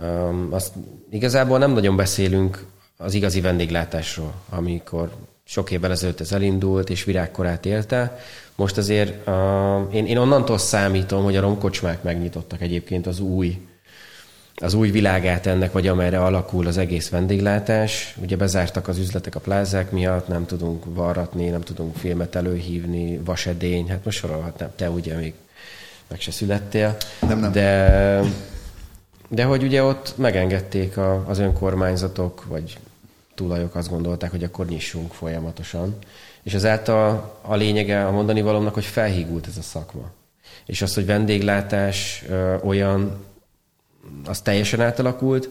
um, 0.00 0.48
azt 0.50 0.72
igazából 1.10 1.58
nem 1.58 1.72
nagyon 1.72 1.96
beszélünk 1.96 2.64
az 2.96 3.14
igazi 3.14 3.40
vendéglátásról, 3.40 4.34
amikor 4.50 5.10
sok 5.44 5.70
évvel 5.70 5.90
ezelőtt 5.90 6.20
ez 6.20 6.32
elindult, 6.32 6.90
és 6.90 7.04
virágkorát 7.04 7.66
élte. 7.66 8.18
Most 8.54 8.76
azért 8.76 9.28
uh, 9.28 9.94
én, 9.94 10.06
én 10.06 10.18
onnantól 10.18 10.58
számítom, 10.58 11.24
hogy 11.24 11.36
a 11.36 11.40
romkocsmák 11.40 12.02
megnyitottak 12.02 12.60
egyébként 12.60 13.06
az 13.06 13.20
új 13.20 13.66
az 14.56 14.74
új 14.74 14.90
világát 14.90 15.46
ennek, 15.46 15.72
vagy 15.72 15.86
amerre 15.86 16.24
alakul 16.24 16.66
az 16.66 16.78
egész 16.78 17.08
vendéglátás. 17.08 18.16
Ugye 18.22 18.36
bezártak 18.36 18.88
az 18.88 18.98
üzletek 18.98 19.34
a 19.34 19.40
plázák 19.40 19.90
miatt, 19.90 20.28
nem 20.28 20.46
tudunk 20.46 20.84
varratni, 20.86 21.48
nem 21.48 21.60
tudunk 21.60 21.96
filmet 21.96 22.34
előhívni, 22.34 23.18
vasedény, 23.24 23.88
hát 23.88 24.04
most 24.04 24.18
sorolhatnám, 24.18 24.70
te 24.76 24.90
ugye 24.90 25.16
még 25.16 25.34
meg 26.08 26.20
se 26.20 26.30
születtél. 26.30 26.96
Nem, 27.20 27.38
nem. 27.38 27.52
De, 27.52 28.20
de 29.28 29.44
hogy 29.44 29.62
ugye 29.62 29.82
ott 29.82 30.14
megengedték 30.16 30.96
a, 30.96 31.24
az 31.28 31.38
önkormányzatok, 31.38 32.44
vagy 32.44 32.78
tulajok 33.34 33.74
azt 33.74 33.88
gondolták, 33.88 34.30
hogy 34.30 34.44
akkor 34.44 34.66
nyissunk 34.66 35.12
folyamatosan. 35.12 35.96
És 36.42 36.54
ezáltal 36.54 37.38
a 37.42 37.54
lényege 37.54 38.06
a 38.06 38.10
mondani 38.10 38.42
valónak, 38.42 38.74
hogy 38.74 38.84
felhígult 38.84 39.46
ez 39.46 39.56
a 39.56 39.62
szakma. 39.62 40.10
És 40.66 40.82
az, 40.82 40.94
hogy 40.94 41.06
vendéglátás 41.06 42.24
ö, 42.28 42.56
olyan 42.64 43.24
az 44.24 44.40
teljesen 44.40 44.80
átalakult, 44.80 45.48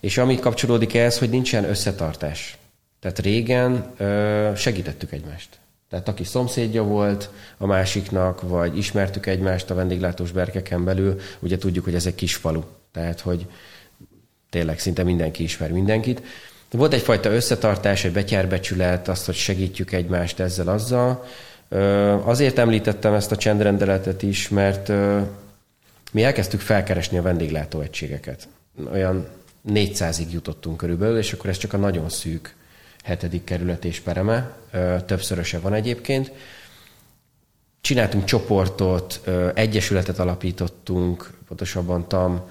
és 0.00 0.18
ami 0.18 0.38
kapcsolódik 0.38 0.94
ehhez, 0.94 1.18
hogy 1.18 1.30
nincsen 1.30 1.64
összetartás. 1.64 2.58
Tehát 3.00 3.18
régen 3.18 3.92
ö, 3.96 4.50
segítettük 4.56 5.12
egymást. 5.12 5.48
Tehát 5.90 6.08
aki 6.08 6.24
szomszédja 6.24 6.82
volt 6.82 7.30
a 7.58 7.66
másiknak, 7.66 8.42
vagy 8.42 8.78
ismertük 8.78 9.26
egymást 9.26 9.70
a 9.70 9.74
vendéglátós 9.74 10.30
berkeken 10.32 10.84
belül, 10.84 11.20
ugye 11.38 11.58
tudjuk, 11.58 11.84
hogy 11.84 11.94
ez 11.94 12.06
egy 12.06 12.14
kis 12.14 12.34
falu. 12.34 12.62
Tehát, 12.92 13.20
hogy 13.20 13.46
tényleg 14.50 14.78
szinte 14.78 15.02
mindenki 15.02 15.42
ismer 15.42 15.70
mindenkit. 15.70 16.22
Volt 16.70 16.92
egyfajta 16.92 17.30
összetartás, 17.30 18.04
egy 18.04 18.12
betyárbecsület, 18.12 19.08
azt, 19.08 19.26
hogy 19.26 19.34
segítjük 19.34 19.92
egymást 19.92 20.40
ezzel, 20.40 20.68
azzal. 20.68 21.24
Azért 22.24 22.58
említettem 22.58 23.14
ezt 23.14 23.32
a 23.32 23.36
csendrendeletet 23.36 24.22
is, 24.22 24.48
mert 24.48 24.92
mi 26.12 26.24
elkezdtük 26.24 26.60
felkeresni 26.60 27.18
a 27.18 27.22
vendéglátóegységeket. 27.22 28.48
Olyan 28.92 29.28
400-ig 29.68 30.30
jutottunk 30.30 30.76
körülbelül, 30.76 31.18
és 31.18 31.32
akkor 31.32 31.50
ez 31.50 31.56
csak 31.56 31.72
a 31.72 31.76
nagyon 31.76 32.08
szűk 32.08 32.54
hetedik 33.04 33.44
kerület 33.44 33.84
és 33.84 34.00
pereme, 34.00 34.56
többszöröse 35.06 35.58
van 35.58 35.72
egyébként. 35.72 36.32
Csináltunk 37.80 38.24
csoportot, 38.24 39.20
egyesületet 39.54 40.18
alapítottunk, 40.18 41.30
pontosabban 41.48 42.08
TAM, 42.08 42.50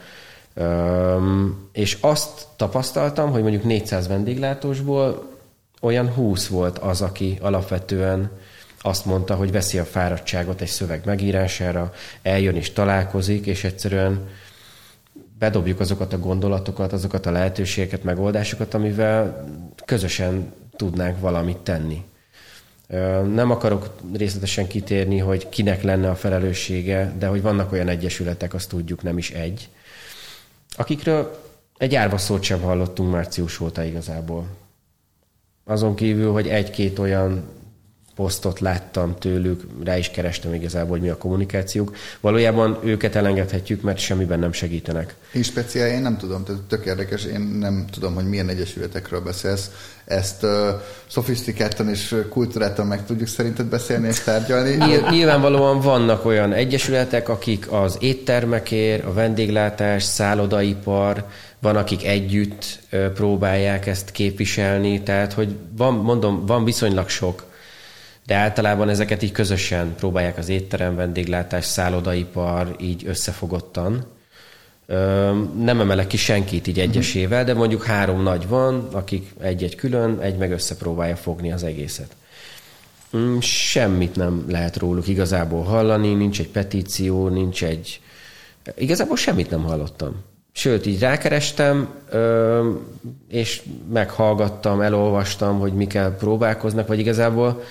és 1.72 1.98
azt 2.02 2.48
tapasztaltam, 2.56 3.32
hogy 3.32 3.42
mondjuk 3.42 3.64
400 3.64 4.08
vendéglátósból 4.08 5.36
olyan 5.82 6.10
20 6.10 6.48
volt 6.48 6.78
az, 6.78 7.02
aki 7.02 7.38
alapvetően 7.42 8.32
azt 8.88 9.06
mondta, 9.06 9.36
hogy 9.36 9.52
veszi 9.52 9.78
a 9.78 9.86
fáradtságot 9.86 10.62
egy 10.62 10.68
szöveg 10.68 11.02
megírására, 11.06 11.94
eljön 12.22 12.56
és 12.56 12.72
találkozik, 12.72 13.46
és 13.46 13.64
egyszerűen 13.64 14.28
bedobjuk 15.40 15.80
azokat 15.80 16.14
a 16.14 16.20
gondolatokat, 16.20 16.94
azokat 16.94 17.26
a 17.26 17.32
lehetőségeket, 17.32 18.04
megoldásokat, 18.04 18.74
amivel 18.74 19.46
közösen 19.86 20.54
tudnánk 20.76 21.20
valamit 21.20 21.58
tenni. 21.58 22.04
Nem 23.34 23.52
akarok 23.52 23.90
részletesen 24.14 24.68
kitérni, 24.68 25.18
hogy 25.18 25.50
kinek 25.50 25.84
lenne 25.84 26.10
a 26.10 26.16
felelőssége, 26.16 27.14
de 27.20 27.28
hogy 27.28 27.42
vannak 27.42 27.72
olyan 27.72 27.88
egyesületek, 27.88 28.54
azt 28.54 28.70
tudjuk, 28.70 29.04
nem 29.04 29.18
is 29.18 29.32
egy, 29.32 29.70
akikről 30.76 31.46
egy 31.78 31.96
árva 31.96 32.18
szót 32.18 32.44
sem 32.44 32.62
hallottunk 32.62 33.12
március 33.12 33.60
óta 33.60 33.84
igazából. 33.84 34.46
Azon 35.66 35.96
kívül, 35.96 36.32
hogy 36.32 36.48
egy-két 36.48 37.00
olyan 37.00 37.44
posztot 38.18 38.60
láttam 38.60 39.16
tőlük, 39.20 39.62
rá 39.84 39.98
is 39.98 40.10
kerestem 40.10 40.54
igazából, 40.54 40.90
hogy 40.90 41.02
mi 41.02 41.10
a 41.10 41.18
kommunikációk. 41.18 41.96
Valójában 42.20 42.80
őket 42.84 43.16
elengedhetjük, 43.16 43.82
mert 43.82 43.98
semmiben 43.98 44.40
nem 44.40 44.52
segítenek. 44.52 45.16
Én 45.34 45.44
speciál, 45.44 45.88
én 45.90 46.02
nem 46.02 46.18
tudom, 46.18 46.44
tehát 46.44 46.62
tök 46.62 46.86
érdekes, 46.86 47.26
én 47.26 47.42
nem 47.42 47.86
tudom, 47.92 48.14
hogy 48.14 48.26
milyen 48.26 48.50
egyesületekről 48.50 49.22
beszélsz. 49.22 49.72
Ezt 50.06 50.44
uh, 50.44 50.52
szofisztikáltan 51.08 51.90
és 51.90 52.16
kultúráltan 52.30 52.88
meg 52.88 53.06
tudjuk 53.06 53.28
szerinted 53.28 53.66
beszélni 53.66 54.08
és 54.08 54.20
tárgyalni? 54.20 54.78
Nyilvánvalóan 55.10 55.82
vannak 55.82 56.26
olyan 56.26 56.54
egyesületek, 56.54 57.30
akik 57.30 57.72
az 57.72 57.98
éttermekért, 58.00 59.06
a 59.06 59.14
vendéglátás, 59.14 60.04
szállodaipar, 60.04 61.26
van, 61.60 61.76
akik 61.76 62.06
együtt 62.06 62.80
próbálják 63.14 63.88
ezt 63.88 64.12
képviselni, 64.12 65.02
tehát 65.02 65.34
hogy 65.34 65.56
van, 65.78 65.94
mondom, 65.94 66.46
van 66.46 66.64
viszonylag 66.64 67.10
sok 67.10 67.47
de 68.28 68.36
általában 68.36 68.90
ezeket 68.90 69.24
így 69.24 69.32
közösen 69.32 69.96
próbálják 69.96 70.38
az 70.38 70.50
étterem, 70.50 70.96
vendéglátás, 70.96 71.66
szállodaipar 71.66 72.76
így 72.80 73.04
összefogottan. 73.06 74.06
Nem 75.58 75.80
emelek 75.80 76.08
ki 76.08 76.18
senkit 76.18 76.68
így 76.68 76.80
egyesével, 76.80 77.44
de 77.44 77.54
mondjuk 77.54 77.84
három 77.84 78.24
nagy 78.24 78.48
van, 78.48 78.88
akik 78.92 79.34
egy-egy 79.40 79.76
külön, 79.76 80.20
egy 80.20 80.38
meg 80.38 80.52
összepróbálja 80.52 81.16
fogni 81.16 81.52
az 81.52 81.64
egészet. 81.64 82.16
Mm, 83.18 83.38
semmit 83.40 84.16
nem 84.16 84.46
lehet 84.48 84.78
róluk 84.78 85.08
igazából 85.08 85.64
hallani, 85.64 86.14
nincs 86.14 86.40
egy 86.40 86.50
petíció, 86.50 87.28
nincs 87.28 87.64
egy... 87.64 88.02
Igazából 88.76 89.18
semmit 89.18 89.50
nem 89.50 89.64
hallottam. 89.64 90.16
Sőt, 90.52 90.86
így 90.86 91.00
rákerestem, 91.00 91.94
és 93.30 93.62
meghallgattam, 93.94 94.82
elolvastam, 94.82 95.60
hogy 95.60 95.74
mikkel 95.74 96.16
próbálkoznak, 96.16 96.88
vagy 96.88 97.00
igazából 97.00 97.64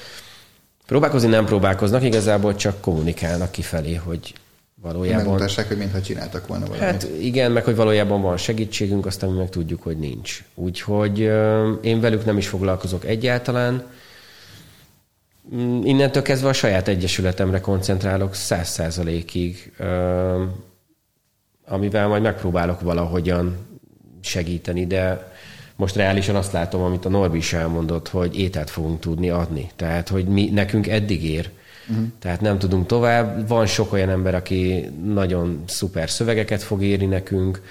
Próbálkozni 0.87 1.29
nem 1.29 1.45
próbálkoznak, 1.45 2.03
igazából 2.03 2.55
csak 2.55 2.81
kommunikálnak 2.81 3.51
kifelé, 3.51 3.95
hogy 3.95 4.35
valójában... 4.83 5.25
Megmutassák, 5.25 5.69
hogy 5.69 5.77
mintha 5.77 6.01
csináltak 6.01 6.47
volna 6.47 6.67
valamit. 6.67 6.91
Hát 6.91 7.09
igen, 7.21 7.53
meg 7.53 7.65
hogy 7.65 7.77
valójában 7.77 8.23
van 8.23 8.37
segítségünk, 8.37 9.07
aztán 9.07 9.31
mi 9.31 9.37
meg 9.39 9.49
tudjuk, 9.49 9.83
hogy 9.83 9.99
nincs. 9.99 10.45
Úgyhogy 10.55 11.19
én 11.81 12.01
velük 12.01 12.25
nem 12.25 12.37
is 12.37 12.49
foglalkozok 12.49 13.05
egyáltalán. 13.05 13.85
Mm, 15.55 15.85
innentől 15.85 16.23
kezdve 16.23 16.49
a 16.49 16.53
saját 16.53 16.89
egyesületemre 16.89 17.61
koncentrálok 17.61 18.35
száz 18.35 18.69
százalékig. 18.69 19.73
amivel 21.65 22.09
majd 22.09 22.23
megpróbálok 22.23 22.81
valahogyan 22.81 23.57
segíteni, 24.21 24.87
de 24.87 25.33
most 25.77 25.97
reálisan 25.97 26.37
azt 26.37 26.53
látom, 26.53 26.83
amit 26.83 27.05
a 27.05 27.09
Norbi 27.09 27.37
is 27.37 27.53
elmondott, 27.53 28.09
hogy 28.09 28.39
ételt 28.39 28.71
fogunk 28.71 29.01
tudni 29.01 29.31
adni. 29.31 29.71
Tehát, 29.77 30.09
hogy 30.09 30.25
mi, 30.25 30.51
nekünk 30.51 30.89
eddig 30.89 31.25
ér. 31.25 31.51
Uh-huh. 31.89 32.05
Tehát 32.19 32.41
nem 32.41 32.59
tudunk 32.59 32.87
tovább. 32.87 33.49
Van 33.49 33.67
sok 33.67 33.93
olyan 33.93 34.09
ember, 34.09 34.35
aki 34.35 34.91
nagyon 35.05 35.63
szuper 35.67 36.11
szövegeket 36.11 36.63
fog 36.63 36.83
írni 36.83 37.07
nekünk. 37.07 37.63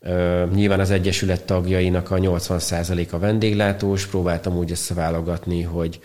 Uh, 0.00 0.50
nyilván 0.54 0.80
az 0.80 0.90
Egyesület 0.90 1.44
tagjainak 1.44 2.10
a 2.10 2.16
80%-a 2.16 3.18
vendéglátós. 3.18 4.06
Próbáltam 4.06 4.56
úgy 4.56 4.70
összeválogatni, 4.70 5.62
hogy 5.62 6.00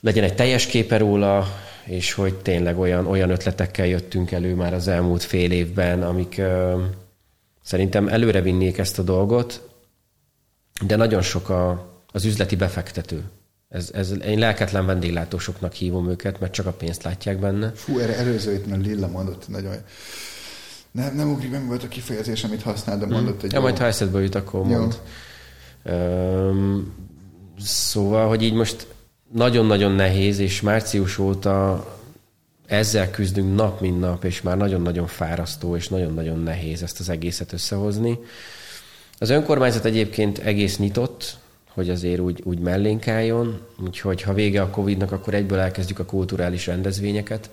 legyen 0.00 0.24
egy 0.24 0.34
teljes 0.34 0.66
képe 0.66 0.98
róla, 0.98 1.46
és 1.84 2.12
hogy 2.12 2.34
tényleg 2.34 2.78
olyan, 2.78 3.06
olyan 3.06 3.30
ötletekkel 3.30 3.86
jöttünk 3.86 4.30
elő 4.32 4.54
már 4.54 4.74
az 4.74 4.88
elmúlt 4.88 5.22
fél 5.22 5.50
évben, 5.50 6.02
amik 6.02 6.34
uh, 6.38 6.80
szerintem 7.62 8.08
előre 8.08 8.40
vinnék 8.40 8.78
ezt 8.78 8.98
a 8.98 9.02
dolgot, 9.02 9.71
de 10.86 10.96
nagyon 10.96 11.22
sok 11.22 11.48
a, 11.48 11.90
az 12.12 12.24
üzleti 12.24 12.56
befektető. 12.56 13.22
Ez, 13.68 13.90
ez, 13.94 14.14
én 14.24 14.38
lelketlen 14.38 14.86
vendéglátósoknak 14.86 15.72
hívom 15.72 16.10
őket, 16.10 16.40
mert 16.40 16.52
csak 16.52 16.66
a 16.66 16.72
pénzt 16.72 17.02
látják 17.02 17.38
benne. 17.38 17.72
Fú, 17.74 17.98
erre 17.98 18.16
előző 18.16 18.54
itt 18.54 18.66
Lilla 18.66 19.08
mondott 19.08 19.48
nagyon 19.48 19.74
nem, 20.92 21.14
nem 21.14 21.30
ugrik 21.30 21.50
meg 21.50 21.66
volt 21.66 21.82
a 21.82 21.88
kifejezés, 21.88 22.44
amit 22.44 22.62
használ, 22.62 22.98
de 22.98 23.06
mondott, 23.06 23.40
hogy 23.40 23.52
ja, 23.52 23.60
majd 23.60 23.78
ha 23.78 23.84
eszedbe 23.84 24.20
jut, 24.20 24.34
akkor 24.34 24.64
mond. 24.64 25.00
Üm, 25.84 26.92
szóval, 27.58 28.28
hogy 28.28 28.42
így 28.42 28.52
most 28.52 28.86
nagyon-nagyon 29.32 29.92
nehéz, 29.92 30.38
és 30.38 30.60
március 30.60 31.18
óta 31.18 31.86
ezzel 32.66 33.10
küzdünk 33.10 33.54
nap, 33.54 33.80
mint 33.80 34.00
nap, 34.00 34.24
és 34.24 34.42
már 34.42 34.56
nagyon-nagyon 34.56 35.06
fárasztó, 35.06 35.76
és 35.76 35.88
nagyon-nagyon 35.88 36.38
nehéz 36.38 36.82
ezt 36.82 37.00
az 37.00 37.08
egészet 37.08 37.52
összehozni. 37.52 38.18
Az 39.22 39.30
önkormányzat 39.30 39.84
egyébként 39.84 40.38
egész 40.38 40.78
nyitott, 40.78 41.36
hogy 41.68 41.90
azért 41.90 42.20
úgy, 42.20 42.40
úgy 42.44 42.58
mellénk 42.58 43.08
álljon, 43.08 43.66
úgyhogy 43.84 44.22
ha 44.22 44.32
vége 44.32 44.62
a 44.62 44.70
Covid-nak, 44.70 45.12
akkor 45.12 45.34
egyből 45.34 45.58
elkezdjük 45.58 45.98
a 45.98 46.04
kulturális 46.04 46.66
rendezvényeket. 46.66 47.50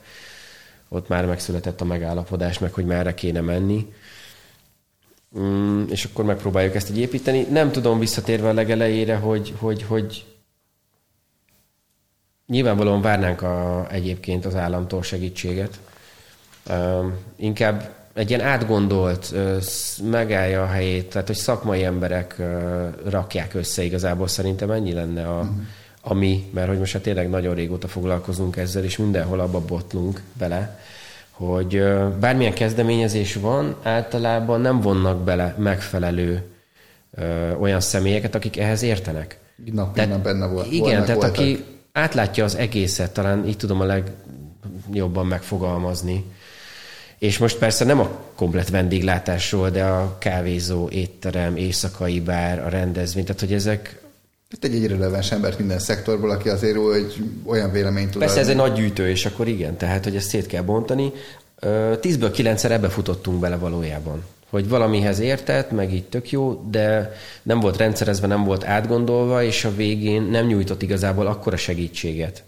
Ott 0.88 1.08
már 1.08 1.26
megszületett 1.26 1.82
a 1.82 1.86
megállapodás, 1.86 2.60
meg 2.60 2.74
hogy 2.74 2.86
merre 2.86 3.14
kéne 3.14 3.42
menni. 3.42 3.94
Mm, 5.40 5.84
és 5.90 6.06
akkor 6.06 6.26
megpróbáljuk 6.26 6.76
ezt 6.76 6.90
így 6.90 6.98
építeni. 6.98 7.42
Nem 7.42 7.72
tudom 7.72 8.00
visszatérve 8.00 8.50
a 8.50 8.54
legelejére, 8.54 9.16
hogy, 9.16 9.54
hogy, 9.58 9.84
hogy 9.84 10.26
nyilvánvalóan 12.48 13.02
várnánk 13.02 13.42
a, 13.42 13.88
egyébként 13.92 14.46
az 14.46 14.56
államtól 14.56 15.04
segítséget. 15.04 15.80
Um, 16.70 17.14
inkább 17.36 17.99
egy 18.20 18.30
ilyen 18.30 18.42
átgondolt, 18.42 19.34
megállja 20.04 20.64
a 20.64 20.68
helyét, 20.68 21.10
tehát 21.10 21.28
hogy 21.28 21.36
szakmai 21.36 21.84
emberek 21.84 22.42
rakják 23.06 23.54
össze 23.54 23.84
igazából 23.84 24.28
szerintem 24.28 24.72
ennyi 24.72 24.94
lenne 24.94 25.28
a, 25.28 25.40
uh-huh. 25.40 25.56
ami, 26.02 26.50
mert 26.54 26.68
hogy 26.68 26.78
most 26.78 26.94
hát 26.94 27.02
tényleg 27.02 27.30
nagyon 27.30 27.56
régóta 27.56 27.88
foglalkozunk 27.88 28.58
ezzel, 28.58 28.84
és 28.84 28.98
mindenhol 28.98 29.40
abba 29.40 29.60
botlunk 29.60 30.22
bele, 30.34 30.80
hogy 31.30 31.84
bármilyen 32.20 32.54
kezdeményezés 32.54 33.36
van, 33.36 33.76
általában 33.84 34.62
nem 34.62 34.82
vonnak 34.82 35.24
bele 35.24 35.56
megfelelő 35.58 36.44
olyan 37.60 37.80
személyeket, 37.80 38.36
akik 38.36 38.58
ehhez 38.58 38.82
értenek. 38.82 39.40
Nap, 39.72 39.94
tehát, 39.94 40.22
benne 40.22 40.48
volt. 40.48 40.72
Igen, 40.72 41.02
tehát 41.02 41.22
voltak. 41.22 41.38
aki 41.38 41.64
átlátja 41.92 42.44
az 42.44 42.56
egészet, 42.56 43.14
talán 43.14 43.48
így 43.48 43.58
tudom 43.58 43.82
a 43.82 43.86
legjobban 43.86 45.26
megfogalmazni, 45.26 46.26
és 47.20 47.38
most 47.38 47.58
persze 47.58 47.86
nem 47.86 48.00
a 48.00 48.10
komplet 48.36 48.70
vendéglátásról, 48.70 49.70
de 49.70 49.84
a 49.84 50.18
kávézó, 50.18 50.90
étterem, 50.90 51.56
éjszakai 51.56 52.20
bár, 52.20 52.60
a 52.66 52.70
rendezvény, 52.70 53.24
tehát 53.24 53.40
hogy 53.40 53.54
ezek... 53.54 54.02
Itt 54.52 54.64
egy, 54.64 54.76
egy 54.76 54.88
releváns 54.88 55.32
embert 55.32 55.60
minden 55.60 55.80
szektorból, 55.80 56.30
aki 56.30 56.50
azért 56.50 56.78
hogy 56.78 57.24
olyan 57.46 57.72
véleményt 57.72 58.12
tud 58.12 58.20
Persze 58.20 58.40
adni. 58.40 58.52
ez 58.52 58.58
egy 58.58 58.62
nagy 58.62 58.74
gyűjtő, 58.74 59.10
és 59.10 59.26
akkor 59.26 59.48
igen, 59.48 59.78
tehát 59.78 60.04
hogy 60.04 60.16
ezt 60.16 60.28
szét 60.28 60.46
kell 60.46 60.64
bontani. 60.64 61.12
Tízből 62.00 62.32
kilencszer 62.32 62.72
ebbe 62.72 62.90
futottunk 62.90 63.40
bele 63.40 63.56
valójában 63.56 64.24
hogy 64.50 64.70
valamihez 64.70 65.20
értett, 65.20 65.72
meg 65.72 65.94
így 65.94 66.04
tök 66.04 66.32
jó, 66.32 66.64
de 66.70 67.14
nem 67.44 67.60
volt 67.60 67.78
rendszerezve, 67.78 68.28
nem 68.28 68.44
volt 68.44 68.64
átgondolva, 68.64 69.44
és 69.44 69.66
a 69.66 69.76
végén 69.76 70.22
nem 70.22 70.46
nyújtott 70.46 70.82
igazából 70.82 71.28
akkora 71.28 71.58
segítséget. 71.58 72.44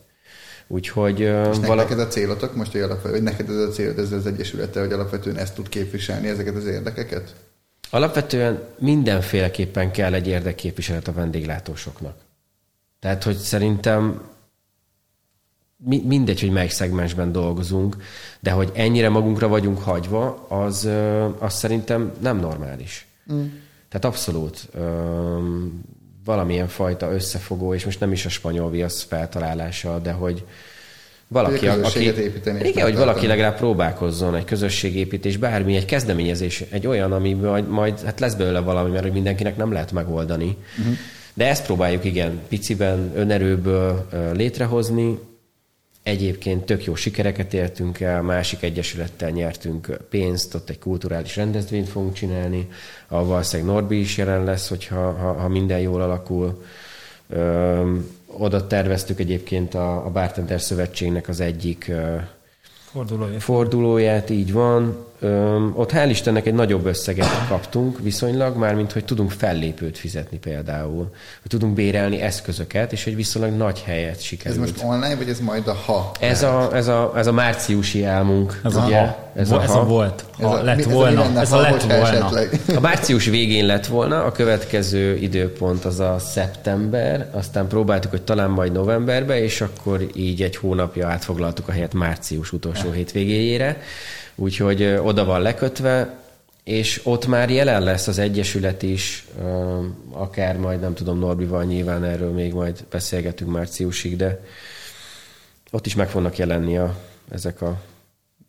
Úgyhogy... 0.72 1.20
És 1.20 1.58
vala... 1.58 1.82
neked 1.82 2.00
a 2.00 2.08
célotok 2.08 2.56
most, 2.56 2.72
hogy, 2.72 2.82
alapvetően, 2.82 3.14
hogy 3.14 3.24
neked 3.24 3.50
ez 3.50 3.56
a 3.56 3.70
célod 3.70 4.00
ezzel 4.00 4.18
az 4.18 4.26
Egyesülettel, 4.26 4.84
hogy 4.84 4.94
alapvetően 4.94 5.38
ezt 5.38 5.56
tud 5.56 5.70
képviselni, 5.70 6.28
ezeket 6.28 6.56
az 6.56 6.66
érdekeket? 6.66 7.36
Alapvetően 7.90 8.64
mindenféleképpen 8.80 9.92
kell 9.92 10.14
egy 10.14 10.28
érdekképviselet 10.28 11.08
a 11.08 11.14
vendéglátósoknak. 11.14 12.16
Tehát, 13.00 13.24
hogy 13.24 13.38
szerintem 13.38 14.22
mindegy, 16.04 16.40
hogy 16.40 16.52
melyik 16.52 16.72
szegmensben 16.72 17.32
dolgozunk, 17.32 17.96
de 18.40 18.52
hogy 18.52 18.72
ennyire 18.74 19.10
magunkra 19.10 19.48
vagyunk 19.48 19.80
hagyva, 19.80 20.46
az, 20.48 20.90
az 21.40 21.54
szerintem 21.54 22.12
nem 22.20 22.40
normális. 22.40 23.08
Mm. 23.34 23.46
Tehát 23.90 24.06
abszolút 24.06 24.70
valamilyen 26.26 26.68
fajta 26.68 27.12
összefogó, 27.12 27.74
és 27.74 27.86
most 27.86 28.00
nem 28.00 28.12
is 28.12 28.26
a 28.26 28.30
spanyol 28.30 28.70
viasz 28.70 29.04
feltalálása, 29.04 30.00
de 30.00 30.12
hogy 30.12 30.44
valaki, 31.28 31.68
hogy 31.68 31.84
aki, 31.84 32.00
építeni 32.00 32.68
igen, 32.68 32.84
hogy 32.84 32.96
valaki 32.96 33.28
legalább 33.28 33.58
próbálkozzon 33.58 34.36
egy 34.36 34.46
közösségépítés, 34.46 35.38
bármi, 35.38 35.76
egy 35.76 35.86
kezdeményezés, 35.86 36.64
egy 36.70 36.88
olyan, 36.88 37.12
ami 37.12 37.34
majd, 37.34 37.70
majd 37.70 38.02
hát 38.02 38.20
lesz 38.20 38.34
belőle 38.34 38.60
valami, 38.60 38.90
mert 38.90 39.04
hogy 39.04 39.12
mindenkinek 39.12 39.58
nem 39.58 39.72
lehet 39.72 39.92
megoldani. 39.92 40.58
Uh-huh. 40.80 40.96
De 41.34 41.48
ezt 41.48 41.66
próbáljuk 41.66 42.04
igen, 42.04 42.40
piciben, 42.48 43.12
önerőből 43.16 44.08
létrehozni, 44.34 45.20
Egyébként 46.04 46.66
tök 46.66 46.84
jó 46.84 46.96
sikereket 46.96 47.54
értünk 47.54 48.00
el, 48.00 48.22
másik 48.22 48.62
egyesülettel 48.62 49.30
nyertünk 49.30 49.98
pénzt, 50.10 50.56
ott 50.56 50.70
egy 50.70 50.80
kulturális 50.80 51.36
rendezvényt 51.36 51.90
fogunk 51.90 52.14
csinálni, 52.14 52.68
ahol 53.08 53.26
valószínűleg 53.26 53.74
Norbi 53.74 54.00
is 54.00 54.18
jelen 54.18 54.44
lesz, 54.44 54.68
hogyha 54.68 55.12
ha, 55.12 55.34
ha 55.34 55.48
minden 55.48 55.80
jól 55.80 56.02
alakul. 56.02 56.64
Ö, 57.30 57.96
oda 58.28 58.68
terveztük 58.68 59.20
egyébként 59.20 59.74
a, 59.74 60.06
a 60.06 60.10
Bartender 60.10 60.62
Szövetségnek 60.62 61.28
az 61.28 61.40
egyik 61.40 61.92
Fordulóját. 62.92 63.42
Fordulóját, 63.42 64.30
így 64.30 64.52
van. 64.52 65.06
Öm, 65.24 65.74
ott 65.76 65.92
hál' 65.92 66.08
Istennek 66.10 66.46
egy 66.46 66.54
nagyobb 66.54 66.86
összeget 66.86 67.48
kaptunk 67.48 68.00
viszonylag, 68.00 68.58
mármint 68.58 68.92
hogy 68.92 69.06
tudunk 69.06 69.32
fellépőt 69.32 69.98
fizetni 69.98 70.38
például, 70.38 71.10
hogy 71.42 71.50
tudunk 71.50 71.74
bérelni 71.74 72.22
eszközöket, 72.22 72.92
és 72.92 73.06
egy 73.06 73.16
viszonylag 73.16 73.54
nagy 73.54 73.82
helyet 73.86 74.22
sikerült. 74.22 74.64
Ez 74.64 74.72
most 74.72 74.84
online, 74.84 75.16
vagy 75.16 75.30
ez 75.30 75.40
majd 75.40 75.68
a 75.68 75.74
ha? 75.74 76.12
Ez 76.20 76.44
a, 76.44 76.70
ez 76.74 76.88
a, 76.88 77.14
ez 77.16 77.28
a 77.28 77.32
márciusi 77.32 78.04
álmunk. 78.04 78.62
Ez 78.64 78.76
ugye? 78.76 78.98
a 78.98 79.06
ha. 79.06 79.30
Ez, 79.36 79.52
a, 79.52 79.62
ez 79.62 79.70
ha. 79.70 79.80
a 79.80 79.86
volt. 79.86 80.26
Ha 80.32 80.54
ez 80.54 80.60
a, 80.60 80.64
lett 80.64 80.80
ez 80.80 80.86
volna. 80.86 81.22
A 81.22 81.40
ez 81.40 81.52
a 81.52 81.60
lett 81.60 81.84
volna. 81.84 82.08
Esetleg. 82.08 82.60
A 82.76 82.80
március 82.80 83.26
végén 83.26 83.66
lett 83.66 83.86
volna, 83.86 84.24
a 84.24 84.32
következő 84.32 85.16
időpont 85.16 85.86
az 85.86 86.00
a 86.00 86.20
szeptember, 86.20 87.30
aztán 87.32 87.68
próbáltuk, 87.68 88.12
hogy 88.12 88.22
talán 88.22 88.50
majd 88.50 88.72
novemberbe, 88.72 89.44
és 89.44 89.62
akkor 89.62 90.08
így 90.14 90.42
egy 90.42 90.56
hónapja 90.56 91.08
átfoglaltuk 91.08 91.68
a 91.68 91.72
helyet 91.72 91.94
március 91.94 92.52
utolsó 92.54 92.92
hétvégéjére 92.92 93.82
úgyhogy 94.42 94.84
oda 94.84 95.26
van 95.26 95.42
lekötve, 95.42 96.20
és 96.64 97.02
ott 97.04 97.28
már 97.28 97.50
jelen 97.50 97.84
lesz 97.84 98.08
az 98.08 98.18
Egyesület 98.18 98.84
is, 98.84 99.28
akár 100.12 100.58
majd 100.58 100.80
nem 100.80 100.94
tudom, 100.94 101.20
Norbival 101.20 101.64
nyilván 101.64 102.04
erről 102.04 102.32
még 102.32 102.54
majd 102.54 102.84
beszélgetünk 102.90 103.52
márciusig, 103.52 104.16
de 104.16 104.46
ott 105.72 105.86
is 105.86 105.96
meg 105.96 106.10
fognak 106.10 106.38
jelenni 106.38 106.78
a, 106.78 106.98
ezek 107.32 107.62
a 107.62 107.82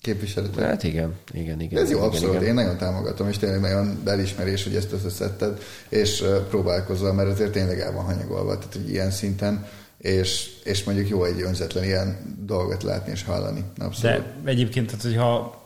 képviseletek. 0.01 0.64
Hát 0.64 0.82
igen, 0.82 1.14
igen, 1.32 1.61
igen. 1.61 1.82
Ez 1.82 1.90
jó, 1.90 1.97
igen, 1.97 2.09
abszolút. 2.09 2.34
Igen. 2.34 2.47
Én 2.47 2.55
nagyon 2.55 2.76
támogatom, 2.78 3.28
és 3.28 3.38
tényleg 3.38 3.61
nagyon 3.61 4.03
elismerés, 4.05 4.64
hogy 4.64 4.74
ezt 4.74 4.93
összeszedted, 4.93 5.62
és 5.88 6.24
próbálkozol, 6.49 7.12
mert 7.12 7.28
azért 7.28 7.53
tényleg 7.53 7.80
el 7.80 7.93
van 7.93 8.05
hanyagolva, 8.05 8.59
tehát 8.59 8.72
hogy 8.74 8.90
ilyen 8.90 9.11
szinten 9.11 9.66
és, 9.99 10.51
és 10.64 10.84
mondjuk 10.84 11.09
jó 11.09 11.24
egy 11.24 11.43
önzetlen 11.43 11.84
ilyen 11.84 12.36
dolgot 12.47 12.82
látni 12.82 13.12
és 13.12 13.24
hallani. 13.24 13.64
Abszolút. 13.78 14.22
De 14.43 14.51
egyébként, 14.51 14.86
tehát, 14.86 15.03
hogyha 15.03 15.61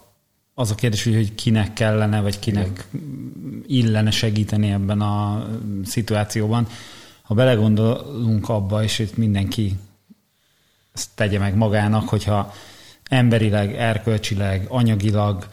az 0.59 0.71
a 0.71 0.75
kérdés, 0.75 1.05
hogy 1.05 1.35
kinek 1.35 1.73
kellene, 1.73 2.21
vagy 2.21 2.39
kinek 2.39 2.89
illene 3.67 4.11
segíteni 4.11 4.71
ebben 4.71 5.01
a 5.01 5.47
szituációban. 5.85 6.67
Ha 7.23 7.35
belegondolunk 7.35 8.49
abba, 8.49 8.83
és 8.83 8.99
itt 8.99 9.17
mindenki 9.17 9.79
ezt 10.93 11.11
tegye 11.15 11.39
meg 11.39 11.57
magának, 11.57 12.09
hogyha 12.09 12.53
emberileg, 13.09 13.75
erkölcsileg, 13.75 14.67
anyagilag 14.69 15.49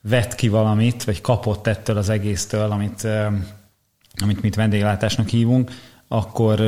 vett 0.00 0.34
ki 0.34 0.48
valamit, 0.48 1.04
vagy 1.04 1.20
kapott 1.20 1.66
ettől 1.66 1.96
az 1.96 2.08
egésztől, 2.08 2.70
amit, 2.70 3.06
amit 4.22 4.42
mit 4.42 4.54
vendéglátásnak 4.54 5.28
hívunk, 5.28 5.70
akkor, 6.08 6.60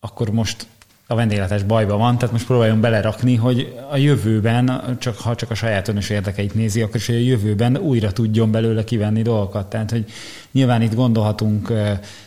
akkor 0.00 0.30
most 0.30 0.66
a 1.10 1.14
vendéglátás 1.14 1.62
bajba 1.62 1.96
van, 1.96 2.18
tehát 2.18 2.32
most 2.32 2.46
próbáljon 2.46 2.80
belerakni, 2.80 3.34
hogy 3.34 3.74
a 3.90 3.96
jövőben, 3.96 4.96
csak, 4.98 5.16
ha 5.16 5.34
csak 5.34 5.50
a 5.50 5.54
saját 5.54 5.88
önös 5.88 6.10
érdekeit 6.10 6.54
nézi, 6.54 6.82
akkor 6.82 6.96
is, 6.96 7.08
a 7.08 7.12
jövőben 7.12 7.76
újra 7.76 8.12
tudjon 8.12 8.50
belőle 8.50 8.84
kivenni 8.84 9.22
dolgokat. 9.22 9.66
Tehát, 9.66 9.90
hogy 9.90 10.04
nyilván 10.52 10.82
itt 10.82 10.94
gondolhatunk 10.94 11.72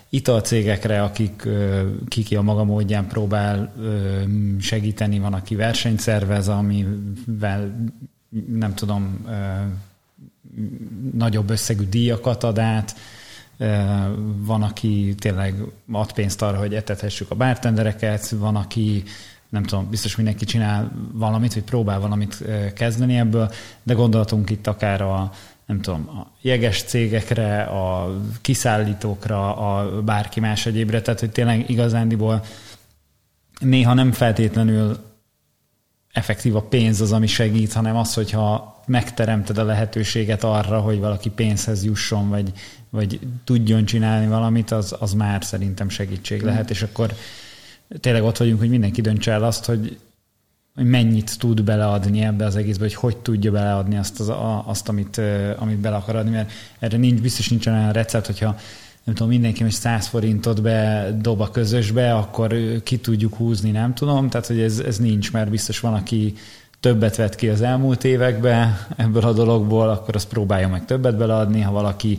italcégekre, 0.10 1.04
akik 1.04 1.48
kiki 2.08 2.36
a 2.36 2.42
maga 2.42 2.64
módján 2.64 3.08
próbál 3.08 3.74
segíteni, 4.60 5.20
van, 5.20 5.34
aki 5.34 5.56
versenyt 5.56 6.00
szervez, 6.00 6.48
amivel 6.48 7.90
nem 8.48 8.74
tudom, 8.74 9.28
nagyobb 11.14 11.50
összegű 11.50 11.84
díjakat 11.90 12.44
ad 12.44 12.60
át, 12.60 12.96
van, 14.38 14.64
aki 14.64 15.16
tényleg 15.20 15.56
ad 15.92 16.12
pénzt 16.12 16.42
arra, 16.42 16.58
hogy 16.58 16.74
etethessük 16.74 17.32
a 17.32 17.36
bártendereket, 17.36 18.30
van, 18.30 18.56
aki 18.56 19.04
nem 19.50 19.64
tudom, 19.64 19.90
biztos 19.90 20.16
mindenki 20.16 20.46
csinál 20.46 20.92
valamit, 21.14 21.54
vagy 21.54 21.64
próbál 21.64 22.00
valamit 22.00 22.44
kezdeni 22.74 23.18
ebből, 23.18 23.52
de 23.84 23.94
gondolatunk 23.94 24.50
itt 24.50 24.68
akár 24.68 25.02
a, 25.02 25.32
nem 25.66 25.82
tudom, 25.82 26.10
a 26.10 26.32
jeges 26.42 26.84
cégekre, 26.84 27.62
a 27.64 28.16
kiszállítókra, 28.42 29.56
a 29.56 30.02
bárki 30.02 30.40
más 30.40 30.66
egyébre, 30.66 31.02
tehát 31.02 31.20
hogy 31.20 31.32
tényleg 31.32 31.70
igazándiból 31.70 32.44
néha 33.60 33.94
nem 33.94 34.12
feltétlenül 34.12 35.11
effektív 36.14 36.56
a 36.56 36.62
pénz 36.62 37.02
az, 37.02 37.12
ami 37.12 37.28
segít, 37.28 37.74
hanem 37.74 37.96
az, 37.96 38.14
hogyha 38.14 38.80
megteremted 38.86 39.58
a 39.58 39.64
lehetőséget 39.64 40.44
arra, 40.44 40.80
hogy 40.80 41.00
valaki 41.00 41.30
pénzhez 41.30 41.84
jusson, 41.84 42.30
vagy, 42.30 42.52
vagy 42.90 43.20
tudjon 43.44 43.86
csinálni 43.86 44.28
valamit, 44.28 44.72
az, 44.72 44.96
az 45.00 45.14
már 45.14 45.44
szerintem 45.44 45.90
segítség 45.90 46.42
lehet, 46.42 46.70
és 46.70 46.82
akkor 46.82 47.14
tényleg 48.00 48.24
ott 48.24 48.38
vagyunk, 48.38 48.60
hogy 48.60 48.70
mindenki 48.70 49.02
döntse 49.02 49.32
el 49.32 49.44
azt, 49.44 49.66
hogy, 49.66 49.98
hogy 50.76 50.86
mennyit 50.86 51.40
tud 51.40 51.64
beleadni 51.64 52.22
ebbe 52.22 52.46
az 52.46 52.56
egészbe, 52.56 52.84
hogy 52.84 52.94
hogy 52.94 53.18
tudja 53.18 53.52
beleadni 53.52 53.98
azt, 53.98 54.20
az, 54.20 54.30
a, 54.30 54.64
azt 54.68 54.90
amit, 54.90 55.22
amit 55.58 55.78
bele 55.78 55.96
akar 55.96 56.16
adni, 56.16 56.32
mert 56.32 56.52
erre 56.80 56.98
nincs, 56.98 57.22
biztos 57.22 57.50
nincs 57.50 57.68
olyan 57.68 57.92
recept, 57.92 58.26
hogyha 58.26 58.58
nem 59.04 59.16
tudom, 59.16 59.32
mindenki 59.32 59.64
most 59.64 59.76
100 59.76 60.08
forintot 60.08 60.62
be 60.62 61.10
dob 61.22 61.42
a 61.42 61.50
közösbe, 61.50 62.14
akkor 62.14 62.56
ki 62.84 62.98
tudjuk 62.98 63.36
húzni, 63.36 63.72
nem 63.72 63.94
tudom. 63.94 64.30
Tehát, 64.30 64.48
hogy 64.48 64.60
ez, 64.60 64.80
ez 64.80 64.98
nincs, 64.98 65.32
mert 65.32 65.50
biztos 65.50 65.80
van, 65.80 65.94
aki 65.94 66.34
többet 66.80 67.16
vett 67.16 67.36
ki 67.36 67.50
az 67.50 67.62
elmúlt 67.62 68.04
években 68.04 68.78
ebből 68.96 69.24
a 69.24 69.34
dologból, 69.34 69.90
akkor 69.90 70.16
azt 70.16 70.28
próbálja 70.28 70.68
meg 70.68 70.86
többet 70.86 71.18
beleadni, 71.18 71.62
ha 71.62 71.72
valaki 71.72 72.18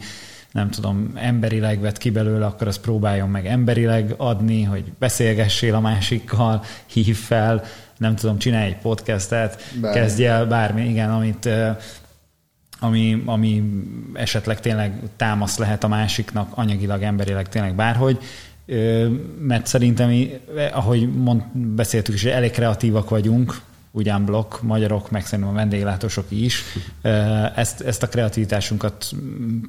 nem 0.52 0.70
tudom, 0.70 1.12
emberileg 1.14 1.80
vett 1.80 1.98
ki 1.98 2.10
belőle, 2.10 2.46
akkor 2.46 2.66
azt 2.66 2.80
próbáljon 2.80 3.28
meg 3.28 3.46
emberileg 3.46 4.14
adni, 4.16 4.62
hogy 4.62 4.92
beszélgessél 4.98 5.74
a 5.74 5.80
másikkal, 5.80 6.64
hív 6.86 7.16
fel, 7.16 7.62
nem 7.98 8.16
tudom, 8.16 8.38
csinálj 8.38 8.66
egy 8.66 8.78
podcastet, 8.78 9.62
bármi. 9.80 9.98
kezdj 9.98 10.24
el 10.24 10.46
bármi, 10.46 10.88
igen, 10.88 11.10
amit 11.10 11.48
ami, 12.82 13.22
ami 13.26 13.62
esetleg 14.12 14.60
tényleg 14.60 14.92
támasz 15.16 15.58
lehet 15.58 15.84
a 15.84 15.88
másiknak, 15.88 16.48
anyagilag, 16.54 17.02
emberileg 17.02 17.48
tényleg 17.48 17.74
bárhogy, 17.74 18.18
mert 19.38 19.66
szerintem, 19.66 20.28
ahogy 20.72 21.12
mond, 21.12 21.42
beszéltük 21.52 22.14
is, 22.14 22.24
elég 22.24 22.50
kreatívak 22.50 23.10
vagyunk, 23.10 23.60
ugyan 23.90 24.24
blokk, 24.24 24.60
magyarok, 24.60 25.10
meg 25.10 25.26
szerintem 25.26 25.54
a 25.54 25.56
vendéglátósok 25.56 26.24
is. 26.28 26.62
Ezt, 27.54 27.80
ezt 27.80 28.02
a 28.02 28.08
kreativitásunkat 28.08 29.10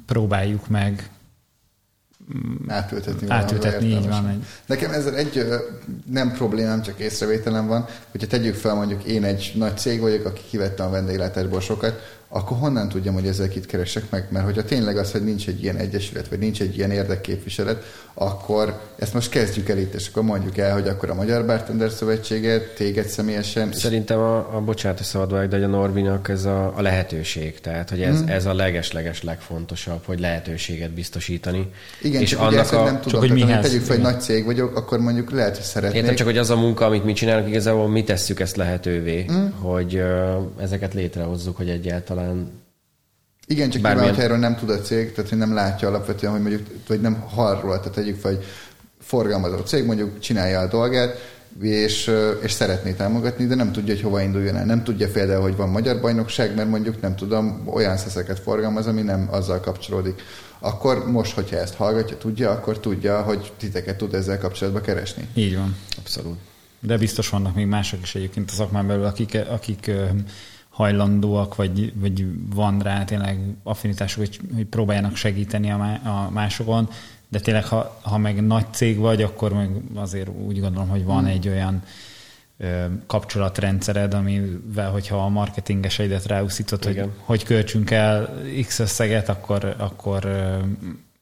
próbáljuk 0.06 0.68
meg 0.68 1.10
átültetni. 2.66 3.26
Átültetni, 3.28 3.86
így 3.86 4.08
van. 4.08 4.28
Egy. 4.28 4.44
Nekem 4.66 4.90
ezzel 4.90 5.16
egy 5.16 5.44
nem 6.10 6.32
problémám, 6.32 6.82
csak 6.82 6.98
észrevételem 6.98 7.66
van, 7.66 7.86
hogyha 8.10 8.26
tegyük 8.26 8.54
fel 8.54 8.74
mondjuk 8.74 9.04
én 9.04 9.24
egy 9.24 9.52
nagy 9.54 9.78
cég 9.78 10.00
vagyok, 10.00 10.24
aki 10.24 10.40
kivette 10.50 10.82
a 10.82 10.90
vendéglátásból 10.90 11.60
sokat, 11.60 12.22
akkor 12.36 12.56
honnan 12.56 12.88
tudjam, 12.88 13.14
hogy 13.14 13.26
ezzel 13.26 13.48
kit 13.48 13.66
keresek 13.66 14.10
meg? 14.10 14.26
Mert 14.30 14.44
hogyha 14.44 14.64
tényleg 14.64 14.96
az, 14.96 15.12
hogy 15.12 15.24
nincs 15.24 15.48
egy 15.48 15.62
ilyen 15.62 15.76
egyesület, 15.76 16.28
vagy 16.28 16.38
nincs 16.38 16.60
egy 16.60 16.76
ilyen 16.76 16.90
érdekképviselet, 16.90 17.82
akkor 18.14 18.80
ezt 18.98 19.14
most 19.14 19.30
kezdjük 19.30 19.68
el 19.68 19.78
itt, 19.78 19.94
és 19.94 20.08
akkor 20.08 20.22
mondjuk 20.22 20.58
el, 20.58 20.72
hogy 20.72 20.88
akkor 20.88 21.10
a 21.10 21.14
Magyar 21.14 21.46
Bartender 21.46 21.90
Szövetséget, 21.90 22.74
téged 22.74 23.06
személyesen. 23.06 23.72
Szerintem 23.72 24.18
a, 24.18 24.56
a 24.56 24.60
bocsánat, 24.60 25.00
a 25.00 25.02
szabadvág, 25.02 25.48
de 25.48 25.56
a 25.56 25.66
Norbinak 25.66 26.28
ez 26.28 26.44
a, 26.44 26.72
a 26.76 26.82
lehetőség. 26.82 27.60
Tehát, 27.60 27.90
hogy 27.90 28.02
ez, 28.02 28.18
hmm. 28.18 28.28
ez 28.28 28.46
a 28.46 28.54
leges-leges 28.54 29.22
legfontosabb, 29.22 30.04
hogy 30.04 30.20
lehetőséget 30.20 30.90
biztosítani. 30.90 31.70
Igen, 32.02 32.20
és 32.20 32.30
csak 32.30 32.40
annak 32.40 32.66
ugye 32.66 32.76
a, 32.76 32.84
nem 32.84 33.00
tudom, 33.00 33.10
csak 33.10 33.20
hogy 33.20 33.32
mihez, 33.32 33.66
tegyük 33.66 33.82
fel, 33.82 33.94
hogy 33.94 34.04
nagy 34.04 34.20
cég 34.20 34.44
vagyok, 34.44 34.76
akkor 34.76 34.98
mondjuk 34.98 35.30
lehet, 35.30 35.56
hogy 35.56 35.64
szeretnék. 35.64 36.00
Értem, 36.00 36.14
csak 36.14 36.26
hogy 36.26 36.38
az 36.38 36.50
a 36.50 36.56
munka, 36.56 36.84
amit 36.84 37.04
mi 37.04 37.12
csinálunk, 37.12 37.48
igazából 37.48 37.88
mi 37.88 38.04
tesszük 38.04 38.40
ezt 38.40 38.56
lehetővé, 38.56 39.24
hmm. 39.24 39.52
hogy 39.52 39.94
uh, 39.94 40.62
ezeket 40.62 40.94
létrehozzuk, 40.94 41.56
hogy 41.56 41.68
egyáltalán 41.68 42.23
talán 42.24 42.62
igen, 43.46 43.70
csak 43.70 43.82
bármilyen... 43.82 44.08
nyilván, 44.08 44.24
erről 44.24 44.38
nem 44.38 44.56
tud 44.56 44.70
a 44.70 44.80
cég, 44.80 45.12
tehát 45.12 45.30
hogy 45.30 45.38
nem 45.38 45.54
látja 45.54 45.88
alapvetően, 45.88 46.32
hogy 46.32 46.40
mondjuk, 46.42 46.66
vagy 46.86 47.00
nem 47.00 47.20
hall 47.20 47.60
róla, 47.60 47.78
tehát 47.78 47.94
tegyük 47.94 48.20
fel, 48.20 48.34
hogy 48.34 48.44
forgalmazó 49.00 49.56
cég 49.56 49.84
mondjuk 49.84 50.18
csinálja 50.18 50.60
a 50.60 50.68
dolgát, 50.68 51.32
és, 51.60 52.10
és 52.42 52.52
szeretné 52.52 52.92
támogatni, 52.92 53.46
de 53.46 53.54
nem 53.54 53.72
tudja, 53.72 53.94
hogy 53.94 54.02
hova 54.02 54.22
induljon 54.22 54.56
el. 54.56 54.64
Nem 54.64 54.84
tudja 54.84 55.10
például, 55.10 55.42
hogy 55.42 55.56
van 55.56 55.68
magyar 55.68 56.00
bajnokság, 56.00 56.54
mert 56.54 56.68
mondjuk 56.68 57.00
nem 57.00 57.16
tudom, 57.16 57.62
olyan 57.66 57.96
szeszeket 57.96 58.38
forgalmaz, 58.38 58.86
ami 58.86 59.02
nem 59.02 59.28
azzal 59.30 59.60
kapcsolódik. 59.60 60.22
Akkor 60.58 61.10
most, 61.10 61.32
hogyha 61.32 61.56
ezt 61.56 61.74
hallgatja, 61.74 62.16
tudja, 62.16 62.50
akkor 62.50 62.78
tudja, 62.80 63.22
hogy 63.22 63.52
titeket 63.56 63.96
tud 63.96 64.14
ezzel 64.14 64.38
kapcsolatban 64.38 64.82
keresni. 64.82 65.28
Így 65.34 65.56
van, 65.56 65.76
abszolút. 65.98 66.38
De 66.80 66.98
biztos 66.98 67.28
vannak 67.28 67.54
még 67.54 67.66
mások 67.66 68.02
is 68.02 68.14
egyébként 68.14 68.50
a 68.50 68.54
szakmán 68.54 68.86
belül, 68.86 69.04
akik, 69.04 69.38
akik 69.50 69.90
hajlandóak, 70.74 71.54
vagy, 71.54 71.92
vagy 72.00 72.26
van 72.54 72.80
rá 72.80 73.04
tényleg 73.04 73.38
affinitásuk, 73.62 74.18
hogy, 74.18 74.40
hogy 74.54 74.66
próbáljanak 74.66 75.16
segíteni 75.16 75.70
a, 75.70 75.76
má, 75.76 75.94
a 75.94 76.30
másokon, 76.30 76.88
de 77.28 77.40
tényleg, 77.40 77.64
ha, 77.64 78.00
ha 78.02 78.18
meg 78.18 78.46
nagy 78.46 78.66
cég 78.72 78.98
vagy, 78.98 79.22
akkor 79.22 79.52
meg 79.52 79.70
azért 79.94 80.28
úgy 80.46 80.60
gondolom, 80.60 80.88
hogy 80.88 81.04
van 81.04 81.18
hmm. 81.18 81.26
egy 81.26 81.48
olyan 81.48 81.82
ö, 82.58 82.84
kapcsolatrendszered, 83.06 84.14
amivel, 84.14 84.90
hogyha 84.90 85.24
a 85.24 85.28
marketingeseidet 85.28 86.26
ráúszítod, 86.26 86.84
hogy, 86.84 87.10
hogy 87.18 87.44
költsünk 87.44 87.90
el 87.90 88.42
X 88.66 88.78
összeget, 88.78 89.28
akkor, 89.28 89.74
akkor 89.78 90.24
ö, 90.24 90.56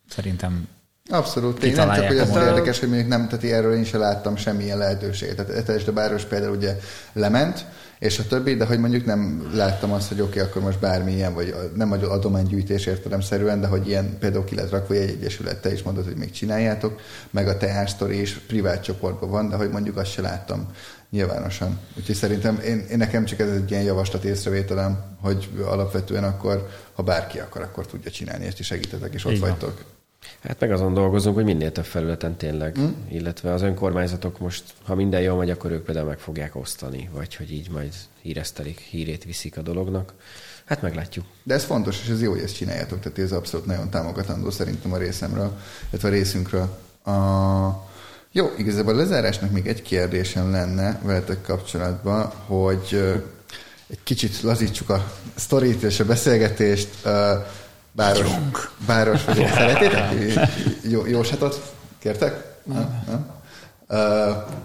szerintem 0.09 0.69
Abszolút. 1.11 1.65
Én 1.65 1.73
nem 1.73 1.95
csak, 1.95 2.07
hogy 2.07 2.19
az 2.19 2.37
érdekes, 2.37 2.79
hogy 2.79 2.89
mondjuk 2.89 3.09
nem, 3.09 3.29
tehát 3.29 3.45
erről 3.45 3.75
én 3.75 3.85
sem 3.85 4.01
láttam 4.01 4.37
semmilyen 4.37 4.79
lehetőséget. 4.79 5.37
Tehát 5.37 5.51
Etes 5.51 5.85
de 5.85 5.91
Báros 5.91 6.25
például 6.25 6.57
ugye 6.57 6.77
lement, 7.13 7.67
és 8.03 8.19
a 8.19 8.27
többi, 8.27 8.55
de 8.55 8.65
hogy 8.65 8.79
mondjuk 8.79 9.05
nem 9.05 9.51
láttam 9.55 9.93
azt, 9.93 10.09
hogy 10.09 10.21
oké, 10.21 10.31
okay, 10.31 10.51
akkor 10.51 10.63
most 10.63 10.79
bármilyen, 10.79 11.35
vagy 11.35 11.55
nem 11.75 11.93
adománygyűjtés 11.93 12.87
értelemszerűen, 12.87 13.61
de 13.61 13.67
hogy 13.67 13.89
ilyen 13.89 14.19
például 14.19 14.45
ki 14.45 14.55
lett 14.55 14.71
rakva 14.71 14.95
egy 14.95 15.09
egyesület, 15.09 15.61
te 15.61 15.73
is 15.73 15.83
mondod, 15.83 16.05
hogy 16.05 16.17
még 16.17 16.31
csináljátok, 16.31 17.01
meg 17.31 17.49
a 17.49 17.57
teásztori 17.57 18.21
is 18.21 18.33
privát 18.33 18.83
csoportban 18.83 19.31
van, 19.31 19.49
de 19.49 19.57
hogy 19.57 19.71
mondjuk 19.71 19.97
azt 19.97 20.11
se 20.11 20.23
láttam 20.23 20.69
nyilvánosan. 21.11 21.79
Úgyhogy 21.99 22.15
szerintem 22.15 22.61
én, 22.65 22.87
én 22.91 22.99
nekem 22.99 23.25
csak 23.25 23.41
ez 23.41 23.51
egy 23.51 23.71
ilyen 23.71 23.83
javaslat 23.83 24.25
észrevételem, 24.25 25.17
hogy 25.21 25.49
alapvetően 25.65 26.25
akkor, 26.25 26.69
ha 26.93 27.03
bárki 27.03 27.39
akar, 27.39 27.63
akkor 27.63 27.87
tudja 27.87 28.11
csinálni, 28.11 28.45
és 28.45 28.55
ti 28.55 28.63
segítetek, 28.63 29.15
és 29.15 29.25
ott 29.25 29.33
Igen. 29.33 29.49
vagytok. 29.49 29.85
Hát 30.43 30.61
meg 30.61 30.73
azon 30.73 30.95
dolgozunk, 30.95 31.35
hogy 31.35 31.45
minél 31.45 31.73
több 31.73 31.85
felületen 31.85 32.37
tényleg, 32.37 32.79
mm. 32.81 32.91
illetve 33.09 33.53
az 33.53 33.63
önkormányzatok 33.63 34.39
most, 34.39 34.65
ha 34.85 34.95
minden 34.95 35.21
jól 35.21 35.37
megy, 35.37 35.51
akkor 35.51 35.71
ők 35.71 35.85
például 35.85 36.07
meg 36.07 36.19
fogják 36.19 36.57
osztani, 36.57 37.11
vagy 37.13 37.35
hogy 37.35 37.53
így 37.53 37.71
majd 37.71 37.95
híresztelik, 38.23 38.79
hírét 38.79 39.25
viszik 39.25 39.57
a 39.57 39.63
dolognak. 39.63 40.13
Hát 40.65 40.83
meglátjuk. 40.83 41.25
De 41.43 41.55
ez 41.55 41.65
fontos, 41.65 42.01
és 42.03 42.09
ez 42.09 42.23
jó, 42.23 42.31
hogy 42.31 42.41
ezt 42.41 42.57
csináljátok, 42.57 43.01
tehát 43.01 43.19
ez 43.19 43.33
abszolút 43.33 43.67
nagyon 43.67 43.91
támogatandó 43.91 44.51
szerintem 44.51 44.93
a 44.93 44.97
részemről, 44.97 45.59
illetve 45.91 46.09
a 46.09 46.13
részünkről. 46.13 46.79
A... 47.05 47.91
Jó, 48.33 48.51
igazából 48.57 48.95
a 48.95 48.97
lezárásnak 48.97 49.51
még 49.51 49.67
egy 49.67 49.83
kérdésem 49.83 50.51
lenne 50.51 51.01
veletek 51.03 51.43
kapcsolatban, 51.43 52.27
hogy 52.47 53.03
egy 53.87 54.03
kicsit 54.03 54.41
lazítsuk 54.41 54.91
a 54.91 55.13
sztorit 55.35 55.83
és 55.83 56.01
a 56.01 56.05
beszélgetést. 56.05 56.89
Báros, 57.93 58.29
báros 58.87 59.25
vagyok. 59.25 59.49
Szeretétek? 59.49 60.13
Jó, 60.83 61.07
jósatot 61.07 61.75
kértek? 61.99 62.45
Nem? 62.65 63.05
Nem? 63.07 63.31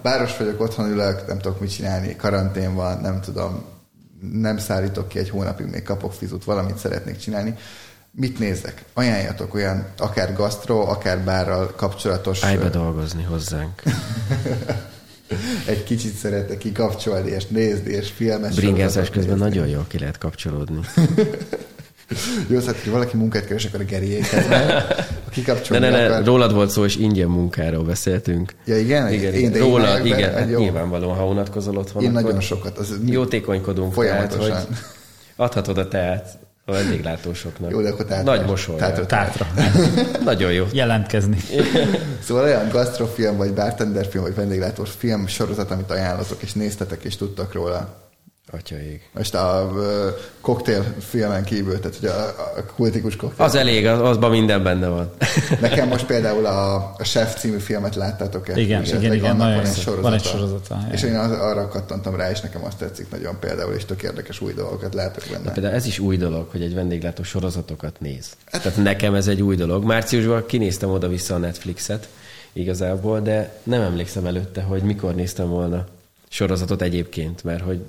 Báros 0.02 0.38
vagyok, 0.38 0.62
otthon 0.62 0.90
ülök, 0.90 1.28
nem 1.28 1.38
tudok 1.40 1.60
mit 1.60 1.74
csinálni, 1.74 2.16
karantén 2.16 2.76
van, 2.76 3.02
nem 3.02 3.22
tudom, 3.22 3.66
nem 4.32 4.58
szállítok 4.58 5.08
ki 5.08 5.20
egy 5.20 5.30
hónapig, 5.30 5.66
még 5.66 5.84
kapok 5.84 6.14
fizut, 6.14 6.44
valamit 6.44 6.78
szeretnék 6.78 7.18
csinálni. 7.18 7.56
Mit 8.12 8.40
nézek? 8.40 8.84
Ajánljatok 8.94 9.54
olyan, 9.54 9.88
akár 9.98 10.34
gasztro, 10.34 10.80
akár 10.80 11.20
bárral 11.20 11.74
kapcsolatos... 11.76 12.44
Állj 12.44 12.58
be 12.58 12.70
dolgozni 12.70 13.24
hozzánk. 13.24 13.82
egy 15.68 15.84
kicsit 15.84 16.16
szeretek 16.16 16.58
kikapcsolni, 16.58 17.30
és 17.30 17.46
nézni, 17.46 17.92
és 17.92 18.10
filmes. 18.10 18.56
Bringázás 18.56 19.10
közben 19.10 19.38
nagyon 19.38 19.68
jól 19.68 19.86
ki 19.88 20.00
lehet 20.00 20.18
kapcsolódni. 20.18 20.80
Jó, 22.48 22.60
szóval, 22.60 22.76
hogy 22.84 22.92
valaki 22.92 23.18
munkát 23.18 23.46
keres, 23.46 23.66
akkor 23.66 23.82
a 23.82 23.84
Geriékhez 23.84 24.48
megy. 24.48 24.66
Ne, 25.70 25.80
ne, 25.80 25.90
ne, 25.90 26.06
akar... 26.06 26.26
rólad 26.26 26.54
volt 26.54 26.70
szó, 26.70 26.86
és 26.86 26.96
ingyen 26.96 27.28
munkáról 27.28 27.84
beszéltünk. 27.84 28.54
Ja, 28.66 28.78
igen? 28.78 29.14
igen, 29.14 29.34
igen. 29.34 29.54
Én, 29.54 29.62
Rólad, 29.62 30.06
igen, 30.06 30.34
hát 30.34 30.58
nyilvánvalóan, 30.58 31.16
ha 31.16 31.28
unatkozol 31.28 31.78
otthon. 31.78 32.04
Én 32.04 32.12
nagyon 32.12 32.40
sokat. 32.40 32.78
Az 32.78 33.00
jótékonykodunk. 33.06 33.94
Folyamatosan. 33.94 34.50
Tehát, 34.50 34.66
hogy 34.66 34.76
adhatod 35.36 35.78
a 35.78 35.88
teát 35.88 36.38
a 36.66 36.72
vendéglátósoknak. 36.72 37.72
Jó, 37.72 37.82
de 37.82 37.90
akkor 37.90 38.06
tátra. 38.06 38.36
Nagy 38.36 38.46
mosoly. 38.46 38.76
Tátra. 38.76 39.06
tátra. 39.06 39.48
Nagyon 40.24 40.52
jó. 40.52 40.66
Jelentkezni. 40.72 41.38
szóval 42.26 42.44
olyan 42.44 42.70
gasztrofilm, 42.70 43.38
vagy 43.38 43.54
bartenderfilm, 43.54 44.24
vagy 44.24 44.36
vendéglátós 44.36 44.90
film 44.98 45.28
sorozat, 45.28 45.72
amit 45.72 45.92
ajánlatok, 45.92 46.42
és 46.42 46.54
néztetek, 46.54 47.04
és 47.04 47.16
tudtak 47.16 47.54
róla. 47.54 48.07
Atyaig. 48.52 49.10
Most 49.14 49.36
a 49.36 49.72
uh, 50.46 50.84
filmen 51.00 51.44
kívül, 51.44 51.80
tehát 51.80 51.98
hogy 51.98 52.10
a, 52.10 52.28
a 52.58 52.66
kultikus 52.76 53.16
koktél. 53.16 53.46
Az 53.46 53.56
elég, 53.56 53.86
az, 53.86 54.02
azban 54.02 54.32
minden 54.32 54.64
benne 54.64 54.88
van. 54.88 55.12
Nekem 55.62 55.88
most 55.88 56.06
például 56.06 56.46
a, 56.46 56.76
a 56.76 57.04
Chef 57.04 57.40
című 57.40 57.58
filmet 57.58 57.96
láttátok 57.96 58.50
el? 58.50 58.58
Igen, 58.58 58.84
igen, 58.84 59.14
igen, 59.14 59.36
nagyon 59.36 59.38
van 59.38 59.66
egy 59.66 59.76
sorozata. 59.76 60.02
Van 60.02 60.14
egy 60.14 60.24
sorozata 60.24 60.88
és 60.92 61.04
én 61.04 61.16
az, 61.16 61.32
arra 61.32 61.68
kattantam 61.68 62.16
rá, 62.16 62.30
és 62.30 62.40
nekem 62.40 62.66
azt 62.66 62.78
tetszik 62.78 63.10
nagyon 63.12 63.40
például, 63.40 63.74
és 63.74 63.86
tök 63.86 64.04
érdekes 64.04 64.42
új 64.42 64.54
dolgokat 64.54 64.94
látok 64.94 65.24
benne. 65.32 65.44
De 65.44 65.52
például 65.52 65.76
ez 65.76 65.86
is 65.86 66.00
új 66.00 66.18
dolog, 66.18 66.48
hogy 66.52 66.62
egy 66.62 66.74
vendéglátó 66.74 67.24
sorozatokat 67.24 68.00
néz. 68.00 68.36
Hát, 68.46 68.62
Tehát 68.62 68.78
nekem 68.78 69.14
ez 69.14 69.28
egy 69.28 69.42
új 69.42 69.56
dolog. 69.56 69.84
Márciusban 69.84 70.46
kinéztem 70.46 70.90
oda-vissza 70.90 71.36
a 71.36 71.38
Netflixet 71.38 72.08
igazából, 72.54 73.20
de 73.20 73.60
nem 73.64 73.82
emlékszem 73.82 74.26
előtte, 74.26 74.62
hogy 74.62 74.82
mikor 74.82 75.16
néztem 75.16 75.50
volna 75.50 75.86
sorozatot 76.28 76.82
egyébként, 76.82 77.44
mert 77.44 77.64
hogy 77.64 77.86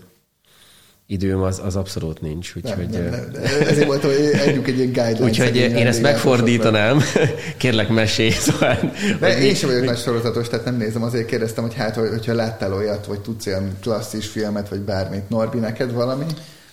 időm 1.10 1.42
az, 1.42 1.60
az 1.64 1.76
abszolút 1.76 2.20
nincs. 2.20 2.52
Úgyhogy, 2.56 2.88
nem, 2.88 3.02
nem, 3.02 3.10
nem. 3.32 3.42
Ezért 3.68 3.86
volt, 3.86 4.02
hogy 4.02 4.30
együnk 4.46 4.66
egy 4.66 4.78
ilyen 4.78 4.92
guideline. 4.92 5.24
Úgyhogy 5.24 5.56
én 5.56 5.86
ezt 5.86 6.02
megfordítanám. 6.02 7.00
Kérlek, 7.56 7.88
mesélj. 7.88 8.30
Szóval, 8.30 8.92
De 9.20 9.38
én 9.38 9.54
sem 9.54 9.68
vagyok 9.68 9.84
nagy 9.84 9.98
sorozatos, 9.98 10.48
tehát 10.48 10.64
nem 10.64 10.76
nézem. 10.76 11.02
Azért 11.02 11.26
kérdeztem, 11.26 11.64
hogy 11.64 11.74
hát, 11.74 11.94
hogyha 11.94 12.34
láttál 12.34 12.72
olyat, 12.74 13.06
vagy 13.06 13.20
tudsz 13.20 13.46
ilyen 13.46 13.76
klasszis 13.80 14.26
filmet, 14.26 14.68
vagy 14.68 14.80
bármit. 14.80 15.28
Norbi, 15.28 15.58
neked 15.58 15.92
valami? 15.92 16.24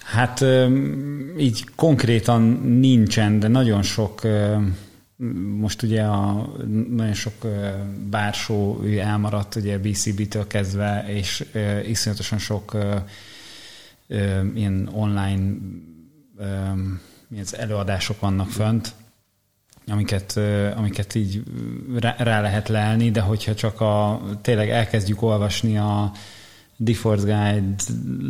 Hát 0.04 0.46
így 1.38 1.66
konkrétan 1.76 2.42
nincsen, 2.80 3.40
de 3.40 3.48
nagyon 3.48 3.84
sok 3.84 4.22
most 5.58 5.84
ugye 5.84 6.02
a, 6.02 6.50
nagyon 6.90 7.14
sok 7.14 7.34
bársó 8.10 8.82
elmaradt 9.00 9.56
ugye 9.56 9.78
BCB-től 9.78 10.48
kezdve, 10.48 11.06
és 11.08 11.46
iszonyatosan 11.88 12.38
sok 12.38 12.78
ilyen 14.56 14.90
online 14.94 15.52
ilyen 17.32 17.48
előadások 17.52 18.20
vannak 18.20 18.50
fönt, 18.50 18.94
amiket, 19.88 20.40
amiket 20.76 21.16
így 21.16 21.44
rá, 22.00 22.16
rá 22.18 22.42
lehet 22.42 22.68
lelni, 22.68 23.12
de 23.12 23.22
hogyha 23.22 23.56
csak 23.56 23.82
a, 23.82 24.22
tényleg 24.42 24.70
elkezdjük 24.70 25.22
olvasni 25.22 25.78
a, 25.78 26.12
Deforce 26.78 27.24
Guide, 27.24 27.76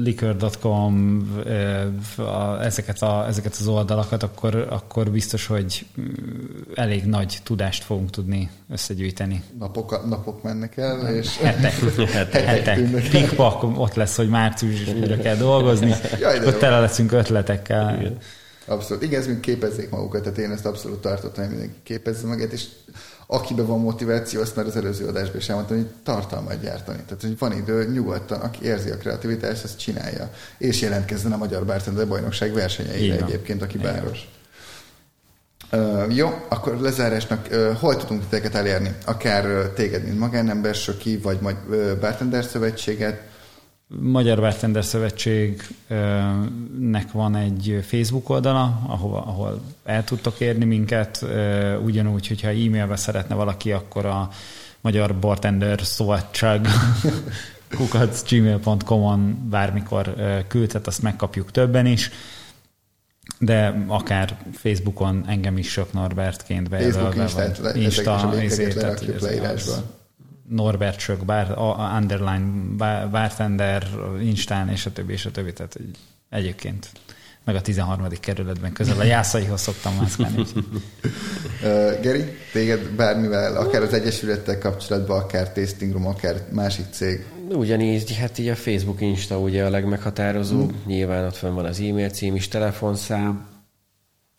Liquor.com, 0.04 1.28
ezeket, 2.62 3.02
a, 3.02 3.26
ezeket 3.28 3.56
az 3.60 3.68
oldalakat, 3.68 4.24
akkor, 4.24 4.68
akkor 4.70 5.12
biztos, 5.12 5.46
hogy 5.46 5.86
elég 6.76 7.06
nagy 7.06 7.38
tudást 7.44 7.84
fogunk 7.84 8.10
tudni 8.10 8.50
összegyűjteni. 8.70 9.44
Napok, 9.60 10.08
napok 10.10 10.44
mennek 10.44 10.78
el, 10.78 11.16
és 11.16 11.38
hetek. 11.38 11.74
hetek. 12.12 12.44
hetek. 12.44 13.10
Pikpak 13.10 13.64
ott 13.64 13.94
lesz, 13.94 14.16
hogy 14.16 14.30
márciusra 14.30 15.18
kell 15.18 15.36
dolgozni, 15.36 15.94
Jaj, 16.20 16.46
ott 16.46 16.60
tele 16.60 16.80
leszünk 16.80 17.12
ötletekkel. 17.12 18.00
Igen. 18.00 18.18
Abszolút. 18.66 19.04
Igen, 19.04 19.20
ez 19.20 19.28
mind 19.28 19.40
képezzék 19.40 19.90
magukat, 19.90 20.22
tehát 20.22 20.38
én 20.38 20.52
ezt 20.52 20.66
abszolút 20.66 21.02
tartottam, 21.02 21.44
hogy 21.44 21.54
mindenki 21.54 21.80
képezze 21.84 22.28
magát, 22.28 22.52
és 22.52 22.66
akiben 23.28 23.66
van 23.66 23.80
motiváció, 23.80 24.42
azt 24.42 24.56
már 24.56 24.66
az 24.66 24.76
előző 24.76 25.08
adásban 25.08 25.38
is 25.38 25.50
elmondtam, 25.50 25.78
hogy 25.78 25.88
tartalmat 26.04 26.62
gyártani. 26.62 26.98
Tehát, 27.08 27.22
hogy 27.22 27.38
van 27.38 27.58
idő, 27.58 27.92
nyugodtan, 27.92 28.42
aki 28.42 28.66
érzi 28.66 28.90
a 28.90 28.98
kreativitást, 28.98 29.64
azt 29.64 29.80
csinálja. 29.80 30.30
És 30.58 30.82
jelentkezzen 30.82 31.32
a 31.32 31.38
Magyar 31.38 31.66
Bartender 31.66 32.08
Bajnokság 32.08 32.54
versenyeire 32.54 33.26
egyébként, 33.26 33.62
aki 33.62 33.78
báros. 33.78 34.30
Uh, 35.72 36.16
jó, 36.16 36.46
akkor 36.50 36.80
lezárásnak 36.80 37.48
uh, 37.52 37.74
hol 37.74 37.98
tudunk 37.98 38.22
titeket 38.22 38.56
elérni? 38.56 38.96
Akár 39.06 39.46
uh, 39.46 39.74
téged, 39.74 40.04
mint 40.04 40.20
magánember, 40.20 40.76
Söki, 40.76 41.18
vagy 41.18 41.40
majd 41.42 41.56
uh, 41.70 41.92
Bartender 42.00 42.44
Szövetséget, 42.44 43.22
Magyar 43.88 44.40
Bartender 44.40 44.86
Szövetségnek 44.86 47.12
van 47.12 47.36
egy 47.36 47.80
Facebook 47.88 48.30
oldala, 48.30 48.82
ahol, 48.88 49.18
ahol 49.18 49.62
el 49.84 50.03
tudtok 50.03 50.40
érni 50.40 50.66
minket, 50.66 51.26
ugyanúgy, 51.84 52.28
hogyha 52.28 52.48
e-mailbe 52.48 52.95
szeretne 52.95 53.36
valaki, 53.36 53.72
akkor 53.72 54.06
a 54.06 54.30
Magyar 54.82 55.16
Bartender 55.16 55.82
Szövetség 55.82 56.68
kukacgmail.com-on 57.78 59.49
bármikor 59.49 60.16
küldhet, 60.48 60.88
azt 60.88 61.02
megkapjuk 61.02 61.52
többen 61.52 61.86
is, 61.86 62.12
de 63.40 63.86
akár 63.88 64.38
Facebookon 64.53 65.24
engem 65.28 65.57
is 65.57 65.72
sok 65.72 65.94
Norbertként 65.94 66.70
bejelölve. 66.70 67.26
Tehát 67.26 67.76
Insta, 67.76 68.34
ezért, 68.41 69.22
leírásba. 69.22 69.74
Norbert 70.48 71.00
Sök, 71.00 71.26
bár, 71.26 71.52
a 71.52 71.98
underline 72.00 72.76
bartender, 73.12 73.88
Instán, 74.22 74.70
és 74.70 74.86
a 74.86 74.92
többi, 74.92 75.14
és 75.14 75.26
a 75.26 75.32
többi. 75.32 75.54
Tehát 75.54 75.80
egyébként 76.30 76.90
meg 77.46 77.56
a 77.56 77.62
13. 77.62 78.08
kerületben 78.20 78.74
közel 78.74 79.00
a 79.00 79.04
jászaihoz 79.16 79.62
szoktam 79.62 79.96
mászkálni. 79.96 80.42
uh, 80.42 82.02
Geri, 82.02 82.24
téged 82.52 82.90
bármivel, 82.90 83.58
akár 83.58 83.82
az 83.82 83.94
Egyesülettel 83.94 84.58
kapcsolatban, 84.58 85.20
akár 85.20 85.54
Tasting 85.54 85.92
Room, 85.92 86.08
akár 86.08 86.42
másik 86.52 86.86
cég? 86.92 87.26
Ugyanígy, 87.50 88.18
hát 88.18 88.38
így 88.38 88.48
a 88.48 88.56
Facebook, 88.56 89.02
Insta 89.02 89.40
ugye 89.40 89.66
a 89.66 89.70
legmeghatározóbb. 89.70 90.70
Hmm. 90.70 90.82
Nyilván 90.86 91.26
ott 91.26 91.36
fönn 91.36 91.54
van 91.54 91.66
az 91.66 91.80
e-mail 91.80 92.10
cím 92.10 92.36
is, 92.36 92.48
telefonszám, 92.48 93.46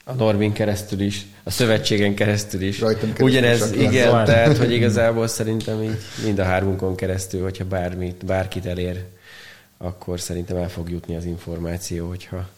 a 0.09 0.13
Norvin 0.13 0.53
keresztül 0.53 1.01
is, 1.01 1.27
a 1.43 1.51
szövetségen 1.51 2.15
keresztül 2.15 2.63
is. 2.63 2.81
Rajtam 2.81 3.13
keresztül 3.13 3.27
Ugyanez, 3.27 3.73
igen, 3.73 4.11
van. 4.11 4.25
tehát, 4.25 4.57
hogy 4.57 4.73
igazából 4.73 5.27
szerintem 5.27 5.83
így 5.83 5.99
mind 6.25 6.39
a 6.39 6.45
hármunkon 6.45 6.95
keresztül, 6.95 7.43
hogyha 7.43 7.65
bármit, 7.65 8.25
bárkit 8.25 8.67
elér, 8.67 9.05
akkor 9.79 10.21
szerintem 10.21 10.57
el 10.57 10.69
fog 10.69 10.91
jutni 10.91 11.17
az 11.17 11.25
információ, 11.25 12.09
hogyha 12.09 12.49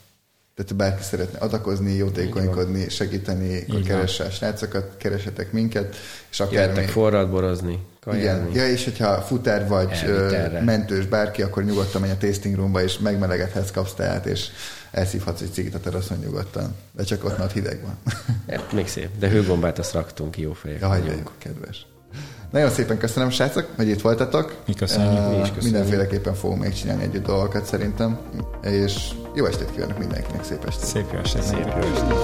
tehát 0.55 0.77
bárki 0.77 1.03
szeretne 1.03 1.39
adakozni, 1.39 1.93
jótékonykodni, 1.93 2.89
segíteni, 2.89 3.65
akkor 3.69 3.83
keresse 3.83 4.25
a 4.25 4.31
srácokat, 4.31 4.97
keresetek 4.97 5.53
minket, 5.53 5.97
és 6.31 6.41
akár 6.41 6.69
Jöttek 6.69 6.89
forrad 6.89 7.31
borozni, 7.31 7.79
Igen, 8.13 8.51
ja, 8.55 8.69
és 8.69 8.85
hogyha 8.85 9.21
futár 9.21 9.69
vagy 9.69 9.91
Elviterre. 9.91 10.61
mentős 10.61 11.07
bárki, 11.07 11.43
akkor 11.43 11.65
nyugodtan 11.65 12.01
menj 12.01 12.13
a 12.13 12.17
tasting 12.17 12.57
roomba, 12.57 12.83
és 12.83 12.99
megmelegedhetsz, 12.99 13.71
kapsz 13.71 13.95
teát, 13.95 14.27
és 14.27 14.47
elszívhatsz 14.91 15.41
egy 15.41 15.53
cigit 15.53 15.75
a 15.75 15.81
teraszon 15.81 16.19
nyugodtan. 16.19 16.75
De 16.93 17.05
csak 17.05 17.25
ott 17.25 17.39
már 17.39 17.51
hideg 17.51 17.81
van. 17.83 17.99
még 18.73 18.89
szép. 18.89 19.09
De 19.19 19.29
hőgombát 19.29 19.79
azt 19.79 19.93
raktunk, 19.93 20.39
jó 20.39 20.53
fejek 20.53 20.81
ja, 20.81 20.89
vagyunk. 20.89 21.31
kedves. 21.39 21.87
Nagyon 22.51 22.71
szépen 22.71 22.99
köszönöm, 22.99 23.31
srácok, 23.31 23.69
hogy 23.77 23.89
itt 23.89 24.01
voltatok. 24.01 24.57
Mi 24.67 24.75
köszönjük. 24.75 25.13
Uh, 25.13 25.31
Mi 25.31 25.37
is 25.37 25.41
köszönjük. 25.41 25.63
Mindenféleképpen 25.63 26.35
fogunk 26.35 26.63
még 26.63 26.73
csinálni 26.73 27.03
együtt 27.03 27.27
dolgokat 27.27 27.65
szerintem. 27.65 28.19
És 28.63 29.11
jó 29.35 29.45
estét 29.45 29.71
kívánok 29.71 29.99
mindenkinek, 29.99 30.45
szép 30.45 30.65
estét. 30.65 30.89
Szép 30.89 31.13
jó 31.13 31.19
estét. 31.19 31.43
Szép 31.43 31.67
jó 31.67 31.89
estét. 31.93 32.17